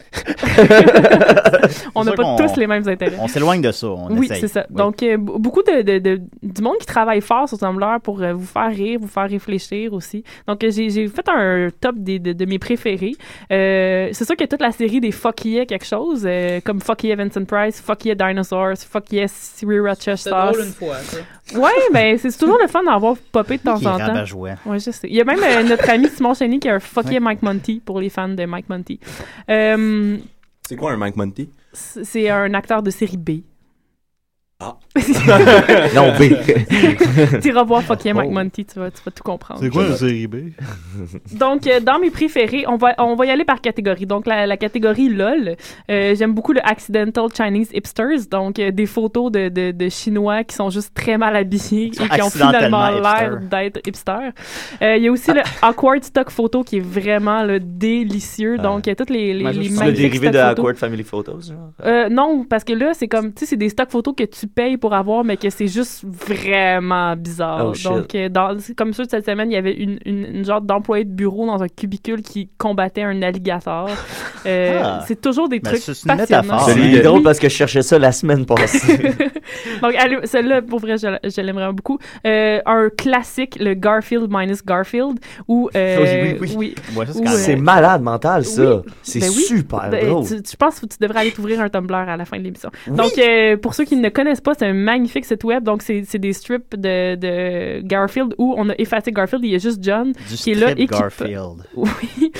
on 1.95 2.05
n'a 2.05 2.13
pas 2.13 2.37
tous 2.37 2.57
les 2.57 2.67
mêmes 2.67 2.87
intérêts. 2.89 3.17
On 3.21 3.29
s'éloigne 3.29 3.61
de 3.63 3.73
ça. 3.73 3.89
On 3.89 4.17
oui, 4.17 4.29
c'est 4.29 4.49
ça. 4.49 4.67
Oui. 4.71 4.77
Donc, 4.77 5.03
euh, 5.03 5.17
beaucoup 5.17 5.63
de, 5.63 5.83
de- 5.83 5.99
de- 5.99 6.21
du 6.43 6.63
monde 6.63 6.77
qui 6.81 6.87
travaille 6.87 7.21
fort 7.21 7.49
sur 7.49 7.59
Tumblr 7.59 8.01
pour 8.03 8.23
euh, 8.23 8.33
vous 8.33 8.47
faire 8.47 8.69
rire, 8.71 8.99
vous 9.01 9.09
faire 9.09 9.29
réfléchir 9.29 9.93
aussi. 9.93 10.23
Donc, 10.47 10.63
euh, 10.65 10.71
j'ai 10.71 11.09
fait 11.09 11.29
un 11.29 11.69
top 11.81 11.97
des- 11.99 12.19
de, 12.19 12.33
de 12.33 12.45
mes 12.45 12.59
préférés. 12.59 13.15
Euh, 13.53 14.09
c'est 14.13 14.25
sûr 14.25 14.37
qu'il 14.37 14.45
y 14.45 14.49
a 14.49 14.49
toute 14.49 14.61
la 14.63 14.73
série 14.73 15.01
des 15.01 15.11
Fuck 15.13 15.45
Yeah 15.45 15.67
quelque 15.67 15.85
chose, 15.87 16.27
euh, 16.37 16.61
comme 16.65 16.81
Fuck 16.81 17.05
Yeah 17.05 17.17
Vincent 17.17 17.45
Price, 17.45 17.81
Fuck 17.81 18.05
Yeah 18.05 18.15
Dinosaurs, 18.15 18.77
Fuck 18.79 19.11
Yeah 19.13 19.27
Sriracha 19.29 20.17
C'est 20.17 20.31
Sauce. 20.31 20.53
drôle 20.53 20.67
une 20.67 20.73
fois, 20.73 20.97
ça. 20.97 21.59
Ouais, 21.59 21.71
ben 21.93 22.19
c'est 22.19 22.37
toujours 22.37 22.59
le 22.61 22.67
fun 22.69 22.83
d'en 22.83 22.99
voir 22.99 23.17
popper 23.33 23.57
de 23.59 23.63
temps 23.63 23.77
en 23.77 23.99
temps. 23.99 24.25
Ouais, 24.67 24.79
je 24.79 24.91
sais. 24.91 25.09
Il 25.09 25.15
y 25.15 25.21
a 25.21 25.25
même 25.25 25.41
euh, 25.43 25.63
notre 25.63 25.89
ami 25.91 26.09
Simon 26.09 26.35
Cheney 26.35 26.59
qui 26.59 26.69
a 26.69 26.75
un 26.75 26.81
Fuck 26.81 27.07
Yeah 27.11 27.21
Mike 27.21 27.43
Monty 27.43 27.81
pour 27.85 28.01
les 28.01 28.09
fans 28.11 28.29
de 28.29 28.45
Mike 28.45 28.69
Monty. 28.69 29.01
Euh, 29.51 30.17
C'est 30.69 30.77
quoi 30.77 30.93
un 30.93 30.97
Mike 30.97 31.17
Monty? 31.17 31.49
c'est 31.73 32.05
c'est 32.05 32.29
un 32.31 32.53
acteur 32.55 32.83
de 32.83 32.91
série 32.91 33.17
B. 33.17 33.31
Ah. 34.59 34.75
Non, 35.95 36.13
B. 36.19 36.33
tu 37.43 37.49
iras 37.49 37.63
voir 37.65 37.83
Fuck 37.83 38.05
Yeah 38.07 38.15
Mike 38.15 38.31
Oh. 38.31 38.35
Monty, 38.35 38.65
tu 38.65 38.79
vas, 38.79 38.91
tu 38.91 39.03
vas 39.05 39.11
tout 39.13 39.23
comprendre. 39.23 39.61
C'est 39.61 39.69
quoi 39.69 39.87
une 39.87 39.95
série 39.97 40.27
B? 40.27 40.37
Donc, 41.39 41.67
euh, 41.67 41.81
dans 41.81 41.99
mes 41.99 42.11
préférés, 42.11 42.65
on 42.67 42.77
va, 42.77 42.95
on 42.99 43.15
va 43.17 43.27
y 43.27 43.31
aller 43.31 43.45
par 43.45 43.61
catégorie. 43.61 44.07
Donc, 44.07 44.27
la, 44.27 44.47
la 44.47 44.57
catégorie 44.57 45.11
LOL, 45.11 45.57
euh, 45.91 46.15
j'aime 46.17 46.33
beaucoup 46.33 46.53
le 46.55 46.67
Accidental 46.67 47.27
Chinese 47.37 47.69
Hipsters, 47.75 48.27
donc 48.31 48.59
euh, 48.59 48.71
des 48.71 48.87
photos 48.87 49.31
de, 49.31 49.51
de, 49.51 49.73
de 49.73 49.89
Chinois 49.91 50.43
qui 50.45 50.55
sont 50.57 50.71
juste 50.71 50.95
très 50.95 51.19
mal 51.19 51.37
habillés 51.37 51.87
et 51.89 51.91
qui 52.09 52.23
ont 52.23 52.31
finalement 52.31 52.89
l'air 52.89 53.39
d'être 53.43 53.81
hipsters. 53.87 54.33
Euh, 54.81 54.97
Il 54.97 55.03
y 55.03 55.09
a 55.09 55.13
aussi 55.13 55.33
le 55.33 55.43
Awkward 55.63 56.03
Stock 56.03 56.31
Photo 56.31 56.63
qui 56.63 56.79
est 56.79 56.81
vraiment 56.81 57.43
le 57.45 57.61
délicieux. 57.61 58.57
Donc, 58.57 58.89
euh, 58.89 58.95
toutes 58.95 59.11
les, 59.11 59.35
les, 59.35 59.45
les 59.53 59.65
c'est 59.65 59.69
le 59.69 59.77
magnifiques 59.77 59.97
dérivé 59.97 60.29
stock 60.29 60.33
de. 60.33 60.39
Awkward 60.61 60.77
Family 60.77 61.03
Photos. 61.03 61.53
Euh, 61.85 62.09
non, 62.09 62.45
parce 62.49 62.65
que 62.65 62.73
là, 62.73 62.93
c'est 62.95 63.09
comme, 63.09 63.35
tu 63.35 63.41
sais, 63.41 63.47
c'est 63.47 63.57
des 63.57 63.69
stocks 63.69 63.91
photos 63.91 64.15
que 64.17 64.25
tu 64.25 64.46
payes 64.49 64.77
pour 64.77 64.95
avoir, 64.95 65.25
mais 65.25 65.37
que 65.37 65.51
c'est 65.51 65.67
juste 65.69 66.05
vraiment 66.05 67.15
bizarre. 67.17 67.67
Oh, 67.69 67.75
shit. 67.75 67.85
Donc, 67.91 68.15
euh, 68.15 68.29
dans, 68.29 68.59
c'est 68.59 68.75
comme 68.75 68.93
ça, 68.93 69.05
cette 69.09 69.27
semaine, 69.27 69.51
il 69.51 69.55
y 69.55 69.59
avait 69.59 69.75
une, 69.75 69.99
une, 70.05 70.25
une 70.37 70.45
genre 70.45 70.61
d'employé 70.61 71.05
de 71.05 71.11
bureau 71.13 71.47
dans 71.47 71.63
un 71.63 71.69
cubicule 71.69 72.23
qui 72.23 72.49
combattait 72.59 73.03
un 73.03 73.23
alligator. 73.23 73.89
Euh, 74.47 74.81
Ah. 74.83 75.05
c'est 75.07 75.21
toujours 75.21 75.49
des 75.49 75.61
trucs 75.61 75.79
c'est 75.79 75.93
une 75.93 76.17
passionnants. 76.17 76.43
métaphore. 76.43 76.69
Celui 76.71 76.89
oui. 76.89 76.97
est 76.97 77.03
drôle 77.03 77.23
parce 77.23 77.39
que 77.39 77.49
je 77.49 77.55
cherchais 77.55 77.83
ça 77.83 77.99
la 77.99 78.13
semaine 78.13 78.47
passée. 78.47 78.97
Donc, 79.83 79.95
allez, 79.97 80.19
celle-là, 80.25 80.63
pour 80.63 80.81
vrai, 80.81 80.97
je, 80.99 81.07
je 81.25 81.41
l'aime 81.41 81.57
vraiment 81.57 81.73
beaucoup. 81.73 81.99
Euh, 82.27 82.61
un 82.67 82.89
classique, 82.97 83.57
le 83.61 83.75
Garfield 83.75 84.27
minus 84.31 84.65
Garfield, 84.65 85.19
où... 85.49 85.69
euh, 85.77 86.35
Oui, 86.41 86.49
oui, 86.49 86.55
oui. 86.57 86.75
Ouais, 86.97 87.07
ça, 87.07 87.13
c'est 87.13 87.23
euh, 87.27 87.31
C'est 87.37 87.57
malade 87.57 88.03
mental, 88.03 88.45
ça. 88.45 88.77
oui. 88.77 88.83
C'est 89.03 89.21
Ben 89.21 89.31
super 89.31 89.91
Ben, 89.91 90.09
drôle. 90.09 90.27
Tu, 90.27 90.43
tu 90.43 90.57
penses 90.57 90.81
que 90.81 90.87
tu 90.87 90.97
devrais 91.01 91.21
aller 91.21 91.33
t'ouvrir 91.33 91.61
un 91.61 91.69
Tumblr 91.69 91.95
à 91.95 92.17
la 92.17 92.25
fin 92.25 92.39
de 92.39 92.43
l'émission. 92.43 92.71
Oui. 92.89 92.97
Donc, 92.97 93.13
euh, 93.19 93.57
pour 93.57 93.75
ceux 93.75 93.85
qui 93.85 93.97
ne 93.97 94.09
connaissent 94.09 94.36
pas, 94.43 94.55
c'est 94.55 94.67
un 94.67 94.73
magnifique 94.73 95.25
site 95.25 95.45
web. 95.45 95.63
Donc, 95.65 95.83
c'est 95.83 96.19
des 96.19 96.33
strips 96.33 96.75
de, 96.77 97.15
de 97.17 97.81
Garfield 97.83 98.35
où 98.39 98.55
on 98.57 98.69
a 98.71 98.75
effacé 98.79 99.13
Garfield. 99.13 99.45
Il 99.45 99.51
y 99.51 99.55
a 99.55 99.59
juste 99.59 99.83
John 99.83 100.13
Du 100.13 100.35
qui 100.37 100.53
est 100.53 100.55
là 100.55 100.71
et 100.77 100.77
qui... 100.77 100.87
Garfield. 100.87 101.65
Oui. 101.75 102.33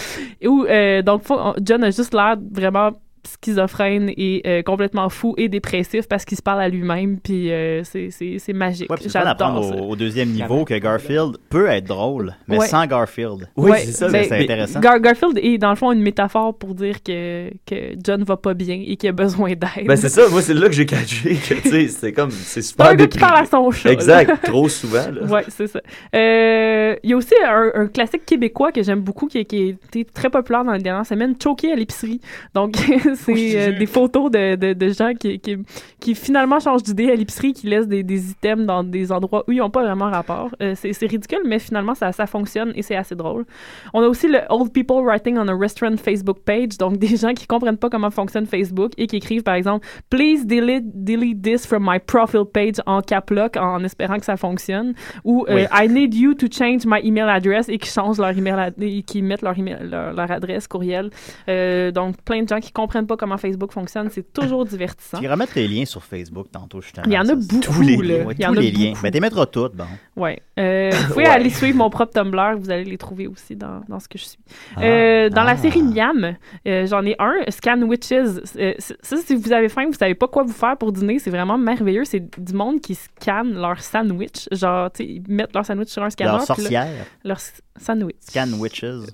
Où, 0.45 0.65
euh, 0.65 1.03
donc, 1.03 1.23
faut- 1.25 1.39
on- 1.39 1.55
John 1.63 1.83
a 1.85 1.91
juste 1.91 2.15
l'air 2.15 2.37
vraiment 2.53 2.91
schizophrène 3.27 4.11
et 4.17 4.43
euh, 4.47 4.63
complètement 4.63 5.09
fou 5.09 5.35
et 5.37 5.49
dépressif 5.49 6.07
parce 6.09 6.25
qu'il 6.25 6.37
se 6.37 6.43
parle 6.43 6.61
à 6.61 6.69
lui-même 6.69 7.19
puis 7.19 7.51
euh, 7.53 7.83
c'est 7.85 8.11
c'est- 8.11 8.39
c'est 8.39 8.53
magique 8.53 8.91
Ouais, 8.91 8.97
puis 8.97 9.11
c'est 9.11 9.19
fun 9.19 9.25
d'apprendre 9.25 9.63
j'adore 9.63 9.79
ça 9.79 9.83
au, 9.85 9.91
au 9.91 9.97
deuxième 9.97 10.31
niveau 10.31 10.65
que 10.65 10.75
Garfield 10.75 11.37
peut 11.51 11.67
être 11.69 11.85
drôle, 11.87 12.35
mais 12.49 12.59
Ouais. 12.59 12.67
sans 12.67 12.87
Garfield. 12.87 13.49
Ouais, 13.57 13.79
c'est 13.81 14.11
ben, 14.11 14.25
c'est 14.29 14.43
intéressant. 14.43 14.81
Gar- 14.81 15.01
Garfield 15.01 15.39
est 15.43 15.59
dans 15.59 15.71
le 15.71 15.77
fond 15.77 15.93
une 15.93 16.03
métaphore 16.03 16.57
pour 16.57 16.75
dire 16.75 17.03
que, 17.03 17.51
que 17.67 17.95
John 18.05 18.23
va 18.25 18.37
pas 18.37 18.55
bien 18.55 18.83
et 18.87 18.97
qu'il 18.97 19.09
a 19.09 19.13
besoin 19.13 19.51
d'aide. 19.51 19.87
Ben 19.87 19.97
c'est 19.97 20.09
ça, 20.09 20.29
moi 20.31 20.43
c'est 20.43 20.55
là 20.55 20.67
que 20.69 20.75
j'ai 20.75 20.87
catché 20.87 21.35
que 21.37 21.55
tu 21.55 21.69
sais, 21.71 21.89
c'est 21.89 22.13
comme 22.13 22.31
c'est 22.31 22.63
super 22.63 22.87
un 22.87 22.95
gars 22.95 23.07
qui 23.07 23.19
parle 23.19 23.39
à 23.43 23.47
son 23.47 23.71
chat. 23.71 23.89
là. 23.89 23.93
Exact, 23.93 24.45
trop 24.45 24.69
souvent. 24.69 25.05
Ouais, 25.29 25.45
c'est 25.49 25.67
ça. 25.67 25.81
Euh, 26.15 26.95
Il 27.03 27.11
y 27.11 27.13
a 27.13 27.17
aussi 27.17 27.35
un, 27.47 27.71
un 27.75 27.87
classique 27.89 28.25
québécois 28.25 28.73
que 28.73 28.83
j'aime 28.83 29.01
beaucoup 29.01 29.27
qui, 29.27 29.45
qui 29.45 29.57
a 29.57 29.69
été 29.69 30.05
très 30.05 30.31
populaire 30.31 30.65
dans 30.65 30.73
les 30.73 30.83
dernières 30.83 31.07
semaines, 31.07 31.35
Choqué 31.43 31.73
à 31.73 31.77
l'épicerie. 31.77 32.21
Donc, 32.55 32.75
c'est 33.17 33.59
euh, 33.59 33.79
des 33.79 33.87
photos 33.87 34.31
de, 34.31 34.55
de, 34.57 34.73
de 34.73 34.89
gens 34.89 35.13
qui, 35.15 35.39
qui, 35.39 35.57
qui 36.01 36.15
finalement 36.15 36.61
changent 36.61 36.83
d'idée 36.83 37.11
à 37.11 37.15
l'épicerie, 37.15 37.53
qui 37.53 37.67
laissent 37.67 37.89
des, 37.89 38.03
des 38.03 38.31
items 38.31 38.67
dans 38.67 38.85
des 38.85 39.13
endroits 39.13 39.45
où 39.49 39.53
ils 39.53 39.59
n'ont 39.59 39.71
pas 39.71 39.83
vraiment 39.83 40.11
rapport. 40.11 40.51
Euh, 40.63 40.75
c'est 40.75 40.93
c'est 40.93 41.07
ridicule, 41.07 41.43
mais 41.45 41.59
finalement, 41.59 41.95
ça, 41.95 42.13
ça 42.13 42.27
fonctionne 42.27 42.73
et 42.75 42.83
c'est 42.83 42.97
assez 42.97 43.15
drôle. 43.15 43.45
On 43.93 44.03
a 44.03 44.09
aussi 44.09 44.29
le 44.29 44.41
Old 44.49 44.73
People 44.73 45.05
Writing 45.05 45.37
on 45.39 45.49
a 45.49 45.57
Restaurant 45.57 45.97
Facebook 45.97 46.39
Page, 46.45 46.79
donc 46.79 46.99
des 47.07 47.17
gens 47.17 47.35
qui 47.35 47.47
comprennent 47.47 47.77
pas 47.77 47.91
comment 47.91 48.11
fonctionne 48.11 48.47
Facebook 48.47 48.93
et 48.97 49.07
qui 49.07 49.17
écrivent, 49.17 49.43
par 49.43 49.55
exemple, 49.55 49.87
Please 50.11 50.45
delete, 50.47 50.85
delete 51.05 51.43
this 51.43 51.67
from 51.67 51.85
my 51.85 51.99
profile 51.99 52.45
page 52.45 52.81
en 52.87 53.01
cap 53.01 53.31
lock 53.31 53.57
en 53.57 53.83
espérant 53.85 54.19
que 54.19 54.25
ça 54.25 54.37
fonctionne. 54.37 54.95
Ou 55.25 55.45
euh, 55.49 55.67
I 55.73 55.89
need 55.89 56.15
you 56.15 56.35
to 56.35 56.47
change 56.51 56.87
my 56.87 57.01
email 57.05 57.29
address 57.29 57.69
et 57.69 57.79
qui 57.79 57.91
changent 57.91 58.19
leur 58.19 58.37
email 58.37 58.73
et 58.81 59.03
qui 59.03 59.23
mettent 59.23 59.43
leur, 59.43 59.59
email, 59.59 59.79
leur, 59.83 60.13
leur 60.13 60.31
adresse 60.31 60.67
courriel. 60.69 61.11
Euh, 61.49 61.91
donc, 61.91 62.17
plein 62.23 62.43
de 62.43 62.49
gens 62.49 62.61
qui 62.61 62.73
comprennent 62.73 63.06
pas 63.07 63.17
comment 63.17 63.37
Facebook 63.39 63.73
fonctionne. 63.73 64.09
C'est 64.11 64.33
toujours 64.33 64.65
divertissant. 64.65 65.19
Puis 65.19 65.29
remettre 65.29 65.53
les 65.57 65.67
liens 65.69 65.85
sur 65.85 66.03
Facebook 66.05 66.49
tantôt, 66.53 66.81
justement. 66.81 67.07
Il 67.07 67.13
y 67.13 67.19
en 67.19 67.23
a 67.23 67.27
Ça, 67.27 67.35
beaucoup, 67.35 67.61
Tous 67.61 67.81
les 67.83 67.97
là. 67.97 68.03
liens. 68.19 68.25
ouais, 68.27 68.35
Il 68.39 68.43
y 68.43 68.47
en 68.47 68.53
tous 68.53 68.59
a 68.59 68.63
les 68.63 68.71
liens. 68.71 68.91
beaucoup. 68.91 69.03
Ben, 69.03 69.11
t'es 69.11 69.21
mettras 69.21 69.47
toutes, 69.47 69.75
bon. 69.75 69.85
Ouais. 70.17 70.41
Euh, 70.59 70.91
vous 70.93 71.13
pouvez 71.15 71.25
Ouais. 71.27 71.31
aller 71.31 71.51
suivre 71.51 71.77
mon 71.79 71.91
propre 71.91 72.13
Tumblr, 72.13 72.57
vous 72.59 72.71
allez 72.71 72.85
les 72.85 72.99
trouver 72.99 73.27
aussi 73.27 73.57
dans, 73.57 73.81
dans 73.89 74.01
ce 74.01 74.09
que 74.09 74.19
je 74.19 74.25
suis. 74.25 74.39
Ah. 74.77 74.83
Euh, 74.83 75.29
dans 75.31 75.43
Ah. 75.43 75.45
la 75.47 75.57
série 75.57 75.83
Miam, 75.83 76.37
euh, 76.67 76.87
j'en 76.87 77.05
ai 77.05 77.15
un, 77.19 77.35
Scan 77.51 77.81
Witches. 77.83 78.13
Euh, 78.13 78.75
ça, 78.79 79.17
si 79.17 79.35
vous 79.35 79.53
avez 79.53 79.69
faim, 79.69 79.87
vous 79.87 79.93
savez 79.99 80.15
pas 80.15 80.29
quoi 80.29 80.43
vous 80.43 80.53
faire 80.53 80.77
pour 80.77 80.93
dîner, 80.93 81.19
c'est 81.19 81.31
vraiment 81.31 81.59
merveilleux. 81.59 82.05
C'est 82.05 82.41
du 82.41 82.53
monde 82.53 82.81
qui 82.81 82.95
scanne 82.95 83.55
leur 83.55 83.81
sandwich. 83.81 84.49
Genre, 84.53 84.91
tu 84.93 85.05
sais, 85.05 85.11
ils 85.11 85.23
mettent 85.33 85.55
leur 85.55 85.65
sandwich 85.67 85.89
sur 85.89 86.03
un 86.03 86.11
scanner. 86.11 86.31
Leur 86.33 86.41
puis 86.43 86.49
là- 86.49 86.57
sorcière. 86.57 86.89
Leur 87.25 87.39
sandwich. 87.81 88.17
Scan 88.21 88.49
Witches. 88.59 89.11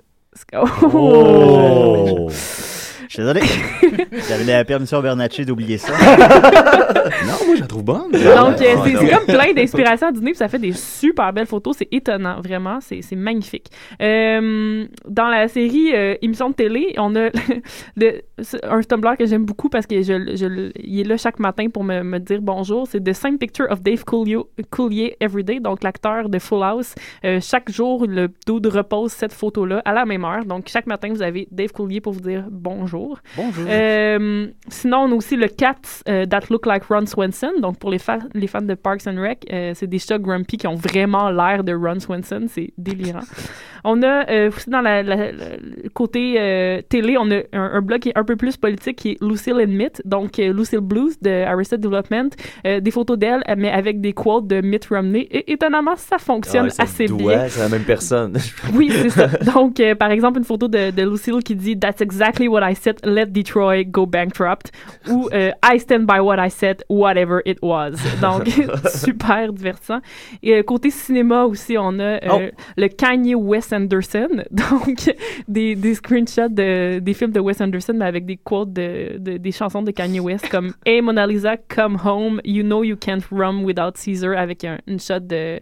Oh! 0.54 2.28
Je 3.08 3.14
suis 3.14 3.22
désolé. 3.22 3.40
J'avais 4.28 4.44
la 4.44 4.64
permission 4.64 5.00
Bernatchez 5.00 5.44
d'oublier 5.44 5.78
ça. 5.78 5.92
non, 7.26 7.46
moi, 7.46 7.56
je 7.56 7.60
la 7.60 7.66
trouve 7.66 7.84
bonne. 7.84 8.10
Donc, 8.12 8.60
euh, 8.60 8.76
c'est 8.84 8.96
c'est 8.96 9.08
comme 9.08 9.26
plein 9.26 9.52
d'inspiration 9.52 10.08
à 10.08 10.12
dîner, 10.12 10.30
puis 10.32 10.38
ça 10.38 10.48
fait 10.48 10.58
des 10.58 10.72
super 10.72 11.32
belles 11.32 11.46
photos. 11.46 11.76
C'est 11.78 11.88
étonnant, 11.92 12.40
vraiment. 12.40 12.78
C'est 12.80 13.02
c'est 13.02 13.16
magnifique. 13.16 13.66
Euh, 14.00 14.86
dans 15.08 15.28
la 15.28 15.48
série 15.48 15.94
euh, 15.94 16.14
émission 16.22 16.50
de 16.50 16.54
télé, 16.54 16.94
on 16.98 17.14
a 17.16 17.28
le- 17.96 18.20
un 18.64 18.80
Tumblr 18.82 19.16
que 19.16 19.26
j'aime 19.26 19.44
beaucoup 19.44 19.68
parce 19.68 19.86
que 19.86 20.02
je, 20.02 20.36
je, 20.36 20.46
le- 20.46 20.72
il 20.78 21.00
est 21.00 21.04
là 21.04 21.16
chaque 21.16 21.38
matin 21.38 21.68
pour 21.68 21.84
me, 21.84 22.02
me 22.02 22.18
dire 22.18 22.40
bonjour. 22.42 22.86
C'est 22.86 23.02
The 23.02 23.12
Same 23.12 23.38
Picture 23.38 23.66
of 23.70 23.82
Dave 23.82 24.04
Coulier, 24.04 24.38
Coulier 24.70 25.16
Everyday, 25.20 25.60
donc 25.60 25.82
l'acteur 25.82 26.28
de 26.28 26.38
Full 26.38 26.62
House. 26.62 26.94
Euh, 27.24 27.38
chaque 27.40 27.70
jour, 27.70 28.06
le 28.06 28.28
dude 28.46 28.66
repose 28.66 29.12
cette 29.12 29.32
photo-là 29.32 29.82
à 29.84 29.92
la 29.92 30.04
même 30.04 30.24
heure. 30.24 30.44
Donc, 30.44 30.68
chaque 30.68 30.86
matin, 30.86 31.08
vous 31.10 31.22
avez 31.22 31.48
Dave 31.50 31.72
Coulier 31.72 32.00
pour 32.00 32.12
vous 32.12 32.20
dire 32.20 32.44
bonjour. 32.50 32.91
Bonjour. 33.36 33.64
Euh, 33.68 34.46
sinon, 34.68 34.98
on 34.98 35.12
a 35.12 35.14
aussi 35.14 35.36
le 35.36 35.48
Cat 35.48 35.76
euh, 36.08 36.26
That 36.26 36.42
Look 36.50 36.66
Like 36.66 36.84
Ron 36.84 37.06
Swenson. 37.06 37.52
Donc, 37.60 37.78
pour 37.78 37.90
les, 37.90 37.98
fa- 37.98 38.18
les 38.34 38.46
fans 38.46 38.62
de 38.62 38.74
Parks 38.74 39.06
and 39.06 39.20
Rec, 39.20 39.46
euh, 39.52 39.72
c'est 39.74 39.86
des 39.86 39.98
chats 39.98 40.18
grumpy 40.18 40.56
qui 40.58 40.66
ont 40.66 40.74
vraiment 40.74 41.30
l'air 41.30 41.64
de 41.64 41.72
Ron 41.74 42.00
Swenson. 42.00 42.46
C'est 42.48 42.72
délirant. 42.78 43.20
On 43.84 44.02
a 44.02 44.28
euh, 44.30 44.48
aussi 44.48 44.70
dans 44.70 44.80
la, 44.80 45.02
la- 45.02 45.16
la- 45.16 45.32
le 45.32 45.88
côté 45.92 46.36
euh, 46.38 46.80
télé, 46.88 47.16
on 47.18 47.30
a 47.30 47.36
un, 47.52 47.70
un 47.74 47.80
blog 47.80 48.00
qui 48.00 48.10
est 48.10 48.18
un 48.18 48.24
peu 48.24 48.36
plus 48.36 48.56
politique 48.56 48.96
qui 48.96 49.10
est 49.12 49.22
Lucille 49.22 49.54
and 49.54 49.68
Mitt. 49.68 50.00
Donc, 50.04 50.38
euh, 50.38 50.52
Lucille 50.52 50.80
Blues 50.80 51.18
de 51.20 51.44
Arrested 51.44 51.80
Development. 51.80 52.30
Euh, 52.66 52.80
des 52.80 52.90
photos 52.90 53.18
d'elle, 53.18 53.42
mais 53.56 53.70
avec 53.70 54.00
des 54.00 54.12
quotes 54.12 54.46
de 54.46 54.60
Mitt 54.60 54.86
Romney. 54.86 55.26
Et 55.30 55.52
étonnamment, 55.52 55.96
ça 55.96 56.18
fonctionne 56.18 56.70
c'est 56.70 56.82
assez 56.82 57.06
doux, 57.06 57.16
bien. 57.16 57.48
C'est 57.48 57.60
la 57.60 57.68
même 57.68 57.82
personne. 57.84 58.36
Oui, 58.74 58.90
c'est 58.90 59.10
ça. 59.10 59.26
Donc, 59.54 59.80
euh, 59.80 59.94
par 59.94 60.10
exemple, 60.10 60.38
une 60.38 60.44
photo 60.44 60.68
de, 60.68 60.90
de 60.90 61.02
Lucille 61.10 61.42
qui 61.44 61.54
dit 61.56 61.78
That's 61.78 62.00
exactly 62.00 62.48
what 62.48 62.60
I 62.68 62.74
said, 62.74 62.96
let 63.04 63.26
Detroit 63.26 63.84
go 63.90 64.06
bankrupt. 64.06 64.70
Ou 65.08 65.28
euh, 65.32 65.50
I 65.64 65.78
stand 65.80 66.06
by 66.06 66.20
what 66.20 66.36
I 66.44 66.50
said, 66.50 66.82
whatever 66.88 67.40
it 67.44 67.58
was. 67.62 67.92
Donc, 68.20 68.48
super 68.94 69.52
divertissant. 69.52 69.98
Et 70.42 70.54
euh, 70.54 70.62
côté 70.62 70.90
cinéma 70.90 71.44
aussi, 71.44 71.76
on 71.78 71.98
a 71.98 72.02
euh, 72.02 72.18
Oh. 72.30 72.40
le 72.76 72.88
Kanye 72.88 73.34
Wes 73.34 73.71
Anderson. 73.72 74.28
Donc, 74.50 75.14
des, 75.48 75.74
des 75.74 75.94
screenshots 75.94 76.48
de, 76.48 76.98
des 76.98 77.14
films 77.14 77.32
de 77.32 77.40
Wes 77.40 77.60
Anderson, 77.60 77.94
mais 77.96 78.04
avec 78.06 78.26
des 78.26 78.36
quotes 78.36 78.72
de, 78.72 79.18
de- 79.18 79.36
des 79.38 79.52
chansons 79.52 79.82
de 79.82 79.90
Kanye 79.90 80.20
West, 80.20 80.48
comme 80.48 80.72
Hey 80.86 81.00
Mona 81.00 81.26
Lisa, 81.26 81.56
come 81.56 81.96
home, 82.04 82.40
you 82.44 82.62
know 82.62 82.82
you 82.84 82.96
can't 82.96 83.22
rum 83.30 83.64
without 83.64 83.92
Caesar, 83.96 84.36
avec 84.36 84.64
un, 84.64 84.78
une 84.86 85.00
shot 85.00 85.20
de, 85.20 85.60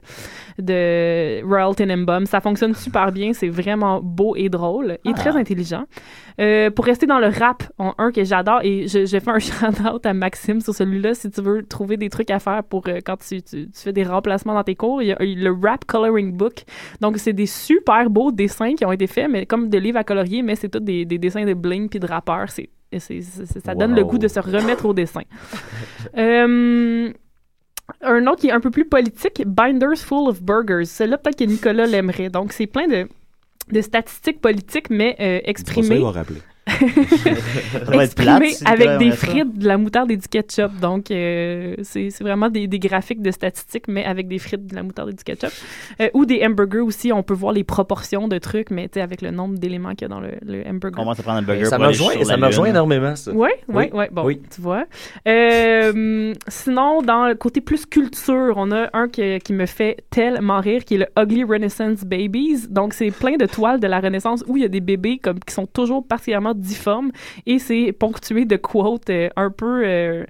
de 0.59 1.43
Royal 1.45 1.75
Tenenbaum. 1.75 2.27
Ça 2.27 2.41
fonctionne 2.41 2.75
super 2.75 3.13
bien, 3.13 3.33
c'est 3.33 3.49
vraiment 3.49 4.01
beau 4.03 4.35
et 4.37 4.49
drôle 4.49 4.99
et 5.05 5.13
très 5.13 5.37
intelligent. 5.37 5.85
Euh, 6.41 6.71
pour 6.71 6.87
rester 6.87 7.07
dans 7.07 7.19
le 7.19 7.27
rap, 7.29 7.63
un 7.79 8.13
que 8.13 8.25
j'adore 8.25 8.61
et 8.63 8.89
je, 8.89 9.05
je 9.05 9.19
fais 9.21 9.31
un 9.31 9.39
shout-out 9.41 10.07
à 10.07 10.15
Maxime 10.15 10.61
sur 10.61 10.75
celui-là 10.75 11.13
si 11.15 11.31
tu 11.31 11.43
veux 11.43 11.63
trouver 11.67 11.97
des 11.99 12.09
trucs 12.09 12.31
à 12.31 12.39
faire 12.39 12.65
pour 12.65 12.89
euh, 12.89 12.99
quand 13.05 13.17
tu, 13.19 13.43
tu- 13.43 13.67
tu 13.71 13.81
fais 13.81 13.93
des 13.93 14.05
remplacements 14.05 14.55
dans 14.55 14.65
tes 14.65 14.75
cours. 14.75 15.03
Il 15.03 15.09
y 15.09 15.13
a 15.13 15.17
le 15.21 15.51
Rap 15.63 15.85
Coloring 15.85 16.33
Book. 16.37 16.65
Donc, 17.01 17.19
c'est 17.19 17.33
des 17.35 17.47
super 17.47 18.09
beaux 18.09 18.33
dessins 18.33 18.75
qui 18.75 18.85
ont 18.87 18.93
été 18.93 19.07
faits, 19.07 19.29
mais 19.31 19.45
comme 19.45 19.69
des 19.69 19.81
livres 19.81 19.99
à 19.99 20.05
colorier, 20.05 20.43
mais 20.43 20.57
c'est 20.57 20.69
tous 20.71 20.81
des, 20.81 21.05
des 21.05 21.19
dessins 21.19 21.45
de 21.45 21.53
bling 21.55 21.89
puis 21.89 22.01
de 22.01 22.07
rappeurs. 22.07 22.49
C'est, 22.51 22.71
ça 22.99 23.75
donne 23.75 23.95
le 23.95 24.03
goût 24.05 24.19
de 24.19 24.27
se 24.29 24.41
remettre 24.41 24.87
au 24.87 24.95
dessin. 24.95 25.23
Euh, 26.17 27.13
un 28.03 28.27
autre 28.27 28.41
qui 28.41 28.49
est 28.49 28.53
un 28.53 28.61
peu 28.61 28.71
plus 28.71 28.85
politique, 28.85 29.43
Binders 29.47 29.99
Full 29.99 30.29
of 30.29 30.43
Burgers. 30.43 30.85
Celui-là, 30.85 31.19
peut-être 31.19 31.39
que 31.39 31.45
Nicolas 31.45 31.87
l'aimerait. 31.87 32.31
Donc, 32.31 32.53
c'est 32.53 32.67
plein 32.67 32.87
de, 32.89 33.09
de 33.73 33.81
statistiques 33.81 34.41
politiques, 34.41 34.91
mais 34.91 35.17
euh, 35.21 35.41
exprimées. 35.45 35.99
va 35.99 36.11
rappeler. 36.11 36.41
Nicolas 37.93 38.41
avec 38.65 38.99
des 38.99 39.11
frites, 39.13 39.59
de 39.59 39.67
la 39.67 39.77
moutarde 39.79 40.11
et 40.11 40.17
du 40.17 40.29
ketchup. 40.29 40.73
Donc, 40.81 41.11
euh, 41.11 41.75
c'est 41.83 42.11
c'est 42.11 42.25
vraiment 42.25 42.49
des, 42.49 42.67
des 42.67 42.79
graphiques 42.79 43.23
de 43.23 43.31
statistiques, 43.31 43.89
mais 43.89 44.05
avec 44.05 44.29
des 44.29 44.39
frites, 44.39 44.67
de 44.67 44.75
la 44.75 44.83
moutarde 44.83 45.11
et 45.11 45.15
du 45.15 45.25
ketchup. 45.25 45.51
Euh, 46.01 46.09
ou 46.15 46.25
des 46.25 46.45
hamburgers 46.45 46.81
aussi. 46.81 47.13
On 47.13 47.23
peut 47.23 47.35
voir 47.35 47.53
les 47.53 47.65
proportions 47.65 48.29
de 48.29 48.39
trucs, 48.39 48.71
mais 48.71 48.85
tu 48.89 48.95
sais, 48.95 49.01
avec 49.01 49.23
le 49.23 49.31
nombre 49.31 49.59
d'éléments 49.59 49.91
qu'il 49.91 50.03
y 50.03 50.05
a 50.07 50.09
dans 50.09 50.21
le, 50.21 50.33
le 50.45 50.63
hamburger. 50.67 50.97
Comment 50.97 51.15
ça 51.15 51.23
prend 51.23 51.33
un 51.35 51.43
burger 51.43 51.65
Ça 51.67 51.77
pour 51.77 51.85
me 51.85 51.89
rejoint, 51.89 52.25
ça 52.25 52.37
me 52.37 52.47
rejoint 52.47 52.67
énormément, 52.67 53.17
ça. 53.17 53.33
Oui, 53.33 53.51
oui, 53.69 53.89
Oui. 53.93 54.05
Bon, 54.13 54.25
Oui. 54.25 54.41
tu 54.55 54.61
vois. 54.61 54.85
Euh, 55.29 56.35
sinon, 56.49 57.03
dans 57.03 57.27
le 57.27 57.35
côté 57.35 57.61
plus 57.61 57.87
culture, 57.87 58.55
on 58.57 58.71
a 58.73 58.89
un 58.93 59.09
que- 59.09 59.39
qui 59.39 59.53
me 59.53 59.67
fait 59.67 59.99
tellement 60.11 60.61
rire, 60.61 60.85
qui 60.85 60.95
est 60.95 60.99
le 60.99 61.07
Ugly 61.19 61.45
Renaissance 61.45 62.05
Babies. 62.05 62.69
Donc, 62.69 62.95
c'est 62.95 63.11
plein 63.11 63.37
de 63.37 63.47
toiles 63.47 63.81
de 63.81 63.87
la 63.87 64.01
Renaissance 64.01 64.45
où 64.47 64.57
il 64.57 64.63
y 64.63 64.67
a 64.67 64.69
des 64.69 64.81
bébés 64.81 65.19
comme, 65.19 65.39
qui 65.41 65.55
sont 65.55 65.67
toujours 65.67 66.07
particulièrement 66.07 66.55
difformes 66.61 67.11
et 67.47 67.59
c'est 67.59 67.93
ponctué 67.93 68.45
de 68.45 68.57
quotes 68.57 69.11
euh, 69.11 69.29
un 69.37 69.51
peu... 69.51 69.83
euh, 69.85 70.25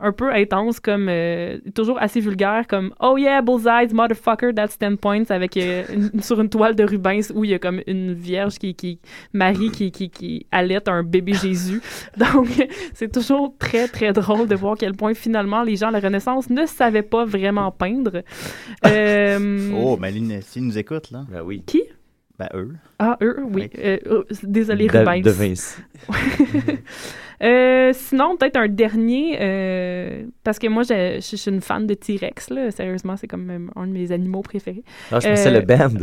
un 0.00 0.12
peu 0.12 0.30
intense, 0.34 0.80
comme 0.80 1.06
euh, 1.08 1.56
toujours 1.74 1.98
assez 2.02 2.20
vulgaire, 2.20 2.66
comme 2.68 2.92
Oh 3.00 3.16
yeah, 3.16 3.40
bullseye, 3.40 3.88
motherfucker, 3.94 4.52
that's 4.52 4.76
10 4.78 4.96
points, 4.96 5.22
avec 5.30 5.56
euh, 5.56 5.84
une- 5.94 6.20
sur 6.20 6.38
une 6.42 6.50
toile 6.50 6.74
de 6.74 6.84
Rubens 6.84 7.30
où 7.34 7.44
il 7.44 7.52
y 7.52 7.54
a 7.54 7.58
comme 7.58 7.80
une 7.86 8.12
vierge 8.12 8.58
qui, 8.58 8.74
qui 8.74 8.98
Marie 9.32 9.70
qui, 9.70 9.92
qui, 9.92 10.10
qui 10.10 10.46
allaite 10.50 10.88
un 10.88 11.04
bébé 11.04 11.32
Jésus. 11.32 11.80
Donc, 12.18 12.48
c'est 12.92 13.10
toujours 13.12 13.54
très, 13.58 13.86
très 13.88 14.12
drôle 14.12 14.46
de 14.48 14.54
voir 14.56 14.72
à 14.74 14.76
quel 14.76 14.94
point 14.94 15.14
finalement 15.14 15.62
les 15.62 15.76
gens 15.76 15.88
à 15.88 15.92
la 15.92 16.00
Renaissance 16.00 16.50
ne 16.50 16.66
savaient 16.66 17.02
pas 17.02 17.24
vraiment 17.24 17.70
peindre. 17.70 18.22
Euh, 18.86 19.70
Oh, 19.74 19.96
mais 19.98 20.12
s'ils 20.42 20.64
nous 20.66 20.76
écoutent, 20.76 21.12
là. 21.12 21.24
Ben 21.30 21.40
oui. 21.42 21.62
Qui? 21.66 21.82
Ben 22.38 22.48
eux. 22.54 22.72
Ah, 22.98 23.16
eux, 23.22 23.36
oui. 23.44 23.70
Euh, 23.78 23.98
euh, 24.06 24.24
désolé, 24.42 24.88
De- 24.88 24.98
Rubens. 24.98 25.22
de 25.22 25.30
Vinci. 25.30 25.76
Euh, 27.42 27.90
sinon, 27.94 28.36
peut-être 28.36 28.56
un 28.56 28.68
dernier, 28.68 29.36
euh, 29.40 30.22
parce 30.44 30.58
que 30.58 30.66
moi, 30.68 30.82
je, 30.82 31.16
je 31.20 31.36
suis 31.36 31.50
une 31.50 31.60
fan 31.60 31.86
de 31.86 31.94
T-Rex, 31.94 32.50
là. 32.50 32.70
Sérieusement, 32.70 33.16
c'est 33.16 33.26
comme 33.26 33.44
même 33.44 33.70
un 33.76 33.86
de 33.86 33.92
mes 33.92 34.12
animaux 34.12 34.42
préférés. 34.42 34.82
Ah, 35.10 35.20
je 35.20 35.28
pensais 35.28 35.48
Euh, 35.48 35.60
le 35.60 35.60
band. 35.60 35.88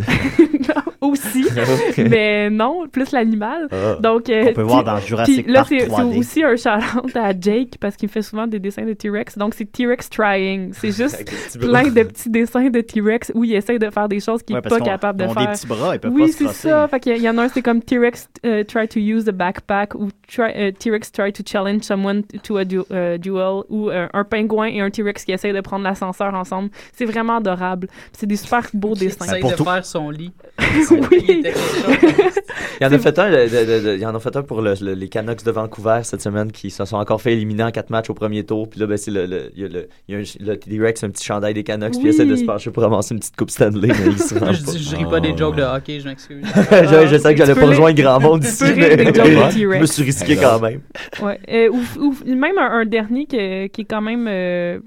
non, 0.75 1.09
aussi, 1.09 1.45
mais 2.09 2.49
non, 2.49 2.88
plus 2.91 3.11
l'animal. 3.11 3.67
Ah. 3.71 3.97
Donc, 4.01 4.29
euh, 4.29 4.45
On 4.49 4.53
peut 4.53 4.61
voir 4.61 4.84
dans 4.84 4.97
Jurassic 4.97 5.45
puis 5.45 5.53
là, 5.53 5.59
Park 5.61 5.69
c'est 5.69 5.79
c'est 5.79 5.88
3D. 5.88 6.17
aussi 6.17 6.43
un 6.43 6.55
shout-out 6.55 7.15
à 7.15 7.32
Jake, 7.39 7.77
parce 7.79 7.95
qu'il 7.95 8.07
me 8.07 8.11
fait 8.11 8.21
souvent 8.21 8.47
des 8.47 8.59
dessins 8.59 8.86
de 8.86 8.93
T-Rex. 8.93 9.38
Donc, 9.38 9.53
c'est 9.55 9.71
T-Rex 9.71 10.09
Trying. 10.09 10.71
C'est 10.73 10.91
juste 10.91 11.23
plein 11.59 11.89
de 11.89 12.03
petits 12.03 12.29
dessins 12.29 12.69
de 12.69 12.82
T-Rex 12.82 13.32
où 13.36 13.43
il 13.43 13.53
essaie 13.55 13.79
de 13.79 13.89
faire 13.89 14.07
des 14.09 14.19
choses 14.19 14.43
qu'il 14.43 14.55
n'est 14.55 14.61
pas 14.61 14.79
capable 14.79 15.19
de 15.21 15.27
faire. 15.27 15.36
des 15.36 15.47
petits 15.47 15.67
bras, 15.67 15.95
oui, 16.11 16.32
c'est 16.32 16.47
ça. 16.49 16.88
Fait 16.88 17.01
il 17.05 17.21
y 17.21 17.29
en 17.29 17.38
a 17.38 17.43
un, 17.43 17.47
c'est 17.47 17.61
comme 17.61 17.82
T-Rex 17.82 18.29
euh, 18.45 18.63
try 18.63 18.88
to 18.88 18.99
use 18.99 19.25
the 19.25 19.32
backpack 19.32 19.95
ou 19.95 20.09
euh, 20.39 20.71
T-Rex 20.71 21.11
try 21.11 21.20
to 21.30 21.43
challenge 21.45 21.84
someone 21.84 22.24
to 22.43 22.57
a 22.57 22.65
du- 22.65 22.82
euh, 22.91 23.17
duel 23.17 23.63
ou 23.69 23.89
euh, 23.89 24.07
un 24.13 24.24
pingouin 24.24 24.65
et 24.67 24.82
un 24.82 24.89
T-Rex 24.89 25.26
qui 25.26 25.32
essayent 25.34 25.53
de 25.53 25.61
prendre 25.61 25.84
l'ascenseur 25.84 26.34
ensemble. 26.34 26.69
C'est 26.95 27.05
vraiment 27.05 27.38
adorable. 27.38 27.88
C'est 28.13 28.26
des 28.26 28.38
super 28.38 28.67
beaux 28.74 28.95
dessins. 28.95 29.26
essaye 29.26 29.43
de 29.43 29.49
faire 29.63 29.86
son 29.86 30.09
lit. 30.09 30.32
Oui. 30.89 31.43
Il 32.80 32.84
y 32.84 32.88
en 32.88 32.91
a 32.93 32.97
fait 32.97 33.19
un, 33.19 33.30
de- 33.30 33.36
de- 33.49 33.84
de- 33.89 33.95
il 33.95 34.01
y 34.01 34.05
en 34.05 34.15
a 34.15 34.19
fait 34.19 34.36
un 34.36 34.41
pour 34.41 34.61
le- 34.61 34.74
le- 34.82 34.93
les 34.93 35.07
Canucks 35.07 35.43
de 35.43 35.51
Vancouver 35.51 35.99
cette 36.03 36.22
semaine 36.22 36.51
qui 36.51 36.72
se 36.72 36.84
sont 36.86 36.97
encore 36.97 37.22
fait 37.22 37.34
éliminer 37.34 37.63
en 37.63 37.72
quatre 37.72 37.89
matchs 37.91 38.09
au 38.09 38.13
premier 38.15 38.43
tour. 38.43 38.67
Puis 38.69 38.80
là, 38.80 38.88
ben, 38.88 38.97
c'est 38.97 39.11
le, 39.11 39.26
le, 39.28 39.51
il 39.55 39.61
y 39.61 39.65
a 39.65 39.67
le, 39.67 39.88
il 40.07 40.15
y 40.15 40.17
a 40.17 40.22
un, 40.22 40.24
le 40.51 40.57
T-Rex, 40.57 41.03
un 41.03 41.09
petit 41.11 41.24
chandail 41.24 41.53
des 41.53 41.63
Canucks, 41.63 41.91
puis 41.91 41.99
il 42.01 42.03
Oui. 42.05 42.09
essaie 42.09 42.26
de 42.26 42.36
se 42.36 42.43
pencher 42.43 42.72
pour 42.72 42.82
ramasser 42.84 43.13
une 43.13 43.19
petite 43.19 43.36
coupe 43.36 43.51
Stanley. 43.51 43.89
Mais 43.89 44.07
il 44.07 44.17
se 44.17 44.34
rend 44.39 44.51
Je, 44.51 44.63
dis, 44.63 44.80
je 44.84 44.95
ris 44.95 45.05
pas 45.05 45.19
des 45.19 45.36
jokes 45.38 45.55
de 45.57 45.61
hockey, 45.63 45.99
je 45.99 46.07
m'excuse. 46.07 46.43
je, 46.55 47.07
je 47.07 47.17
sais 47.17 47.34
que 47.34 47.38
j'allais 47.38 47.59
pas 47.59 47.67
rejoindre 47.67 48.01
grand 48.01 48.19
monde 48.19 48.43
ici, 48.43 48.63
mais 48.76 48.97
je 49.13 49.80
me 49.80 49.86
suis 49.86 50.03
risqué 50.03 50.36
quand 50.38 50.59
même. 50.59 50.82
Ouais. 51.22 51.39
Euh, 51.49 51.70
ou, 51.70 52.16
même 52.26 52.57
un, 52.57 52.86
dernier 52.86 53.26
que- 53.26 53.68
qui 53.68 53.82
est 53.82 53.86
quand 53.86 54.01
même. 54.01 54.28
euh, 54.28 54.80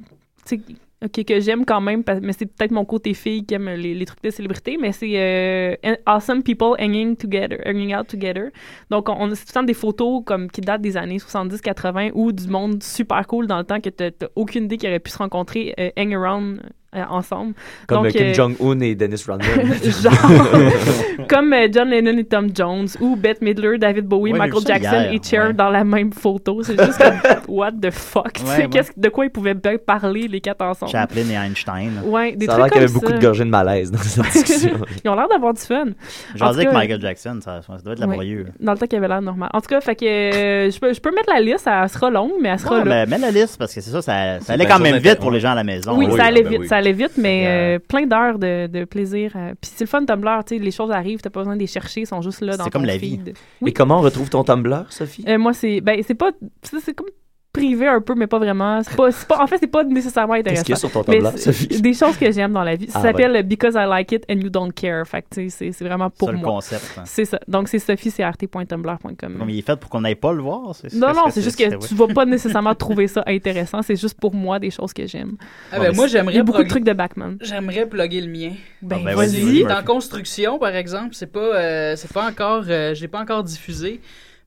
tu 0.46 1.24
que 1.24 1.40
j'aime 1.40 1.64
quand 1.64 1.80
même, 1.80 2.02
mais 2.22 2.32
c'est 2.32 2.46
peut-être 2.46 2.70
mon 2.70 2.84
côté 2.84 3.14
fille 3.14 3.44
qui 3.44 3.54
aime 3.54 3.68
les, 3.68 3.94
les 3.94 4.06
trucs 4.06 4.22
de 4.22 4.30
célébrité, 4.30 4.78
mais 4.80 4.92
c'est 4.92 5.12
euh, 5.16 5.96
Awesome 6.06 6.42
People 6.42 6.76
Hanging 6.80 7.16
Together, 7.16 7.58
Hanging 7.66 7.94
Out 7.94 8.08
Together. 8.08 8.50
Donc, 8.90 9.08
on, 9.08 9.30
a 9.30 9.36
tout 9.36 9.42
le 9.48 9.52
temps 9.52 9.62
des 9.62 9.74
photos 9.74 10.22
comme, 10.24 10.50
qui 10.50 10.60
datent 10.60 10.80
des 10.80 10.96
années 10.96 11.18
70-80 11.18 12.12
ou 12.14 12.32
du 12.32 12.48
monde 12.48 12.82
super 12.82 13.26
cool 13.26 13.46
dans 13.46 13.58
le 13.58 13.64
temps 13.64 13.80
que 13.80 13.90
t'as 13.90 14.10
t'as 14.10 14.28
aucune 14.34 14.64
idée 14.64 14.76
qu'ils 14.78 14.88
auraient 14.88 14.98
pu 15.00 15.10
se 15.10 15.18
rencontrer, 15.18 15.74
euh, 15.78 15.90
hang 15.98 16.14
around 16.14 16.62
ensemble. 17.10 17.54
Comme 17.86 18.04
Donc, 18.04 18.06
euh, 18.14 18.18
Kim 18.18 18.26
euh, 18.26 18.34
Jong-un 18.34 18.80
et 18.80 18.94
Dennis 18.94 19.24
Rodman. 19.26 19.48
Genre, 19.82 20.12
comme 21.28 21.52
euh, 21.52 21.68
John 21.72 21.88
Lennon 21.88 22.18
et 22.18 22.24
Tom 22.24 22.48
Jones, 22.54 22.88
ou 23.00 23.16
Bette 23.16 23.42
Midler, 23.42 23.78
David 23.78 24.06
Bowie, 24.06 24.32
Ouais, 24.32 24.38
Michael 24.38 24.62
ça 24.62 24.68
Jackson 24.74 25.00
hier, 25.02 25.12
et 25.12 25.20
Cher 25.22 25.46
ouais. 25.48 25.52
dans 25.52 25.70
la 25.70 25.84
même 25.84 26.12
photo. 26.12 26.62
C'est 26.62 26.78
juste 26.82 26.98
comme, 26.98 27.14
what 27.48 27.72
the 27.72 27.90
fuck? 27.90 28.32
tu 28.34 28.42
sais, 28.42 28.48
Ouais, 28.48 28.58
ouais. 28.64 28.68
qu'est-ce- 28.68 28.92
de 28.96 29.08
quoi 29.08 29.24
ils 29.26 29.30
pouvaient 29.30 29.54
bien 29.54 29.76
parler, 29.84 30.28
les 30.28 30.40
quatre 30.40 30.62
ensemble? 30.62 30.92
Chaplin 30.92 31.28
et 31.30 31.34
Einstein. 31.34 32.02
Ouais, 32.04 32.32
des 32.32 32.46
Ça 32.46 32.52
a 32.52 32.54
trucs 32.56 32.64
l'air 32.64 32.72
qu'il 32.72 32.80
y 32.82 32.84
avait 32.84 32.92
beaucoup 32.92 33.10
ça. 33.12 33.18
de 33.18 33.22
gorgées 33.22 33.44
de 33.44 33.50
malaise 33.50 33.90
dans 33.90 33.98
cette 33.98 34.24
discussion. 34.32 34.80
Ils 35.04 35.10
ont 35.10 35.14
l'air 35.14 35.28
d'avoir 35.28 35.54
du 35.54 35.60
fun. 35.60 35.86
J'en 36.34 36.52
tout 36.52 36.58
que 36.58 36.72
Michael 36.72 37.00
Jackson, 37.00 37.38
ça, 37.42 37.60
ça 37.62 37.76
doit 37.82 37.92
être 37.92 38.00
ouais, 38.00 38.06
laborieux. 38.06 38.46
Dans 38.60 38.72
le 38.72 38.78
temps 38.78 38.86
qu'il 38.86 38.98
avait 38.98 39.08
l'air 39.08 39.22
normal. 39.22 39.50
En 39.52 39.60
tout 39.60 39.68
cas, 39.68 39.80
fait 39.80 39.96
que 39.96 40.04
euh, 40.04 40.70
je, 40.70 40.78
peux, 40.78 40.92
je 40.92 41.00
peux 41.00 41.10
mettre 41.10 41.32
la 41.32 41.40
liste, 41.40 41.66
elle 41.66 41.88
sera 41.88 42.10
longue, 42.10 42.32
mais 42.40 42.50
elle 42.50 42.58
sera 42.58 42.78
Ouais, 42.78 42.84
là. 42.84 43.06
mais 43.06 43.18
mets 43.18 43.18
la 43.18 43.30
liste 43.30 43.58
parce 43.58 43.74
que 43.74 43.80
c'est 43.80 43.90
ça, 43.90 44.02
ça, 44.02 44.40
ça 44.40 44.52
allait 44.54 44.66
quand 44.66 44.78
même 44.78 44.96
vite 44.98 45.18
pour 45.18 45.30
les 45.30 45.40
gens 45.40 45.52
à 45.52 45.54
la 45.54 45.64
maison. 45.64 45.96
Oui, 45.96 46.06
oui, 46.06 46.16
ça 46.16 46.24
ah, 46.24 46.28
allait 46.28 46.42
ben 46.42 46.60
vite, 46.60 46.68
ça 46.68 46.76
allait 46.84 46.92
vite, 46.92 47.12
mais 47.16 47.44
euh, 47.46 47.78
plein 47.78 48.06
d'heures 48.06 48.38
de, 48.38 48.66
de 48.66 48.84
plaisir. 48.84 49.32
euh, 49.36 49.54
Puis 49.60 49.70
c'est 49.74 49.84
le 49.84 49.88
fun 49.88 50.04
Tumblr, 50.04 50.44
tu 50.46 50.56
sais, 50.56 50.62
les 50.62 50.70
choses 50.70 50.90
arrivent, 50.90 51.20
t'as 51.20 51.30
pas 51.30 51.40
besoin 51.40 51.54
de 51.56 51.60
les 51.60 51.66
chercher, 51.66 52.02
ils 52.02 52.06
sont 52.06 52.22
juste 52.22 52.40
là 52.40 52.56
dans 52.56 52.64
C'est 52.64 52.70
ton 52.70 52.78
comme 52.80 52.86
la 52.86 52.96
vie. 52.96 53.18
feed. 53.18 53.34
Et 53.66 53.72
comment 53.72 53.98
on 53.98 54.02
retrouve 54.02 54.30
ton 54.30 54.44
Tumblr, 54.44 54.86
Sophie? 54.90 55.24
Euh, 55.28 55.38
moi, 55.38 55.52
c'est 55.52 55.80
ben 55.80 56.00
c'est 56.06 56.14
pas 56.14 56.30
c'est 56.62 56.80
c'est 56.80 56.94
comme 56.94 57.08
privé 57.54 57.86
un 57.88 58.02
peu, 58.02 58.14
mais 58.14 58.26
pas 58.26 58.38
vraiment. 58.38 58.82
C'est 58.82 58.94
pas, 58.96 59.10
c'est 59.10 59.26
pas, 59.26 59.42
en 59.42 59.46
fait, 59.46 59.56
c'est 59.58 59.66
pas 59.66 59.82
nécessairement 59.84 60.34
intéressant. 60.34 60.62
Qu'est-ce 60.64 60.64
qu'il 60.64 60.72
y 60.74 60.76
a 60.76 60.90
sur 60.90 60.90
ton 61.04 61.04
Mais 61.08 61.18
Tumblr, 61.20 61.38
c'est- 61.38 61.52
Sophie? 61.52 61.80
Des 61.80 61.94
choses 61.94 62.16
que 62.18 62.30
j'aime 62.30 62.52
dans 62.52 62.64
la 62.64 62.74
vie. 62.76 62.90
Ça 62.90 62.98
Ah, 62.98 63.02
s'appelle 63.02 63.42
Because 63.44 63.74
I 63.74 63.86
Like 63.88 64.12
It 64.12 64.24
and 64.30 64.34
You 64.40 64.50
Don't 64.50 64.72
Care. 64.72 65.06
Fait 65.06 65.22
que, 65.22 65.28
c'est 65.48 65.48
c'est 65.72 65.84
vraiment 65.84 66.10
pour 66.10 66.28
Ça, 66.28 66.32
le 66.32 66.38
moi. 66.38 66.48
concept, 66.50 66.84
hein. 66.98 67.02
C'est 67.06 67.24
ça. 67.24 67.38
Donc, 67.48 67.68
c'est 67.68 67.78
sophiecrt.tumblr.com. 67.78 69.36
Comme 69.38 69.50
il 69.50 69.58
est 69.58 69.62
fait 69.62 69.76
pour 69.76 69.90
qu'on 69.90 70.00
n'aille 70.00 70.14
pas 70.14 70.32
le 70.32 70.42
voir. 70.42 70.74
c'est- 70.74 70.92
Non, 70.94 71.08
c'est- 71.08 71.14
non, 71.14 71.22
c'est- 71.26 71.30
c'est 71.32 71.42
juste 71.42 71.58
que 71.58 71.70
c'est- 71.70 71.88
tu 71.88 71.94
vas 71.94 72.08
pas 72.08 72.24
nécessairement 72.24 72.74
trouver 72.74 73.08
ça 73.08 73.22
intéressant. 73.26 73.82
C'est 73.82 73.96
juste 73.96 74.18
pour 74.18 74.34
moi 74.34 74.58
des 74.58 74.70
choses 74.70 74.92
que 74.92 75.06
j'aime. 75.06 75.36
Ah 75.72 75.78
ben, 75.78 75.94
moi, 75.94 76.06
j'aimerais 76.06 76.34
Il 76.34 76.36
y 76.36 76.40
a 76.40 76.42
beaucoup 76.42 76.62
de 76.62 76.68
trucs 76.68 76.84
de 76.84 76.92
Backman. 76.92 77.36
J'aimerais 77.40 77.86
plugger 77.86 78.20
le 78.20 78.28
mien. 78.30 78.52
Ben, 78.82 78.98
Ah, 79.00 79.04
ben, 79.04 79.14
vas-y. 79.16 79.62
Murphy. 79.64 79.84
construction, 79.84 80.58
par 80.58 80.74
exemple. 80.74 81.10
C'est 81.12 81.30
pas, 81.30 81.38
euh, 81.40 81.94
c'est 81.96 82.12
pas 82.12 82.26
encore, 82.28 82.64
euh, 82.68 82.94
j'ai 82.94 83.08
pas 83.08 83.20
encore 83.20 83.44
diffusé. 83.44 84.00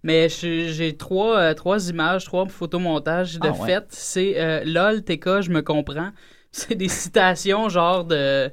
Mais 0.03 0.29
j'ai 0.29 0.95
trois, 0.95 1.37
euh, 1.37 1.53
trois 1.53 1.89
images, 1.89 2.25
trois 2.25 2.45
photomontages 2.47 3.39
de 3.39 3.47
Ah, 3.47 3.51
ouais. 3.51 3.65
fait. 3.67 3.85
C'est 3.89 4.35
euh, 4.37 4.61
LOL, 4.65 5.03
TK, 5.03 5.41
je 5.41 5.49
me 5.51 5.61
comprends. 5.61 6.11
C'est 6.51 6.75
des 6.75 6.87
citations, 6.87 7.67
genre 7.69 8.05
de, 8.05 8.49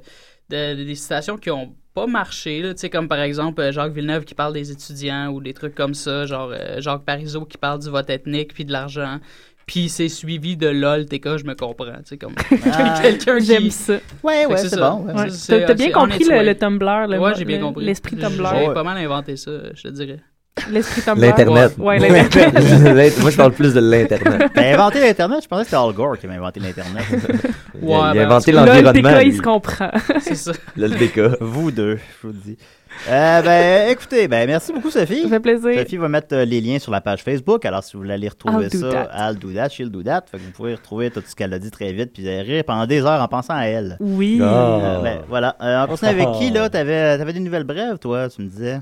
de- 0.49 0.73
des 0.83 0.95
citations 0.95 1.37
qui 1.37 1.49
ont 1.51 1.75
pas 1.93 2.07
marché. 2.07 2.61
là. 2.61 2.73
Tu 2.73 2.81
sais, 2.81 2.89
comme 2.89 3.07
par 3.07 3.19
exemple 3.21 3.61
euh, 3.61 3.71
Jacques 3.71 3.93
Villeneuve 3.93 4.25
qui 4.25 4.35
parle 4.35 4.53
des 4.53 4.69
étudiants 4.71 5.29
ou 5.29 5.39
des 5.39 5.53
trucs 5.53 5.75
comme 5.75 5.93
ça. 5.93 6.25
Genre 6.25 6.51
euh, 6.53 6.81
Jacques 6.81 7.05
Parizeau 7.05 7.45
qui 7.45 7.57
parle 7.57 7.79
du 7.79 7.89
vote 7.89 8.09
ethnique 8.09 8.53
puis 8.53 8.65
de 8.65 8.71
l'argent. 8.73 9.19
Puis 9.65 9.87
c'est 9.89 10.09
suivi 10.09 10.57
de 10.57 10.67
LOL, 10.67 11.05
TK, 11.05 11.37
je 11.37 11.45
me 11.45 11.55
comprends. 11.55 11.93
Tu 11.99 12.03
sais, 12.05 12.17
comme 12.17 12.35
Ah, 12.71 12.99
quelqu'un 13.01 13.39
qui... 13.39 13.45
J'aime 13.45 13.69
ça. 13.71 13.93
Ouais, 14.23 14.45
ouais, 14.45 14.57
c'est 14.57 14.77
bon. 14.77 15.05
ouais. 15.05 15.27
T'as 15.47 15.73
bien 15.73 15.91
compris 15.91 16.23
its 16.23 16.29
le, 16.29 16.53
Tumblr, 16.53 17.07
le, 17.07 17.17
Ouais, 17.19 17.33
j'ai 17.35 17.45
bien 17.45 17.59
compris. 17.61 17.85
l'esprit 17.85 18.17
Tumblr. 18.17 18.45
J'ai 18.59 18.73
pas 18.73 18.83
mal 18.83 18.97
inventé 18.97 19.37
ça, 19.37 19.51
je 19.73 19.83
te 19.83 19.87
dirais. 19.87 20.19
L'esprit 20.69 21.01
Tumblr. 21.01 21.21
L'Internet. 21.21 21.73
Ouais, 21.77 21.99
l'Internet. 21.99 22.53
L'int- 22.83 23.21
Moi, 23.21 23.29
je 23.29 23.37
parle 23.37 23.51
plus 23.51 23.73
de 23.73 23.79
l'Internet. 23.81 24.51
T'as 24.53 24.73
inventé 24.73 25.01
l'Internet? 25.01 25.43
Je 25.43 25.47
pensais 25.47 25.63
que 25.63 25.69
c'était 25.69 25.81
Al 25.81 25.93
Gore 25.93 26.17
qui 26.17 26.25
avait 26.25 26.35
inventé 26.35 26.59
l'Internet. 26.59 27.03
Il 27.81 27.91
a, 27.91 27.93
il 27.93 27.93
a 27.93 28.13
ben, 28.13 28.21
inventé 28.25 28.51
le 28.53 28.57
l'environnement. 28.59 29.09
TK, 29.19 29.25
il 29.25 29.35
se 29.35 29.41
comprend. 29.41 29.91
C'est 30.21 30.35
ça. 30.35 30.53
Le 30.77 30.87
LDK. 30.87 31.41
Vous 31.41 31.71
deux, 31.71 31.97
je 31.97 32.27
vous 32.27 32.33
le 32.33 32.39
dis. 32.39 32.57
Euh, 33.09 33.41
ben, 33.41 33.89
écoutez, 33.89 34.29
ben, 34.29 34.47
merci 34.47 34.71
beaucoup, 34.71 34.89
Sophie. 34.89 35.23
Ça 35.23 35.27
fait 35.29 35.39
plaisir. 35.41 35.77
Sophie 35.79 35.97
va 35.97 36.07
mettre 36.07 36.33
euh, 36.33 36.45
les 36.45 36.61
liens 36.61 36.79
sur 36.79 36.93
la 36.93 37.01
page 37.01 37.21
Facebook. 37.21 37.65
Alors, 37.65 37.83
si 37.83 37.93
vous 37.93 38.03
voulez 38.03 38.13
aller 38.13 38.29
retrouver 38.29 38.63
I'll 38.67 38.69
do 38.71 38.79
ça, 38.79 38.89
that. 38.91 39.09
I'll 39.29 39.37
do 39.37 39.51
that, 39.53 39.69
she'll 39.69 39.91
do 39.91 40.01
that. 40.03 40.23
Fait 40.31 40.37
que 40.37 40.43
vous 40.43 40.51
pouvez 40.51 40.75
retrouver 40.75 41.11
tout 41.11 41.21
ce 41.27 41.35
qu'elle 41.35 41.53
a 41.53 41.59
dit 41.59 41.69
très 41.69 41.91
vite, 41.91 42.13
puis 42.13 42.23
vous 42.23 42.29
allez 42.29 42.41
rire 42.43 42.63
pendant 42.65 42.85
des 42.87 43.01
heures 43.01 43.21
en 43.21 43.27
pensant 43.27 43.55
à 43.55 43.65
elle. 43.65 43.97
Oui. 43.99 44.39
Ah. 44.41 44.45
Euh, 44.45 45.01
ben, 45.01 45.19
voilà. 45.27 45.57
Euh, 45.61 45.83
on 45.83 45.87
continue 45.87 46.11
avec 46.11 46.31
qui, 46.39 46.49
là? 46.51 46.69
T'avais, 46.69 47.17
t'avais 47.17 47.33
des 47.33 47.41
nouvelles 47.41 47.65
brèves, 47.65 47.97
toi, 47.99 48.29
tu 48.29 48.41
me 48.41 48.47
disais? 48.47 48.79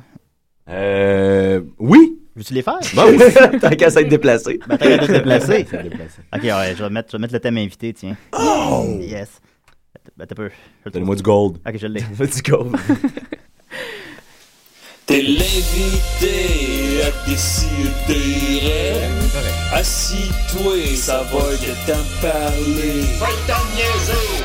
Euh, 0.70 1.62
oui. 1.80 2.20
Veux-tu 2.36 2.54
les 2.54 2.62
faire? 2.64 2.80
Bah 2.96 3.06
oui. 3.08 3.18
Tant 3.62 3.70
qu'à 3.70 3.90
s'être 3.92 4.10
déplacé. 4.10 4.60
Ben, 4.68 4.78
t'as 4.78 4.98
qu'à 4.98 5.06
te 5.06 5.12
déplacer. 5.12 5.68
C'est 5.70 5.84
déplacé. 5.84 6.22
Ok, 6.34 6.44
ouais, 6.44 6.76
je 6.76 6.84
vais 6.84 6.90
mettre, 6.90 7.10
je 7.12 7.18
vais 7.18 7.22
mettre 7.22 7.34
le 7.34 7.40
thème 7.40 7.58
invité, 7.58 7.94
tiens. 7.94 8.18
Oh! 8.38 8.86
Yes. 9.00 9.40
Ben, 10.18 10.26
t'as 10.26 10.36
peu. 10.36 10.50
Donne-moi 10.92 11.16
du 11.16 11.24
gold. 11.24 11.58
Ok, 11.68 11.78
je 11.78 11.88
l'ai. 11.88 12.02
Let's 12.20 12.42
go. 12.42 12.72
T'es 15.06 15.22
l'invité 15.22 17.04
à 17.04 17.30
décider. 17.30 19.04
Assis-toi, 19.74 20.78
ça 20.96 21.24
va 21.24 21.52
de 21.52 21.74
t'en 21.86 22.04
parler. 22.22 23.02
Va 23.20 23.28
t'en 23.48 23.64
niaiser! 23.76 24.44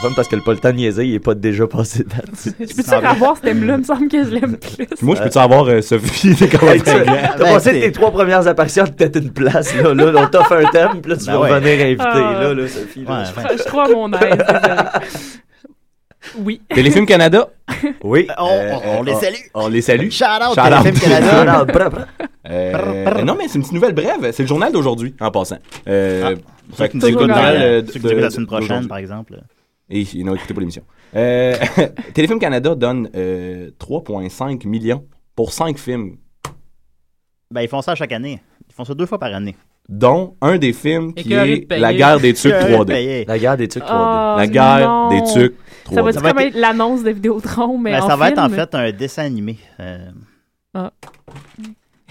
C'est 0.00 0.06
fun 0.08 0.12
parce 0.14 0.28
que 0.28 0.36
le 0.36 0.42
pas 0.42 0.52
le 0.52 0.58
temps 0.58 0.70
de 0.70 0.74
niaiser, 0.76 1.04
il 1.06 1.14
est 1.14 1.18
pas 1.20 1.34
déjà 1.34 1.66
passé 1.66 2.04
de 2.04 2.08
date. 2.08 2.24
Je 2.44 2.50
peux-tu 2.74 3.06
revoir 3.06 3.36
ce 3.36 3.42
thème-là? 3.42 3.74
Il 3.74 3.78
me 3.80 3.84
semble 3.84 4.08
que 4.08 4.22
je 4.24 4.30
l'aime 4.30 4.56
plus. 4.76 4.86
Moi, 5.02 5.16
je 5.16 5.22
peux-tu 5.22 5.38
avoir 5.38 5.64
euh, 5.68 5.80
Sophie? 5.82 6.34
T'es 6.36 6.46
très 6.46 6.78
grand. 6.78 6.84
T'as 6.84 7.36
Ben, 7.38 7.54
passé 7.54 7.70
c'est- 7.72 7.80
tes 7.80 7.92
trois 7.92 8.10
premières 8.10 8.46
apparitions 8.46 8.84
peut-être 8.86 9.16
une 9.16 9.30
place. 9.32 9.74
Là, 9.74 9.94
là, 9.94 10.12
on 10.16 10.26
t'offre 10.28 10.52
un 10.52 10.70
thème, 10.70 11.00
puis 11.02 11.10
là, 11.10 11.16
tu 11.16 11.26
Ben 11.26 11.32
vas 11.32 11.40
ouais. 11.40 11.52
revenir 11.54 11.84
invité. 11.86 12.02
Ah. 12.04 12.38
Là, 12.42 12.54
là, 12.54 12.68
Sophie. 12.68 13.04
là. 13.04 13.18
Ouais, 13.18 13.24
Je 13.24 13.28
ouais. 13.40 13.42
crois- 13.44 13.56
Je 13.56 13.62
crois 13.64 13.84
à 13.84 13.88
mon 13.88 14.12
aise. 14.12 14.38
Oui. 16.40 16.60
Téléfilm 16.68 17.06
Canada? 17.06 17.48
Oui. 18.02 18.26
On, 18.38 18.48
Euh, 18.50 18.72
on, 18.84 18.98
on 18.98 19.02
les 19.02 19.12
on- 19.12 19.20
salue. 19.20 19.34
On 19.54 19.68
les 19.68 19.80
salue. 19.80 20.10
Shout 20.10 20.24
out, 20.24 20.54
Shout 20.54 20.60
out. 20.60 20.82
Téléfilm 20.82 21.10
Canada. 21.10 21.64
Bra. 21.64 21.90
Euh, 22.50 23.22
non, 23.24 23.34
mais 23.38 23.44
c'est 23.48 23.54
une 23.54 23.60
petite 23.62 23.72
nouvelle 23.72 23.94
brève. 23.94 24.30
C'est 24.32 24.42
le 24.42 24.48
journal 24.48 24.72
d'aujourd'hui, 24.72 25.14
en 25.20 25.30
passant. 25.30 25.58
Euh, 25.86 26.34
fait 26.76 26.88
que 26.88 26.94
Ceux 26.94 26.98
c'est 26.98 26.98
qui 26.98 26.98
le 26.98 27.08
écoutent 27.08 27.20
journal, 27.28 27.54
la- 27.56 27.62
euh, 27.64 27.82
la 28.20 28.30
semaine 28.30 28.46
prochaine, 28.46 28.66
d'aujourd'hui. 28.68 28.88
par 28.88 28.98
exemple? 28.98 29.38
Et 29.90 30.00
ils 30.02 30.24
n'ont 30.24 30.34
écouté 30.34 30.52
pas 30.54 30.60
l'émission. 30.60 30.82
Euh, 31.16 31.56
Téléfilm 32.14 32.38
Canada 32.38 32.74
donne 32.74 33.08
euh, 33.14 33.70
3,5 33.80 34.66
millions 34.68 35.04
pour 35.34 35.52
5 35.52 35.78
films, 35.78 36.16
Ben, 37.50 37.62
ils 37.62 37.68
font 37.68 37.80
ça 37.80 37.94
chaque 37.94 38.12
année. 38.12 38.40
Ils 38.68 38.74
font 38.74 38.84
ça 38.84 38.94
deux 38.94 39.06
fois 39.06 39.18
par 39.18 39.32
année. 39.34 39.56
dont 39.88 40.36
un 40.42 40.58
des 40.58 40.74
films 40.74 41.14
qui 41.14 41.28
Écœuré 41.32 41.48
de 41.48 41.62
est 41.62 41.66
payer. 41.66 41.80
La 41.80 41.94
guerre 41.94 42.20
des 42.20 42.34
trucs 42.34 42.52
Écœuré 42.52 42.72
de 42.72 42.76
3D. 42.76 42.86
payer. 42.86 43.24
La 43.24 43.38
guerre 43.38 43.56
des 43.56 43.68
trucs 43.68 43.84
3D. 43.84 43.88
Ah, 43.90 44.34
La 44.36 44.46
guerre 44.46 44.88
non. 44.88 45.08
des 45.08 45.22
trucs 45.32 45.56
3D. 45.86 45.94
Ça 45.94 46.02
va 46.02 46.12
comme 46.32 46.38
être- 46.40 46.46
être 46.48 46.54
l'annonce 46.60 47.02
de 47.02 47.10
Vidéotron, 47.10 47.78
mais 47.78 47.92
Ben, 47.92 48.02
en 48.02 48.06
ça 48.08 48.16
va 48.16 48.28
être 48.28 48.38
en 48.38 48.48
film? 48.50 48.54
fait 48.60 48.74
un 48.74 48.92
dessin 48.92 49.22
animé. 49.24 49.56
Euh... 49.80 50.10
Ah. 50.74 50.92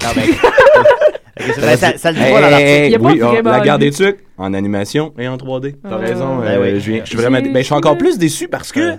Non, 0.03 0.09
ben, 0.15 0.23
ben, 1.37 1.77
ça, 1.77 1.97
ça 1.97 2.11
le 2.11 2.17
dit 2.17 2.23
pas 2.23 2.41
dans 2.41 2.49
l'article. 2.49 2.61
Hey, 2.69 2.85
Il 2.87 2.91
y 2.91 2.95
a 2.95 2.99
pas 2.99 3.05
oui, 3.11 3.19
vraiment 3.19 3.51
La 3.51 3.59
guerre 3.61 3.79
des 3.79 3.91
trucs 3.91 4.19
en 4.37 4.53
animation 4.53 5.13
et 5.17 5.27
en 5.27 5.37
3D. 5.37 5.75
T'as 5.81 5.89
Ah. 5.91 5.97
raison. 5.97 6.37
Ben 6.37 6.45
euh, 6.47 6.61
oui. 6.73 6.79
je, 6.79 6.91
viens- 6.91 7.01
je 7.03 7.09
suis 7.09 7.17
vraiment. 7.17 7.39
J'ai- 7.43 7.49
Ben, 7.51 7.59
je 7.59 7.65
suis 7.65 7.73
encore 7.73 7.97
plus 7.97 8.17
déçu 8.17 8.47
parce 8.47 8.71
que 8.71 8.91
Ouais. 8.91 8.97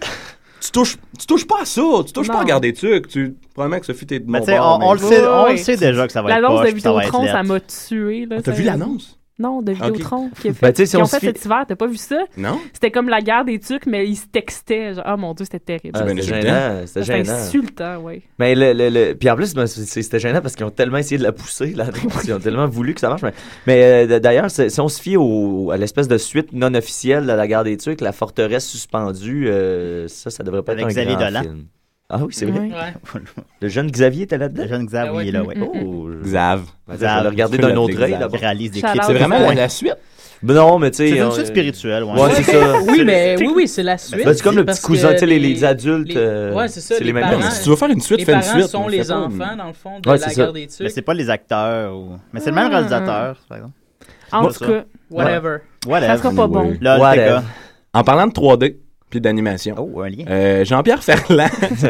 tu 0.61 0.71
touches, 0.71 0.97
tu 1.19 1.27
touches 1.27 1.47
pas 1.47 1.63
à 1.63 1.65
ça. 1.65 1.83
Tu 2.07 2.13
touches 2.13 2.29
pas 2.29 2.41
à 2.41 2.45
guerre 2.45 2.61
des 2.61 2.73
trucs. 2.73 3.09
Tu 3.09 3.35
probablement 3.55 3.81
que 3.81 3.87
Sophie 3.87 4.07
t'es 4.07 4.19
de 4.21 4.31
mon 4.31 4.39
bord, 4.41 4.49
on, 4.49 4.79
mais- 4.79 4.85
on 4.87 4.93
le 4.93 4.99
sait, 4.99 5.27
on 5.27 5.45
Ouais. 5.45 5.51
le 5.53 5.57
sait 5.59 5.77
déjà 5.77 6.07
que 6.07 6.13
ça 6.13 6.23
va 6.23 6.31
être 6.31 6.41
L'annonce 6.41 6.67
de 6.69 6.75
Vidéotron, 6.75 7.27
ça 7.27 7.43
m'a 7.43 7.61
tué. 7.61 8.27
là, 8.29 8.43
T'as 8.43 8.53
vu 8.53 8.63
l'annonce? 8.65 9.18
Non, 9.39 9.63
de 9.63 9.71
Vidéotron. 9.73 10.31
Qui 10.41 10.49
a 10.49 10.53
fait, 10.53 10.61
Ben, 10.67 10.73
tu 10.73 10.77
sais, 10.79 10.87
si 10.87 10.91
qui 10.91 10.97
on 10.97 11.03
ont 11.03 11.07
fait 11.07 11.21
cet 11.21 11.45
hiver. 11.45 11.65
T'as 11.69 11.77
pas 11.77 11.87
vu 11.87 11.97
ça? 11.97 12.19
Non? 12.37 12.59
C'était 12.73 12.91
comme 12.91 13.09
la 13.09 13.21
guerre 13.21 13.45
des 13.45 13.61
trucs, 13.61 13.87
mais 13.87 14.09
ils 14.09 14.17
se 14.17 14.27
textaient. 14.27 14.95
Genre, 14.95 15.05
ah 15.07 15.17
mon 15.17 15.33
Dieu, 15.35 15.45
c'était 15.45 15.79
terrible. 15.79 15.97
Ah, 16.01 16.03
bien 16.05 16.17
c'était 16.17 16.33
insultant. 16.35 16.41
gênant. 16.49 16.87
C'était 16.87 17.01
C'était 17.05 17.25
gênant. 17.25 17.39
insultant, 17.39 17.97
oui. 18.03 18.23
Mais 18.41 18.55
le, 18.57 18.73
le, 18.73 18.89
le- 18.91 19.15
puis 19.15 19.31
en 19.31 19.37
plus, 19.37 19.55
ben, 19.55 19.67
c'était 19.69 20.19
gênant 20.19 20.41
parce 20.41 20.57
qu'ils 20.57 20.67
ont 20.67 20.71
tellement 20.71 20.99
essayé 20.99 21.19
de 21.19 21.23
la 21.23 21.33
pousser, 21.33 21.73
là. 21.75 21.87
Ils 22.25 22.33
ont 22.33 22.41
tellement 22.41 22.67
voulu 22.67 22.95
que 22.95 23.01
ça 23.01 23.09
marche. 23.11 23.23
Mais, 23.23 23.33
mais, 23.67 24.07
euh, 24.11 24.19
d'ailleurs, 24.19 24.51
si 24.51 24.81
on 24.81 24.89
se 24.89 25.01
fie 25.01 25.17
au, 25.17 25.71
à 25.71 25.77
l'espèce 25.77 26.09
de 26.09 26.19
suite 26.19 26.53
non 26.53 26.75
officielle 26.75 27.23
de 27.27 27.33
la 27.33 27.47
guerre 27.47 27.65
des 27.65 27.77
trucs, 27.77 28.01
la 28.01 28.13
forteresse 28.13 28.67
suspendue, 28.67 29.47
euh, 29.49 30.09
ça, 30.09 30.31
ça 30.31 30.43
devrait 30.43 30.63
pas 30.63 30.73
Avec 30.73 30.85
être 30.87 30.89
un 30.91 30.93
Xavier 30.93 31.15
grand 31.15 31.25
Dolan. 31.27 31.43
film. 31.43 31.65
Ah 32.11 32.21
oui, 32.23 32.29
c'est 32.31 32.47
vrai. 32.47 32.61
Ouais. 32.61 32.71
Ouais. 32.71 33.21
Le 33.61 33.69
jeune 33.69 33.91
Xavier 33.91 34.23
était 34.25 34.39
là-dedans? 34.39 34.63
Le 34.63 34.69
jeune 34.69 34.87
Xav, 34.87 35.07
Ah 35.09 35.13
ouais. 35.13 35.19
oui, 35.19 35.25
il 35.25 35.29
est 35.29 35.33
là, 35.33 35.43
oui. 35.45 35.55
Mm, 35.57 35.61
mm, 35.61 35.87
Oh, 35.87 36.09
je- 36.23 36.29
Xav. 36.29 36.63
Ben, 36.87 36.95
je 36.95 36.99
vais 37.01 37.23
le 37.23 37.29
regarder 37.29 37.59
d'un 37.59 37.77
autre 37.77 38.01
œil, 38.01 38.11
Xav. 38.13 38.21
là-bas. 38.21 38.37
Il 38.39 38.41
réalise 38.41 38.71
des 38.71 38.81
Shout 38.81 38.87
clips. 38.87 39.03
out. 39.03 39.07
C'est 39.09 39.15
vraiment 39.15 39.39
la, 39.39 39.49
Ouais. 39.49 39.55
la 39.55 39.69
suite. 39.69 39.97
Ben 40.41 40.55
non, 40.55 40.79
mais 40.79 40.91
tu 40.93 40.99
sais. 40.99 41.09
C'est 41.11 41.17
une 41.17 41.25
on- 41.25 41.31
suite 41.33 41.47
spirituelle, 41.49 42.05
ouais. 42.05 42.13
Ouais, 42.13 42.31
c'est 42.35 42.45
ça. 42.45 42.75
Oui, 42.89 43.03
mais 43.05 43.37
oui, 43.41 43.49
oui, 43.55 43.69
c'est 43.69 43.83
la 43.83 43.99
suite. 43.99 44.25
Ben, 44.25 44.33
c'est 44.33 44.43
comme 44.43 44.57
le 44.57 44.65
parce 44.65 44.79
petit 44.79 44.87
cousin, 44.87 45.09
que 45.09 45.13
tu 45.15 45.19
sais, 45.19 45.27
les, 45.27 45.39
les 45.41 45.65
adultes. 45.65 46.17
euh, 46.17 46.55
Ouais, 46.55 46.69
c'est 46.69 46.81
ça. 46.81 46.95
C'est 46.97 47.05
les 47.05 47.13
mêmes 47.13 47.29
parents-. 47.29 47.51
Si 47.51 47.63
tu 47.65 47.69
veux 47.71 47.77
faire 47.77 47.91
une 47.91 48.01
suite, 48.01 48.21
les 48.21 48.25
fais 48.25 48.33
une 48.35 48.41
parents 48.41 48.53
suite, 48.53 48.69
sont 48.69 48.83
on 48.85 48.89
les 48.89 49.11
enfants, 49.13 49.57
dans 49.59 49.67
le 49.67 49.73
fond, 49.73 49.99
de 50.01 50.09
Ouais, 50.09 50.17
la 50.17 50.23
c'est 50.29 50.31
ça. 50.35 50.43
guerre 50.45 50.53
des 50.53 50.61
Mais 50.61 50.67
tucs. 50.69 50.91
c'est 50.91 51.03
pas 51.03 51.15
les 51.15 51.29
acteurs. 51.29 51.95
Ou... 51.95 52.13
Mais 52.33 52.39
c'est 52.41 52.51
le 52.51 52.55
même 52.57 52.69
Ah. 52.73 52.77
réalisateur, 52.77 53.37
par 53.49 53.59
exemple. 53.59 53.75
En 54.33 54.47
tout 54.49 54.65
cas, 54.65 54.85
Whatever. 55.11 55.57
Whatever. 55.87 56.07
ça 56.07 56.17
sera 56.19 56.31
pas 56.33 56.47
bon. 56.47 56.75
Whatever. 56.81 57.41
En 57.93 58.05
parlant 58.05 58.27
de 58.29 58.33
3D 58.33 58.77
puis 59.11 59.21
d'animation, 59.21 59.75
Oh, 59.79 60.01
un 60.03 60.09
lien. 60.09 60.25
euh, 60.29 60.65
Jean-Pierre 60.65 61.03
Ferland, 61.03 61.49
Je 61.61 61.87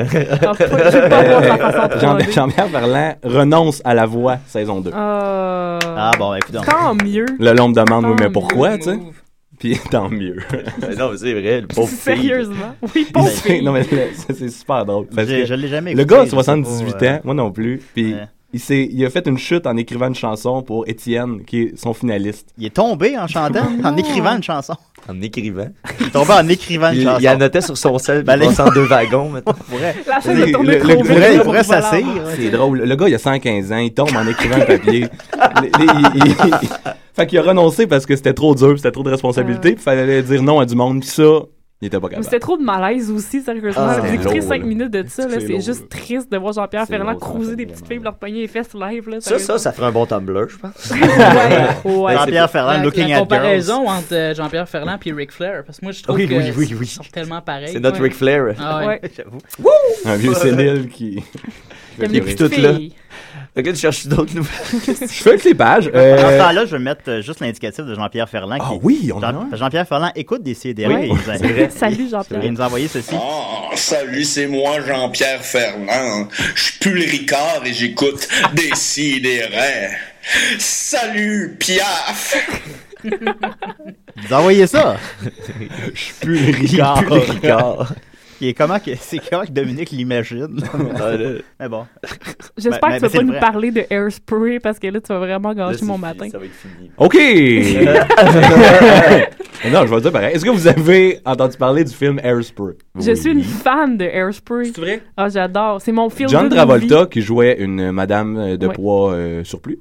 veux 1.02 1.08
pas 1.08 1.22
voir 1.22 1.42
sa 1.42 1.56
façon 1.58 2.00
Jean- 2.00 2.16
3D. 2.18 2.32
Jean-Pierre 2.32 2.68
Ferland 2.68 3.14
renonce 3.24 3.82
à 3.84 3.94
la 3.94 4.06
voix 4.06 4.38
saison 4.46 4.80
2. 4.80 4.90
Ah. 4.94 5.78
Ah 5.96 6.10
bon, 6.18 6.34
écoute. 6.34 6.56
Tant 6.64 6.94
mieux. 6.94 7.26
Le 7.38 7.52
l'homme 7.52 7.72
demande, 7.72 8.04
oui, 8.06 8.14
mais 8.20 8.30
pourquoi, 8.30 8.78
tu 8.78 8.84
sais? 8.84 8.98
Puis 9.58 9.76
tant 9.90 10.08
mieux. 10.08 10.36
Non, 10.96 11.10
mais 11.10 11.16
c'est 11.18 11.32
vrai, 11.32 11.60
le 11.62 11.66
pauvre 11.66 11.88
fille. 11.88 11.98
Sérieusement? 11.98 12.74
Oui, 12.94 13.06
pauvre 13.12 13.28
fille. 13.28 13.62
non, 13.62 13.72
mais 13.72 13.80
le- 13.82 14.14
ça, 14.14 14.32
c'est 14.32 14.50
super 14.50 14.84
drôle. 14.84 15.06
Parce 15.06 15.26
que 15.26 15.44
Je 15.44 15.54
l'ai 15.54 15.66
jamais 15.68 15.94
le 15.94 16.00
écouté, 16.02 16.14
gars 16.14 16.20
a 16.20 16.24
je 16.24 16.30
sais 16.30 16.36
78 16.36 16.92
pas, 16.98 17.04
euh, 17.04 17.16
ans, 17.16 17.20
moi 17.24 17.34
non 17.34 17.50
plus. 17.50 17.80
Puis 17.92 18.14
Ouais. 18.14 18.20
il, 18.52 18.60
s'est- 18.60 18.88
il 18.92 19.04
a 19.04 19.10
fait 19.10 19.26
une 19.26 19.36
chute 19.38 19.66
en 19.66 19.76
écrivant 19.76 20.06
une 20.06 20.14
chanson 20.14 20.62
pour 20.62 20.86
Étienne, 20.88 21.44
qui 21.44 21.62
est 21.62 21.76
son 21.76 21.92
finaliste. 21.92 22.50
Il 22.56 22.66
est 22.66 22.74
tombé 22.74 23.18
en 23.18 23.26
chantant, 23.26 23.66
en 23.84 23.96
écrivant 23.96 24.36
une 24.36 24.44
chanson. 24.44 24.74
En 25.08 25.20
écrivant. 25.22 25.68
Il 26.00 26.06
est 26.06 26.10
tombé 26.10 26.32
en 26.32 26.46
écrivant 26.48 26.90
une 26.90 26.96
Il, 26.98 27.04
chanson. 27.04 27.18
il 27.20 27.26
annotait 27.28 27.60
sur 27.62 27.78
son 27.78 27.98
sel, 27.98 28.22
Ben, 28.24 28.36
les- 28.36 28.46
passant 28.46 28.70
deux 28.70 28.84
wagons, 28.84 29.30
maintenant. 29.30 29.54
pourrait. 29.70 29.96
La 30.06 30.20
chaîne 30.20 30.38
Le- 30.38 30.46
de 30.46 30.52
tourner 30.52 30.72
le- 30.74 30.78
trop 30.80 30.88
le- 30.88 30.96
vite. 31.08 31.08
le- 31.18 31.32
il 31.32 31.36
pour 31.36 31.44
pourrait 31.44 31.64
s'asseoir. 31.64 32.02
C'est 32.36 32.50
drôle. 32.50 32.78
Le 32.82 32.96
gars, 32.96 33.08
il 33.08 33.14
a 33.14 33.18
115 33.18 33.72
ans, 33.72 33.78
il 33.78 33.92
tombe 33.94 34.10
en 34.14 34.26
écrivant 34.28 34.56
un 34.56 34.60
papier. 34.66 35.06
Il- 35.62 35.70
il- 36.14 36.24
il- 36.26 36.68
Fait 37.16 37.26
qu'il 37.26 37.38
a 37.38 37.42
renoncé 37.42 37.86
parce 37.86 38.06
que 38.06 38.14
c'était 38.14 38.34
trop 38.34 38.54
dur, 38.54 38.74
c'était 38.76 38.90
trop 38.92 39.02
de 39.02 39.10
responsabilité, 39.10 39.70
puis 39.72 39.80
il 39.80 39.82
fallait 39.82 40.22
dire 40.22 40.42
non 40.42 40.60
à 40.60 40.66
du 40.66 40.74
monde, 40.76 41.00
puis 41.00 41.08
ça, 41.08 41.22
il 41.80 41.86
était 41.86 41.96
pas 41.98 42.02
Mais 42.06 42.10
capable. 42.10 42.24
C'était 42.24 42.38
trop 42.40 42.56
de 42.56 42.62
malaise 42.64 43.10
aussi, 43.10 43.40
sérieusement. 43.40 43.84
Ah, 43.86 43.98
Vous 44.00 44.06
c'était 44.06 44.14
écoutez 44.16 44.38
lourd, 44.40 44.48
5 44.48 44.58
là. 44.60 44.66
minutes 44.66 44.90
de 44.90 45.04
ça, 45.08 45.28
là, 45.28 45.36
C'est 45.38 45.60
juste 45.60 45.82
là. 45.82 45.86
triste 45.90 46.32
de 46.32 46.36
voir 46.36 46.52
Jean-Pierre 46.52 46.86
Ferland 46.86 47.18
cruiser 47.18 47.54
des 47.56 47.66
petites 47.66 47.86
filles, 47.86 48.00
leur 48.02 48.16
pogner 48.16 48.40
les 48.40 48.48
fesses 48.48 48.74
live. 48.74 49.08
Là, 49.08 49.20
Ça, 49.20 49.38
ça, 49.38 49.58
ça 49.58 49.72
ferait 49.72 49.86
un 49.86 49.92
bon 49.92 50.04
Tumblr, 50.06 50.48
je 50.48 50.58
pense. 50.58 50.92
Ouais, 51.84 51.92
ouais. 51.92 52.14
Jean-Pierre 52.14 52.50
Ferland, 52.50 52.78
La, 52.78 52.84
looking 52.84 53.08
la 53.08 53.16
at 53.16 53.20
comparaison 53.20 53.84
girls. 53.84 53.96
entre 53.98 54.14
euh, 54.14 54.34
Jean-Pierre 54.34 54.68
Ferland 54.68 54.98
et 55.04 55.12
Ric 55.12 55.32
Flair, 55.32 55.62
parce 55.64 55.78
que 55.78 55.84
moi 55.84 55.92
je 55.92 56.02
trouve 56.02 56.16
Oui, 56.16 56.26
que 56.28 56.34
oui, 56.34 56.52
oui, 56.56 56.66
oui. 56.72 56.78
ils 56.82 56.86
sont 56.86 57.02
tellement 57.12 57.40
pareils. 57.40 57.68
C'est 57.72 57.80
notre 57.80 57.98
Ouais. 58.00 58.08
Ric 58.08 58.14
Flair. 58.14 58.54
Ah 58.60 58.86
ouais. 58.86 59.00
J'avoue. 59.16 59.38
Un 60.04 60.16
vieux 60.16 60.34
sénile 60.34 60.88
qui. 60.88 61.22
Comme 62.00 62.10
les 62.12 62.20
Puis 62.20 62.34
petites 62.34 62.54
tout 62.54 62.60
là. 62.62 62.74
filles. 62.74 62.92
Que 63.56 63.70
tu 63.70 63.76
cherches 63.76 64.06
d'autres 64.06 64.34
nouvelles. 64.34 64.52
Je 65.00 65.06
fais 65.06 65.30
avec 65.30 65.44
les 65.44 65.54
pages. 65.54 65.88
En 65.88 65.90
euh, 65.96 66.16
ce 66.16 66.38
temps-là, 66.38 66.64
je 66.66 66.76
vais 66.76 66.82
mettre 66.82 67.00
euh, 67.08 67.22
juste 67.22 67.40
l'indicatif 67.40 67.84
de 67.84 67.92
Jean-Pierre 67.94 68.28
Ferland. 68.28 68.58
Ah 68.60 68.68
qui- 68.72 68.78
oui, 68.82 69.10
on 69.12 69.20
a 69.20 69.32
Jean-. 69.32 69.48
Jean-Pierre 69.52 69.88
Ferland 69.88 70.12
écoute 70.14 70.44
des 70.44 70.54
CDR. 70.54 70.86
Oui, 70.88 71.10
il. 71.10 71.70
Salut 71.72 72.08
Jean-Pierre. 72.08 72.40
il 72.44 72.52
nous 72.52 72.60
a 72.60 72.66
envoyé 72.66 72.86
ceci. 72.86 73.14
Ah, 73.14 73.74
salut, 73.74 74.22
c'est 74.22 74.46
moi, 74.46 74.80
Jean-Pierre 74.86 75.42
Ferland. 75.42 76.28
Je 76.54 76.62
suis 76.62 76.78
plus 76.78 76.94
le 76.94 77.10
Ricard 77.10 77.62
et 77.66 77.72
j'écoute 77.72 78.28
des 78.54 78.70
raies. 79.42 79.90
Salut, 80.58 81.56
Piaf! 81.58 82.36
Il 83.04 83.10
nous 84.28 84.34
a 84.34 84.38
envoyé 84.38 84.66
ça. 84.66 84.96
Je 85.94 85.98
suis 86.00 86.14
plus 86.20 86.38
le 86.46 86.56
Ricard. 86.56 87.92
Ricard. 88.40 88.48
Et 88.48 88.54
comment 88.54 88.78
que, 88.78 88.90
c'est 89.00 89.18
comment 89.30 89.44
que 89.44 89.50
Dominique 89.50 89.90
l'imagine. 89.90 90.60
Mais 91.60 91.68
bon. 91.68 91.86
J'espère 92.56 92.90
Mais- 92.90 93.00
que 93.00 93.06
tu 93.06 93.12
vas 93.12 93.18
pas 93.18 93.24
nous 93.24 93.32
vrai. 93.32 93.40
parler 93.40 93.70
de 93.70 93.84
Airspray 93.90 94.60
parce 94.60 94.78
que 94.78 94.86
là, 94.86 95.00
tu 95.00 95.08
vas 95.08 95.18
vraiment 95.18 95.52
gâcher 95.54 95.84
mon 95.84 95.98
matin. 95.98 96.28
Ça 96.30 96.38
va 96.38 96.44
être 96.44 96.52
fini. 96.52 96.90
OK! 96.96 97.14
non, 99.72 99.84
je 99.84 99.90
vais 99.90 99.96
le 99.96 100.00
dire 100.02 100.12
pareil. 100.12 100.34
Est-ce 100.34 100.44
que 100.44 100.50
vous 100.50 100.68
avez 100.68 101.18
entendu 101.24 101.56
parler 101.56 101.84
du 101.84 101.92
film 101.94 102.18
Airspray? 102.22 102.74
Je 102.98 103.12
suis 103.12 103.30
une 103.32 103.42
fan 103.42 103.96
de 103.96 104.04
Airspray. 104.04 104.66
C'est 104.74 104.80
vrai? 104.80 105.02
Ah, 105.16 105.28
j'adore. 105.28 105.80
C'est 105.80 105.92
mon 105.92 106.10
film 106.10 106.28
John 106.28 106.48
Travolta 106.48 107.06
qui 107.06 107.22
jouait 107.22 107.56
une 107.60 107.90
madame 107.92 108.36
euh, 108.36 108.56
de 108.56 108.68
poids 108.68 109.12
euh, 109.12 109.44
surplus 109.44 109.78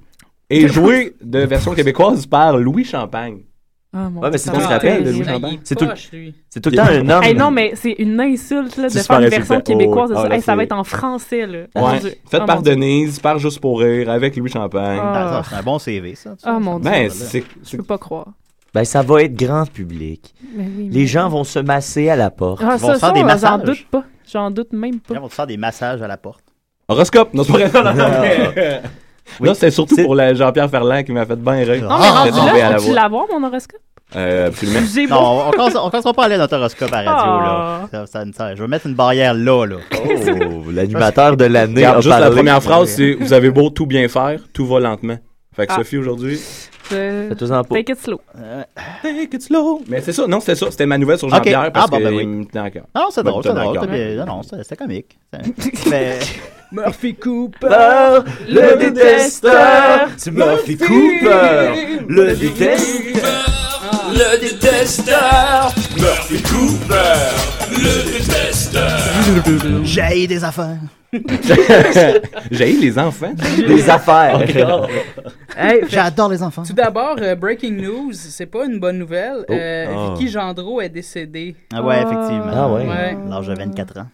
et 0.49 0.67
joué 0.67 1.13
de 1.21 1.39
version 1.39 1.73
québécoise 1.73 2.25
par 2.25 2.57
Louis 2.57 2.85
Champagne. 2.85 3.39
Ah, 3.97 4.09
Ouais, 4.21 4.29
mais 4.31 4.37
c'est 4.37 4.51
se 4.53 4.67
rappelle 4.67 5.01
être 5.01 5.03
de 5.05 5.11
Louis. 5.11 5.23
Ah, 5.27 5.35
est 5.47 5.59
C'est 5.63 5.75
tout-. 5.75 5.85
C'est 6.49 6.61
tout 6.61 6.69
le 6.69 6.75
temps 6.77 6.83
un 6.83 7.09
homme. 7.09 7.23
Hey, 7.23 7.33
non, 7.35 7.49
mais 7.51 7.71
c'est 7.75 7.93
une 7.93 8.19
insulte 8.19 8.77
là, 8.77 8.89
de 8.89 8.97
faire 8.99 9.19
une 9.19 9.27
version 9.29 9.61
québécoise 9.61 10.09
de 10.09 10.15
Oh, 10.15 10.17
ça. 10.17 10.23
ah, 10.25 10.29
là, 10.29 10.35
Hey, 10.35 10.41
ça 10.41 10.55
va 10.55 10.63
être 10.63 10.71
en 10.73 10.83
français. 10.83 11.45
Là. 11.47 11.59
Ouais. 11.59 11.81
Mon 11.81 11.97
Dieu. 11.97 12.13
Fait 12.29 12.37
Ah, 12.41 12.45
par. 12.45 12.61
Denise, 12.61 13.19
par 13.19 13.39
Juste 13.39 13.59
pour 13.59 13.79
rire, 13.79 14.09
avec 14.09 14.35
Louis 14.35 14.49
Champagne. 14.49 14.99
Ah. 15.01 15.41
C'est 15.49 15.55
un 15.55 15.63
bon 15.63 15.79
CV, 15.79 16.15
ça. 16.15 16.31
tu 16.31 16.43
Ah, 16.43 16.59
mon. 16.59 16.79
Ben, 16.79 17.07
Dieu. 17.07 17.09
c'est. 17.09 17.43
Je 17.65 17.77
peux 17.77 17.83
pas 17.83 17.97
croire. 17.97 18.27
Ben, 18.73 18.83
ça 18.83 19.01
va 19.01 19.23
être 19.23 19.33
grand 19.33 19.65
public. 19.65 20.35
Mais 20.55 20.63
oui, 20.65 20.87
mais- 20.89 20.93
Les 20.93 21.07
gens 21.07 21.29
vont 21.29 21.43
se 21.43 21.57
masser 21.59 22.09
à 22.09 22.15
la 22.15 22.29
porte. 22.29 22.61
Ah, 22.63 22.75
Ils 22.75 22.79
vont 22.81 22.87
ça, 22.89 22.93
se 22.95 22.99
faire 22.99 23.09
ça, 23.09 23.11
des 23.13 23.19
j'en 23.21 23.25
massages. 23.25 23.61
doute 23.63 23.85
pas. 23.89 24.03
J'en 24.31 24.51
doute 24.51 24.73
même 24.73 24.91
Les 24.93 24.99
pas. 24.99 25.13
gens 25.15 25.21
vont 25.21 25.27
te 25.29 25.33
faire 25.33 25.47
des 25.47 25.57
massages 25.57 26.01
à 26.01 26.07
la 26.07 26.17
porte. 26.17 26.43
Horoscope, 26.89 27.33
non, 27.33 27.43
c'est 27.43 27.51
pas 27.53 27.57
vrai. 27.69 27.71
Non, 27.83 27.93
non, 27.93 28.05
Ah. 28.07 28.21
mais- 28.55 28.81
Non, 29.41 29.53
c'est 29.53 29.71
surtout 29.71 29.95
pour 30.03 30.15
Jean-Pierre 30.17 30.69
Ferland 30.69 31.03
qui 31.03 31.11
m'a 31.11 31.25
fait 31.25 31.35
bien 31.35 31.53
rire. 31.55 31.87
Non, 31.89 31.97
mais 31.99 32.05
J'étais 32.25 32.39
rendu 32.39 32.59
là, 32.61 32.77
tu 32.79 32.93
l'avoir, 32.93 33.25
mon 33.31 33.45
horoscope? 33.45 33.79
Euh, 34.15 34.47
absolument. 34.47 34.79
Non, 35.09 35.47
on 35.47 35.51
commence, 35.51 35.75
on 35.75 35.89
commencera 35.89 36.13
pas 36.13 36.21
à 36.23 36.25
aller 36.25 36.35
à 36.35 36.37
notre 36.37 36.55
horoscope 36.55 36.93
à 36.93 36.97
radio, 36.97 37.11
Ah. 37.15 37.87
là. 37.91 38.05
Ça- 38.05 38.23
ça- 38.23 38.31
ça- 38.35 38.55
je 38.55 38.61
vais 38.61 38.67
mettre 38.67 38.87
une 38.87 38.93
barrière 38.95 39.33
là, 39.33 39.65
là. 39.65 39.75
Oh, 39.93 40.71
l'animateur 40.71 41.35
de 41.35 41.45
l'année. 41.45 41.85
Juste 41.97 42.07
la 42.07 42.31
première 42.31 42.63
phrase, 42.63 42.89
c'est 42.89 43.13
Vous 43.19 43.33
avez 43.33 43.51
beau 43.51 43.69
tout 43.69 43.85
bien 43.85 44.07
faire, 44.07 44.39
tout 44.53 44.65
va 44.65 44.79
lentement. 44.79 45.17
Fait 45.55 45.67
que 45.67 45.73
Ah. 45.73 45.77
Sophie, 45.77 45.97
aujourd'hui. 45.97 46.39
Pas. 46.89 46.95
Take 47.75 47.91
it 47.91 47.99
slow. 47.99 48.21
Take 49.03 49.35
it 49.35 49.41
slow. 49.41 49.81
Mais 49.89 49.99
c'est 49.99 50.13
ça, 50.13 50.25
non, 50.25 50.39
c'était 50.39 50.55
ça. 50.55 50.67
C'était 50.71 50.85
ma 50.85 50.97
nouvelle 50.97 51.17
sur. 51.17 51.27
Jean-Pierre 51.29 51.69
parce 51.73 51.87
Ah, 51.87 51.91
bon, 51.91 51.97
que 51.97 52.03
ben 52.03 52.13
oui. 52.15 52.23
il 52.23 52.29
me 52.29 52.45
tenait 52.45 52.63
à 52.63 52.69
cœur. 52.71 52.85
Ah 52.93 52.99
non, 53.01 53.07
c'est 53.11 53.23
drôle, 53.23 53.43
c'est 53.43 53.53
drôle. 53.53 53.75
Non, 54.19 54.25
non, 54.25 54.41
c'était 54.43 54.75
comique. 54.77 55.17
Mais. 55.89 56.19
Murphy 56.71 57.15
Cooper. 57.15 58.19
Le 58.47 58.77
détesteur. 58.77 60.07
C'est 60.15 60.31
Murphy 60.31 60.77
Cooper, 60.77 61.99
le 62.07 62.35
détesteur. 62.35 63.66
Le 64.09 64.39
détesteur. 64.39 65.73
Murphy 65.97 66.41
Cooper. 66.43 67.19
Le 67.71 68.03
détesteur. 68.17 68.99
J'ai 69.83 70.27
des 70.27 70.43
affaires. 70.43 70.77
J'ai 72.51 72.73
eu 72.73 72.79
les 72.79 72.97
enfants. 72.99 73.33
Les 73.57 73.89
affaires. 73.89 74.39
Hey, 75.59 75.81
J'adore 75.89 76.29
les 76.29 76.43
enfants. 76.43 76.61
tout 76.61 76.73
d'abord, 76.73 77.15
euh, 77.19 77.33
breaking 77.33 77.77
news, 77.81 78.13
c'est 78.13 78.45
pas 78.45 78.65
une 78.65 78.79
bonne 78.79 78.99
nouvelle. 78.99 79.43
Oh. 79.49 79.51
Euh, 79.53 79.85
Ah. 79.89 80.13
Vicky 80.13 80.29
Gendreau 80.29 80.79
est 80.81 80.89
décédée. 80.89 81.55
Ah 81.73 81.81
ouais, 81.81 81.95
effectivement. 81.97 82.51
Ah 82.53 82.67
ouais. 82.71 82.85
Ouais. 82.87 83.17
L'âge 83.27 83.47
de 83.47 83.55
24 83.55 83.97
ans. 84.01 84.07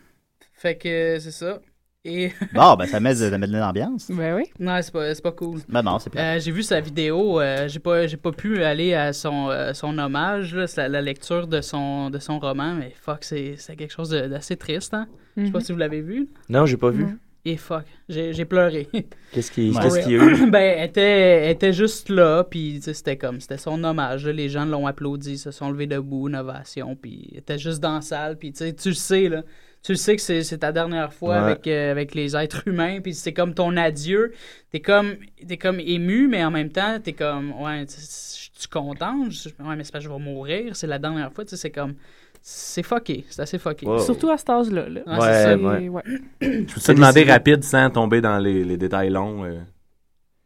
Fait 0.54 0.76
que 0.78 1.18
c'est 1.20 1.32
ça. 1.32 1.60
Et 2.06 2.32
Bon, 2.54 2.76
ben 2.76 2.86
ça 2.86 3.00
met, 3.00 3.16
ça 3.16 3.38
met 3.38 3.48
de 3.48 3.54
l'ambiance. 3.58 4.08
Ben 4.12 4.36
oui. 4.36 4.44
non, 4.60 4.78
c'est 4.82 4.92
pas, 4.92 5.16
c'est 5.16 5.22
pas 5.24 5.32
cool. 5.32 5.62
Ben 5.70 5.82
non, 5.82 6.00
c'est 6.00 6.10
pas. 6.10 6.20
Euh, 6.36 6.40
j'ai 6.40 6.52
vu 6.52 6.62
sa 6.62 6.82
vidéo, 6.82 7.40
euh, 7.40 7.68
j'ai 7.70 7.80
pas 7.80 8.08
j'ai 8.08 8.18
pas 8.18 8.32
pu 8.34 8.62
aller 8.62 8.94
à 8.94 9.14
son, 9.14 9.50
euh, 9.50 9.74
son 9.74 9.98
hommage, 9.98 10.54
là, 10.54 10.66
la, 10.76 10.90
la 10.90 11.02
lecture 11.02 11.48
de 11.48 11.62
son 11.62 12.10
de 12.10 12.20
son 12.20 12.40
roman, 12.40 12.74
mais 12.74 12.94
fuck, 13.02 13.20
c'est 13.24 13.56
c'est 13.58 13.76
quelque 13.78 13.94
chose 13.94 14.10
d'assez 14.10 14.58
triste, 14.58 14.94
hein. 14.94 15.08
Je 15.38 15.46
sais 15.46 15.52
pas 15.52 15.60
Mhm. 15.60 15.64
si 15.66 15.72
vous 15.72 15.78
l'avez 15.78 16.02
vu. 16.02 16.28
Non, 16.50 16.66
j'ai 16.66 16.78
pas 16.78 16.90
vu. 16.90 17.08
Et 17.46 17.56
fuck, 17.58 17.86
j'ai 18.10 18.34
j'ai 18.34 18.46
pleuré. 18.46 18.88
Qu'est-ce 19.32 19.50
qui- 19.52 19.72
Ouais. 19.72 19.82
qu'est-ce 19.82 20.00
qu'il 20.04 20.12
y 20.12 20.20
a 20.20 20.24
eu? 20.26 20.50
ben, 20.52 20.60
elle 20.80 20.90
était, 20.90 21.02
elle 21.46 21.52
était 21.52 21.74
juste 21.74 22.10
là, 22.10 22.44
puis 22.44 22.76
tu 22.76 22.82
sais, 22.84 22.94
c'était 22.94 23.18
comme, 23.18 23.40
c'était 23.40 23.58
son 23.58 23.82
hommage. 23.84 24.26
là. 24.26 24.34
Les 24.34 24.50
gens 24.50 24.66
l'ont 24.66 24.88
applaudi, 24.88 25.38
se 25.38 25.52
sont 25.52 25.72
levés 25.72 25.88
debout, 25.88 26.28
une 26.28 26.36
ovation, 26.36 26.96
puis 26.98 27.30
elle 27.32 27.38
était 27.40 27.58
juste 27.58 27.80
dans 27.82 27.96
la 27.96 28.02
salle, 28.02 28.38
puis 28.38 28.52
tu 28.52 28.60
sais, 28.60 28.74
tu 28.74 28.90
le 28.90 28.96
sais, 28.96 29.30
là. 29.30 29.44
Tu 29.84 29.92
le 29.92 29.98
sais 29.98 30.16
que 30.16 30.22
c'est 30.22 30.58
ta 30.58 30.72
dernière 30.72 31.14
fois 31.14 31.36
Ouais. 31.36 31.42
avec, 31.52 31.68
euh, 31.68 31.92
avec 31.92 32.16
les 32.16 32.36
êtres 32.38 32.66
humains, 32.68 33.02
puis 33.02 33.14
c'est 33.14 33.34
comme 33.34 33.54
ton 33.54 33.76
adieu. 33.76 34.32
T'es 34.72 34.80
comme, 34.80 35.16
t'es 35.48 35.58
comme 35.58 35.80
ému, 35.82 36.28
mais 36.30 36.44
en 36.46 36.52
même 36.52 36.70
temps, 36.70 37.00
t'es 37.04 37.12
comme, 37.14 37.52
ouais, 37.62 37.86
tu 37.86 38.68
content? 38.70 39.30
Je- 39.30 39.50
Ouais, 39.62 39.76
mais 39.76 39.84
c'est 39.84 39.92
parce 39.92 40.06
que 40.06 40.10
je 40.10 40.16
vais 40.16 40.20
mourir, 40.24 40.74
c'est 40.76 40.88
la 40.88 41.00
dernière 41.00 41.32
fois, 41.34 41.44
tu 41.44 41.50
sais, 41.52 41.58
c'est 41.58 41.70
comme, 41.72 41.96
c'est 42.42 42.82
fucké, 42.84 43.26
c'est 43.30 43.42
assez 43.42 43.60
fucké. 43.60 43.86
Wow. 43.86 44.00
Surtout 44.00 44.30
à 44.30 44.38
cet 44.38 44.50
âge-là. 44.52 44.88
là. 44.88 45.02
Ouais, 45.06 45.14
Ouais, 45.20 45.34
c'est 45.34 45.44
ça. 45.44 45.58
ouais. 45.58 45.90
ouais. 45.90 46.04
Je 46.42 46.74
peux 46.74 46.80
te 46.82 46.92
demander 46.94 47.24
rapide 47.26 47.64
sans 47.64 47.90
tomber 47.90 48.22
dans 48.22 48.38
les, 48.40 48.64
les 48.64 48.78
détails 48.78 49.10
longs. 49.10 49.44
euh, 49.44 49.60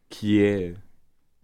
qui 0.10 0.40
est. 0.40 0.74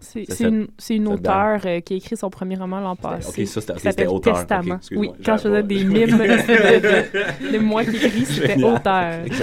C'est 0.03 0.39
une, 0.41 0.67
c'est 0.77 0.95
une 0.95 1.07
auteure 1.07 1.61
euh, 1.65 1.79
qui 1.79 1.93
a 1.93 1.97
écrit 1.97 2.17
son 2.17 2.29
premier 2.29 2.55
roman 2.55 2.79
l'an 2.79 2.95
passé. 2.95 3.41
Ok, 3.41 3.47
ça, 3.47 3.61
c'était- 3.77 4.05
auteur. 4.07 4.35
Testament. 4.35 4.79
Oui, 4.91 5.11
quand 5.25 5.37
je 5.37 5.43
faisais 5.43 5.63
des 5.63 5.83
mimes 5.83 6.17
de, 6.17 7.49
de, 7.49 7.51
de 7.53 7.57
moi 7.59 7.83
qui 7.85 7.95
écris, 7.95 8.25
c'était 8.25 8.61
auteur. 8.63 9.23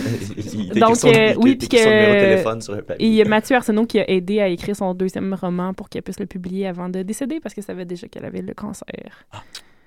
Il 0.73 0.79
Donc, 0.81 1.05
euh, 1.05 1.31
il 1.33 1.37
oui, 1.39 1.57
puis 1.57 1.69
que- 1.69 2.97
il 2.99 3.13
y 3.15 3.23
a 3.23 3.25
Mathieu 3.25 3.57
Arsenault 3.57 3.87
qui 3.87 3.99
a 3.99 4.09
aidé 4.11 4.41
à 4.41 4.49
écrire 4.49 4.77
son 4.77 4.95
deuxième 4.95 5.35
roman 5.35 5.75
pour 5.75 5.89
qu'elle 5.89 6.03
puisse 6.03 6.21
le 6.21 6.27
publier 6.27 6.67
avant 6.67 6.89
de 6.89 7.03
décéder 7.03 7.41
parce 7.41 7.55
qu'elle 7.55 7.65
savait 7.65 7.85
déjà 7.85 8.07
qu'elle 8.09 8.25
avait 8.25 8.43
le 8.43 8.55
cancer. 8.55 8.87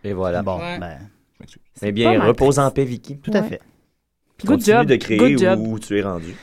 Et 0.04 0.14
voilà. 0.14 0.42
Bon, 0.42 0.58
Ouais. 0.60 0.80
ben, 0.80 0.98
Eh 1.82 1.92
bien, 1.92 2.22
repose 2.22 2.60
en 2.60 2.70
paix, 2.72 2.84
Vicky. 2.86 3.20
tout 3.20 3.32
à 3.34 3.44
fait. 3.44 3.62
Good 4.46 4.58
Continue 4.58 4.76
job, 4.78 4.88
de 4.88 4.96
créer 4.98 5.18
good 5.18 5.38
job. 5.40 5.60
où 5.62 5.80
tu 5.80 5.98
es 5.98 6.02
rendu. 6.02 6.36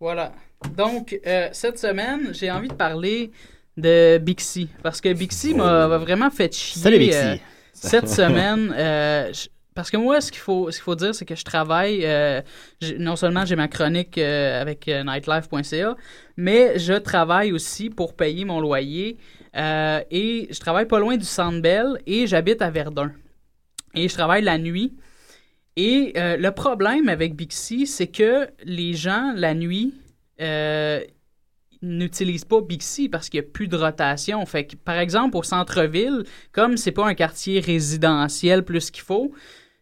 Voilà. 0.00 0.32
Donc, 0.76 1.18
euh, 1.26 1.48
cette 1.52 1.78
semaine, 1.78 2.30
j'ai 2.32 2.50
envie 2.50 2.68
de 2.68 2.74
parler 2.74 3.30
de 3.76 4.18
Bixi. 4.18 4.68
Parce 4.82 5.00
que 5.00 5.12
Bixi 5.12 5.54
m'a 5.54 5.88
m'a 5.88 5.98
vraiment 5.98 6.30
fait 6.30 6.54
chier 6.54 6.82
Salut, 6.82 6.98
Bixi. 6.98 7.16
euh, 7.18 7.36
cette 7.72 8.08
semaine. 8.20 8.72
euh, 8.76 9.32
parce 9.74 9.90
que 9.90 9.96
moi, 9.96 10.20
ce 10.20 10.30
qu'il 10.30 10.40
faut, 10.40 10.70
ce 10.70 10.76
qu'il 10.76 10.84
faut 10.84 10.94
dire, 10.94 11.14
c'est 11.14 11.24
que 11.24 11.34
je 11.34 11.44
travaille. 11.44 12.06
non 12.98 13.16
seulement 13.16 13.46
j'ai 13.46 13.56
ma 13.56 13.68
chronique 13.68 14.18
avec 14.18 14.86
nightlife.ca, 14.86 15.96
mais 16.36 16.78
je 16.78 16.92
travaille 16.92 17.52
aussi 17.52 17.88
pour 17.88 18.14
payer 18.14 18.44
mon 18.44 18.60
loyer. 18.60 19.16
et 19.54 20.48
je 20.50 20.60
travaille 20.60 20.84
pas 20.86 20.98
loin 20.98 21.16
du 21.16 21.24
Sandbell 21.24 21.98
et 22.06 22.26
j'habite 22.26 22.60
à 22.60 22.70
Verdun. 22.70 23.12
Et 23.94 24.08
je 24.08 24.14
travaille 24.14 24.42
la 24.42 24.58
nuit. 24.58 24.92
Et 25.76 26.12
le 26.16 26.50
problème 26.50 27.08
avec 27.08 27.34
Bixi, 27.34 27.86
c'est 27.86 28.08
que 28.08 28.48
les 28.64 28.92
gens, 28.92 29.32
la 29.34 29.54
nuit, 29.54 29.94
euh, 30.40 31.00
n'utilisent 31.82 32.44
pas 32.44 32.60
Bixi 32.60 33.08
parce 33.08 33.28
qu'il 33.28 33.40
n'y 33.40 33.46
a 33.46 33.50
plus 33.50 33.68
de 33.68 33.76
rotation. 33.76 34.44
Fait 34.46 34.66
que, 34.66 34.76
par 34.76 34.98
exemple, 34.98 35.36
au 35.36 35.42
centre-ville, 35.42 36.24
comme 36.52 36.76
c'est 36.76 36.92
pas 36.92 37.06
un 37.06 37.14
quartier 37.14 37.60
résidentiel 37.60 38.64
plus 38.64 38.90
qu'il 38.90 39.02
faut, 39.02 39.32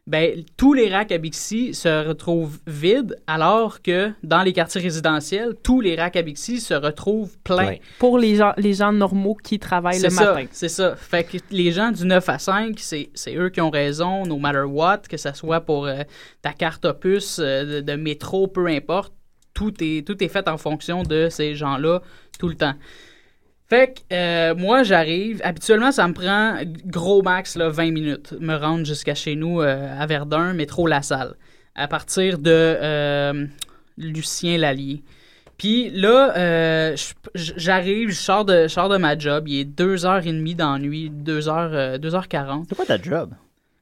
ben, 0.07 0.43
tous 0.57 0.73
les 0.73 0.93
racks 0.93 1.13
à 1.13 1.19
Bixi 1.19 1.73
se 1.73 2.09
retrouvent 2.09 2.59
vides, 2.67 3.17
alors 3.27 3.81
que 3.81 4.11
dans 4.25 4.43
les 4.43 4.53
quartiers 4.53 4.81
résidentiels, 4.81 5.55
tous 5.63 5.81
les 5.81 5.95
racks 5.95 6.17
à 6.17 6.23
Bixi 6.23 6.59
se 6.59 6.75
retrouvent 6.75 7.39
pleins. 7.45 7.77
Pour 7.99 8.19
les 8.19 8.35
gens, 8.35 8.53
les 8.57 8.75
gens 8.75 8.93
normaux 8.93 9.37
qui 9.37 9.59
travaillent 9.59 10.03
le 10.03 10.11
ça, 10.11 10.35
matin. 10.35 10.49
c'est 10.51 10.69
ça. 10.69 10.97
Fait 10.97 11.23
que 11.23 11.37
les 11.51 11.71
gens 11.71 11.93
du 11.93 12.07
9 12.07 12.29
à 12.29 12.39
5, 12.39 12.81
c'est 12.81 13.11
c'est 13.15 13.37
eux 13.37 13.51
qui 13.51 13.61
ont 13.61 13.71
raison, 13.71 14.27
no 14.27 14.39
matter 14.39 14.63
what, 14.63 15.03
que 15.09 15.17
ce 15.17 15.33
soit 15.33 15.61
pour 15.61 15.87
euh, 15.87 16.03
ta 16.43 16.55
carte 16.55 16.87
opus 16.87 17.39
euh, 17.39 17.77
de, 17.77 17.81
de 17.81 17.93
métro, 17.93 18.49
peu 18.49 18.67
importe. 18.67 19.13
Tout 19.55 19.73
est, 19.83 20.29
fait 20.29 20.49
en 20.49 20.57
fonction 20.57 21.03
de 21.03 21.29
ces 21.29 21.55
gens-là 21.55 22.03
tout 22.39 22.49
le 22.49 22.55
temps. 22.55 22.75
Fait 23.69 23.95
que 23.95 24.15
euh, 24.15 24.55
moi, 24.55 24.83
j'arrive. 24.83 25.41
Habituellement, 25.45 25.93
ça 25.93 26.09
me 26.09 26.13
prend 26.13 26.59
gros 26.87 27.23
max 27.23 27.57
là, 27.57 27.69
20 27.69 27.93
minutes 27.93 28.35
me 28.41 28.57
rendre 28.57 28.85
jusqu'à 28.85 29.15
chez 29.15 29.37
nous 29.37 29.61
euh, 29.61 29.97
à 29.97 30.07
Verdun, 30.07 30.55
métro 30.55 30.87
La 30.87 31.03
Salle, 31.03 31.35
à 31.77 31.87
partir 31.87 32.39
de 32.39 32.51
euh, 32.51 33.47
Lucien 33.97 34.59
Lallier. 34.59 35.03
Puis 35.57 35.91
là, 35.91 36.95
j'arrive, 37.35 38.09
je 38.09 38.15
sors 38.15 38.45
de, 38.47 38.67
de 38.67 38.97
ma 38.97 39.19
job. 39.19 39.47
Il 39.47 39.61
est 39.61 39.79
2h30 39.79 40.57
d'ennui, 40.57 41.11
2h, 41.11 41.99
2h40. 41.99 42.65
C'est 42.67 42.75
quoi 42.75 42.87
ta 42.87 43.01
job? 43.01 43.35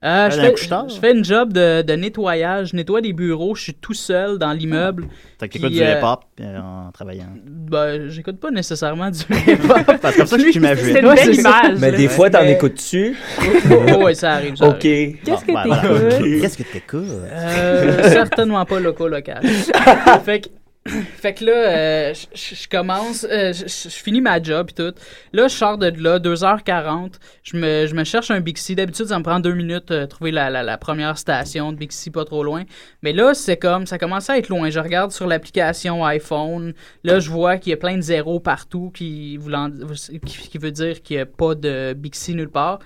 Euh, 0.04 0.30
je, 0.30 0.40
fais, 0.40 0.54
je 0.88 1.00
fais 1.00 1.12
une 1.12 1.24
job 1.24 1.52
de, 1.52 1.82
de 1.82 1.92
nettoyage. 1.94 2.68
Je 2.68 2.76
nettoie 2.76 3.00
des 3.00 3.12
bureaux. 3.12 3.56
Je 3.56 3.62
suis 3.64 3.74
tout 3.74 3.94
seul 3.94 4.38
dans 4.38 4.52
l'immeuble. 4.52 5.08
Fait 5.40 5.48
que 5.48 5.54
t'écoutes 5.54 5.72
du 5.72 5.82
euh, 5.82 5.98
hip-hop 5.98 6.20
euh, 6.40 6.58
en 6.60 6.92
travaillant. 6.92 7.26
Ben, 7.44 8.08
j'écoute 8.08 8.38
pas 8.38 8.52
nécessairement 8.52 9.10
du 9.10 9.18
hip-hop. 9.22 9.96
Parce 10.00 10.14
que 10.14 10.18
comme 10.18 10.26
ça 10.28 10.36
que 10.36 10.44
je 10.46 10.50
t'imagine. 10.50 10.84
C'est 10.84 11.00
une 11.00 11.14
belle 11.14 11.34
image. 11.34 11.78
Mais 11.80 11.90
des 11.90 12.06
fois, 12.06 12.30
t'en 12.30 12.42
Mais- 12.42 12.52
écoutes-tu? 12.52 13.16
Oh, 13.98 14.04
ouais, 14.04 14.14
ça 14.14 14.34
arrive. 14.34 14.54
ça 14.54 14.68
OK. 14.68 14.78
Qu'est-ce 14.78 15.44
que 15.44 15.52
ben, 15.52 15.62
t'écoutes? 15.64 15.80
voilà. 15.90 16.18
Qu'est-ce 16.40 16.58
que 16.58 16.62
t'écoutes? 16.62 17.04
Euh, 17.32 18.02
certainement 18.10 18.64
pas 18.64 18.78
loco 18.78 19.08
local. 19.08 19.42
fait 20.24 20.40
que 20.42 20.48
fait 21.16 21.35
que 21.35 21.44
là, 21.44 21.52
euh, 21.52 22.15
je- 22.35 22.69
commence, 22.69 23.27
euh, 23.31 23.52
je 23.52 23.89
finis 23.89 24.20
ma 24.20 24.43
job 24.43 24.69
et 24.70 24.74
tout. 24.74 24.94
Là, 25.32 25.48
je 25.48 25.55
sors 25.55 25.78
de 25.78 25.89
là, 26.02 26.19
2h40. 26.19 27.15
Je 27.43 27.56
me, 27.56 28.05
cherche 28.05 28.31
un 28.31 28.40
Bixi. 28.40 28.74
D'habitude, 28.74 29.06
ça 29.06 29.19
me 29.19 29.24
prend 29.24 29.40
deux 29.40 29.55
minutes 29.55 29.90
euh, 29.90 30.06
trouver 30.06 30.31
la, 30.31 30.51
la, 30.51 30.78
première 30.78 31.19
station 31.19 31.73
de 31.73 31.77
Bixi, 31.77 32.10
pas 32.10 32.24
trop 32.24 32.43
loin. 32.43 32.65
Mais 33.02 33.12
là, 33.12 33.35
c'est 33.35 33.56
comme, 33.56 33.86
ça 33.86 33.98
commence 33.98 34.31
à 34.31 34.39
être 34.39 34.48
loin. 34.48 34.70
Je 34.70 34.81
regarde 34.81 35.12
sur 35.12 35.27
l'application 35.27 36.05
iPhone. 36.05 36.74
Là, 37.05 37.20
je 37.20 37.31
vois 37.31 37.59
qu'il 37.59 37.70
y 37.70 37.74
a 37.74 37.77
plein 37.77 37.97
de 37.97 38.02
zéros 38.02 38.40
partout 38.40 38.90
qui, 38.94 39.36
voulant, 39.36 39.70
qui 40.24 40.59
veut 40.59 40.73
dire 40.73 41.02
qu'il 41.02 41.16
n'y 41.16 41.23
a 41.23 41.27
pas 41.27 41.55
de 41.55 41.93
Bixi 41.94 42.35
nulle 42.35 42.51
part. 42.51 42.81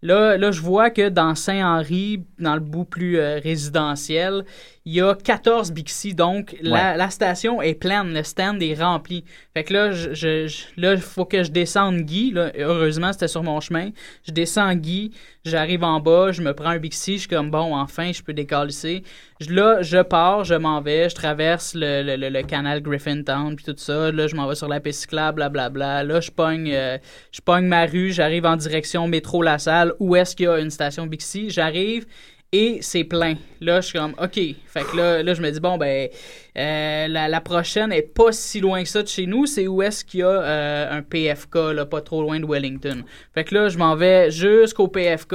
Là, 0.00 0.36
là, 0.38 0.52
je 0.52 0.60
vois 0.60 0.90
que 0.90 1.08
dans 1.08 1.34
Saint-Henri, 1.34 2.24
dans 2.38 2.54
le 2.54 2.60
bout 2.60 2.84
plus 2.84 3.18
euh, 3.18 3.40
résidentiel, 3.42 4.44
il 4.90 4.94
y 4.94 5.02
a 5.02 5.14
14 5.14 5.70
Bixi, 5.72 6.14
donc 6.14 6.56
la, 6.62 6.72
Ouais. 6.72 6.96
la 6.96 7.10
station 7.10 7.60
est 7.60 7.74
pleine, 7.74 8.14
le 8.14 8.22
stand 8.22 8.62
est 8.62 8.72
rempli. 8.72 9.22
Fait 9.52 9.62
que 9.62 9.74
là, 9.74 9.90
je, 9.92 10.48
là, 10.80 10.94
il 10.94 11.00
faut 11.00 11.26
que 11.26 11.42
je 11.42 11.50
descende 11.50 11.98
Guy. 12.00 12.30
Là. 12.32 12.50
Heureusement, 12.58 13.12
c'était 13.12 13.28
sur 13.28 13.42
mon 13.42 13.60
chemin. 13.60 13.90
Je 14.26 14.32
descends 14.32 14.74
Guy, 14.74 15.10
j'arrive 15.44 15.84
en 15.84 16.00
bas, 16.00 16.32
je 16.32 16.40
me 16.40 16.54
prends 16.54 16.70
un 16.70 16.78
Bixi, 16.78 17.14
je 17.14 17.18
suis 17.18 17.28
comme 17.28 17.50
bon, 17.50 17.76
enfin, 17.76 18.12
je 18.12 18.22
peux 18.22 18.32
décalisser. 18.32 19.02
Là, 19.50 19.82
je 19.82 20.00
pars, 20.02 20.44
je 20.44 20.54
m'en 20.54 20.80
vais, 20.80 21.10
je 21.10 21.14
traverse 21.14 21.74
le, 21.74 22.02
le- 22.02 22.16
le- 22.16 22.30
le 22.30 22.42
canal 22.42 22.80
Griffintown, 22.80 23.56
puis 23.56 23.66
tout 23.66 23.74
ça. 23.76 24.10
Là, 24.10 24.26
je 24.26 24.34
m'en 24.36 24.46
vais 24.48 24.54
sur 24.54 24.68
la 24.68 24.80
piste 24.80 25.02
cyclable, 25.02 25.36
blablabla. 25.36 26.02
Là, 26.04 26.20
je 26.20 26.30
pogne, 26.30 26.70
euh, 26.72 26.96
je 27.30 27.42
pogne 27.42 27.66
ma 27.66 27.84
rue, 27.84 28.10
j'arrive 28.12 28.46
en 28.46 28.56
direction 28.56 29.06
métro 29.06 29.42
La 29.42 29.58
Salle, 29.58 29.92
où 29.98 30.16
est-ce 30.16 30.34
qu'il 30.34 30.46
y 30.46 30.48
a 30.48 30.58
une 30.58 30.70
station 30.70 31.06
Bixi. 31.06 31.50
J'arrive 31.50 32.06
et 32.52 32.78
c'est 32.80 33.04
plein. 33.04 33.34
Là, 33.60 33.80
je 33.80 33.88
suis 33.88 33.98
comme, 33.98 34.14
OK. 34.18 34.34
Fait 34.34 34.84
que 34.90 34.96
là, 34.96 35.22
là 35.22 35.34
je 35.34 35.42
me 35.42 35.50
dis, 35.50 35.60
bon, 35.60 35.76
ben, 35.76 36.08
euh, 36.56 37.08
la, 37.08 37.40
prochaine 37.40 37.92
est 37.92 38.02
pas 38.02 38.32
si 38.32 38.60
loin 38.60 38.82
que 38.82 38.88
ça 38.88 39.02
de 39.02 39.08
chez 39.08 39.26
nous. 39.26 39.46
C'est 39.46 39.66
où 39.66 39.82
est-ce 39.82 40.04
qu'il 40.04 40.20
y 40.20 40.22
a 40.22 40.28
euh, 40.28 40.98
un 40.98 41.02
PFK, 41.02 41.56
là, 41.74 41.84
pas 41.84 42.00
trop 42.00 42.22
loin 42.22 42.40
de 42.40 42.46
Wellington. 42.46 43.04
Fait 43.34 43.44
que 43.44 43.54
là, 43.54 43.68
je 43.68 43.76
m'en 43.76 43.96
vais 43.96 44.30
jusqu'au 44.30 44.88
PFK, 44.88 45.34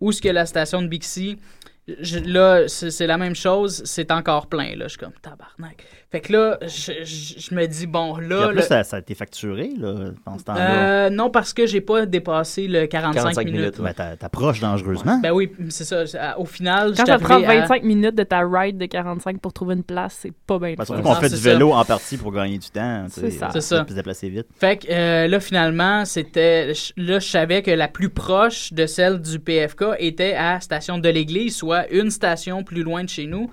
où 0.00 0.10
est-ce 0.10 0.20
qu'il 0.20 0.28
y 0.28 0.30
a 0.30 0.34
la 0.34 0.46
station 0.46 0.82
de 0.82 0.88
Bixi. 0.88 1.38
Là, 1.86 2.68
c'est 2.68 3.06
la 3.06 3.16
même 3.16 3.34
chose, 3.34 3.82
c'est 3.84 4.10
encore 4.10 4.48
plein. 4.48 4.74
Là, 4.76 4.84
je 4.84 4.88
suis 4.88 4.98
comme 4.98 5.14
tabarnak. 5.22 5.84
Fait 6.10 6.20
que 6.20 6.32
là, 6.32 6.56
je, 6.62 7.04
je- 7.04 7.34
je 7.38 7.54
me 7.54 7.66
dis, 7.66 7.86
bon, 7.86 8.16
là. 8.16 8.46
en 8.46 8.48
plus, 8.48 8.56
le- 8.56 8.62
ça, 8.62 8.82
ça 8.82 8.96
a 8.96 9.00
été 9.00 9.14
facturé, 9.14 9.72
là, 9.78 10.12
pendant 10.24 10.38
ce 10.38 10.44
temps-là. 10.44 11.04
euh, 11.06 11.10
non, 11.10 11.28
parce 11.28 11.52
que 11.52 11.66
j'ai 11.66 11.82
pas 11.82 12.06
dépassé 12.06 12.66
le 12.66 12.86
45, 12.86 13.20
45 13.24 13.44
minutes. 13.44 13.60
minutes, 13.60 13.80
Ben, 13.82 13.92
t'a- 13.92 14.16
t'approches 14.16 14.58
dangereusement. 14.60 15.18
Ben 15.22 15.32
oui, 15.32 15.52
c'est 15.68 15.84
ça. 15.84 16.04
Au 16.38 16.46
final, 16.46 16.94
Quand 16.96 17.04
ça 17.04 17.18
prend 17.18 17.34
arrivé 17.34 17.58
à- 17.58 17.60
25 17.60 17.82
minutes 17.82 18.14
de 18.14 18.22
ta 18.22 18.40
ride 18.40 18.78
de 18.78 18.86
45 18.86 19.38
pour 19.38 19.52
trouver 19.52 19.74
une 19.74 19.82
place, 19.82 20.16
c'est 20.22 20.32
pas 20.46 20.58
bien. 20.58 20.74
Parce 20.76 20.88
qu'on 20.88 21.14
fait 21.16 21.28
c'est 21.28 21.36
du 21.36 21.42
ça. 21.42 21.52
vélo 21.52 21.72
en 21.72 21.84
partie 21.84 22.16
pour 22.16 22.32
gagner 22.32 22.56
du 22.56 22.70
temps. 22.70 23.04
tu 23.12 23.20
sais, 23.20 23.30
C'est 23.30 23.38
ça. 23.38 23.46
euh, 23.46 23.50
C'est 23.52 23.60
ça. 23.60 23.84
Puis 23.84 23.90
se 23.90 23.96
déplacer 23.96 24.28
vite. 24.30 24.46
Fait 24.58 24.78
que 24.78 24.86
euh, 24.90 25.28
là, 25.28 25.40
finalement, 25.40 26.06
c'était. 26.06 26.72
Là, 26.96 27.18
je 27.18 27.28
savais 27.28 27.60
que 27.60 27.70
la 27.70 27.86
plus 27.88 28.08
proche 28.08 28.72
de 28.72 28.86
celle 28.86 29.20
du 29.20 29.38
PFK 29.40 29.84
était 29.98 30.32
à 30.32 30.58
Station 30.60 30.96
de 30.96 31.08
l'Église, 31.10 31.54
soit 31.54 31.86
une 31.92 32.10
station 32.10 32.64
plus 32.64 32.82
loin 32.82 33.04
de 33.04 33.10
chez 33.10 33.26
nous. 33.26 33.50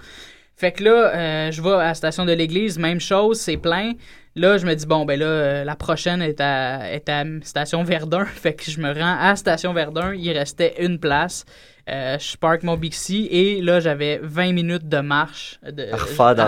Fait 0.56 0.72
que 0.72 0.84
là, 0.84 1.14
euh, 1.14 1.52
je 1.52 1.62
vais 1.62 1.72
à 1.72 1.78
la 1.88 1.94
Station 1.94 2.26
de 2.26 2.32
l'Église, 2.32 2.80
même 2.80 3.00
chose, 3.00 3.40
c'est 3.40 3.58
plein. 3.58 3.94
Là, 4.38 4.58
je 4.58 4.66
me 4.66 4.74
dis, 4.74 4.86
bon, 4.86 5.06
ben 5.06 5.20
là, 5.20 5.26
euh, 5.26 5.64
la 5.64 5.76
prochaine 5.76 6.22
est 6.22 6.42
à, 6.42 6.92
est 6.92 7.08
à 7.10 7.24
Station 7.42 7.84
Verdun. 7.84 8.26
Fait 8.26 8.54
que 8.54 8.70
je 8.70 8.80
me 8.80 8.94
rends 8.94 9.18
à 9.20 9.36
Station 9.36 9.74
Verdun. 9.74 10.14
Il 10.14 10.32
restait 10.32 10.76
une 10.80 11.00
place. 11.00 11.46
Euh, 11.90 12.18
je 12.18 12.36
parque 12.38 12.64
mon 12.64 12.78
Bixi 12.78 13.28
et 13.30 13.62
là, 13.62 13.80
j'avais 13.80 14.20
20 14.24 14.54
minutes 14.54 14.90
de 14.90 15.00
marche 15.00 15.60
de, 15.70 15.88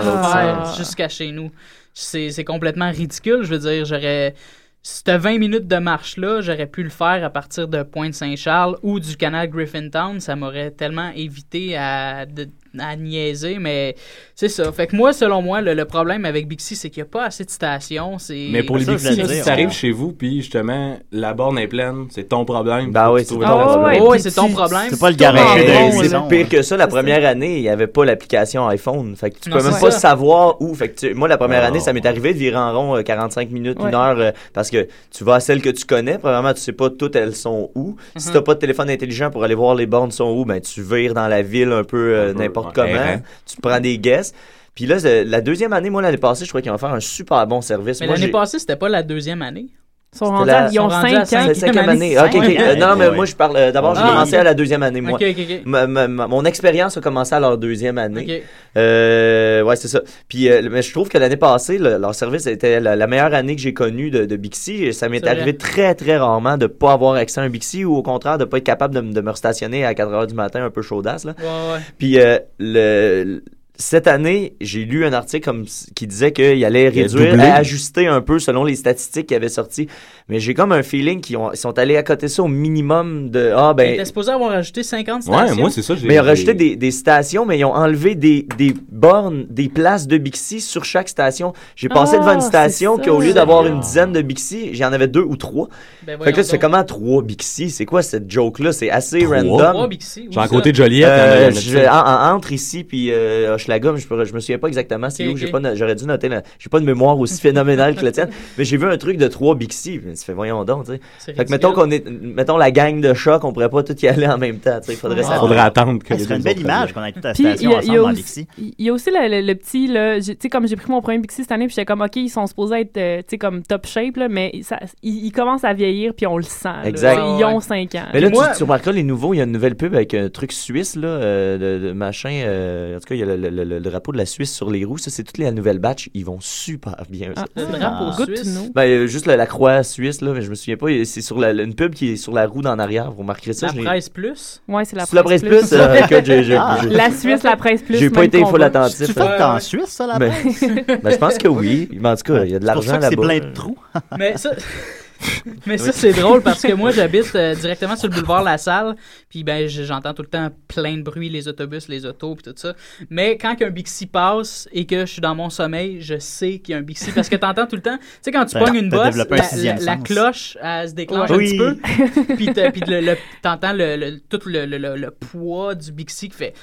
refaire 0.00 0.58
dans 0.58 0.74
jusqu'à 0.76 1.08
chez 1.08 1.30
nous. 1.30 1.50
C'est 1.94 2.30
c'est 2.30 2.44
complètement 2.44 2.90
ridicule. 2.90 3.42
Je 3.42 3.50
veux 3.54 3.58
dire, 3.58 3.84
j'aurais. 3.84 4.34
Cette 4.82 5.10
20 5.10 5.38
minutes 5.38 5.66
de 5.66 5.76
marche-là, 5.76 6.40
j'aurais 6.40 6.66
pu 6.66 6.82
le 6.82 6.88
faire 6.88 7.22
à 7.24 7.30
partir 7.30 7.68
de 7.68 7.82
Pointe-Saint-Charles 7.82 8.76
ou 8.82 9.00
du 9.00 9.16
canal 9.16 9.48
Griffintown. 9.48 10.18
Ça 10.20 10.34
m'aurait 10.36 10.70
tellement 10.70 11.10
évité 11.14 11.76
à, 11.76 12.26
de- 12.26 12.48
à 12.80 12.96
niaiser, 12.96 13.58
mais 13.58 13.94
c'est 14.34 14.48
ça. 14.48 14.70
Fait 14.72 14.86
que 14.86 14.96
moi, 14.96 15.12
selon 15.12 15.42
moi, 15.42 15.60
le, 15.60 15.74
le 15.74 15.84
problème 15.84 16.24
avec 16.24 16.46
Bixi, 16.48 16.76
c'est 16.76 16.90
qu'il 16.90 17.02
n'y 17.02 17.08
a 17.08 17.10
pas 17.10 17.24
assez 17.26 17.44
de 17.44 17.50
stations. 17.50 18.18
c'est- 18.18 18.48
Mais 18.50 18.62
pour 18.62 18.76
les 18.78 18.84
Ça, 18.84 18.92
Bixi, 18.92 19.04
là, 19.06 19.12
si 19.26 19.32
dire, 19.34 19.44
ça 19.44 19.52
arrive 19.52 19.68
on- 19.68 19.72
chez 19.72 19.90
vous, 19.90 20.12
puis 20.12 20.36
justement, 20.42 20.98
la 21.12 21.34
borne 21.34 21.58
est 21.58 21.68
pleine, 21.68 22.06
c'est 22.10 22.28
ton 22.28 22.44
problème. 22.44 22.90
Ben 22.92 23.06
Faut 23.06 23.14
oui, 23.14 23.22
tu 23.22 23.28
c'est 23.28 23.34
ton 23.34 23.40
problème. 23.66 24.02
ouais, 24.04 24.18
c'est 24.18 24.30
ton 24.34 24.46
tu- 24.48 24.52
problème. 24.54 24.86
c'est 24.90 25.00
pas 25.00 25.10
le 25.10 25.16
garage 25.16 25.60
c'est 26.00 26.28
pire 26.28 26.48
que 26.48 26.62
ça. 26.62 26.76
La 26.76 26.86
première 26.86 27.24
année, 27.26 27.56
il 27.56 27.62
n'y 27.62 27.68
avait 27.68 27.86
pas 27.86 28.04
l'application 28.04 28.66
iPhone. 28.68 29.14
Fait 29.16 29.30
que 29.30 29.38
tu 29.40 29.50
Non, 29.50 29.56
peux 29.58 29.62
même 29.64 29.80
pas 29.80 29.90
ça. 29.90 29.98
savoir 29.98 30.60
où. 30.60 30.74
Fait 30.74 30.88
que 30.90 30.98
tu- 31.00 31.14
moi, 31.14 31.28
la 31.28 31.36
première 31.38 31.62
Oh. 31.64 31.68
année, 31.68 31.80
ça 31.80 31.92
m'est 31.92 32.04
arrivé 32.06 32.32
de 32.32 32.38
virer 32.38 32.56
en 32.56 32.72
rond 32.78 32.96
euh, 32.96 33.02
45 33.02 33.50
minutes, 33.50 33.78
Ouais. 33.80 33.88
une 33.88 33.94
heure, 33.94 34.18
euh, 34.18 34.30
parce 34.52 34.70
que 34.70 34.86
tu 35.16 35.24
vas 35.24 35.34
à 35.36 35.40
celles 35.40 35.62
que 35.62 35.70
tu 35.70 35.84
connais. 35.84 36.18
Premièrement, 36.18 36.52
tu 36.54 36.60
sais 36.60 36.72
pas 36.72 36.90
toutes 36.90 37.16
elles 37.16 37.34
sont 37.34 37.70
où. 37.74 37.96
Si 38.16 38.28
Mhm. 38.28 38.34
t'as 38.34 38.42
pas 38.42 38.54
de 38.54 38.58
téléphone 38.60 38.90
intelligent 38.90 39.30
pour 39.30 39.44
aller 39.44 39.54
voir 39.54 39.74
les 39.74 39.86
bornes 39.86 40.10
sont 40.10 40.30
où, 40.30 40.44
ben 40.44 40.60
tu 40.60 40.82
vires 40.82 41.14
dans 41.14 41.28
la 41.28 41.42
ville 41.42 41.72
un 41.72 41.84
peu 41.84 42.14
euh, 42.14 42.30
Un 42.30 42.34
peu, 42.34 42.42
n'importe 42.68 42.88
comment? 42.88 43.04
errant. 43.04 43.22
Tu 43.46 43.56
te 43.56 43.60
prends 43.60 43.80
des 43.80 43.98
guesses. 43.98 44.32
Puis 44.74 44.86
là, 44.86 44.96
la 45.24 45.40
deuxième 45.40 45.72
année, 45.72 45.90
moi, 45.90 46.02
l'année 46.02 46.18
passée, 46.18 46.44
je 46.44 46.50
trouvais 46.50 46.62
qu'ils 46.62 46.70
vont 46.70 46.78
faire 46.78 46.94
un 46.94 47.00
super 47.00 47.44
bon 47.46 47.60
service. 47.60 48.00
Mais 48.00 48.06
l'année 48.06 48.28
passée, 48.28 48.58
c'était 48.60 48.76
pas 48.76 48.88
la 48.88 49.02
deuxième 49.02 49.42
année? 49.42 49.70
Ils 50.14 50.18
sont 50.18 50.24
rendus 50.24 50.46
la- 50.46 50.70
ils 50.72 50.80
ont 50.80 50.88
sont 50.88 50.96
rendus 50.96 51.14
à 51.16 51.24
5 51.26 51.38
ans. 51.38 51.42
C'est 51.42 51.48
la 51.48 51.54
cinquième 51.54 51.88
année. 51.90 52.16
année. 52.16 52.28
Ok, 52.30 52.34
ok. 52.36 52.44
Cinquième 52.44 52.62
Euh, 52.70 52.74
non, 52.76 52.96
mais 52.96 53.08
Ouais. 53.08 53.14
moi, 53.14 53.24
je 53.26 53.34
parle. 53.36 53.56
euh, 53.58 53.72
D'abord, 53.72 53.94
j'ai 53.94 54.00
Ah, 54.04 54.08
commencé 54.08 54.36
à 54.36 54.42
la 54.42 54.54
deuxième 54.54 54.82
année, 54.82 55.02
moi. 55.02 55.18
Ma- 55.66 55.86
ma- 55.86 56.08
ma- 56.08 56.26
mon 56.26 56.44
expérience 56.46 56.96
a 56.96 57.00
commencé 57.02 57.34
à 57.34 57.40
leur 57.40 57.58
deuxième 57.58 57.98
année. 57.98 58.24
Ok. 58.26 58.42
Euh, 58.78 59.62
ouais, 59.62 59.76
c'est 59.76 59.88
ça. 59.88 60.00
Puis, 60.28 60.48
euh, 60.48 60.66
mais 60.70 60.80
je 60.80 60.90
trouve 60.92 61.08
que 61.10 61.18
l'année 61.18 61.36
passée, 61.36 61.76
le- 61.76 61.98
leur 61.98 62.14
service 62.14 62.46
était 62.46 62.80
la, 62.80 62.96
la 62.96 63.06
meilleure 63.06 63.34
année 63.34 63.54
que 63.54 63.60
j'ai 63.60 63.74
connue 63.74 64.10
de, 64.10 64.24
de 64.24 64.36
Bixi. 64.36 64.82
Et 64.84 64.92
Ça 64.92 65.10
m'est 65.10 65.26
arrivé 65.26 65.52
vrai. 65.52 65.52
très, 65.52 65.94
très 65.94 66.16
rarement 66.16 66.56
de 66.56 66.66
pas 66.66 66.92
avoir 66.92 67.14
accès 67.14 67.40
à 67.40 67.44
un 67.44 67.50
Bixi 67.50 67.84
ou 67.84 67.94
au 67.94 68.02
contraire 68.02 68.38
de 68.38 68.44
pas 68.46 68.56
être 68.58 68.64
capable 68.64 68.94
de, 68.94 69.00
de 69.02 69.20
me 69.20 69.30
restationner 69.30 69.84
à 69.84 69.92
4 69.94 70.10
heures 70.12 70.26
du 70.26 70.34
matin 70.34 70.64
un 70.64 70.70
peu 70.70 70.80
chaudasse. 70.82 71.26
Là. 71.26 71.34
Ouais, 71.38 71.44
ouais. 71.74 71.80
Puis, 71.98 72.18
euh, 72.18 72.38
le, 72.58 73.42
cette 73.80 74.08
année, 74.08 74.56
j'ai 74.60 74.84
lu 74.84 75.06
un 75.06 75.12
article 75.12 75.44
comme, 75.44 75.64
qui 75.94 76.08
disait 76.08 76.32
qu'il 76.32 76.64
allait 76.64 76.88
réduire, 76.88 77.40
ajuster 77.40 78.08
un 78.08 78.20
peu 78.20 78.40
selon 78.40 78.64
les 78.64 78.74
statistiques 78.74 79.28
qui 79.28 79.36
avaient 79.36 79.48
sorti. 79.48 79.88
Mais 80.28 80.40
j'ai 80.40 80.52
comme 80.52 80.72
un 80.72 80.82
feeling 80.82 81.20
qu'ils 81.22 81.38
ont- 81.38 81.52
ils 81.52 81.56
sont 81.56 81.78
allés 81.78 81.96
à 81.96 82.02
côté 82.02 82.26
de 82.26 82.30
ça 82.30 82.42
au 82.42 82.48
minimum 82.48 83.30
de. 83.30 83.50
Ah, 83.56 83.72
ben. 83.72 83.94
était 83.94 84.04
supposé 84.04 84.30
avoir 84.30 84.50
ajouté 84.52 84.82
50 84.82 85.22
stations. 85.22 85.68
Mais 86.04 86.14
ils 86.16 86.20
ont 86.20 86.22
rajouté 86.22 86.52
des, 86.52 86.76
des 86.76 86.90
stations, 86.90 87.46
mais 87.46 87.58
ils 87.58 87.64
ont 87.64 87.72
enlevé 87.74 88.14
des, 88.14 88.46
des 88.58 88.74
bornes, 88.92 89.46
des 89.48 89.68
places 89.70 90.06
de 90.06 90.18
Bixi 90.18 90.60
sur 90.60 90.84
chaque 90.84 91.08
station. 91.08 91.54
J'ai 91.76 91.88
passé 91.88 92.16
Ah, 92.16 92.20
devant 92.20 92.34
une 92.34 92.40
c'est 92.42 92.48
station 92.48 92.96
ça. 92.96 93.02
qui, 93.02 93.10
au 93.10 93.20
lieu 93.20 93.32
d'avoir 93.32 93.66
une 93.66 93.80
dizaine 93.80 94.12
de 94.12 94.20
Bixi, 94.20 94.74
j'en 94.74 94.92
avais 94.92 95.08
deux 95.08 95.22
ou 95.22 95.36
trois. 95.36 95.68
Ben, 96.06 96.18
fait 96.22 96.32
que 96.32 96.36
là, 96.38 96.44
tu 96.44 96.50
fais 96.50 96.58
comment 96.58 96.84
trois 96.84 97.22
Bixi? 97.22 97.70
C'est 97.70 97.86
quoi 97.86 98.02
cette 98.02 98.30
joke-là? 98.30 98.72
C'est 98.72 98.90
assez 98.90 99.20
Trois? 99.20 99.36
random. 99.38 99.72
Trois 99.72 99.88
Bixi, 99.88 100.28
Genre 100.30 100.42
à 100.42 100.46
ça? 100.46 100.54
côté 100.54 100.72
de 100.72 100.76
Joliette, 100.76 101.08
Euh, 101.08 101.50
je- 101.52 101.78
en- 101.78 102.06
en- 102.32 102.34
entre 102.36 102.52
ici 102.52 102.84
puis 102.84 103.10
euh, 103.12 103.54
Hochelaga, 103.54 103.94
je, 103.96 104.24
je 104.24 104.34
me 104.34 104.40
souviens 104.40 104.58
pas 104.58 104.68
exactement 104.68 105.08
c'est 105.08 105.26
Ok, 105.26 105.34
où. 105.34 105.36
J'ai 105.38 105.46
ok. 105.46 105.52
pas 105.62 105.74
J'aurais 105.74 105.94
dû 105.94 106.04
noter. 106.04 106.28
J'ai 106.58 106.68
pas 106.68 106.80
de 106.80 106.84
mémoire 106.84 107.18
aussi 107.18 107.40
phénoménale 107.40 107.96
que 107.96 108.04
la 108.04 108.12
tienne. 108.12 108.28
Mais 108.58 108.64
j'ai 108.64 108.76
vu 108.76 108.86
un 108.86 108.98
truc 108.98 109.16
de 109.16 109.26
trois 109.28 109.54
Bixi. 109.54 110.00
Ça 110.18 110.26
fait 110.26 110.32
voyons 110.32 110.64
donc, 110.64 110.84
tu 110.86 110.92
sais. 111.18 111.34
Fait 111.34 111.44
que 111.44 111.50
mettons 111.50 111.72
ridicule. 111.72 112.02
qu'on 112.02 112.10
est, 112.12 112.20
mettons 112.34 112.56
la 112.56 112.70
gang 112.70 113.00
de 113.00 113.14
choc, 113.14 113.44
on 113.44 113.52
pourrait 113.52 113.68
pas 113.70 113.82
tout 113.82 113.96
y 114.00 114.08
aller 114.08 114.26
en 114.26 114.38
même 114.38 114.58
temps, 114.58 114.78
tu 114.80 114.92
sais. 114.92 114.96
Faudrait 114.96 115.22
Ah. 115.28 115.64
attendre 115.64 115.98
que 116.02 116.14
Ah, 116.14 116.18
ce 116.18 116.24
serait 116.24 116.36
une 116.36 116.42
belle 116.42 116.60
image 116.60 116.92
qu'on 116.92 117.04
ait 117.04 117.12
toute 117.12 117.24
la 117.24 117.32
Puis, 117.32 117.44
il 117.44 117.50
station 117.52 117.70
y 117.70 117.74
a, 117.74 117.82
il 117.82 117.86
y 117.86 117.90
a 117.90 117.92
ensemble 117.94 118.06
en 118.08 118.12
aussi, 118.12 118.22
Dixie. 118.22 118.48
il 118.78 118.86
y 118.86 118.88
a 118.88 118.92
aussi 118.92 119.10
le, 119.10 119.28
le- 119.28 119.46
le 119.46 119.54
petit, 119.54 119.86
là, 119.86 120.20
tu 120.20 120.36
sais, 120.40 120.48
comme 120.48 120.66
j'ai 120.66 120.76
pris 120.76 120.90
mon 120.90 121.00
premier 121.00 121.18
Bixi 121.18 121.42
cette 121.42 121.52
année, 121.52 121.66
puis 121.66 121.74
j'étais 121.74 121.86
comme, 121.86 122.00
OK, 122.02 122.16
ils 122.16 122.28
sont 122.28 122.46
supposés 122.46 122.80
être, 122.80 122.96
euh, 122.96 123.18
tu 123.18 123.24
sais, 123.30 123.38
comme 123.38 123.62
top 123.62 123.86
shape, 123.86 124.16
là, 124.16 124.28
mais 124.28 124.52
ça, 124.62 124.78
ils, 125.02 125.26
ils 125.26 125.32
commencent 125.32 125.64
à 125.64 125.72
vieillir, 125.74 126.12
puis 126.14 126.26
on 126.26 126.36
le 126.36 126.42
sent. 126.42 126.68
Exact. 126.84 127.16
Tu 127.16 127.22
Ils 127.40 127.44
ont 127.44 127.60
5 127.60 127.94
ans. 127.94 128.06
Mais 128.12 128.20
là, 128.20 128.30
Moi- 128.30 128.48
tu, 128.48 128.56
tu 128.58 128.62
remarqueras, 128.64 128.92
les 128.92 129.02
nouveaux, 129.02 129.34
il 129.34 129.38
y 129.38 129.40
a 129.40 129.44
une 129.44 129.52
nouvelle 129.52 129.76
pub 129.76 129.94
avec 129.94 130.14
un 130.14 130.28
truc 130.28 130.52
suisse, 130.52 130.96
là, 130.96 131.08
euh, 131.08 131.78
de, 131.78 131.86
de 131.88 131.92
machin. 131.92 132.30
euh, 132.44 132.96
en 132.96 133.00
tout 133.00 133.06
cas, 133.08 133.14
il 133.14 133.18
y 133.20 133.22
a 133.22 133.26
le, 133.26 133.36
le- 133.36 133.50
le- 133.50 133.64
le 133.64 133.80
drapeau 133.80 134.12
de 134.12 134.16
la 134.18 134.26
Suisse 134.26 134.52
sur 134.54 134.70
les 134.70 134.84
roues. 134.84 134.98
Ça, 134.98 135.10
c'est 135.10 135.22
toutes 135.24 135.38
les 135.38 135.50
nouvelles 135.52 135.78
batch. 135.78 136.08
Ils 136.14 136.24
vont 136.24 136.38
super 136.40 136.96
bien. 137.10 137.28
ça. 137.36 137.44
Le 137.56 137.64
drapeau 137.78 138.06
Ah. 138.18 138.24
Suisse. 138.24 138.70
Ben, 138.74 138.82
euh, 138.82 139.06
juste 139.06 139.26
la, 139.26 139.36
la 139.36 139.46
croix 139.46 139.82
suisse, 139.82 140.07
là, 140.20 140.32
mais 140.34 140.42
je 140.42 140.50
me 140.50 140.54
souviens 140.54 140.76
pas. 140.76 140.86
C'est 141.04 141.20
sur 141.20 141.38
la, 141.38 141.50
une 141.52 141.74
pub 141.74 141.94
qui 141.94 142.12
est 142.12 142.16
sur 142.16 142.32
la 142.32 142.46
roue 142.46 142.62
d'en 142.62 142.78
arrière. 142.78 143.10
Vous 143.10 143.18
remarquerez 143.22 143.52
ça. 143.52 143.68
La 143.74 143.82
presse 143.82 144.08
plus? 144.08 144.60
Ouais, 144.68 144.84
c'est 144.84 144.96
la 144.96 145.04
la 145.12 145.22
presse 145.22 145.42
plus. 145.42 145.72
euh, 145.72 145.94
écoute, 145.94 146.30
Ah. 146.58 146.78
La 146.88 147.10
Suisse, 147.10 147.42
la 147.42 147.56
presse 147.56 147.82
plus. 147.82 147.96
J'ai 147.96 148.10
pas 148.10 148.24
été 148.24 148.44
full 148.44 148.62
attentif. 148.62 149.06
Tu 149.06 149.12
fais 149.12 149.42
en 149.42 149.58
Suisse, 149.60 149.86
ça, 149.88 150.06
la 150.06 150.14
presse? 150.16 150.64
ben, 151.02 151.10
je 151.10 151.16
pense 151.16 151.38
que 151.38 151.48
oui. 151.48 151.88
Mais 151.92 152.08
en 152.08 152.16
tout 152.16 152.32
cas, 152.32 152.44
il 152.44 152.50
y 152.50 152.54
a 152.54 152.58
de 152.58 152.66
l'argent 152.66 152.96
que 152.98 153.04
c'est 153.04 153.10
là-bas. 153.10 153.22
plein 153.22 153.38
de 153.40 153.52
trous. 153.52 153.78
Mais 154.18 154.36
ça, 154.36 154.50
mais 155.66 155.78
ça 155.78 155.92
c'est 155.92 156.12
drôle 156.12 156.42
parce 156.42 156.62
que 156.62 156.72
moi, 156.72 156.90
j'habite 156.90 157.34
euh, 157.34 157.54
directement 157.54 157.96
sur 157.96 158.08
le 158.08 158.14
boulevard 158.14 158.42
La 158.42 158.58
Salle. 158.58 158.94
Puis 159.28 159.44
ben, 159.44 159.66
j'entends 159.68 160.14
tout 160.14 160.22
le 160.22 160.28
temps 160.28 160.50
plein 160.68 160.96
de 160.96 161.02
bruit, 161.02 161.28
les 161.28 161.48
autobus, 161.48 161.88
les 161.88 162.06
autos, 162.06 162.34
puis 162.36 162.44
tout 162.44 162.54
ça. 162.56 162.74
Mais 163.10 163.36
quand 163.36 163.56
un 163.60 163.70
Bixi 163.70 164.06
passe 164.06 164.68
et 164.72 164.86
que 164.86 165.00
je 165.00 165.12
suis 165.12 165.20
dans 165.20 165.34
mon 165.34 165.50
sommeil, 165.50 166.00
je 166.00 166.18
sais 166.18 166.58
qu'il 166.58 166.72
y 166.72 166.74
a 166.76 166.78
un 166.78 166.82
Bixi 166.82 167.10
parce 167.12 167.28
que 167.28 167.36
t'entends 167.36 167.66
tout 167.66 167.76
le 167.76 167.82
temps. 167.82 167.98
Tu 167.98 168.04
sais, 168.22 168.30
quand 168.32 168.44
tu 168.46 168.54
Ben, 168.54 168.64
pognes 168.64 168.76
une 168.76 168.90
bosse, 168.90 169.16
la, 169.16 169.96
cloche, 169.96 170.56
elle 170.62 170.88
se 170.88 170.94
déclenche 170.94 171.30
Oui. 171.30 171.58
un 171.60 171.74
petit 171.74 172.52
peu. 172.52 172.70
Puis 172.72 172.80
le, 172.86 173.00
le- 173.00 173.16
t'entends 173.42 173.72
le, 173.72 173.96
le- 173.96 174.20
tout 174.20 174.40
le, 174.46 174.66
le- 174.66 174.96
le 174.96 175.10
poids 175.10 175.74
du 175.74 175.92
Bixi 175.92 176.28
qui 176.28 176.36
fait. 176.36 176.54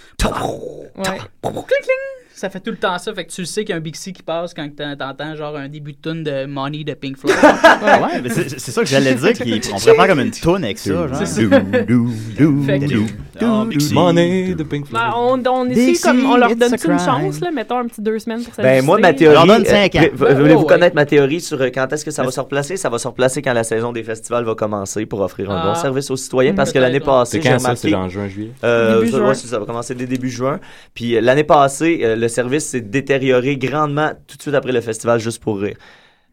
Ouais. 0.95 1.19
Ça 2.35 2.49
fait 2.49 2.59
tout 2.59 2.71
le 2.71 2.77
temps 2.77 2.97
ça. 2.97 3.13
Fait 3.13 3.23
que 3.25 3.31
tu 3.31 3.41
le 3.41 3.47
sais 3.47 3.63
qu'il 3.63 3.69
y 3.71 3.73
a 3.73 3.77
un 3.77 3.81
Bixi 3.81 4.11
qui 4.11 4.21
passe 4.21 4.53
quand 4.53 4.67
t'en- 4.75 4.95
t'entends 4.95 5.35
genre 5.35 5.55
un 5.55 5.69
début 5.69 5.93
de 5.93 5.97
tune 6.01 6.23
de 6.23 6.45
Money 6.45 6.83
de 6.83 6.93
Pink 6.93 7.17
Floyd. 7.17 7.35
ouais, 7.43 8.21
mais 8.21 8.29
c'est 8.29 8.59
ça 8.59 8.81
que 8.81 8.87
j'allais 8.87 9.15
dire. 9.15 9.33
qu'il- 9.33 9.61
On 9.73 9.79
pourrait 9.79 9.95
faire 9.95 10.07
comme 10.07 10.19
une 10.19 10.31
toune 10.31 10.63
avec 10.65 10.77
ça. 10.77 10.91
Genre. 11.07 11.09
C'est 11.15 11.25
ça. 11.25 11.41
Ah. 13.41 13.65
Money 13.93 14.55
de 14.55 14.63
Pink 14.63 14.85
Floyd. 14.87 15.01
Ben, 15.03 15.11
on, 15.15 15.41
on 15.47 15.69
essaie 15.69 16.01
comme, 16.07 16.25
on 16.25 16.37
leur 16.37 16.55
donne 16.55 16.73
une 16.73 16.99
chance, 16.99 17.39
là, 17.41 17.51
mettons 17.51 17.77
un 17.79 17.85
petit 17.87 18.01
deux 18.01 18.19
semaines 18.19 18.43
pour 18.43 18.53
Ben, 18.63 18.83
moi, 18.83 18.97
ma 18.99 19.13
théorie. 19.13 19.49
euh, 19.49 19.63
cinq 19.65 19.95
ans. 19.95 19.99
v- 20.13 20.33
Voulez-vous 20.35 20.61
ouais. 20.61 20.67
connaître 20.67 20.95
ma 20.95 21.05
théorie 21.05 21.41
sur 21.41 21.61
euh, 21.61 21.69
quand 21.73 21.91
est-ce 21.91 22.05
que 22.05 22.11
ça 22.11 22.23
va 22.23 22.31
se 22.31 22.39
replacer? 22.39 22.77
Ça 22.77 22.89
va 22.89 22.97
se 22.97 23.07
replacer 23.07 23.41
quand 23.41 23.53
la 23.53 23.63
saison 23.63 23.91
des 23.91 24.03
festivals 24.03 24.43
va 24.45 24.55
commencer 24.55 25.05
pour 25.05 25.21
offrir 25.21 25.51
un 25.51 25.61
Ah. 25.61 25.67
bon 25.67 25.75
service 25.75 26.09
aux 26.11 26.15
citoyens. 26.17 26.53
Parce 26.53 26.71
que 26.71 26.79
l'année 26.79 26.99
passée, 26.99 27.39
C'est 27.41 27.49
quand 27.49 27.59
ça? 27.59 27.75
C'est 27.75 27.93
en 27.93 28.09
juin, 28.09 28.27
juillet? 28.27 28.51
Euh, 28.63 28.99
Début 28.99 29.11
ça, 29.11 29.19
ouais, 29.19 29.33
ça, 29.35 29.47
ça 29.47 29.59
va 29.59 29.65
commencer 29.65 29.95
dès 29.95 30.05
début 30.05 30.29
juin. 30.29 30.59
Puis 30.93 31.19
l'année 31.21 31.43
passée, 31.43 31.99
le 32.25 32.29
service 32.29 32.65
s'est 32.71 32.81
détérioré 32.81 33.57
grandement 33.57 34.11
tout 34.27 34.35
de 34.37 34.41
suite 34.41 34.55
après 34.55 34.71
le 34.71 34.81
festival 34.81 35.19
Juste 35.19 35.41
pour 35.41 35.59
rire. 35.59 35.77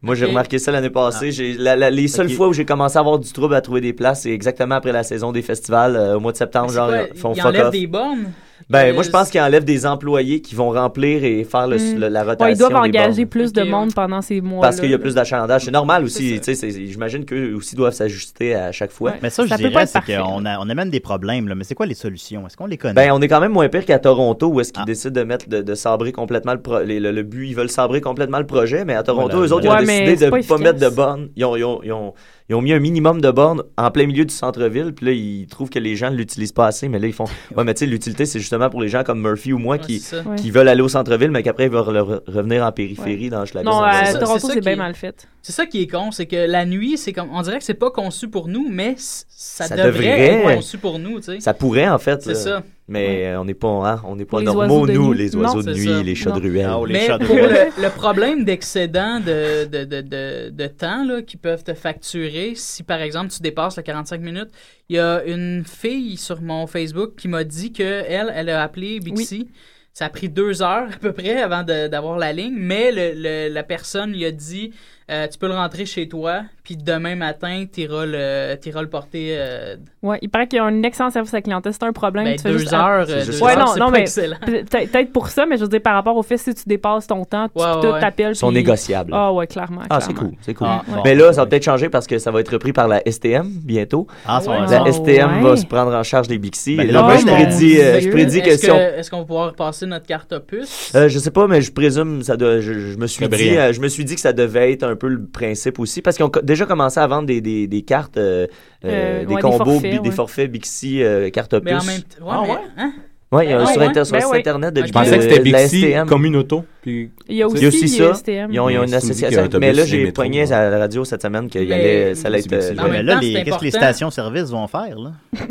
Moi, 0.05 0.15
j'ai 0.15 0.25
remarqué 0.25 0.59
ça 0.59 0.69
l'année 0.71 0.89
passée. 0.89 1.31
La- 1.57 1.77
la- 1.77 1.89
les 1.89 2.09
seules 2.09 2.29
fois 2.29 2.47
où 2.49 2.53
j'ai 2.53 2.65
commencé 2.65 2.97
à 2.97 2.99
avoir 2.99 3.19
du 3.19 3.31
trouble 3.31 3.55
à 3.55 3.61
trouver 3.61 3.79
des 3.79 3.93
places, 3.93 4.23
c'est 4.23 4.31
exactement 4.31 4.75
après 4.75 4.91
la 4.91 5.03
saison 5.03 5.31
des 5.31 5.41
festivals, 5.41 5.95
euh, 5.95 6.17
au 6.17 6.19
mois 6.19 6.33
de 6.33 6.37
septembre. 6.37 6.71
Genre, 6.73 6.87
quoi, 6.89 6.97
ils 7.13 7.19
font 7.19 7.33
fuck 7.43 7.53
off. 7.67 7.71
des 7.71 7.87
bornes? 7.87 8.31
Ben, 8.69 8.87
Euh, 8.89 8.93
moi, 8.93 9.03
je 9.03 9.09
pense 9.09 9.29
qu'ils 9.29 9.41
enlèvent 9.41 9.65
des 9.65 9.85
employés 9.85 10.41
qui 10.41 10.55
vont 10.55 10.69
remplir 10.71 11.23
et 11.23 11.43
faire 11.43 11.67
le, 11.67 11.77
Mm. 11.77 11.99
le- 11.99 12.07
la 12.07 12.23
rotation. 12.23 12.45
Ouais, 12.45 12.51
ils 12.53 12.57
doivent 12.57 12.75
engager 12.75 13.25
bornes. 13.25 13.29
plus 13.29 13.53
de 13.53 13.61
ouais. 13.61 13.69
monde 13.69 13.93
pendant 13.93 14.21
ces 14.21 14.41
mois 14.41 14.61
Parce 14.61 14.79
qu'il 14.79 14.89
y 14.89 14.93
a 14.93 14.99
plus 14.99 15.15
d'achalandage. 15.15 15.65
C'est 15.65 15.71
normal 15.71 16.03
aussi. 16.03 16.39
J'imagine 16.43 17.25
qu'eux 17.25 17.53
aussi 17.55 17.75
doivent 17.75 17.93
s'ajuster 17.93 18.55
à 18.55 18.71
chaque 18.71 18.91
fois. 18.91 19.11
Ouais. 19.11 19.17
Mais 19.21 19.29
ça, 19.29 19.43
je 19.43 19.49
Ça 19.49 19.57
peut 19.57 19.69
dirais, 19.69 19.85
c'est 19.85 19.99
qu'on 20.05 20.45
a- 20.45 20.57
on 20.59 20.69
amène 20.69 20.89
des 20.89 20.99
problèmes. 20.99 21.47
Là. 21.47 21.55
Mais 21.55 21.63
c'est 21.63 21.75
quoi 21.75 21.85
les 21.85 21.93
solutions? 21.93 22.45
Est-ce 22.47 22.57
qu'on 22.57 22.65
les 22.65 22.77
connaît? 22.77 22.93
Ben, 22.93 23.11
on 23.11 23.21
est 23.21 23.27
quand 23.27 23.41
même 23.41 23.51
moins 23.51 23.69
pire 23.69 23.85
qu'à 23.85 23.99
Toronto 23.99 24.47
où 24.47 24.59
est-ce 24.61 24.71
qu'ils 24.73 24.83
Ah. 24.83 24.85
décident 24.85 25.19
de 25.21 25.25
mettre 25.25 25.49
de, 25.49 25.61
de 25.61 25.75
sabrer 25.75 26.11
complètement 26.11 26.53
le, 26.53 26.61
pro- 26.61 26.81
les- 26.83 26.99
le, 26.99 27.11
le 27.11 27.23
but. 27.23 27.47
Ils 27.47 27.55
veulent 27.55 27.69
sabrer 27.69 28.01
complètement 28.01 28.39
le 28.39 28.45
projet, 28.47 28.85
mais 28.85 28.95
à 28.95 29.03
Toronto, 29.03 29.37
eux 29.43 29.51
autres, 29.53 29.65
ils 29.65 29.69
ont 29.69 29.77
décidé 29.79 30.15
de 30.15 30.29
pas 30.29 30.39
pas, 30.47 30.57
mettre 30.57 30.79
de 30.79 30.89
bornes. 30.89 31.29
Ils 31.35 31.45
ont, 31.45 31.55
ils, 31.55 31.63
ont, 31.63 31.81
ils, 31.83 31.91
ont, 31.91 32.13
ils 32.49 32.55
ont 32.55 32.61
mis 32.61 32.73
un 32.73 32.79
minimum 32.79 33.21
de 33.21 33.31
bornes 33.31 33.63
en 33.77 33.89
plein 33.91 34.05
milieu 34.05 34.25
du 34.25 34.33
centre-ville, 34.33 34.93
puis 34.93 35.05
là, 35.05 35.11
ils 35.13 35.47
trouvent 35.47 35.69
que 35.69 35.79
les 35.79 35.95
gens 35.95 36.11
ne 36.11 36.15
l'utilisent 36.17 36.51
pas 36.51 36.67
assez, 36.67 36.89
mais 36.89 36.99
là, 36.99 37.07
ils 37.07 37.13
font. 37.13 37.25
Ouais, 37.55 37.63
mais 37.63 37.73
tu 37.73 37.79
sais, 37.79 37.85
l'utilité, 37.85 38.25
c'est 38.25 38.39
justement 38.39 38.69
pour 38.69 38.81
les 38.81 38.89
gens 38.89 39.03
comme 39.03 39.21
Murphy 39.21 39.53
ou 39.53 39.57
moi 39.59 39.75
Ouais, 39.77 39.81
qui. 39.81 40.03
Ouais. 40.25 40.51
veulent 40.51 40.67
aller 40.67 40.81
au 40.81 40.89
centre-ville, 40.89 41.31
mais 41.31 41.41
qu'après, 41.43 41.65
ils 41.65 41.71
veulent 41.71 41.81
re- 41.83 42.21
revenir 42.27 42.63
en 42.65 42.71
périphérie 42.71 43.29
dans 43.29 43.41
Hochelaga. 43.43 43.69
Non, 43.69 43.81
à 43.81 44.05
ça, 44.05 44.19
Toronto, 44.19 44.47
c'est 44.51 44.59
bien 44.61 44.73
qui- 44.73 44.77
mal 44.79 44.93
fait. 44.95 45.27
C'est 45.41 45.53
ça 45.53 45.65
qui 45.65 45.81
est 45.81 45.87
con, 45.87 46.11
c'est 46.11 46.25
que 46.25 46.35
la 46.35 46.65
nuit, 46.65 46.97
c'est 46.97 47.11
comme 47.13 47.29
on 47.33 47.41
dirait 47.41 47.57
que 47.59 47.65
c'est 47.65 47.73
pas 47.73 47.91
conçu 47.91 48.27
pour 48.29 48.47
nous, 48.47 48.67
mais 48.69 48.95
ça, 48.97 49.65
Ça 49.67 49.75
devrait, 49.75 49.87
devrait. 49.91 50.19
être 50.51 50.55
conçu 50.55 50.77
pour 50.77 50.99
nous, 50.99 51.19
tu 51.19 51.25
sais. 51.25 51.39
Ça 51.39 51.53
pourrait, 51.53 51.87
en 51.89 51.97
fait. 51.99 52.21
C'est 52.23 52.35
ça. 52.35 52.63
Mais 52.89 53.27
euh, 53.27 53.39
on 53.39 53.45
n'est 53.45 53.53
pas, 53.53 53.67
hein, 53.69 54.01
on 54.05 54.15
n'est 54.17 54.25
pas 54.25 54.39
les 54.39 54.45
normaux, 54.45 54.85
nous, 54.85 55.13
nuit. 55.13 55.17
les 55.17 55.29
Non, 55.37 55.43
oiseaux 55.43 55.63
de 55.63 55.73
nuit, 55.73 55.87
ça. 55.87 56.03
les 56.03 56.15
chats 56.15 56.31
de 56.31 56.39
ruelle. 56.41 56.65
Ah, 56.69 56.79
oh, 56.79 56.85
les 56.85 56.93
Mais 56.93 57.07
chats 57.07 57.17
de 57.17 57.25
pour 57.25 57.35
ruelle. 57.35 57.69
le, 57.77 57.83
le 57.83 57.89
problème 57.89 58.43
d'excédent 58.43 59.19
de, 59.21 59.65
de, 59.65 59.85
de, 59.85 60.01
de, 60.01 60.49
de 60.49 60.67
temps 60.67 61.05
là, 61.05 61.21
qui 61.21 61.37
peuvent 61.37 61.63
te 61.63 61.73
facturer, 61.73 62.53
si 62.55 62.83
par 62.83 62.99
exemple 63.01 63.31
tu 63.31 63.41
dépasses 63.41 63.77
le 63.77 63.83
45 63.83 64.19
minutes, 64.19 64.49
il 64.89 64.97
y 64.97 64.99
a 64.99 65.23
une 65.23 65.63
fille 65.65 66.17
sur 66.17 66.41
mon 66.41 66.67
Facebook 66.67 67.15
qui 67.15 67.29
m'a 67.29 67.45
dit 67.45 67.71
que 67.71 67.83
elle, 67.83 68.31
elle 68.35 68.49
a 68.49 68.61
appelé 68.61 68.99
Bixi. 68.99 69.47
Ça 69.95 70.05
a 70.05 70.09
pris 70.09 70.27
deux 70.27 70.63
heures 70.63 70.87
à 70.91 70.97
peu 70.99 71.11
près 71.13 71.39
avant 71.41 71.61
de- 71.61 71.87
d'avoir 71.87 72.17
la 72.17 72.33
ligne, 72.33 72.55
mais 72.57 72.91
le, 72.91 73.11
le- 73.15 73.53
la 73.53 73.61
personne 73.63 74.11
lui 74.11 74.25
a 74.25 74.31
dit 74.31 74.71
euh, 75.13 75.27
tu 75.27 75.37
peux 75.37 75.47
le 75.47 75.53
rentrer 75.53 75.85
chez 75.85 76.07
toi, 76.07 76.41
puis 76.63 76.75
demain 76.77 77.15
matin, 77.15 77.65
tu 77.71 77.81
iras 77.81 78.05
le, 78.05 78.55
t'iras 78.55 78.81
le 78.81 78.89
porter. 78.89 79.35
euh, 79.37 79.75
Ouais, 80.01 80.17
il 80.21 80.29
paraît 80.29 80.47
qu'il 80.47 80.57
y 80.57 80.59
a 80.59 80.65
un 80.65 80.83
excellent 80.83 81.09
service 81.11 81.33
à 81.33 81.37
la 81.37 81.41
clientèle. 81.41 81.71
C'est 81.73 81.83
un 81.83 81.93
problème. 81.93 82.25
ben, 82.25 82.35
tu 82.35 82.41
fais 82.43 82.49
deux 82.51 82.57
juste 82.57 82.73
heures, 82.73 83.05
euh, 83.09 83.19
juste 83.23 83.39
deux 83.39 83.45
Ouais, 83.45 83.53
heures, 83.53 83.59
non, 83.59 83.73
c'est 83.73 83.79
non, 83.79 83.89
mais- 83.91 84.63
Peut-être 84.69 85.11
pour 85.11 85.27
ça, 85.29 85.45
mais 85.45 85.57
je 85.57 85.61
veux 85.61 85.67
dire, 85.67 85.81
par 85.81 85.93
rapport 85.93 86.15
au 86.15 86.23
fait, 86.23 86.37
si 86.37 86.53
tu 86.53 86.63
dépasses 86.67 87.07
ton 87.07 87.23
temps, 87.25 87.47
tu 87.49 87.61
Ouais, 87.61 87.91
ouais, 87.91 87.99
t'appelles. 87.99 88.31
Ils 88.31 88.35
sont 88.35 88.47
puis- 88.47 88.55
négociables. 88.57 89.11
Ah, 89.13 89.31
ouais, 89.31 89.47
clairement. 89.47 89.81
Ah, 89.89 89.99
c'est 90.01 90.13
cool, 90.13 90.31
c'est 90.41 90.53
cool. 90.53 90.67
Ah, 90.69 90.81
bon. 90.87 91.01
Mais 91.05 91.15
là, 91.15 91.31
ça 91.33 91.41
va 91.41 91.47
peut-être 91.47 91.63
changer 91.63 91.89
parce 91.89 92.07
que 92.07 92.17
ça 92.17 92.31
va 92.31 92.39
être 92.41 92.51
repris 92.51 92.73
par 92.73 92.87
la 92.87 93.01
STM 93.09 93.47
bientôt. 93.63 94.07
Ah. 94.25 94.41
La 94.45 94.83
Ah, 94.83 94.91
STM 94.91 95.37
ouais. 95.37 95.41
va 95.49 95.55
se 95.57 95.65
prendre 95.65 95.93
en 95.93 96.03
charge 96.03 96.27
des 96.27 96.37
Bixi. 96.37 96.75
Ben, 96.75 96.91
là, 96.91 97.03
moi, 97.03 97.13
ben, 97.15 97.19
je 97.19 97.25
prédis, 97.25 97.79
euh, 97.79 97.99
je 98.01 98.09
prédis 98.09 98.41
que 98.41 98.49
Est-ce 98.49 98.65
si 98.65 98.71
on... 98.71 98.75
est-ce 98.77 99.09
qu'on 99.11 99.19
va 99.19 99.25
pouvoir 99.25 99.53
passer 99.53 99.85
notre 99.85 100.05
carte 100.05 100.31
opus? 100.33 100.91
Euh, 100.95 101.07
je 101.09 101.19
sais 101.19 101.31
pas, 101.31 101.47
mais 101.47 101.61
je 101.61 101.71
présume 101.71 102.21
ça 102.23 102.35
doit. 102.37 102.59
Je, 102.59 102.73
je 102.73 102.97
me 102.97 103.07
suis 103.07 103.23
C'est 103.25 103.29
dit, 103.29 103.35
brillant. 103.35 103.61
euh, 103.61 103.73
je 103.73 103.79
me 103.81 103.87
suis 103.87 104.03
dit 104.05 104.15
que 104.15 104.21
ça 104.21 104.33
devait 104.33 104.71
être 104.71 104.83
un 104.83 104.95
peu 105.03 105.09
le 105.09 105.25
principe 105.25 105.79
aussi, 105.79 106.01
parce 106.01 106.15
qu'ils 106.15 106.25
ont 106.25 106.31
déjà 106.43 106.65
commencé 106.65 106.99
à 106.99 107.07
vendre 107.07 107.27
des, 107.27 107.41
des, 107.41 107.67
des 107.67 107.81
cartes, 107.81 108.15
euh, 108.17 108.47
euh, 108.85 108.87
Euh, 108.89 109.19
des 109.25 109.25
ouais, 109.27 109.35
des 109.35 109.41
combos, 109.41 109.65
forfaits, 109.65 110.01
des 110.01 110.09
ouais. 110.09 110.15
forfaits 110.15 110.51
Bixi, 110.51 111.03
euh, 111.03 111.29
carte 111.29 111.53
opus. 111.53 111.65
Mais 111.65 111.77
en 111.77 111.83
même 111.83 112.01
temps. 112.01 112.25
Ouais, 112.25 112.31
Ah, 112.31 112.41
mais- 112.43 112.49
ouais? 112.51 112.59
hein? 112.77 112.93
Ouais, 113.31 113.45
il 113.45 113.49
y 113.49 113.53
a 113.53 113.59
un 113.59 113.63
Ah, 113.63 113.71
sur, 113.73 113.81
ouais? 113.81 113.87
inter- 113.87 114.05
sur 114.05 114.15
Ben 114.15 114.23
oui. 114.31 114.37
internet 114.37 114.73
de, 114.75 114.81
Je 114.81 114.87
Je 114.87 114.91
pensais 114.93 115.15
que 115.17 115.21
c'était 115.23 115.39
Bixi 115.39 115.93
comme 116.07 116.23
une 116.25 116.35
auto. 116.35 116.63
Puis... 116.83 117.09
Il 117.27 117.35
y 117.35 117.41
a 117.41 117.47
aussi, 117.47 117.57
Il 117.57 117.63
y 117.63 117.65
a 117.65 117.67
aussi 117.69 117.89
ça. 117.89 118.13
STM. 118.13 118.51
Ils 118.53 118.59
ont, 118.59 118.69
ils 118.69 118.77
ont 118.77 118.81
Ouais, 118.81 118.85
une 118.85 118.91
y 118.91 118.95
association. 118.95 119.49
Mais 119.59 119.73
là, 119.73 119.85
j'ai 119.85 120.11
poigné 120.11 120.43
à 120.53 120.69
la 120.69 120.77
radio 120.77 121.03
cette 121.03 121.21
semaine 121.23 121.49
qu'il 121.49 121.67
Mais- 121.67 121.73
allait, 121.73 122.15
ça 122.15 122.27
allait 122.27 122.39
être. 122.39 122.73
Mais 122.89 123.01
là, 123.03 123.19
qu'est-ce 123.19 123.31
que 123.33 123.35
les 123.43 123.49
important. 123.49 123.69
stations-service 123.69 124.49
vont 124.51 124.67
faire, 124.67 124.97
là? 124.99 125.11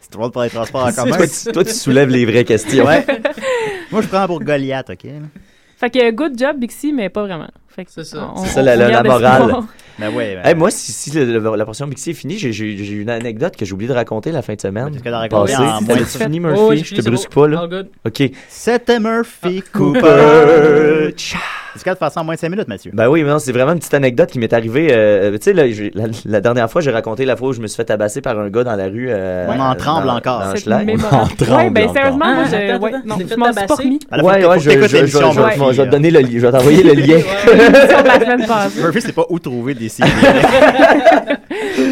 c'est 0.00 0.10
trop 0.10 0.30
pour 0.30 0.42
les 0.42 0.50
transports 0.50 0.86
en 0.86 0.92
commun. 1.02 1.16
toi, 1.16 1.26
tu, 1.26 1.52
toi, 1.52 1.64
tu 1.64 1.72
soulèves 1.72 2.08
les 2.08 2.26
vraies 2.26 2.44
questions. 2.44 2.84
Ouais. 2.86 3.04
Moi, 3.92 4.02
je 4.02 4.08
prends 4.08 4.26
pour 4.26 4.40
Goliath, 4.40 4.90
OK? 4.90 5.06
Fait 5.78 5.90
que 5.90 6.10
good 6.10 6.36
job, 6.36 6.58
Bixi, 6.58 6.92
mais 6.92 7.08
pas 7.08 7.22
vraiment. 7.22 7.46
C'est 7.86 8.02
ça. 8.02 8.32
on- 8.34 8.42
C'est 8.44 8.48
ça, 8.48 8.60
on- 8.60 8.64
la- 8.64 8.74
la- 8.74 8.88
la 8.90 9.02
morale. 9.04 9.52
Ben 10.00 10.12
ouais. 10.14 10.36
Ben, 10.36 10.48
Hey, 10.50 10.54
moi, 10.54 10.70
si, 10.70 10.92
si 10.92 11.10
le- 11.10 11.38
le- 11.38 11.56
la 11.56 11.64
portion 11.64 11.86
Bixi 11.86 12.10
est 12.10 12.14
finie, 12.14 12.36
j'ai- 12.38 12.52
une 13.00 13.10
anecdote 13.10 13.56
que 13.56 13.64
j'ai 13.64 13.72
oublié 13.72 13.88
de 13.88 13.94
raconter 13.94 14.30
la 14.32 14.42
fin 14.42 14.54
de 14.54 14.60
semaine. 14.60 14.90
Qu'est-ce 14.90 15.02
que 15.04 15.08
en 15.78 15.80
moins 15.82 15.96
de- 15.96 16.04
C'est 16.04 16.24
fini, 16.24 16.40
Murphy? 16.40 16.60
Oh, 16.60 16.68
oui, 16.70 16.82
je 16.84 16.94
te 16.96 17.00
brusque 17.02 17.32
beau. 17.32 17.42
pas, 17.42 17.48
là. 17.48 17.60
All 17.60 17.68
good. 17.68 17.88
OK. 18.06 18.22
C'était 18.48 18.98
Murphy 19.00 19.62
Cooper. 19.72 21.14
Faire 21.82 21.96
ça 22.12 22.20
en 22.20 22.24
moins 22.24 22.34
de 22.34 22.40
5 22.40 22.48
minutes, 22.50 22.68
Mathieu? 22.68 22.90
Ben 22.94 23.08
oui, 23.08 23.22
mais 23.22 23.30
non, 23.30 23.38
c'est 23.38 23.52
vraiment 23.52 23.72
une 23.72 23.78
petite 23.78 23.94
anecdote 23.94 24.30
qui 24.30 24.38
m'est 24.38 24.52
arrivée. 24.52 24.88
euh, 24.90 25.32
tu 25.38 25.38
sais, 25.42 25.52
la, 25.52 25.64
la 26.26 26.40
dernière 26.40 26.70
fois, 26.70 26.80
j'ai 26.80 26.90
raconté 26.90 27.24
la 27.24 27.36
fois 27.36 27.48
où 27.48 27.52
je 27.52 27.60
me 27.60 27.66
suis 27.66 27.76
fait 27.76 27.84
tabasser 27.84 28.20
par 28.20 28.38
un 28.38 28.48
gars 28.50 28.64
dans 28.64 28.76
la 28.76 28.84
rue. 28.86 29.08
euh, 29.10 29.46
On 29.48 29.52
en 29.60 29.68
dans- 29.70 29.74
tremble 29.76 30.08
encore. 30.10 30.40
dans 30.40 30.50
C'est 30.54 30.62
Schlag. 30.62 30.86
mémorable. 30.86 31.30
Ouais, 31.50 31.70
ben 31.70 31.92
sérieusement, 31.92 32.24
Ah, 32.26 32.44
je, 32.50 32.78
ouais, 32.78 32.92
non, 32.92 32.98
je 33.04 33.08
m'en 33.08 33.16
suis 33.16 33.26
pas 33.36 33.52
tabasser? 33.52 33.82
remis. 33.82 33.98
Ouais, 34.12 34.46
ouais, 34.46 34.58
je, 34.60 34.70
je, 34.70 34.80
je, 34.80 34.86
je, 34.88 34.96
l'émission, 34.96 35.32
je 35.72 35.82
vais 35.82 35.86
te- 35.86 35.90
donner 35.90 36.10
le 36.10 36.20
lien. 36.20 36.28
Je 36.34 36.38
vais 36.46 36.52
t'envoyer 36.52 36.82
le 36.82 36.92
lien. 36.92 37.16
De 37.18 38.46
passée. 38.46 38.80
Murphy, 38.80 39.00
c'est 39.00 39.12
pas 39.14 39.24
où 39.30 39.38
trouver 39.38 39.74
des. 39.74 39.88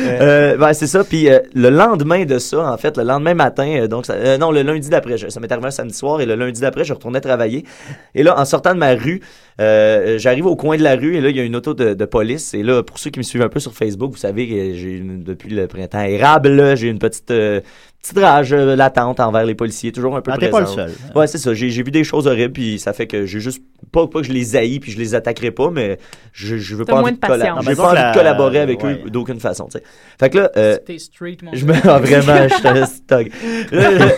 Euh, 0.08 0.56
ben, 0.56 0.72
c'est 0.72 0.86
ça. 0.86 1.04
Puis 1.04 1.28
euh, 1.28 1.40
le 1.54 1.68
lendemain 1.68 2.24
de 2.24 2.38
ça, 2.38 2.70
en 2.72 2.76
fait, 2.76 2.96
le 2.96 3.02
lendemain 3.04 3.34
matin, 3.34 3.66
euh, 3.80 3.86
donc 3.88 4.06
ça- 4.06 4.14
euh, 4.14 4.38
non, 4.38 4.50
le 4.50 4.62
lundi 4.62 4.88
d'après, 4.88 5.16
ça 5.28 5.40
m'est 5.40 5.50
arrivé 5.50 5.66
un 5.68 5.70
samedi 5.70 5.94
soir 5.94 6.20
et 6.20 6.26
le 6.26 6.34
lundi 6.34 6.60
d'après, 6.60 6.84
je 6.84 6.92
retournais 6.92 7.20
travailler. 7.20 7.64
Et 8.14 8.22
là, 8.22 8.38
en 8.38 8.44
sortant 8.44 8.72
de 8.74 8.78
ma 8.78 8.90
rue, 8.94 9.20
euh, 9.76 10.18
j'arrive 10.18 10.46
au 10.46 10.56
coin 10.56 10.76
de 10.76 10.82
la 10.82 10.96
rue 10.96 11.16
et 11.16 11.20
là, 11.20 11.30
il 11.30 11.36
y 11.36 11.40
a 11.40 11.44
une 11.44 11.56
auto 11.56 11.74
de, 11.74 11.94
de 11.94 12.04
police. 12.04 12.54
Et 12.54 12.62
là, 12.62 12.82
pour 12.82 12.98
ceux 12.98 13.10
qui 13.10 13.18
me 13.18 13.24
suivent 13.24 13.42
un 13.42 13.48
peu 13.48 13.60
sur 13.60 13.72
Facebook, 13.74 14.10
vous 14.12 14.16
savez 14.18 14.48
que 14.48 14.74
j'ai 14.74 15.00
depuis 15.04 15.50
le 15.50 15.66
printemps 15.66 16.02
érable, 16.02 16.76
j'ai 16.76 16.88
une 16.88 16.98
petite 16.98 17.30
euh, 17.30 17.60
petite 18.02 18.18
rage 18.18 18.52
euh, 18.52 18.76
latente 18.76 19.18
envers 19.20 19.44
les 19.44 19.54
policiers, 19.56 19.90
toujours 19.92 20.16
un 20.16 20.20
peu 20.20 20.30
Ah, 20.32 20.36
t'es 20.38 20.48
pas 20.50 20.60
le 20.60 20.66
présente. 20.66 20.90
seul. 20.90 21.12
Ouais, 21.16 21.26
c'est 21.26 21.38
ça. 21.38 21.54
J'ai 21.54 21.68
vu 21.82 21.90
des 21.90 22.04
choses 22.04 22.26
horribles 22.26 22.52
puis 22.52 22.78
ça 22.78 22.92
fait 22.92 23.06
que 23.06 23.26
j'ai 23.26 23.40
juste 23.40 23.62
pas 23.92 24.06
pas 24.06 24.20
que 24.20 24.26
je 24.26 24.32
les 24.32 24.54
haïs 24.56 24.78
puis 24.80 24.92
je 24.92 24.98
les 24.98 25.14
attaquerai 25.14 25.50
pas, 25.50 25.70
mais 25.70 25.98
je 26.32 26.56
je 26.56 26.76
veux 26.76 26.84
pas 26.84 27.00
envie 27.02 27.12
de 27.12 27.18
colla- 27.18 27.54
j'ai 27.62 27.70
Disons 27.70 27.82
pas 27.82 27.90
envie 27.90 28.12
de 28.12 28.18
collaborer 28.18 28.60
avec 28.60 28.82
ouais. 28.82 29.00
eux 29.06 29.10
d'aucune 29.10 29.40
façon. 29.40 29.64
tu 29.66 29.78
sais. 29.78 29.84
Fait 30.20 30.30
que 30.30 30.38
là. 30.38 30.50
euh, 30.56 30.76
street, 30.98 31.38
mon 31.42 31.52
je 31.54 31.64
me 31.66 31.72
ah, 31.84 31.98
vraiment, 31.98 32.48
je. 32.48 33.76
Là, 33.76 34.12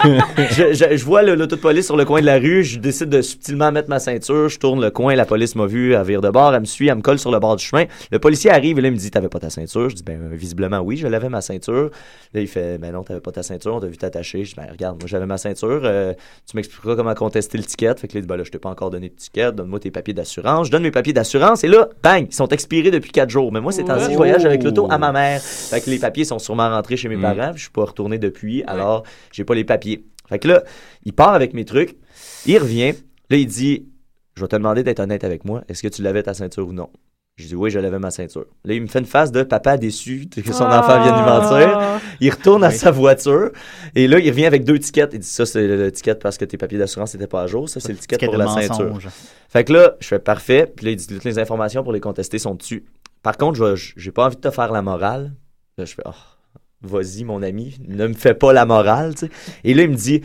je, 0.50 0.72
je- 0.74 0.96
je 0.96 1.04
vois 1.04 1.22
l'auto 1.22 1.56
de 1.56 1.60
police 1.60 1.86
sur 1.86 1.96
le 1.96 2.04
coin 2.04 2.20
de 2.20 2.26
la 2.26 2.38
rue, 2.38 2.62
je 2.64 2.78
décide 2.78 3.08
de 3.08 3.22
subtilement 3.22 3.72
mettre 3.72 3.88
ma 3.88 3.98
ceinture, 3.98 4.48
je 4.48 4.58
tourne 4.58 4.80
le 4.82 4.90
coin, 4.90 5.14
la 5.14 5.24
police 5.24 5.47
m'a 5.56 5.66
vu, 5.66 5.92
elle 5.94 6.02
vire 6.04 6.20
de 6.20 6.30
bord, 6.30 6.52
elle 6.54 6.60
me 6.60 6.66
suit, 6.66 6.88
elle 6.88 6.96
me 6.96 7.02
colle 7.02 7.18
sur 7.18 7.30
le 7.30 7.38
bord 7.38 7.56
du 7.56 7.64
chemin. 7.64 7.84
Le 8.10 8.18
policier 8.18 8.50
arrive 8.50 8.78
et 8.78 8.82
là 8.82 8.88
il 8.88 8.92
me 8.92 8.96
dit 8.96 9.10
t'avais 9.10 9.28
pas 9.28 9.38
ta 9.38 9.50
ceinture? 9.50 9.88
Je 9.88 9.94
dis 9.94 10.02
ben 10.02 10.28
visiblement 10.32 10.80
oui, 10.80 10.96
je 10.96 11.06
l'avais 11.06 11.28
ma 11.28 11.40
ceinture. 11.40 11.90
Là 12.34 12.40
il 12.40 12.48
fait 12.48 12.78
ben 12.78 12.92
non 12.92 13.02
t'avais 13.04 13.20
pas 13.20 13.30
ta 13.32 13.42
ceinture, 13.42 13.74
on 13.74 13.80
t'a 13.80 13.86
vu 13.86 13.96
t'attacher. 13.96 14.44
Je 14.44 14.50
dis 14.50 14.56
ben 14.56 14.66
regarde 14.70 14.98
moi 15.00 15.06
j'avais 15.06 15.26
ma 15.26 15.38
ceinture, 15.38 15.82
euh, 15.84 16.14
tu 16.48 16.56
m'expliqueras 16.56 16.96
comment 16.96 17.14
contester 17.14 17.58
le 17.58 17.64
ticket. 17.64 17.94
Fait 17.96 18.08
que 18.08 18.14
là 18.14 18.18
il 18.18 18.22
dit 18.22 18.28
ben 18.28 18.36
là 18.36 18.44
je 18.44 18.50
t'ai 18.50 18.58
pas 18.58 18.70
encore 18.70 18.90
donné 18.90 19.10
de 19.10 19.14
ticket, 19.14 19.52
donne-moi 19.52 19.78
tes 19.80 19.90
papiers 19.90 20.14
d'assurance. 20.14 20.66
Je 20.66 20.72
donne 20.72 20.82
mes 20.82 20.90
papiers 20.90 21.12
d'assurance 21.12 21.62
et 21.64 21.68
là 21.68 21.88
bang 22.02 22.26
ils 22.28 22.34
sont 22.34 22.48
expirés 22.48 22.90
depuis 22.90 23.10
quatre 23.12 23.30
jours. 23.30 23.52
Mais 23.52 23.60
moi 23.60 23.72
c'est 23.72 23.84
temps-ci 23.84 24.12
je 24.12 24.16
voyage 24.16 24.44
avec 24.44 24.62
l'auto 24.62 24.86
à 24.90 24.98
ma 24.98 25.12
mère. 25.12 25.40
Fait 25.42 25.80
que 25.80 25.90
les 25.90 25.98
papiers 25.98 26.24
sont 26.24 26.38
sûrement 26.38 26.70
rentrés 26.70 26.96
chez 26.96 27.08
mes 27.08 27.16
Mm. 27.16 27.22
parents, 27.22 27.52
je 27.54 27.62
suis 27.62 27.70
pas 27.70 27.84
retourné 27.84 28.18
depuis, 28.18 28.62
alors 28.66 29.02
j'ai 29.32 29.44
pas 29.44 29.54
les 29.54 29.64
papiers. 29.64 30.04
Fait 30.28 30.38
que 30.38 30.46
là, 30.48 30.62
il 31.04 31.12
part 31.12 31.34
avec 31.34 31.52
mes 31.54 31.64
trucs, 31.64 31.96
il 32.46 32.58
revient, 32.58 32.92
là 33.30 33.36
il 33.36 33.46
dit 33.46 33.86
Je 34.38 34.44
vais 34.44 34.48
te 34.48 34.54
demander 34.54 34.84
d'être 34.84 35.00
honnête 35.00 35.24
avec 35.24 35.44
moi, 35.44 35.64
est-ce 35.68 35.82
que 35.82 35.88
tu 35.88 36.00
l'avais 36.00 36.22
ta 36.22 36.32
ceinture 36.32 36.68
ou 36.68 36.72
non? 36.72 36.90
Je 37.34 37.48
dis 37.48 37.56
oui, 37.56 37.70
je 37.70 37.80
l'avais 37.80 37.98
ma 37.98 38.12
ceinture. 38.12 38.46
Là, 38.64 38.74
il 38.74 38.82
me 38.82 38.86
fait 38.86 39.00
une 39.00 39.04
face 39.04 39.32
de 39.32 39.42
papa 39.42 39.76
déçu 39.76 40.28
que 40.28 40.52
son 40.52 40.64
enfant 40.64 41.02
vient 41.02 41.12
de 41.12 41.18
lui 41.18 41.26
mentir. 41.26 41.78
Ah. 41.78 41.98
Il 42.20 42.30
retourne 42.30 42.62
à 42.62 42.70
sa 42.70 42.92
voiture 42.92 43.50
et 43.96 44.06
là, 44.06 44.20
il 44.20 44.30
revient 44.30 44.46
avec 44.46 44.62
deux 44.62 44.78
tickets. 44.78 45.10
Il 45.12 45.18
dit 45.18 45.26
ça, 45.26 45.44
c'est 45.44 45.66
le 45.66 45.90
ticket 45.90 46.14
parce 46.14 46.38
que 46.38 46.44
tes 46.44 46.56
papiers 46.56 46.78
d'assurance 46.78 47.14
n'étaient 47.14 47.26
pas 47.26 47.42
à 47.42 47.46
jour. 47.48 47.68
Ça, 47.68 47.80
c'est 47.80 47.92
le 47.92 47.98
ticket 47.98 48.16
Ticket 48.16 48.26
pour 48.26 48.34
de 48.34 48.38
la 48.38 48.44
mensonge. 48.44 48.66
ceinture. 48.66 49.10
Fait 49.48 49.64
que 49.64 49.72
là, 49.72 49.96
je 49.98 50.06
fais 50.06 50.18
parfait. 50.20 50.72
Puis 50.74 50.86
là, 50.86 50.92
il 50.92 50.96
dit 50.96 51.06
toutes 51.08 51.24
les 51.24 51.40
informations 51.40 51.82
pour 51.82 51.92
les 51.92 52.00
contester 52.00 52.38
sont 52.38 52.54
dessus. 52.54 52.84
Par 53.24 53.36
contre, 53.36 53.56
je 53.74 53.92
j'ai 53.96 54.12
pas 54.12 54.24
envie 54.26 54.36
de 54.36 54.40
te 54.40 54.50
faire 54.50 54.70
la 54.70 54.82
morale. 54.82 55.32
Là, 55.78 55.84
je 55.84 55.94
fais, 55.94 56.02
oh, 56.06 56.10
vas-y, 56.82 57.24
mon 57.24 57.42
ami, 57.42 57.76
ne 57.88 58.06
me 58.06 58.14
fais 58.14 58.34
pas 58.34 58.52
la 58.52 58.66
morale. 58.66 59.14
Et 59.64 59.74
là, 59.74 59.82
il 59.82 59.90
me 59.90 59.96
dit, 59.96 60.22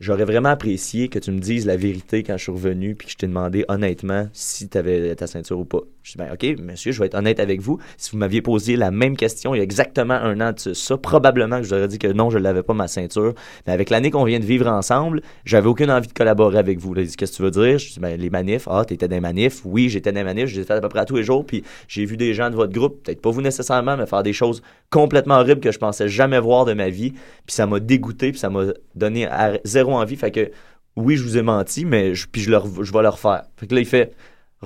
j'aurais 0.00 0.24
vraiment 0.24 0.50
apprécié 0.50 1.08
que 1.08 1.18
tu 1.18 1.30
me 1.30 1.38
dises 1.38 1.66
la 1.66 1.76
vérité 1.76 2.22
quand 2.22 2.36
je 2.36 2.44
suis 2.44 2.52
revenu, 2.52 2.94
puis 2.94 3.06
que 3.06 3.12
je 3.12 3.16
t'ai 3.16 3.26
demandé 3.26 3.64
honnêtement 3.68 4.28
si 4.32 4.68
tu 4.68 4.78
avais 4.78 5.14
ta 5.16 5.26
ceinture 5.26 5.58
ou 5.58 5.64
pas. 5.64 5.82
Je 6.06 6.12
dis, 6.12 6.18
ben, 6.18 6.32
OK, 6.32 6.60
monsieur, 6.60 6.92
je 6.92 7.00
vais 7.00 7.06
être 7.06 7.16
honnête 7.16 7.40
avec 7.40 7.60
vous. 7.60 7.80
Si 7.96 8.12
vous 8.12 8.18
m'aviez 8.18 8.40
posé 8.40 8.76
la 8.76 8.92
même 8.92 9.16
question 9.16 9.56
il 9.56 9.58
y 9.58 9.60
a 9.60 9.64
exactement 9.64 10.14
un 10.14 10.40
an 10.40 10.52
de 10.52 10.72
ça, 10.72 10.96
probablement 10.96 11.56
que 11.56 11.64
je 11.64 11.68
vous 11.70 11.74
aurais 11.74 11.88
dit 11.88 11.98
que 11.98 12.06
non, 12.06 12.30
je 12.30 12.38
l'avais 12.38 12.62
pas 12.62 12.74
ma 12.74 12.86
ceinture. 12.86 13.34
Mais 13.66 13.72
avec 13.72 13.90
l'année 13.90 14.12
qu'on 14.12 14.22
vient 14.22 14.38
de 14.38 14.44
vivre 14.44 14.68
ensemble, 14.68 15.20
j'avais 15.44 15.66
aucune 15.66 15.90
envie 15.90 16.06
de 16.06 16.12
collaborer 16.12 16.58
avec 16.58 16.78
vous. 16.78 16.94
Qu'est-ce 16.94 17.16
que 17.16 17.24
tu 17.24 17.42
veux 17.42 17.50
dire? 17.50 17.78
Je 17.78 17.94
dis, 17.94 17.98
ben, 17.98 18.20
les 18.20 18.30
manifs. 18.30 18.68
Ah, 18.70 18.84
t'étais 18.84 19.08
les 19.08 19.18
manifs. 19.18 19.62
Oui, 19.64 19.88
j'étais 19.88 20.12
les 20.12 20.22
manifs. 20.22 20.46
Je 20.46 20.54
les 20.54 20.62
ai 20.62 20.64
fait 20.64 20.74
à 20.74 20.80
peu 20.80 20.88
près 20.88 21.00
à 21.00 21.06
tous 21.06 21.16
les 21.16 21.24
jours. 21.24 21.44
Puis 21.44 21.64
j'ai 21.88 22.04
vu 22.04 22.16
des 22.16 22.34
gens 22.34 22.50
de 22.50 22.54
votre 22.54 22.72
groupe, 22.72 23.02
peut-être 23.02 23.20
pas 23.20 23.30
vous 23.30 23.42
nécessairement, 23.42 23.96
mais 23.96 24.06
faire 24.06 24.22
des 24.22 24.32
choses 24.32 24.62
complètement 24.90 25.40
horribles 25.40 25.60
que 25.60 25.72
je 25.72 25.78
pensais 25.80 26.08
jamais 26.08 26.38
voir 26.38 26.66
de 26.66 26.72
ma 26.72 26.88
vie. 26.88 27.10
Puis 27.10 27.56
ça 27.56 27.66
m'a 27.66 27.80
dégoûté, 27.80 28.30
puis 28.30 28.38
ça 28.38 28.48
m'a 28.48 28.66
donné 28.94 29.28
zéro 29.64 29.94
envie. 29.94 30.14
Fait 30.14 30.30
que 30.30 30.52
oui, 30.94 31.16
je 31.16 31.24
vous 31.24 31.36
ai 31.36 31.42
menti, 31.42 31.84
mais 31.84 32.14
je, 32.14 32.28
puis 32.28 32.42
je, 32.42 32.50
leur, 32.52 32.64
je 32.84 32.92
vais 32.92 33.02
le 33.02 33.08
refaire. 33.08 33.42
Fait 33.56 33.66
que 33.66 33.74
là, 33.74 33.80
il 33.80 33.86
fait 33.86 34.12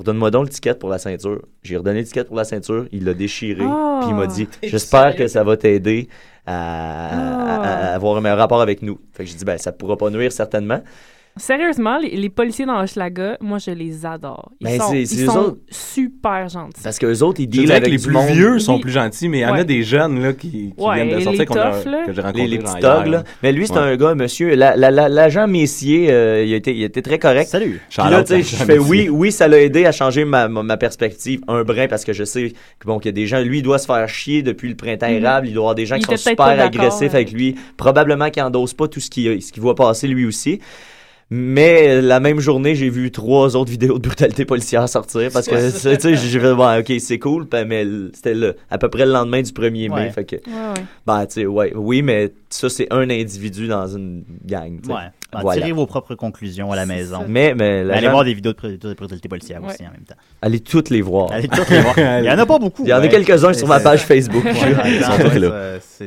Redonne-moi 0.01 0.31
donc 0.31 0.45
le 0.45 0.49
ticket 0.49 0.75
pour 0.75 0.89
la 0.89 0.99
ceinture. 0.99 1.43
J'ai 1.63 1.77
redonné 1.77 2.01
le 2.01 2.07
ticket 2.07 2.25
pour 2.25 2.37
la 2.37 2.45
ceinture, 2.45 2.87
il 2.91 3.05
l'a 3.05 3.13
déchiré, 3.15 3.63
Ah. 3.65 3.99
puis 4.01 4.11
il 4.11 4.15
m'a 4.17 4.27
dit 4.27 4.47
T'es 4.47 4.69
J'espère 4.69 5.15
que 5.15 5.29
ça 5.29 5.45
va 5.45 5.57
t'aider 5.59 6.09
à, 6.47 6.55
à- 7.15 7.91
à 7.91 7.95
avoir 7.95 8.17
un 8.17 8.21
meilleur 8.23 8.39
rapport 8.39 8.61
avec 8.63 8.81
nous. 8.83 8.99
Fait 9.13 9.25
que 9.25 9.31
j'ai 9.31 9.37
dit 9.37 9.45
Ben, 9.45 9.59
ça 9.59 9.73
pourra 9.73 9.97
pas 9.97 10.09
nuire 10.11 10.33
certainement. 10.33 10.81
Sérieusement, 11.37 11.97
les, 11.99 12.11
les 12.17 12.29
policiers 12.29 12.67
dans 12.67 12.83
Hochelaga, 12.83 13.39
moi, 13.41 13.59
je 13.59 13.71
les 13.71 14.05
adore. 14.05 14.51
Ils 14.61 14.65
Ben, 14.67 14.81
sont, 14.81 14.91
c'est- 14.91 15.01
ils 15.03 15.07
c'est 15.07 15.23
eux 15.23 15.27
sont 15.27 15.39
autres. 15.39 15.59
super 15.71 16.49
gentils. 16.49 16.83
Parce 16.83 16.99
qu'eux 16.99 17.21
autres, 17.23 17.41
ils 17.41 17.45
Je 17.45 17.49
dealent 17.51 17.61
dirais 17.63 17.75
avec 17.77 17.85
que 17.87 17.91
les 17.93 17.97
du 17.99 18.05
plus 18.05 18.13
monde. 18.13 18.27
vieux 18.31 18.59
sont 18.59 18.75
Oui. 18.75 18.81
plus 18.81 18.91
gentils, 18.91 19.29
mais 19.29 19.39
il 19.39 19.43
y 19.43 19.47
en 19.47 19.53
Ouais. 19.55 19.61
a 19.61 19.65
des 19.65 19.83
jeunes 19.85 20.21
là, 20.21 20.33
qui, 20.33 20.51
qui 20.51 20.75
Ouais, 20.77 20.97
viennent 20.97 21.11
de 21.11 21.17
les 21.17 21.25
sortir 21.25 21.47
qu'on 21.47 21.55
a- 21.55 21.71
toughs, 21.81 21.91
là. 21.91 22.03
que 22.05 22.13
j'ai 22.13 22.21
rencontrés 22.21 22.43
Les, 22.43 22.49
les 22.49 22.59
petits 22.59 22.79
hier, 22.81 23.07
là. 23.07 23.25
Mais 23.43 23.53
lui, 23.53 23.67
c'est 23.67 23.73
Ouais. 23.75 23.79
un 23.79 23.97
gars, 23.97 24.15
monsieur. 24.17 24.55
la- 24.55 24.77
la- 24.77 24.91
la- 24.91 25.09
L'agent 25.09 25.47
Messier, 25.47 26.11
euh, 26.11 26.45
il, 26.45 26.53
a 26.53 26.57
été, 26.57 26.75
il 26.77 26.83
a 26.83 26.87
été 26.87 27.01
très 27.01 27.19
correct. 27.19 27.49
Salut. 27.49 27.81
Puis 27.89 28.11
là, 28.11 28.23
tu 28.25 28.35
sais, 28.35 28.43
je 28.43 28.57
fais 28.65 28.79
oui, 28.79 29.09
oui, 29.09 29.31
ça 29.33 29.47
l'a 29.49 29.61
aidé 29.61 29.87
à 29.87 29.93
changer 29.93 30.25
ma, 30.25 30.49
ma, 30.49 30.63
ma 30.65 30.77
perspective 30.77 31.41
un 31.49 31.63
brin 31.63 31.87
parce 31.89 32.05
que 32.05 32.13
je 32.13 32.25
sais 32.25 32.53
que 32.81 32.87
bon, 32.87 32.99
qu'il 32.99 33.09
y 33.09 33.11
a 33.11 33.13
des 33.13 33.27
gens, 33.27 33.41
lui, 33.41 33.59
il 33.59 33.63
doit 33.63 33.79
se 33.79 33.87
faire 33.87 34.07
chier 34.09 34.43
depuis 34.43 34.69
le 34.69 34.75
printemps 34.75 35.09
Mhm. 35.09 35.15
érable. 35.25 35.47
Il 35.49 35.55
doit 35.55 35.63
y 35.63 35.65
avoir 35.65 35.75
des 35.77 35.87
gens 35.87 35.95
Il 35.97 36.01
qui 36.01 36.05
sont 36.07 36.13
était 36.13 36.23
peut-être 36.25 36.31
super 36.33 36.45
pas 36.47 36.57
d'accord, 36.57 36.81
agressifs 36.83 37.13
euh. 37.13 37.17
avec 37.17 37.33
lui. 37.33 37.55
Probablement 37.77 38.29
qu'il 38.31 38.43
endosse 38.43 38.75
pas 38.75 38.89
tout 38.89 39.01
ce 39.01 39.09
qu'il 39.09 39.41
ce 39.41 39.53
qu'il 39.53 39.63
voit 39.63 39.75
passer 39.75 40.07
lui 40.09 40.27
aussi. 40.27 40.61
Mais 41.33 42.03
la 42.03 42.19
même 42.19 42.41
journée, 42.41 42.75
j'ai 42.75 42.89
vu 42.91 43.13
trois 43.13 43.55
autres 43.55 43.71
vidéos 43.71 43.99
de 44.01 44.09
brutalité 44.09 44.45
policière 44.45 44.89
sortir 44.89 45.31
parce 45.33 45.47
que, 45.47 45.71
tu 45.71 46.01
sais, 46.01 46.17
j'ai 46.17 46.41
fait, 46.41 46.55
bon, 46.55 46.79
ok, 46.81 46.93
c'est 46.99 47.19
cool, 47.21 47.45
ben, 47.45 47.67
mais 47.69 47.87
c'était 48.13 48.35
le- 48.35 48.57
à 48.69 48.79
peu 48.79 48.89
près 48.89 49.07
le 49.07 49.13
lendemain 49.13 49.41
du 49.41 49.53
1er 49.53 49.89
mai. 49.89 49.95
Ouais. 49.95 50.11
Fait 50.11 50.25
que, 50.25 50.37
Ouais, 50.37 50.43
ouais. 50.77 50.85
ben, 51.07 51.27
tu 51.27 51.35
sais, 51.35 51.47
ouais, 51.47 51.73
oui, 51.77 52.03
mais 52.03 52.33
ça, 52.49 52.69
c'est 52.69 52.89
un 52.93 53.09
individu 53.09 53.69
dans 53.69 53.87
une 53.87 54.25
gang. 54.45 54.81
tu 54.81 54.89
sais. 54.89 54.93
Ouais. 54.93 54.99
Ben, 55.33 55.41
Voilà. 55.43 55.61
Tirez 55.61 55.73
vos 55.73 55.87
propres 55.87 56.15
conclusions 56.17 56.73
à 56.73 56.77
la 56.77 56.87
maison. 56.87 57.25
Mais, 57.29 57.55
mais, 57.55 57.85
la 57.85 57.95
Allez 57.97 58.09
voir 58.09 58.25
des 58.25 58.35
vidéos 58.35 58.53
de 58.53 58.77
de 58.77 58.95
brutalité 58.95 59.29
policière 59.29 59.63
Ouais. 59.63 59.71
aussi 59.71 59.83
en 59.87 59.91
même 59.93 60.05
temps. 60.05 60.17
allez 60.43 60.59
toutes 60.61 60.91
les 60.91 61.03
voir. 61.03 61.31
Allez 61.31 61.47
toutes 61.49 61.69
les 61.71 61.81
voir. 61.81 61.95
Il 62.21 62.25
y 62.25 62.31
en 62.31 62.39
a 62.39 62.47
pas 62.47 62.59
beaucoup. 62.59 62.83
Il 62.85 62.89
y 62.89 62.93
en 62.93 62.97
a 62.97 63.01
ouais. 63.01 63.09
quelques-uns 63.09 63.53
sur 63.53 63.69
ma 63.69 63.79
page 63.81 64.01
Facebook. 64.05 64.45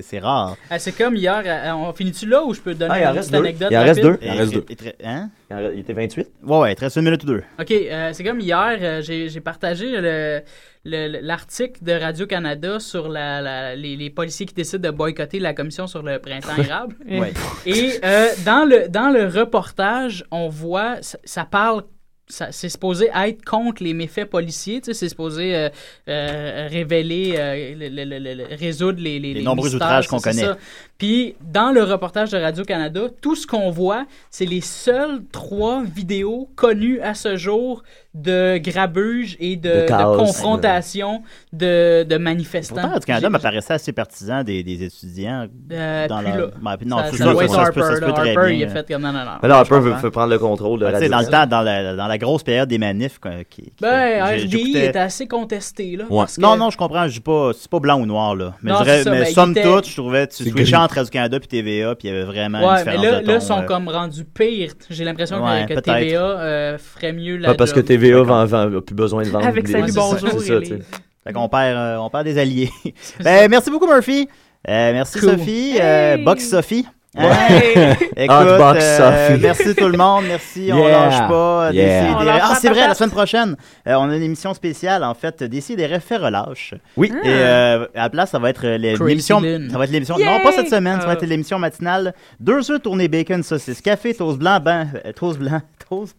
C'est 0.02 0.20
rare. 0.20 0.58
Ah, 0.70 0.80
c'est 0.80 0.92
comme 0.92 1.16
hier, 1.16 1.42
euh, 1.46 1.72
on 1.74 1.94
finit-tu 1.94 2.26
là 2.28 2.44
ou 2.44 2.54
je 2.54 2.62
peux 2.62 2.74
te 2.74 2.80
donner 2.80 2.92
Ah, 2.96 3.00
il 3.00 3.06
en 3.08 3.12
une 3.12 3.18
reste 3.18 3.32
petite 3.32 3.42
deux. 3.42 3.48
anecdote 3.48 3.68
Il 3.72 3.78
en 3.78 3.84
reste 3.84 4.02
deux. 4.02 4.18
Il 4.22 4.32
en 4.32 4.36
reste 4.36 4.54
deux. 4.54 4.66
Hein? 5.04 5.30
Il 5.74 5.80
était 5.80 5.94
28? 5.94 6.28
Ouais, 6.44 6.58
ouais, 6.60 6.72
il 6.72 6.76
te 6.76 6.82
reste 6.82 6.96
une 6.98 7.04
minute 7.04 7.24
ou 7.24 7.28
deux. 7.28 7.44
OK, 7.60 7.72
euh, 7.72 8.10
c'est 8.14 8.24
comme 8.24 8.40
hier, 8.40 8.78
euh, 8.82 9.02
j'ai 9.02 9.30
j'ai 9.30 9.40
partagé 9.42 10.02
le- 10.02 10.42
l'article 10.86 11.84
de 11.84 11.94
Radio-Canada 11.94 12.80
sur 12.80 13.08
la, 13.10 13.42
la- 13.42 13.76
les, 13.76 13.96
les 13.96 14.10
policiers 14.10 14.46
qui 14.46 14.54
décident 14.54 14.90
de 14.92 14.96
boycotter 14.96 15.40
la 15.40 15.54
commission 15.54 15.88
sur 15.88 16.04
le 16.04 16.20
printemps 16.20 16.58
érable. 16.58 16.96
Ouais. 17.10 17.34
Et 17.66 17.92
euh, 18.04 18.28
dans, 18.46 18.68
le, 18.68 18.90
dans 18.90 19.10
le 19.10 19.28
reportage, 19.28 20.26
on 20.32 20.50
voit, 20.50 21.02
ça, 21.02 21.18
ça 21.24 21.46
parle, 21.46 21.84
ça- 22.28 22.52
c'est 22.52 22.70
supposé 22.70 23.10
être 23.16 23.44
contre 23.46 23.84
les 23.84 23.94
méfaits 23.94 24.26
policiers, 24.26 24.82
tu 24.82 24.88
sais, 24.88 24.94
c'est 24.94 25.10
supposé 25.10 25.56
euh, 25.56 25.70
euh, 26.10 26.68
révéler, 26.70 27.36
euh, 27.38 27.76
le- 27.76 27.90
le- 27.90 28.20
le- 28.20 28.34
le- 28.34 28.56
résoudre 28.56 29.00
les, 29.02 29.20
les, 29.20 29.30
Les 29.34 29.40
les 29.40 29.46
nombreux 29.46 29.70
mystères, 29.70 29.88
outrages 29.88 30.08
qu'on 30.08 30.20
c'est 30.20 30.30
connaît. 30.32 30.42
ça. 30.44 30.58
Puis 30.98 31.36
dans 31.42 31.72
le 31.72 31.84
reportage 31.84 32.30
de 32.32 32.38
Radio-Canada, 32.38 33.02
tout 33.22 33.36
ce 33.36 33.46
qu'on 33.48 33.72
voit, 33.72 34.06
c'est 34.30 34.46
les 34.46 34.62
seules 34.62 35.22
trois 35.32 35.84
vidéos 35.84 36.50
connues 36.56 37.02
à 37.02 37.14
ce 37.14 37.36
jour 37.36 37.84
de 38.14 38.60
grabuge 38.60 39.36
et 39.40 39.56
de, 39.56 39.70
De 39.70 39.82
de 39.88 40.18
confrontation 40.18 41.24
de, 41.52 42.04
de 42.04 42.18
manifestants. 42.18 42.76
Pourtant, 42.76 42.90
Radio 42.90 43.06
Canada 43.08 43.28
J'ai- 43.28 43.32
m'apparaissait 43.32 43.74
assez 43.74 43.92
partisan 43.92 44.44
des, 44.44 44.62
des 44.64 44.84
étudiants. 44.84 45.48
Euh, 45.72 46.08
dans 46.08 46.20
plus 46.20 46.28
la- 46.28 46.38
là. 46.38 46.46
Ben, 46.62 46.78
puis 46.78 46.86
non, 46.88 46.98
ça, 47.00 47.06
c'est 47.10 47.18
ça 47.18 47.26
ça, 47.26 47.32
doit 47.32 47.48
ça, 47.48 47.66
se 47.66 47.72
peut- 47.72 47.82
ça 47.82 47.88
Harper. 47.88 47.96
se 47.96 48.00
peut 48.02 48.06
là. 48.08 48.14
très 48.14 48.30
Harper, 48.36 48.50
bien. 48.52 48.58
il 48.60 48.64
a 48.64 48.68
fait 48.70 48.88
comme 48.88 49.02
non, 49.02 49.12
non, 49.12 49.26
non. 49.26 49.32
Mais 49.42 49.50
là, 49.50 49.64
veut, 49.64 50.12
prendre 50.12 50.30
le 50.32 50.38
contrôle 50.40 50.80
de 50.80 50.86
Ben, 50.86 50.94
tu 50.94 51.08
sais, 51.08 51.14
Radio 51.14 51.32
dans 51.32 51.38
le 51.42 51.46
temps, 51.46 51.48
dans 51.50 51.62
la, 51.64 51.96
dans 51.96 52.08
la 52.08 52.18
grosse 52.20 52.44
période 52.44 52.70
des 52.70 52.78
manifs, 52.78 53.20
qui, 53.50 53.64
qui- 53.64 53.74
Ben, 53.82 54.24
RDI 54.24 54.78
était 54.78 55.00
assez 55.00 55.28
contesté, 55.28 55.96
là. 55.98 56.04
Ouais. 56.08 56.20
parce 56.20 56.36
que- 56.36 56.42
Non, 56.42 56.56
non, 56.56 56.70
je 56.70 56.78
comprends. 56.78 57.08
Je 57.08 57.14
dis 57.14 57.20
pas, 57.20 57.50
c'est 57.60 57.70
pas 57.70 57.80
blanc 57.80 58.00
ou 58.00 58.06
noir, 58.06 58.36
là. 58.36 58.54
Mais, 58.62 58.72
Non, 58.72 58.78
je 58.80 58.84
dirais- 58.84 58.98
c'est 59.00 59.04
ça, 59.06 59.12
mais 59.12 59.20
mais 59.22 59.32
il 59.32 59.34
somme 59.34 59.56
toute, 59.56 59.88
je 59.88 59.96
trouvais, 59.96 60.28
tu 60.28 60.36
switchais. 60.44 60.54
Entre 60.84 60.96
Radio-Canada 60.96 61.40
puis 61.40 61.48
TVA, 61.48 61.96
puis 61.96 62.08
il 62.08 62.12
y 62.12 62.14
avait 62.16 62.24
vraiment 62.26 62.60
une 62.60 62.66
Ouais, 62.66 62.72
mais 62.74 62.80
différence 62.98 63.04
là, 63.06 63.12
de 63.22 63.28
là, 63.28 63.34
ton, 63.34 63.40
ils 63.40 63.48
sont 63.48 63.60
euh, 63.60 63.66
comme 63.66 63.88
rendus 63.90 64.26
pires. 64.26 64.74
J'ai 64.90 65.04
l'impression 65.04 65.40
que- 65.40 65.44
Ouais, 65.44 65.66
que, 65.68 65.74
peut-être. 65.74 65.86
TVA 66.00 66.22
euh, 66.22 66.78
ferait 66.78 67.14
mieux 67.14 67.38
la 67.38 67.50
Ouais, 67.52 67.56
parce 67.58 67.72
que 67.72 67.80
job. 67.80 67.88
TVA 67.88 68.22
vend, 68.24 68.46
vend- 68.46 68.78
a 68.78 68.82
plus 68.82 68.96
besoin 68.96 69.24
de 69.24 69.30
vendre. 69.30 69.46
Avec 69.48 69.66
des- 69.66 69.72
Salut, 69.72 69.86
c'est 69.88 69.92
ça, 69.94 70.02
bonjour 70.02 70.30
c'est 70.42 70.48
ça, 70.48 70.54
et 70.56 70.60
tu 70.62 70.66
sais. 70.68 70.76
les- 70.76 70.82
Fait 71.26 71.34
qu'on 71.34 71.48
perd, 71.50 71.78
euh, 71.78 71.98
on 71.98 72.10
perd 72.10 72.26
des 72.26 72.38
alliés. 72.38 72.70
ben, 73.24 73.50
merci 73.50 73.70
beaucoup, 73.72 73.88
Murphy. 73.88 74.28
Euh, 74.68 74.94
merci, 74.94 75.20
Cool. 75.20 75.32
Sophie. 75.32 75.76
Euh, 75.80 76.16
Hey! 76.18 76.24
Box 76.24 76.50
Sophie. 76.50 76.86
Hein? 77.16 77.30
Écoute, 78.18 78.38
euh, 78.38 79.38
merci 79.40 79.76
tout 79.76 79.88
le 79.88 79.98
monde, 79.98 80.24
merci, 80.28 80.70
on 80.74 80.78
Yeah. 80.78 80.90
lâche 81.10 81.30
pas. 81.30 81.70
Yeah. 81.72 81.86
Décidérez- 82.04 82.16
On 82.20 82.24
lâche 82.24 82.42
Ah, 82.44 82.56
c'est 82.60 82.68
vrai, 82.70 82.76
patate. 82.78 82.90
la 82.90 82.96
semaine 82.96 83.12
prochaine, 83.12 83.56
euh, 83.88 83.94
on 84.00 84.10
a 84.10 84.16
une 84.16 84.24
émission 84.24 84.54
spéciale, 84.56 85.04
en 85.04 85.14
fait, 85.14 85.44
Décidérez 85.44 86.00
fait 86.00 86.18
relâche. 86.18 86.74
Oui. 86.98 87.12
Et 87.24 87.28
euh, 87.28 87.86
à 87.96 88.04
la 88.04 88.10
place, 88.10 88.32
ça 88.32 88.40
va 88.40 88.50
être 88.50 88.66
euh, 88.66 88.78
les- 88.78 88.94
Crazy 88.96 89.10
l'émission. 89.10 89.40
Lynn. 89.42 89.70
Ça 89.70 89.78
va 89.78 89.84
être 89.84 89.92
l'émission. 89.92 90.18
Yay! 90.18 90.26
Non, 90.26 90.40
pas 90.42 90.52
cette 90.54 90.70
semaine, 90.70 91.00
ça 91.00 91.06
va 91.06 91.12
Ah. 91.12 91.14
être 91.14 91.26
l'émission 91.26 91.60
matinale. 91.60 92.14
Deux 92.40 92.72
œufs 92.72 92.82
tournés 92.82 93.08
bacon, 93.08 93.44
saucisse, 93.44 93.82
café, 93.82 94.14
toast 94.16 94.40
blanc, 94.40 94.60
ben, 94.60 94.88
euh, 95.06 95.12
toast 95.12 95.38
blanc, 95.38 95.62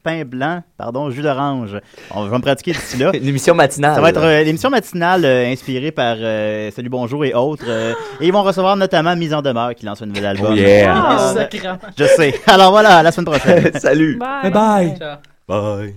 pain 0.02 0.24
blanc, 0.24 0.62
pardon, 0.76 1.10
jus 1.10 1.22
d'orange. 1.22 1.78
On 2.10 2.26
va 2.26 2.38
me 2.38 2.42
pratiquer 2.42 2.72
d'ici 2.72 2.96
là. 2.96 3.10
l'émission 3.12 3.54
matinale. 3.54 3.94
Ça 3.94 4.00
va 4.00 4.10
être 4.10 4.22
euh, 4.22 4.42
l'émission 4.42 4.70
matinale 4.70 5.24
euh, 5.24 5.50
inspirée 5.50 5.92
par 5.92 6.16
euh, 6.18 6.70
Salut 6.70 6.88
Bonjour 6.88 7.24
et 7.24 7.34
autres. 7.34 7.64
Euh, 7.68 7.92
et 8.20 8.26
ils 8.26 8.32
vont 8.32 8.42
recevoir 8.42 8.76
notamment 8.76 9.16
Mise 9.16 9.34
en 9.34 9.42
demeure 9.42 9.74
qui 9.74 9.86
lance 9.86 10.02
un 10.02 10.06
nouvel 10.06 10.26
album. 10.26 10.56
Oh, 10.56 10.88
ah, 10.88 11.34
je 11.96 12.04
sais. 12.04 12.34
Alors 12.46 12.70
voilà, 12.70 12.98
à 12.98 13.02
la 13.02 13.12
semaine 13.12 13.26
prochaine. 13.26 13.70
Salut. 13.78 14.16
Bye. 14.18 14.50
bye. 14.50 14.98
bye. 15.48 15.94